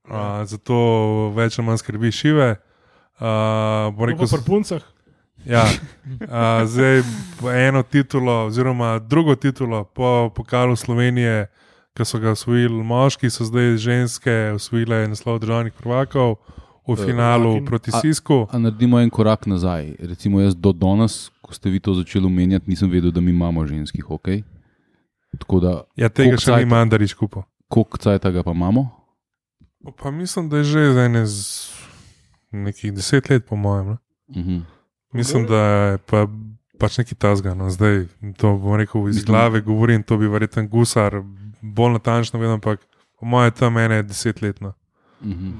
uh, 0.03 0.43
zato 0.43 0.75
več 1.31 1.59
ali 1.59 1.67
manj 1.67 1.79
skrbi 1.79 2.11
šive. 2.11 2.49
Uh, 3.15 3.25
rekel, 3.99 4.25
pri 4.27 4.41
puncah, 4.43 4.81
Ja, 5.45 5.63
uh, 5.63 6.63
zdaj 6.63 7.03
eno 7.59 7.83
titulo, 7.83 8.45
oziroma 8.45 8.99
drugo 8.99 9.35
titulo 9.35 9.83
po 9.85 10.29
pokalu 10.29 10.75
Slovenije, 10.75 11.47
ki 11.93 12.01
so 12.01 12.17
ga 12.17 12.31
osvojili 12.31 12.79
moški, 12.79 13.27
so 13.27 13.43
zdaj 13.43 13.77
ženske 13.77 14.51
osvojile 14.51 15.03
naslov 15.05 15.39
državnih 15.39 15.73
prvakov 15.73 16.35
v 16.85 16.95
finalu 16.95 17.43
prvakin. 17.51 17.65
proti 17.65 17.91
A- 17.91 17.99
Sisku. 17.99 18.47
A 18.47 18.57
naredimo 18.57 18.99
en 18.99 19.09
korak 19.09 19.45
nazaj. 19.45 19.95
Recimo, 19.99 20.39
jaz 20.39 20.55
do 20.55 20.71
danes, 20.71 21.29
ko 21.41 21.53
ste 21.53 21.69
vi 21.69 21.79
to 21.79 21.93
začeli 21.93 22.25
omenjati, 22.25 22.65
nisem 22.67 22.89
vedel, 22.89 23.11
da 23.11 23.19
mi 23.19 23.29
imamo 23.29 23.65
ženski 23.65 23.99
hokej. 23.99 24.43
Tako 25.37 25.59
da, 25.59 25.81
Ja, 25.95 26.09
tega 26.09 26.37
še 26.37 26.51
ni 26.51 26.55
cajta? 26.57 26.67
Mandarič 26.67 27.13
kupil. 27.13 27.43
koliko 27.67 27.97
cajt 27.97 28.23
ga 28.23 28.43
pa 28.43 28.51
imamo? 28.51 28.89
Pa 29.97 30.07
mislim, 30.09 30.47
da 30.47 30.57
je 30.57 30.63
že 30.63 30.93
za 30.93 31.01
ene 31.01 31.25
z 31.25 31.72
nekih 32.53 32.93
deset 32.93 33.29
let, 33.29 33.45
po 33.45 33.55
mojem. 33.55 33.87
Ne? 33.87 33.97
Mhm. 34.37 34.57
Mislim, 35.13 35.45
da 35.45 35.57
je 35.57 35.97
pa, 35.97 36.27
pač 36.79 36.97
neki 36.97 37.15
tasga. 37.15 37.53
No. 37.53 37.69
Zdaj, 37.69 38.07
to 38.37 38.55
bom 38.57 38.75
rekel 38.75 39.09
iz 39.09 39.15
Mislim- 39.15 39.25
glave, 39.25 39.61
govorim, 39.61 40.03
to 40.03 40.17
bi 40.17 40.27
verjetno 40.27 40.67
gusar 40.67 41.21
bolj 41.61 41.91
natančno 41.93 42.39
vedel, 42.39 42.53
ampak 42.53 42.79
po 43.19 43.25
mojem 43.25 43.47
je 43.47 43.59
tam 43.59 43.77
ene 43.77 44.03
deset 44.03 44.41
let. 44.41 44.61
No. 44.61 44.73
Mhm. 45.21 45.51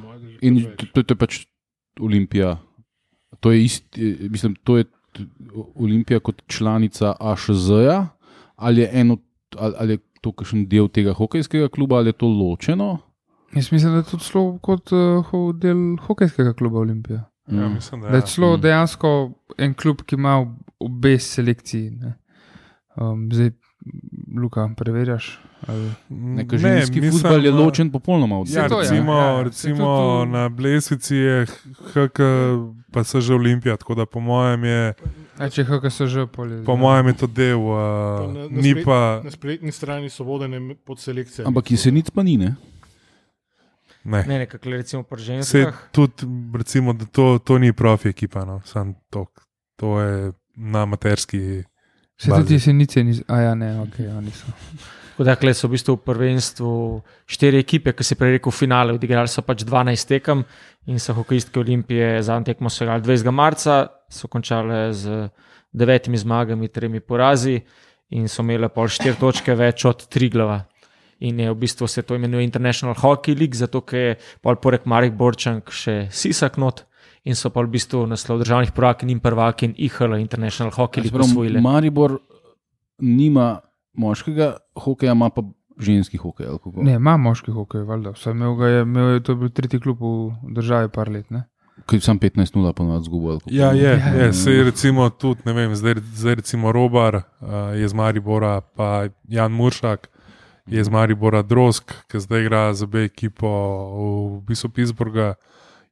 In 0.41 0.65
to, 0.93 1.03
to, 1.03 1.13
je 1.13 1.17
pač 1.17 1.45
Olimpija. 1.99 2.57
To 3.39 3.51
je, 3.51 3.63
ist, 3.65 3.85
mislim, 4.29 4.55
to 4.63 4.77
je 4.77 4.85
Olimpija 5.75 6.19
kot 6.19 6.41
članica 6.47 7.13
AŠZ-ja, 7.19 8.07
ali 8.55 8.81
je, 8.81 8.89
eno, 8.93 9.17
ali, 9.57 9.73
ali 9.77 9.93
je 9.93 9.97
to 10.21 10.31
kakšen 10.31 10.65
del 10.67 10.87
tega 10.89 11.13
hokejskega 11.13 11.69
kluba, 11.69 11.97
ali 11.97 12.09
je 12.09 12.17
to 12.17 12.27
ločeno? 12.27 12.99
Jaz 13.55 13.71
mislim, 13.71 13.91
da 13.91 13.97
je 13.97 14.03
tudi 14.05 14.23
zelo 14.25 14.57
kot 14.59 14.91
uh, 14.91 15.25
del 15.55 15.75
hokejskega 15.97 16.53
kluba 16.53 16.79
Olimpija. 16.79 17.23
Ja, 17.47 17.67
Mm. 17.67 17.73
mislim, 17.73 18.01
da 18.01 18.07
Da 18.07 18.13
je 18.13 18.19
je. 18.19 18.25
celo 18.25 18.57
Mm. 18.57 18.61
dejansko 18.61 19.31
en 19.57 19.73
klub, 19.73 20.01
ki 20.01 20.15
ima 20.15 20.29
ob- 20.31 20.55
obe 20.79 21.19
selekciji. 21.19 21.89
Ne. 21.91 22.13
Um, 22.95 23.29
zdaj, 23.31 23.51
Luka, 24.33 24.69
preverjaš? 24.77 25.39
Ali... 25.67 25.91
Neka 26.09 26.57
ženski 26.57 27.01
mislim, 27.01 27.11
futbol 27.13 27.45
je 27.45 27.51
ločen 27.53 27.91
popolnoma 27.91 28.37
od 28.37 28.49
Ja, 28.49 28.67
to 28.69 28.75
je, 28.75 28.81
recimo, 28.81 29.13
ja. 29.13 29.33
Saj 29.33 29.43
recimo 29.43 29.85
to- 29.85 30.25
na 30.27 30.49
Blesvici 30.49 31.15
je 31.15 31.45
HK, 31.85 32.19
pa 32.91 33.03
se 33.03 33.21
že 33.21 33.33
Olimpija, 33.33 33.77
tako 33.77 33.95
da 33.95 34.05
po 34.05 34.19
mojem 34.19 34.63
je, 34.63 34.93
A, 35.37 35.49
če 35.49 35.63
HK 35.63 35.89
so 35.89 36.05
že 36.05 36.25
polje. 36.27 36.63
po 36.63 36.75
mojem 36.75 37.07
je 37.07 37.13
to 37.13 37.27
del, 37.27 37.59
uh, 37.59 37.75
na- 38.27 38.39
na 38.41 38.47
ni 38.51 38.71
splet- 38.71 38.85
pa. 38.85 39.21
Na 39.23 39.31
spletni 39.31 39.71
strani 39.71 40.09
so 40.09 40.23
vodene 40.23 40.75
pod 40.77 40.99
selekcijo. 40.99 41.47
Ampak 41.47 41.71
jesenic 41.71 42.09
pa 42.09 42.23
ni, 42.23 42.37
ne? 42.37 42.55
Ne. 44.03 44.23
Ne, 44.27 44.39
nekako 44.39 44.69
recimo 44.69 45.03
pri 45.03 45.19
Se 45.19 45.25
ženskah. 45.25 45.89
tudi, 45.91 46.27
recimo, 46.57 46.93
da 46.93 47.05
to, 47.05 47.39
to 47.39 47.57
ni 47.57 47.73
profi 47.73 48.09
ekipa, 48.09 48.45
no. 48.45 48.61
Sam 48.65 48.93
to, 49.09 49.25
to 49.75 49.99
je 50.01 50.31
na 50.55 50.83
amaterski. 50.83 51.63
Se 52.17 52.29
bazi. 52.29 52.41
tudi 52.41 52.53
jesenice 52.53 53.03
niso. 53.03 53.23
A 53.27 53.39
ja, 53.39 53.55
ne, 53.55 53.79
ok, 53.79 53.99
oni 54.17 54.31
so. 54.31 54.45
Tako 55.13 55.23
da 55.23 55.35
tukaj 55.35 55.53
so 55.53 55.67
v 55.67 55.71
bistvu 55.71 55.93
v 55.95 56.01
prvenstvu 56.09 56.69
štiri 57.29 57.59
ekipe, 57.61 57.93
ki 57.93 58.03
se 58.03 58.15
prej 58.17 58.31
rekel 58.39 58.51
finale, 58.51 58.95
odigrali 58.97 59.29
so 59.29 59.43
pač 59.45 59.61
12 59.61 60.07
tekem 60.09 60.41
in 60.89 60.99
so 60.99 61.13
hokejistke 61.13 61.59
Olimpije 61.61 62.21
zadnjo 62.23 62.49
tekmo 62.49 62.69
so 62.69 62.83
igrali 62.83 63.05
20. 63.05 63.31
marca, 63.31 63.75
so 64.09 64.27
končale 64.27 64.93
z 64.93 65.29
devetimi 65.73 66.17
zmagami, 66.17 66.67
tremi 66.67 66.99
porazi 66.99 67.61
in 68.09 68.27
so 68.27 68.41
imele 68.41 68.69
pol 68.73 68.89
štiri 68.89 69.15
točke 69.19 69.53
več 69.55 69.85
od 69.85 70.07
Triglava. 70.09 70.63
In 71.23 71.39
je 71.39 71.51
v 71.51 71.55
bistvu 71.55 71.87
se 71.87 72.01
to 72.03 72.15
imenuje 72.15 72.43
International 72.43 72.95
Hockey 72.99 73.31
League, 73.37 73.55
zato 73.55 73.81
ker 73.81 73.99
je 73.99 74.15
pol 74.43 74.55
poleg 74.59 74.83
Marek 74.85 75.13
Borčank 75.15 75.71
še 75.71 76.07
Sisak 76.11 76.57
not 76.59 76.83
in 77.23 77.35
so 77.35 77.47
pa 77.49 77.63
v 77.63 77.71
bistvu 77.71 78.03
naslov 78.11 78.41
državnih 78.43 78.73
prvakin 78.75 79.09
in 79.09 79.19
prvakin 79.23 79.71
IHL 79.77 80.17
International 80.19 80.73
Hockey 80.75 80.99
Se 80.99 81.07
League 81.07 81.15
pravi, 81.15 81.31
osvojile. 81.31 81.61
Maribor 81.63 82.17
nima 82.99 83.59
moškega 83.93 84.57
hokeja, 84.75 85.11
ima 85.11 85.29
pa 85.29 85.41
ženski 85.79 86.17
hokej. 86.17 86.47
ali 86.47 86.59
kako? 86.59 86.83
Ne, 86.83 86.93
ima 86.93 87.17
moški 87.17 87.51
hokej, 87.51 87.81
valjda. 87.81 88.11
Vsaj 88.11 88.31
imel 88.31 88.55
ga 88.55 88.67
je, 88.67 88.81
imel 88.81 89.09
je 89.09 89.23
to 89.23 89.31
je 89.31 89.35
bil 89.35 89.49
tretji 89.49 89.79
klub 89.79 90.01
v 90.01 90.31
državi 90.53 90.89
par 90.89 91.09
let. 91.09 91.31
Ne? 91.31 91.43
Ki 91.89 91.97
je 91.97 92.01
sam 92.01 92.19
15-0 92.19 92.73
ponovadi 92.73 93.05
zgubil. 93.05 93.39
Ja, 93.45 93.71
je, 93.71 93.95
Ja. 93.97 94.13
je. 94.19 94.33
Sej 94.33 94.63
recimo 94.63 95.09
tudi, 95.09 95.41
ne 95.45 95.53
vem, 95.53 95.75
zdaj, 95.75 95.95
zdaj 96.13 96.35
recimo 96.35 96.71
Robar 96.71 97.15
uh, 97.15 97.23
je 97.73 97.87
z 97.87 97.93
Maribora, 97.93 98.61
pa 98.61 99.07
Jan 99.27 99.51
Muršak 99.51 100.09
je 100.65 100.79
z 100.79 100.89
Maribora 100.89 101.41
Drosk, 101.41 101.91
ki 102.07 102.19
zdaj 102.19 102.41
igra 102.41 102.73
za 102.73 102.85
B 102.85 103.03
ekipo 103.03 103.47
v 104.37 104.47
bistvu 104.47 104.69
Pittsburgha, 104.69 105.33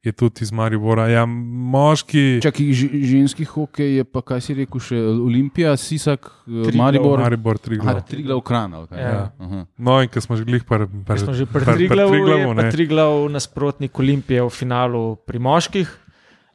je 0.02 0.10
tudi 0.10 0.42
iz 0.42 0.50
Maribora. 0.50 1.06
Ja, 1.06 1.22
moški. 1.26 2.40
Čakaj, 2.42 2.72
ženski 3.04 3.44
hokej 3.44 3.96
je 3.96 4.04
pa, 4.04 4.18
kaj 4.20 4.40
si 4.40 4.54
rekel, 4.54 4.80
še 4.80 4.98
Olimpija, 4.98 5.76
Sisak, 5.76 6.26
eh, 6.42 6.64
Triglav, 6.64 6.82
Maribor. 6.82 7.18
Maribor 7.20 7.54
Aha, 7.54 7.62
Triglav. 7.62 8.00
Triglav 8.02 8.40
kran. 8.40 8.74
ali 8.74 8.86
kaj? 8.88 8.98
Ja. 8.98 9.30
Aha. 9.38 9.60
No, 9.78 10.00
in 10.02 10.08
ker 10.08 10.18
smo 10.18 10.34
že 10.34 10.42
glih 10.42 10.64
par, 10.64 10.86
par, 10.86 10.98
Pa 11.06 11.16
smo 11.16 11.32
že 11.32 11.46
pri 11.46 11.52
par- 11.54 11.64
par 11.64 11.74
Triglavu, 11.76 12.10
Triglavu, 12.10 12.40
je 12.40 12.46
pa 12.48 12.62
ne. 12.62 12.70
Triglav 12.70 13.30
nasprotnik 13.30 13.94
Olimpije 13.94 14.42
v 14.42 14.50
finalu 14.50 15.16
pri 15.18 15.38
moških. 15.38 15.86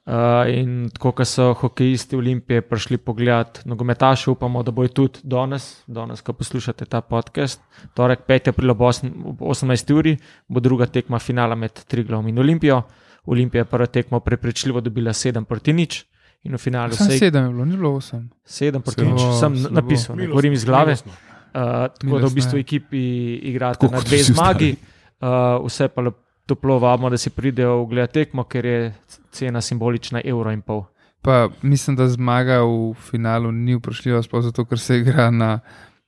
Uh, 0.07 0.13
in 0.49 0.89
tako, 0.89 1.11
ko 1.11 1.25
so 1.25 1.53
hokejisti 1.53 2.15
Olimpije 2.15 2.61
prišli 2.61 2.97
pogledat 2.97 3.59
nogometaše, 3.65 4.31
upamo, 4.31 4.63
da 4.63 4.71
bojo 4.71 4.87
tudi 4.89 5.19
danes, 5.23 5.83
danes, 5.87 6.21
ko 6.21 6.31
poslušate 6.33 6.85
ta 6.85 7.01
podcast, 7.01 7.59
torek 7.93 8.19
5. 8.21 8.47
april 8.47 8.71
ob 8.71 8.79
osem- 8.79 9.11
ob 9.25 9.41
18. 9.41 9.93
uri, 9.93 10.13
bo 10.47 10.59
druga 10.59 10.85
tekma 10.87 11.19
finala 11.19 11.55
med 11.55 11.71
Triglavom 11.83 12.27
in 12.27 12.39
Olimpijo. 12.39 12.81
Olimpija 13.25 13.61
je 13.61 13.65
prvo 13.65 13.85
tekmo 13.87 14.19
prepričljivo 14.19 14.81
dobila 14.81 15.11
7 15.11 15.43
proti 15.43 15.73
nič 15.73 16.05
in 16.43 16.53
v 16.53 16.57
finalu 16.57 16.93
Sam 16.93 17.07
vsej 17.07 17.19
sedem 17.19 17.43
je 17.43 17.49
bilo, 17.49 17.65
ni 17.65 17.75
bilo 17.75 17.91
osem. 17.93 18.29
7 18.45 18.79
proti 18.79 18.95
Sedem. 18.95 19.13
nič, 19.13 19.21
sem 19.33 19.57
slabo. 19.57 19.75
napisal, 19.75 20.15
ne 20.15 20.27
govorim 20.27 20.53
iz 20.53 20.65
glave. 20.65 20.85
milostno. 20.87 21.11
Uh, 21.11 21.61
tako 21.91 22.19
da 22.19 22.27
v 22.27 22.33
bistvu 22.33 22.57
ekipi 22.57 23.01
igrate 23.43 23.79
Tako 23.79 23.91
na 23.91 23.97
kot 23.97 24.07
dve 24.07 24.23
zmagi, 24.23 24.71
uh, 25.19 25.27
vse 25.61 25.87
pa 25.89 26.01
lep- 26.01 26.23
toplo 26.47 26.79
vabimo, 26.79 27.09
da 27.11 27.17
si 27.19 27.29
pridejo 27.29 27.85
gledati 27.85 28.21
tekmo, 28.21 28.43
ker 28.47 28.65
je 28.65 28.93
cena 29.31 29.61
simbolična 29.61 30.21
evro 30.25 30.51
in 30.51 30.61
pol. 30.61 30.85
Pa 31.21 31.49
mislim, 31.61 31.95
da 31.99 32.07
zmaga 32.07 32.61
v 32.63 32.93
finalu 33.09 33.51
ni 33.51 33.75
vprašljiva, 33.75 34.23
sploh 34.23 34.43
zato, 34.47 34.65
ker 34.65 34.79
se 34.79 35.01
igra 35.01 35.27
na 35.31 35.59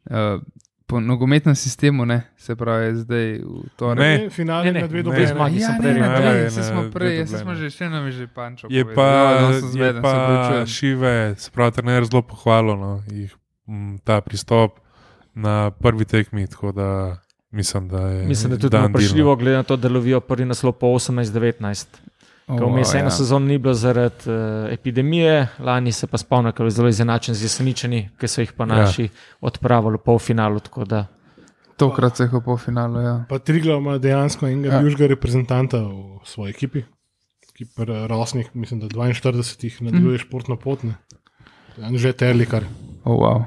uh, 0.09 0.41
po 0.89 0.99
nogometnem 0.99 1.55
sistemu, 1.55 2.05
ne? 2.05 2.21
se 2.37 2.55
pravi, 2.55 2.95
zdaj 2.95 3.27
v 3.45 3.69
torek. 3.77 3.99
Ne. 3.99 4.29
Finale 4.29 4.71
Ne, 4.71 4.81
ne, 4.81 4.87
dve 4.87 5.03
Dve 5.03 5.27
zmagi 5.27 5.59
Ja, 5.61 5.75
ne, 5.77 5.77
prej 5.77 5.93
ne, 5.93 6.43
ja, 6.43 6.49
se 6.49 6.63
smo 6.63 6.81
prej, 6.93 7.17
dobljene. 7.21 7.39
smo 7.43 7.55
že 7.55 7.69
še 7.69 7.89
nam 7.89 8.05
je 8.05 8.11
že 8.11 8.27
pančo. 8.27 8.67
Je 8.69 8.81
povedal. 8.81 8.95
pa, 8.95 9.05
Ja, 9.05 9.41
no, 9.41 9.49
je 9.53 9.61
zmeden, 9.61 10.01
se 10.01 10.01
pa 10.01 10.65
šive, 10.65 11.35
sprav 11.37 11.71
trener 11.77 12.05
zelo 12.09 12.21
pohvalil 12.25 12.73
no, 12.79 13.03
jih, 13.11 13.35
m, 13.69 13.99
ta 14.01 14.17
pristop 14.21 14.79
na 15.35 15.69
prvi 15.71 16.05
tekmi, 16.09 16.47
tako 16.47 16.71
da 16.73 16.89
mislim, 17.51 17.89
da 17.89 17.99
je. 18.01 18.27
Mislim, 18.27 18.49
da 18.49 18.55
je 18.55 18.59
tudi 18.59 18.77
vprašljivo, 18.79 19.35
glede 19.35 19.57
na 19.57 19.63
to, 19.63 19.75
da 19.75 19.89
lovijo 19.89 20.19
prvi 20.19 20.45
naslov 20.45 20.71
po 20.73 20.87
18-19. 20.87 21.85
O, 22.47 22.57
Ko 22.57 22.65
vmes 22.65 22.93
ja. 22.93 22.99
eno 22.99 23.09
sezono 23.09 23.45
ni 23.45 23.57
bilo 23.57 23.73
zaradi 23.73 24.15
uh, 24.25 24.33
epidemije, 24.71 25.47
lani 25.59 25.91
se 25.91 26.07
pa 26.07 26.17
spomnim, 26.17 26.51
ker 26.51 26.65
je 26.65 26.71
zelo 26.71 26.87
izenačen 26.87 27.35
z 27.35 27.43
jeseničani, 27.43 28.09
ki 28.17 28.27
so 28.27 28.41
jih 28.41 28.53
pa 28.53 28.63
Ja. 28.63 28.67
naši 28.67 29.09
odpravili 29.41 29.97
v 29.97 30.01
polfinalu. 30.01 30.59
tako 30.59 30.85
da 30.85 31.05
Tokrat 31.77 32.17
se 32.17 32.23
je 32.23 32.41
po 32.45 32.57
finalu. 32.57 32.99
Ja. 33.01 33.25
Pa 33.29 33.39
Triglav 33.39 33.77
ima 33.77 33.97
dejansko 33.97 34.47
enega 34.47 34.67
Ja. 34.67 34.75
ja. 34.75 34.81
bivšega 34.81 35.07
reprezentanta 35.07 35.77
v 35.77 36.19
svoji 36.25 36.49
ekipi, 36.49 36.83
ki 37.53 37.65
pri 37.75 38.07
Rosnih, 38.07 38.49
mislim, 38.53 38.79
da 38.79 38.87
42 38.87 39.81
nadaljuje 39.81 40.15
mm. 40.15 40.17
športno 40.17 40.55
pot. 40.57 40.83
ne. 40.83 40.95
Že 41.93 42.13
terlikar, 42.13 42.63
Oh, 43.03 43.15
wow. 43.15 43.43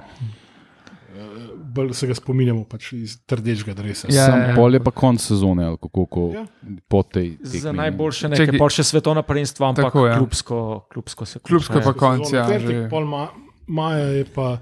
Bolj 1.72 1.92
se 1.94 2.06
ga 2.06 2.14
spominjamo 2.14 2.64
pač 2.64 2.92
iz 2.94 3.16
trdečega 3.22 3.72
dresa. 3.72 4.08
Ja, 4.08 4.26
Sam 4.26 4.40
ja. 4.42 4.54
pol 4.54 4.70
je 4.70 4.80
pa 4.80 4.90
konc 4.92 5.20
sezone, 5.20 5.64
ali 5.64 5.78
kako 5.78 6.06
ko, 6.06 6.22
Ja. 6.30 6.44
po 6.86 7.02
tej 7.02 7.36
tekmi. 7.38 7.58
za 7.58 7.70
ne. 7.70 7.76
najboljše 7.80 8.28
nekaj, 8.28 8.56
pol 8.56 8.68
še 8.70 8.84
svetovno 8.84 9.22
prvenstvo, 9.22 9.66
ampak 9.66 9.84
Tako, 9.86 10.06
ja. 10.06 10.16
klubsko, 10.16 10.56
klubsko 10.88 11.24
se 11.24 11.38
Klubsko 11.40 11.74
konča, 11.74 11.84
pa 11.84 11.90
ja. 11.90 11.94
konc, 11.96 12.24
ja. 12.30 12.44
Že. 12.60 12.88
pol 12.88 13.04
ma, 13.06 13.28
maja 13.66 14.06
je 14.12 14.24
pa. 14.26 14.60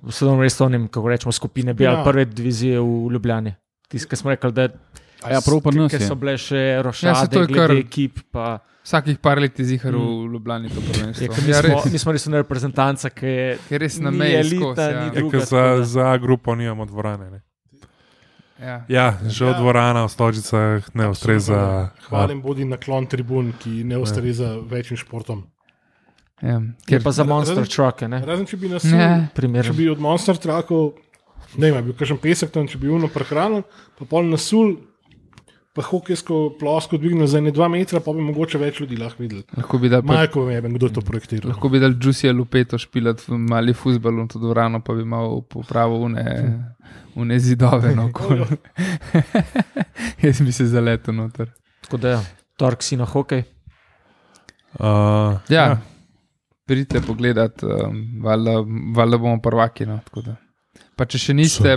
v 0.00 0.10
svetovnem 0.10 0.40
restovnem, 0.40 0.82
kako 0.88 1.06
rečemo, 1.08 1.32
skupine 1.32 1.72
B 1.72 1.82
ali 1.82 1.96
Ja. 1.96 2.04
prve 2.04 2.24
divizije 2.26 2.78
v 2.78 2.86
Ljubljani. 3.10 3.54
Ki 3.86 3.98
smo 3.98 4.30
rekli, 4.30 4.52
da 4.52 4.68
A 5.22 5.30
ja, 5.30 5.40
prav 5.40 5.60
pri 5.62 5.78
nas 5.78 5.88
ki 5.88 5.96
je. 5.96 6.04
so 6.04 6.14
bile 6.14 6.34
še 6.34 6.56
Ja, 6.56 6.82
rošade, 6.82 7.28
to 7.28 7.40
je 7.40 7.46
glede 7.46 7.60
kar- 7.64 7.78
ekip. 7.78 8.20
Pa, 8.30 8.58
Vsakih 8.84 9.18
par 9.18 9.38
let 9.38 9.58
je 9.58 9.64
zihar 9.64 9.92
Mm. 9.92 9.98
v 9.98 10.32
Ljubljani 10.32 10.68
to 10.68 10.74
je, 10.74 10.92
prvenstvo. 10.92 11.28
ker 11.28 11.42
mi, 11.42 11.50
Ja, 11.50 11.62
smo, 11.62 11.74
res. 11.74 11.92
mi 11.92 11.98
smo 11.98 12.12
res 12.12 12.26
ena 12.26 12.36
reprezentanca, 12.36 13.10
ki 13.10 13.26
je 13.26 13.58
Ker 13.68 13.80
res 13.80 13.98
na 13.98 14.10
meji 14.10 14.34
elita, 14.36 14.82
ja. 14.82 14.90
Ja, 15.00 15.10
druga, 15.10 15.30
ker 15.30 15.40
tako 15.40 15.56
da- 15.56 15.76
za, 15.76 15.84
za 15.84 16.16
grupo 16.18 16.54
nimamo 16.54 16.84
dvorane. 16.84 17.30
Ne. 17.30 17.40
Ja. 18.60 18.84
Ja, 18.88 19.18
že 19.24 19.44
Ja. 19.46 19.52
dvorana 19.54 20.04
v 20.04 20.08
Stožicah 20.08 20.84
ne 20.94 21.08
ustreza. 21.08 21.90
Hvalim 22.08 22.42
bodi 22.42 22.64
naklon 22.64 23.06
tribun, 23.06 23.52
ki 23.54 23.84
ne 23.84 23.96
ustreza 23.98 24.58
večjim 24.60 24.96
športom. 24.96 25.42
Ja. 26.42 26.60
Je 26.60 26.72
Ker, 26.88 27.02
pa 27.02 27.10
za 27.10 27.24
monster 27.24 27.66
trucke, 27.66 28.08
ne? 28.08 28.20
Razen 28.20 28.46
če 28.46 28.56
bi 28.56 28.68
nas 28.68 28.84
ne, 28.84 29.28
Primer. 29.34 29.64
Če 29.64 29.72
bi 29.72 29.88
od 29.88 29.98
monster 29.98 30.36
trakov, 30.36 30.92
ne 31.56 31.72
vem, 31.72 31.84
bil 31.84 31.94
kakšen 31.94 32.18
pesek 32.18 32.50
tam, 32.50 32.66
če 32.66 32.78
bi 32.78 32.88
uno 32.88 33.08
prehranil, 33.08 33.62
pa 33.98 34.04
pol 34.04 34.24
nasul, 34.24 34.76
pa 35.74 35.82
hokejsko 35.82 36.54
plosko 36.58 36.96
dvignil 37.02 37.26
za 37.26 37.40
ne 37.42 37.50
dva 37.50 37.66
metra, 37.68 37.98
pa 38.00 38.12
bi 38.14 38.22
mogoče 38.22 38.58
več 38.62 38.78
ljudi 38.80 38.96
lahko 38.96 39.22
videli. 39.22 39.42
lahko 39.56 39.78
bi 39.82 39.88
dal 39.90 40.02
pa 40.06 40.12
Majko 40.20 40.44
vem, 40.46 40.68
kdo 40.76 40.86
je 40.86 40.92
to 40.92 41.02
projektiral. 41.02 41.50
Lahko 41.50 41.68
bi 41.68 41.80
dal 41.82 41.96
Džusija 41.98 42.32
Lupeto 42.32 42.78
špilat 42.78 43.24
v 43.28 43.38
mali 43.38 43.74
futbol 43.74 44.22
v 44.22 44.28
to 44.30 44.38
dvorano, 44.38 44.80
pa 44.86 44.94
bi 44.94 45.02
imel 45.02 45.42
popravo 45.50 45.98
une, 46.06 46.22
une 47.16 47.38
zidove. 47.38 47.90
No, 47.94 48.06
okoli. 48.12 48.46
Jaz 50.22 50.40
bi 50.40 50.52
se 50.52 50.66
zaletel 50.70 51.14
noter. 51.14 51.50
Tako 51.84 51.96
da, 51.96 52.20
tork 52.56 52.82
si 52.82 52.96
na 52.96 53.04
hokej. 53.04 53.42
Uh, 54.78 55.38
Ja. 55.48 55.78
pridite 56.66 57.00
pogledat, 57.00 57.62
um, 57.62 58.22
valjda, 58.22 58.54
valjda 58.96 59.18
bomo 59.18 59.40
prvaki. 59.42 59.86
No, 59.86 59.98
tako 60.04 60.22
da. 60.22 60.36
Pa 60.96 61.06
če 61.10 61.18
še 61.18 61.34
niste, 61.36 61.74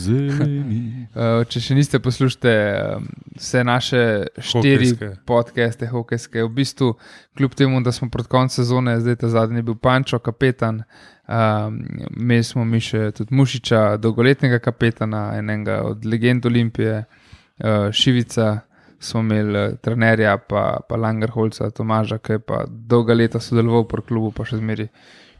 zeleni. 0.00 0.80
Uh, 1.14 1.42
če 1.50 1.62
še 1.62 1.76
niste 1.78 2.00
poslušali 2.02 2.52
um, 2.98 3.08
vse 3.38 3.62
naše 3.66 4.02
štiri 4.38 4.90
Hokejske. 4.90 5.10
podcaste, 5.28 5.88
hokejske, 5.90 6.42
v 6.42 6.50
bistvu, 6.58 6.90
kljub 7.38 7.54
temu, 7.58 7.82
da 7.86 7.94
smo 7.94 8.10
pred 8.12 8.28
koncem 8.30 8.64
sezone, 8.64 8.98
zdaj 9.02 9.20
ta 9.22 9.30
zadnji 9.32 9.62
je 9.62 9.68
bil 9.70 9.78
Pančo, 9.78 10.18
kapetan, 10.18 10.82
um, 11.28 11.80
imeli 12.10 12.46
smo 12.46 12.66
mi 12.66 12.82
še 12.82 13.12
tudi 13.16 13.34
Mušiča, 13.34 13.96
dolgoletnega 14.02 14.60
kapetana, 14.62 15.26
enega 15.38 15.82
od 15.86 16.06
legend 16.06 16.46
Olimpije, 16.50 17.02
uh, 17.04 17.90
Šivica. 17.94 18.60
Smo 19.04 19.20
imeli 19.20 19.58
eh, 19.58 19.72
trenerja, 19.84 20.38
pa, 20.48 20.78
pa 20.88 20.96
Langerholca, 20.96 21.66
Tomaža, 21.76 22.16
ki 22.24 22.38
je 22.38 22.40
pa 22.40 22.62
dolga 22.64 23.12
leta 23.12 23.36
sodeloval 23.42 23.84
pri 23.90 24.00
klubu, 24.06 24.30
pa 24.32 24.46
še 24.48 24.56
zmeraj 24.62 24.88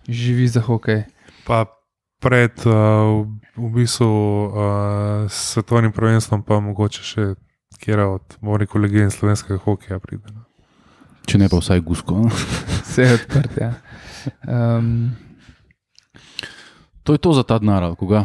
živi 0.05 0.51
za 0.53 0.61
hokej. 0.66 1.07
Pa 1.47 1.62
pred 2.24 2.64
uh, 2.64 2.74
v, 3.20 3.60
v 3.60 3.70
bistvu 3.76 4.09
uh, 4.09 4.55
svetovnim 5.28 5.92
prvenstvom, 5.92 6.42
pa 6.46 6.60
mogoče 6.64 7.05
še 7.05 7.26
kjer 7.80 8.06
od 8.06 8.38
mori 8.40 8.66
kolegi 8.70 9.05
in 9.05 9.12
slovenskega 9.12 9.60
hokeja 9.66 10.01
pride. 10.01 10.32
No. 10.32 10.46
Če 11.28 11.40
ne 11.40 11.51
pa 11.52 11.60
vsaj 11.60 11.84
gusko. 11.84 12.24
no. 12.24 12.32
Vse 12.84 13.05
je 13.05 13.18
odprt. 13.20 13.60
Ja. 13.60 13.74
Um, 14.48 15.12
To 17.05 17.12
je 17.12 17.18
to 17.18 17.32
za 17.32 17.42
ta 17.42 17.59
denar, 17.59 17.84
ali 17.84 17.96
koga? 17.96 18.24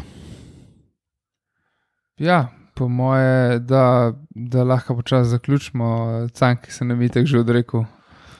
Ja, 2.17 2.47
po 2.75 2.87
moje, 2.87 3.59
da, 3.59 4.13
da 4.29 4.63
lahko 4.63 4.95
počasi 4.95 5.29
zaključimo, 5.29 6.09
cank, 6.33 6.61
ki 6.61 6.71
se 6.71 6.85
nam 6.85 7.01
je 7.01 7.09
tako 7.09 7.25
že 7.25 7.39
odrekel. 7.39 7.83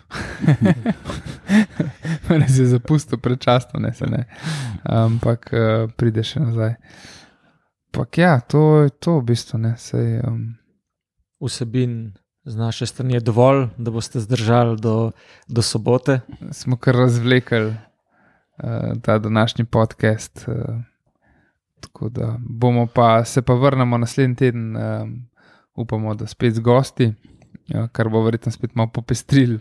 Res 2.30 2.58
je 2.58 2.66
zapustil 2.66 3.18
predčasno, 3.18 3.80
ne 3.80 3.94
se 3.94 4.08
ne. 4.08 4.26
Ampak 4.84 5.50
uh, 5.54 5.92
pride 5.98 6.24
še 6.26 6.42
nazaj. 6.44 6.76
Ampak 7.90 8.18
ja, 8.18 8.40
to 8.40 8.82
je 8.86 8.90
to 8.90 9.20
v 9.20 9.24
bistvu. 9.34 9.62
Ne, 9.62 9.76
sej, 9.78 10.20
um, 10.26 10.58
Vsebin 11.40 12.14
z 12.46 12.56
naše 12.56 12.86
strani 12.86 13.14
je 13.14 13.20
dovolj, 13.20 13.68
da 13.78 13.92
boste 13.92 14.20
zdržali 14.20 14.78
do, 14.82 15.12
do 15.48 15.62
sobote. 15.62 16.22
smo 16.52 16.78
kar 16.78 16.96
razvlekli 16.96 17.68
uh, 17.68 17.76
ta 19.02 19.20
današnji 19.20 19.66
podcast. 19.66 20.46
Uh, 20.48 20.56
tako 21.80 22.10
da 22.10 22.36
bomo 22.40 22.88
pa 22.88 23.26
se 23.26 23.42
pa 23.42 23.54
vrnemo 23.54 23.98
naslednji 23.98 24.36
teden, 24.36 24.78
um, 24.78 25.30
upamo, 25.76 26.16
da 26.16 26.28
spet 26.28 26.54
z 26.54 26.60
gosti, 26.60 27.14
ja, 27.68 27.88
kar 27.88 28.10
bo 28.10 28.24
verjetno 28.24 28.52
spet 28.52 28.76
malo 28.76 28.90
popestril. 28.94 29.60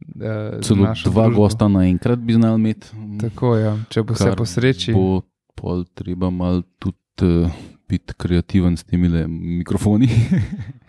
Uh, 0.00 0.60
Celo 0.64 0.92
dva 1.04 1.28
gosta 1.28 1.68
naenkrat 1.68 2.18
bi 2.18 2.32
znali 2.32 2.60
imeti. 2.60 2.86
Tako 3.20 3.56
je, 3.56 3.64
ja, 3.64 3.74
če 3.92 4.02
bo 4.02 4.16
vse 4.16 4.30
Kar 4.30 4.38
po 4.38 4.46
sreči. 4.48 4.94
Bo 4.96 5.20
pol 5.54 5.84
treba 5.94 6.30
malo 6.32 6.62
tudi 6.80 6.96
uh, 7.28 7.52
biti 7.90 8.16
kreativen 8.16 8.76
s 8.76 8.84
temi 8.84 9.08
mikrofoni. 9.28 10.08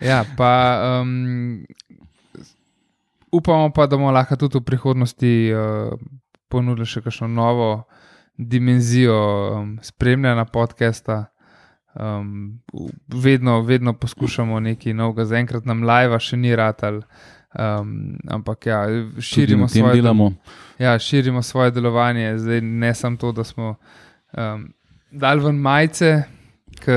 Ja, 0.02 0.24
pa 0.36 0.82
um, 1.02 1.62
upamo 3.30 3.70
pa, 3.70 3.86
da 3.86 3.96
bomo 3.96 4.10
lahko 4.10 4.36
tudi 4.36 4.58
v 4.58 4.66
prihodnosti 4.66 5.34
uh, 5.54 5.94
ponudili 6.50 6.88
še 6.88 7.04
kakšno 7.04 7.28
novo 7.30 7.84
dimenzijo 8.36 9.14
um, 9.14 9.76
spremljanja 9.82 10.44
podcasta. 10.50 11.26
Um, 11.94 12.62
vedno, 13.06 13.60
vedno 13.62 13.92
poskušamo 13.92 14.60
nekaj 14.60 14.94
novega, 14.96 15.28
zaenkrat 15.28 15.68
nam 15.68 15.84
live 15.86 16.18
še 16.18 16.40
ni 16.40 16.56
ratal. 16.56 17.02
Um, 17.52 18.16
ampak 18.28 18.66
ja, 18.66 18.86
širimo 19.20 19.68
svoje, 19.68 19.94
delamo. 19.94 20.32
ja, 20.78 20.98
širimo 20.98 21.42
svoje 21.42 21.70
delovanje, 21.70 22.38
zdaj 22.38 22.60
ne 22.60 22.94
samo 22.94 23.16
to, 23.16 23.32
da 23.32 23.44
smo 23.44 23.74
um, 24.32 24.72
dali 25.10 25.44
ven 25.44 25.56
majice, 25.56 26.22
k, 26.80 26.92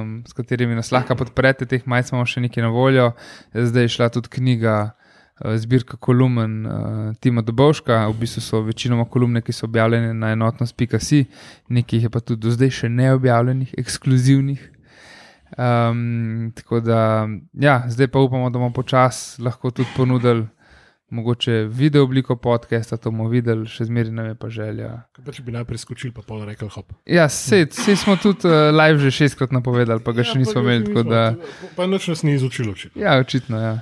um, 0.00 0.22
s 0.26 0.32
katerimi 0.32 0.74
nas 0.74 0.92
lahko 0.92 1.14
podprete, 1.14 1.66
teh 1.66 1.84
majic 1.86 2.08
imamo 2.12 2.24
še 2.26 2.40
nekaj 2.40 2.64
na 2.64 2.70
voljo. 2.72 3.10
Zdaj 3.52 3.84
je 3.84 3.92
šla 3.98 4.08
tudi 4.08 4.32
knjiga, 4.32 4.78
uh, 5.44 5.52
zbirka 5.60 6.00
kolumn 6.00 6.64
uh, 6.64 7.12
Tima 7.20 7.44
Dobovška, 7.44 8.06
v 8.08 8.16
bistvu 8.22 8.40
so 8.40 8.62
večinoma 8.64 9.04
kolumne, 9.04 9.44
ki 9.44 9.52
so 9.52 9.68
objavljene 9.68 10.14
na 10.16 10.32
enotnost.si, 10.32 11.26
nekaj 11.68 12.08
je 12.08 12.10
pa 12.10 12.24
tudi 12.24 12.48
do 12.48 12.56
zdaj 12.56 12.72
še 12.80 12.88
neobjavljenih, 12.88 13.76
ekskluzivnih. 13.76 14.64
Um, 15.56 16.52
tako 16.54 16.80
da, 16.80 17.28
ja, 17.52 17.82
zdaj 17.88 18.08
pa 18.12 18.20
upamo, 18.20 18.50
da 18.50 18.58
bomo 18.58 18.72
počasi 18.72 19.42
lahko 19.42 19.70
tudi 19.70 19.88
ponudili 19.96 20.46
mogoče 21.10 21.52
video 21.52 22.02
obliko 22.04 22.36
podcasta, 22.36 22.96
to 22.96 23.10
bomo 23.10 23.28
videli, 23.28 23.66
še 23.66 23.86
zmeraj 23.88 24.12
nam 24.12 24.26
je 24.28 24.34
pa 24.36 24.50
želja. 24.52 24.90
Kaj 25.16 25.24
Pa 25.24 25.32
če 25.32 25.44
bi 25.46 25.54
najprej 25.56 25.80
skočili, 25.80 26.12
pa 26.12 26.22
pol 26.26 26.42
rekel 26.44 26.68
hop. 26.68 26.92
Ja, 27.08 27.28
sej 27.32 27.70
smo 27.96 28.18
tudi 28.20 28.48
uh, 28.48 28.68
live 28.76 29.00
že 29.00 29.12
šestkrat 29.22 29.54
napovedali, 29.56 30.04
pa 30.04 30.12
ga 30.12 30.26
še 30.26 30.36
nismo 30.38 30.60
imeli. 30.60 30.84
Tako 30.90 31.06
da, 31.08 31.22
Pa, 31.76 31.88
nič 31.88 32.10
nas 32.12 32.22
ni 32.28 32.36
izučilo. 32.36 32.76
očitno. 32.76 33.02
ja, 33.02 33.16
očitno. 33.18 33.60
Ja. 33.60 33.74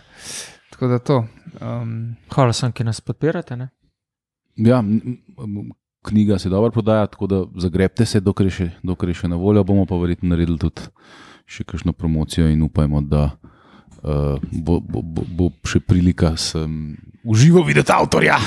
Tako 0.71 0.93
da 0.93 0.99
to. 0.99 1.19
Um, 1.61 2.15
Hvala 2.31 2.55
vsem, 2.55 2.73
ki 2.73 2.87
nas 2.87 3.01
podpirate. 3.01 3.57
Ne? 3.57 3.71
Ja, 4.57 4.83
knjiga 6.07 6.39
se 6.39 6.49
dobro 6.49 6.71
prodaja, 6.71 7.07
tako 7.07 7.27
da 7.27 7.43
zagrebte 7.59 8.07
se, 8.07 8.21
dokler 8.21 8.47
je 8.47 8.55
še, 8.55 8.71
dokler 8.83 9.11
je 9.11 9.23
še 9.25 9.29
na 9.29 9.37
voljo. 9.41 9.65
Bomo 9.67 9.87
pa 9.87 9.99
verjetno 9.99 10.31
naredili 10.31 10.59
tudi 10.63 10.87
še 11.47 11.65
kakšno 11.65 11.93
promocijo 11.93 12.49
in 12.51 12.63
upajmo, 12.67 13.01
da 13.07 13.31
uh, 13.31 14.37
bo, 14.53 14.81
bo, 14.81 15.03
bo, 15.03 15.27
bo 15.27 15.51
še 15.67 15.81
prilika 15.81 16.35
sem 16.37 16.97
uživo 17.27 17.63
videti 17.67 17.93
avtorja. 17.93 18.39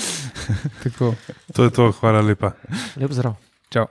tako, 0.82 1.14
To 1.54 1.64
je 1.64 1.70
to, 1.70 1.90
hvala 2.00 2.22
lepa. 2.22 2.54
Lep 2.96 3.12
zdrav. 3.12 3.36
čau. 3.70 3.86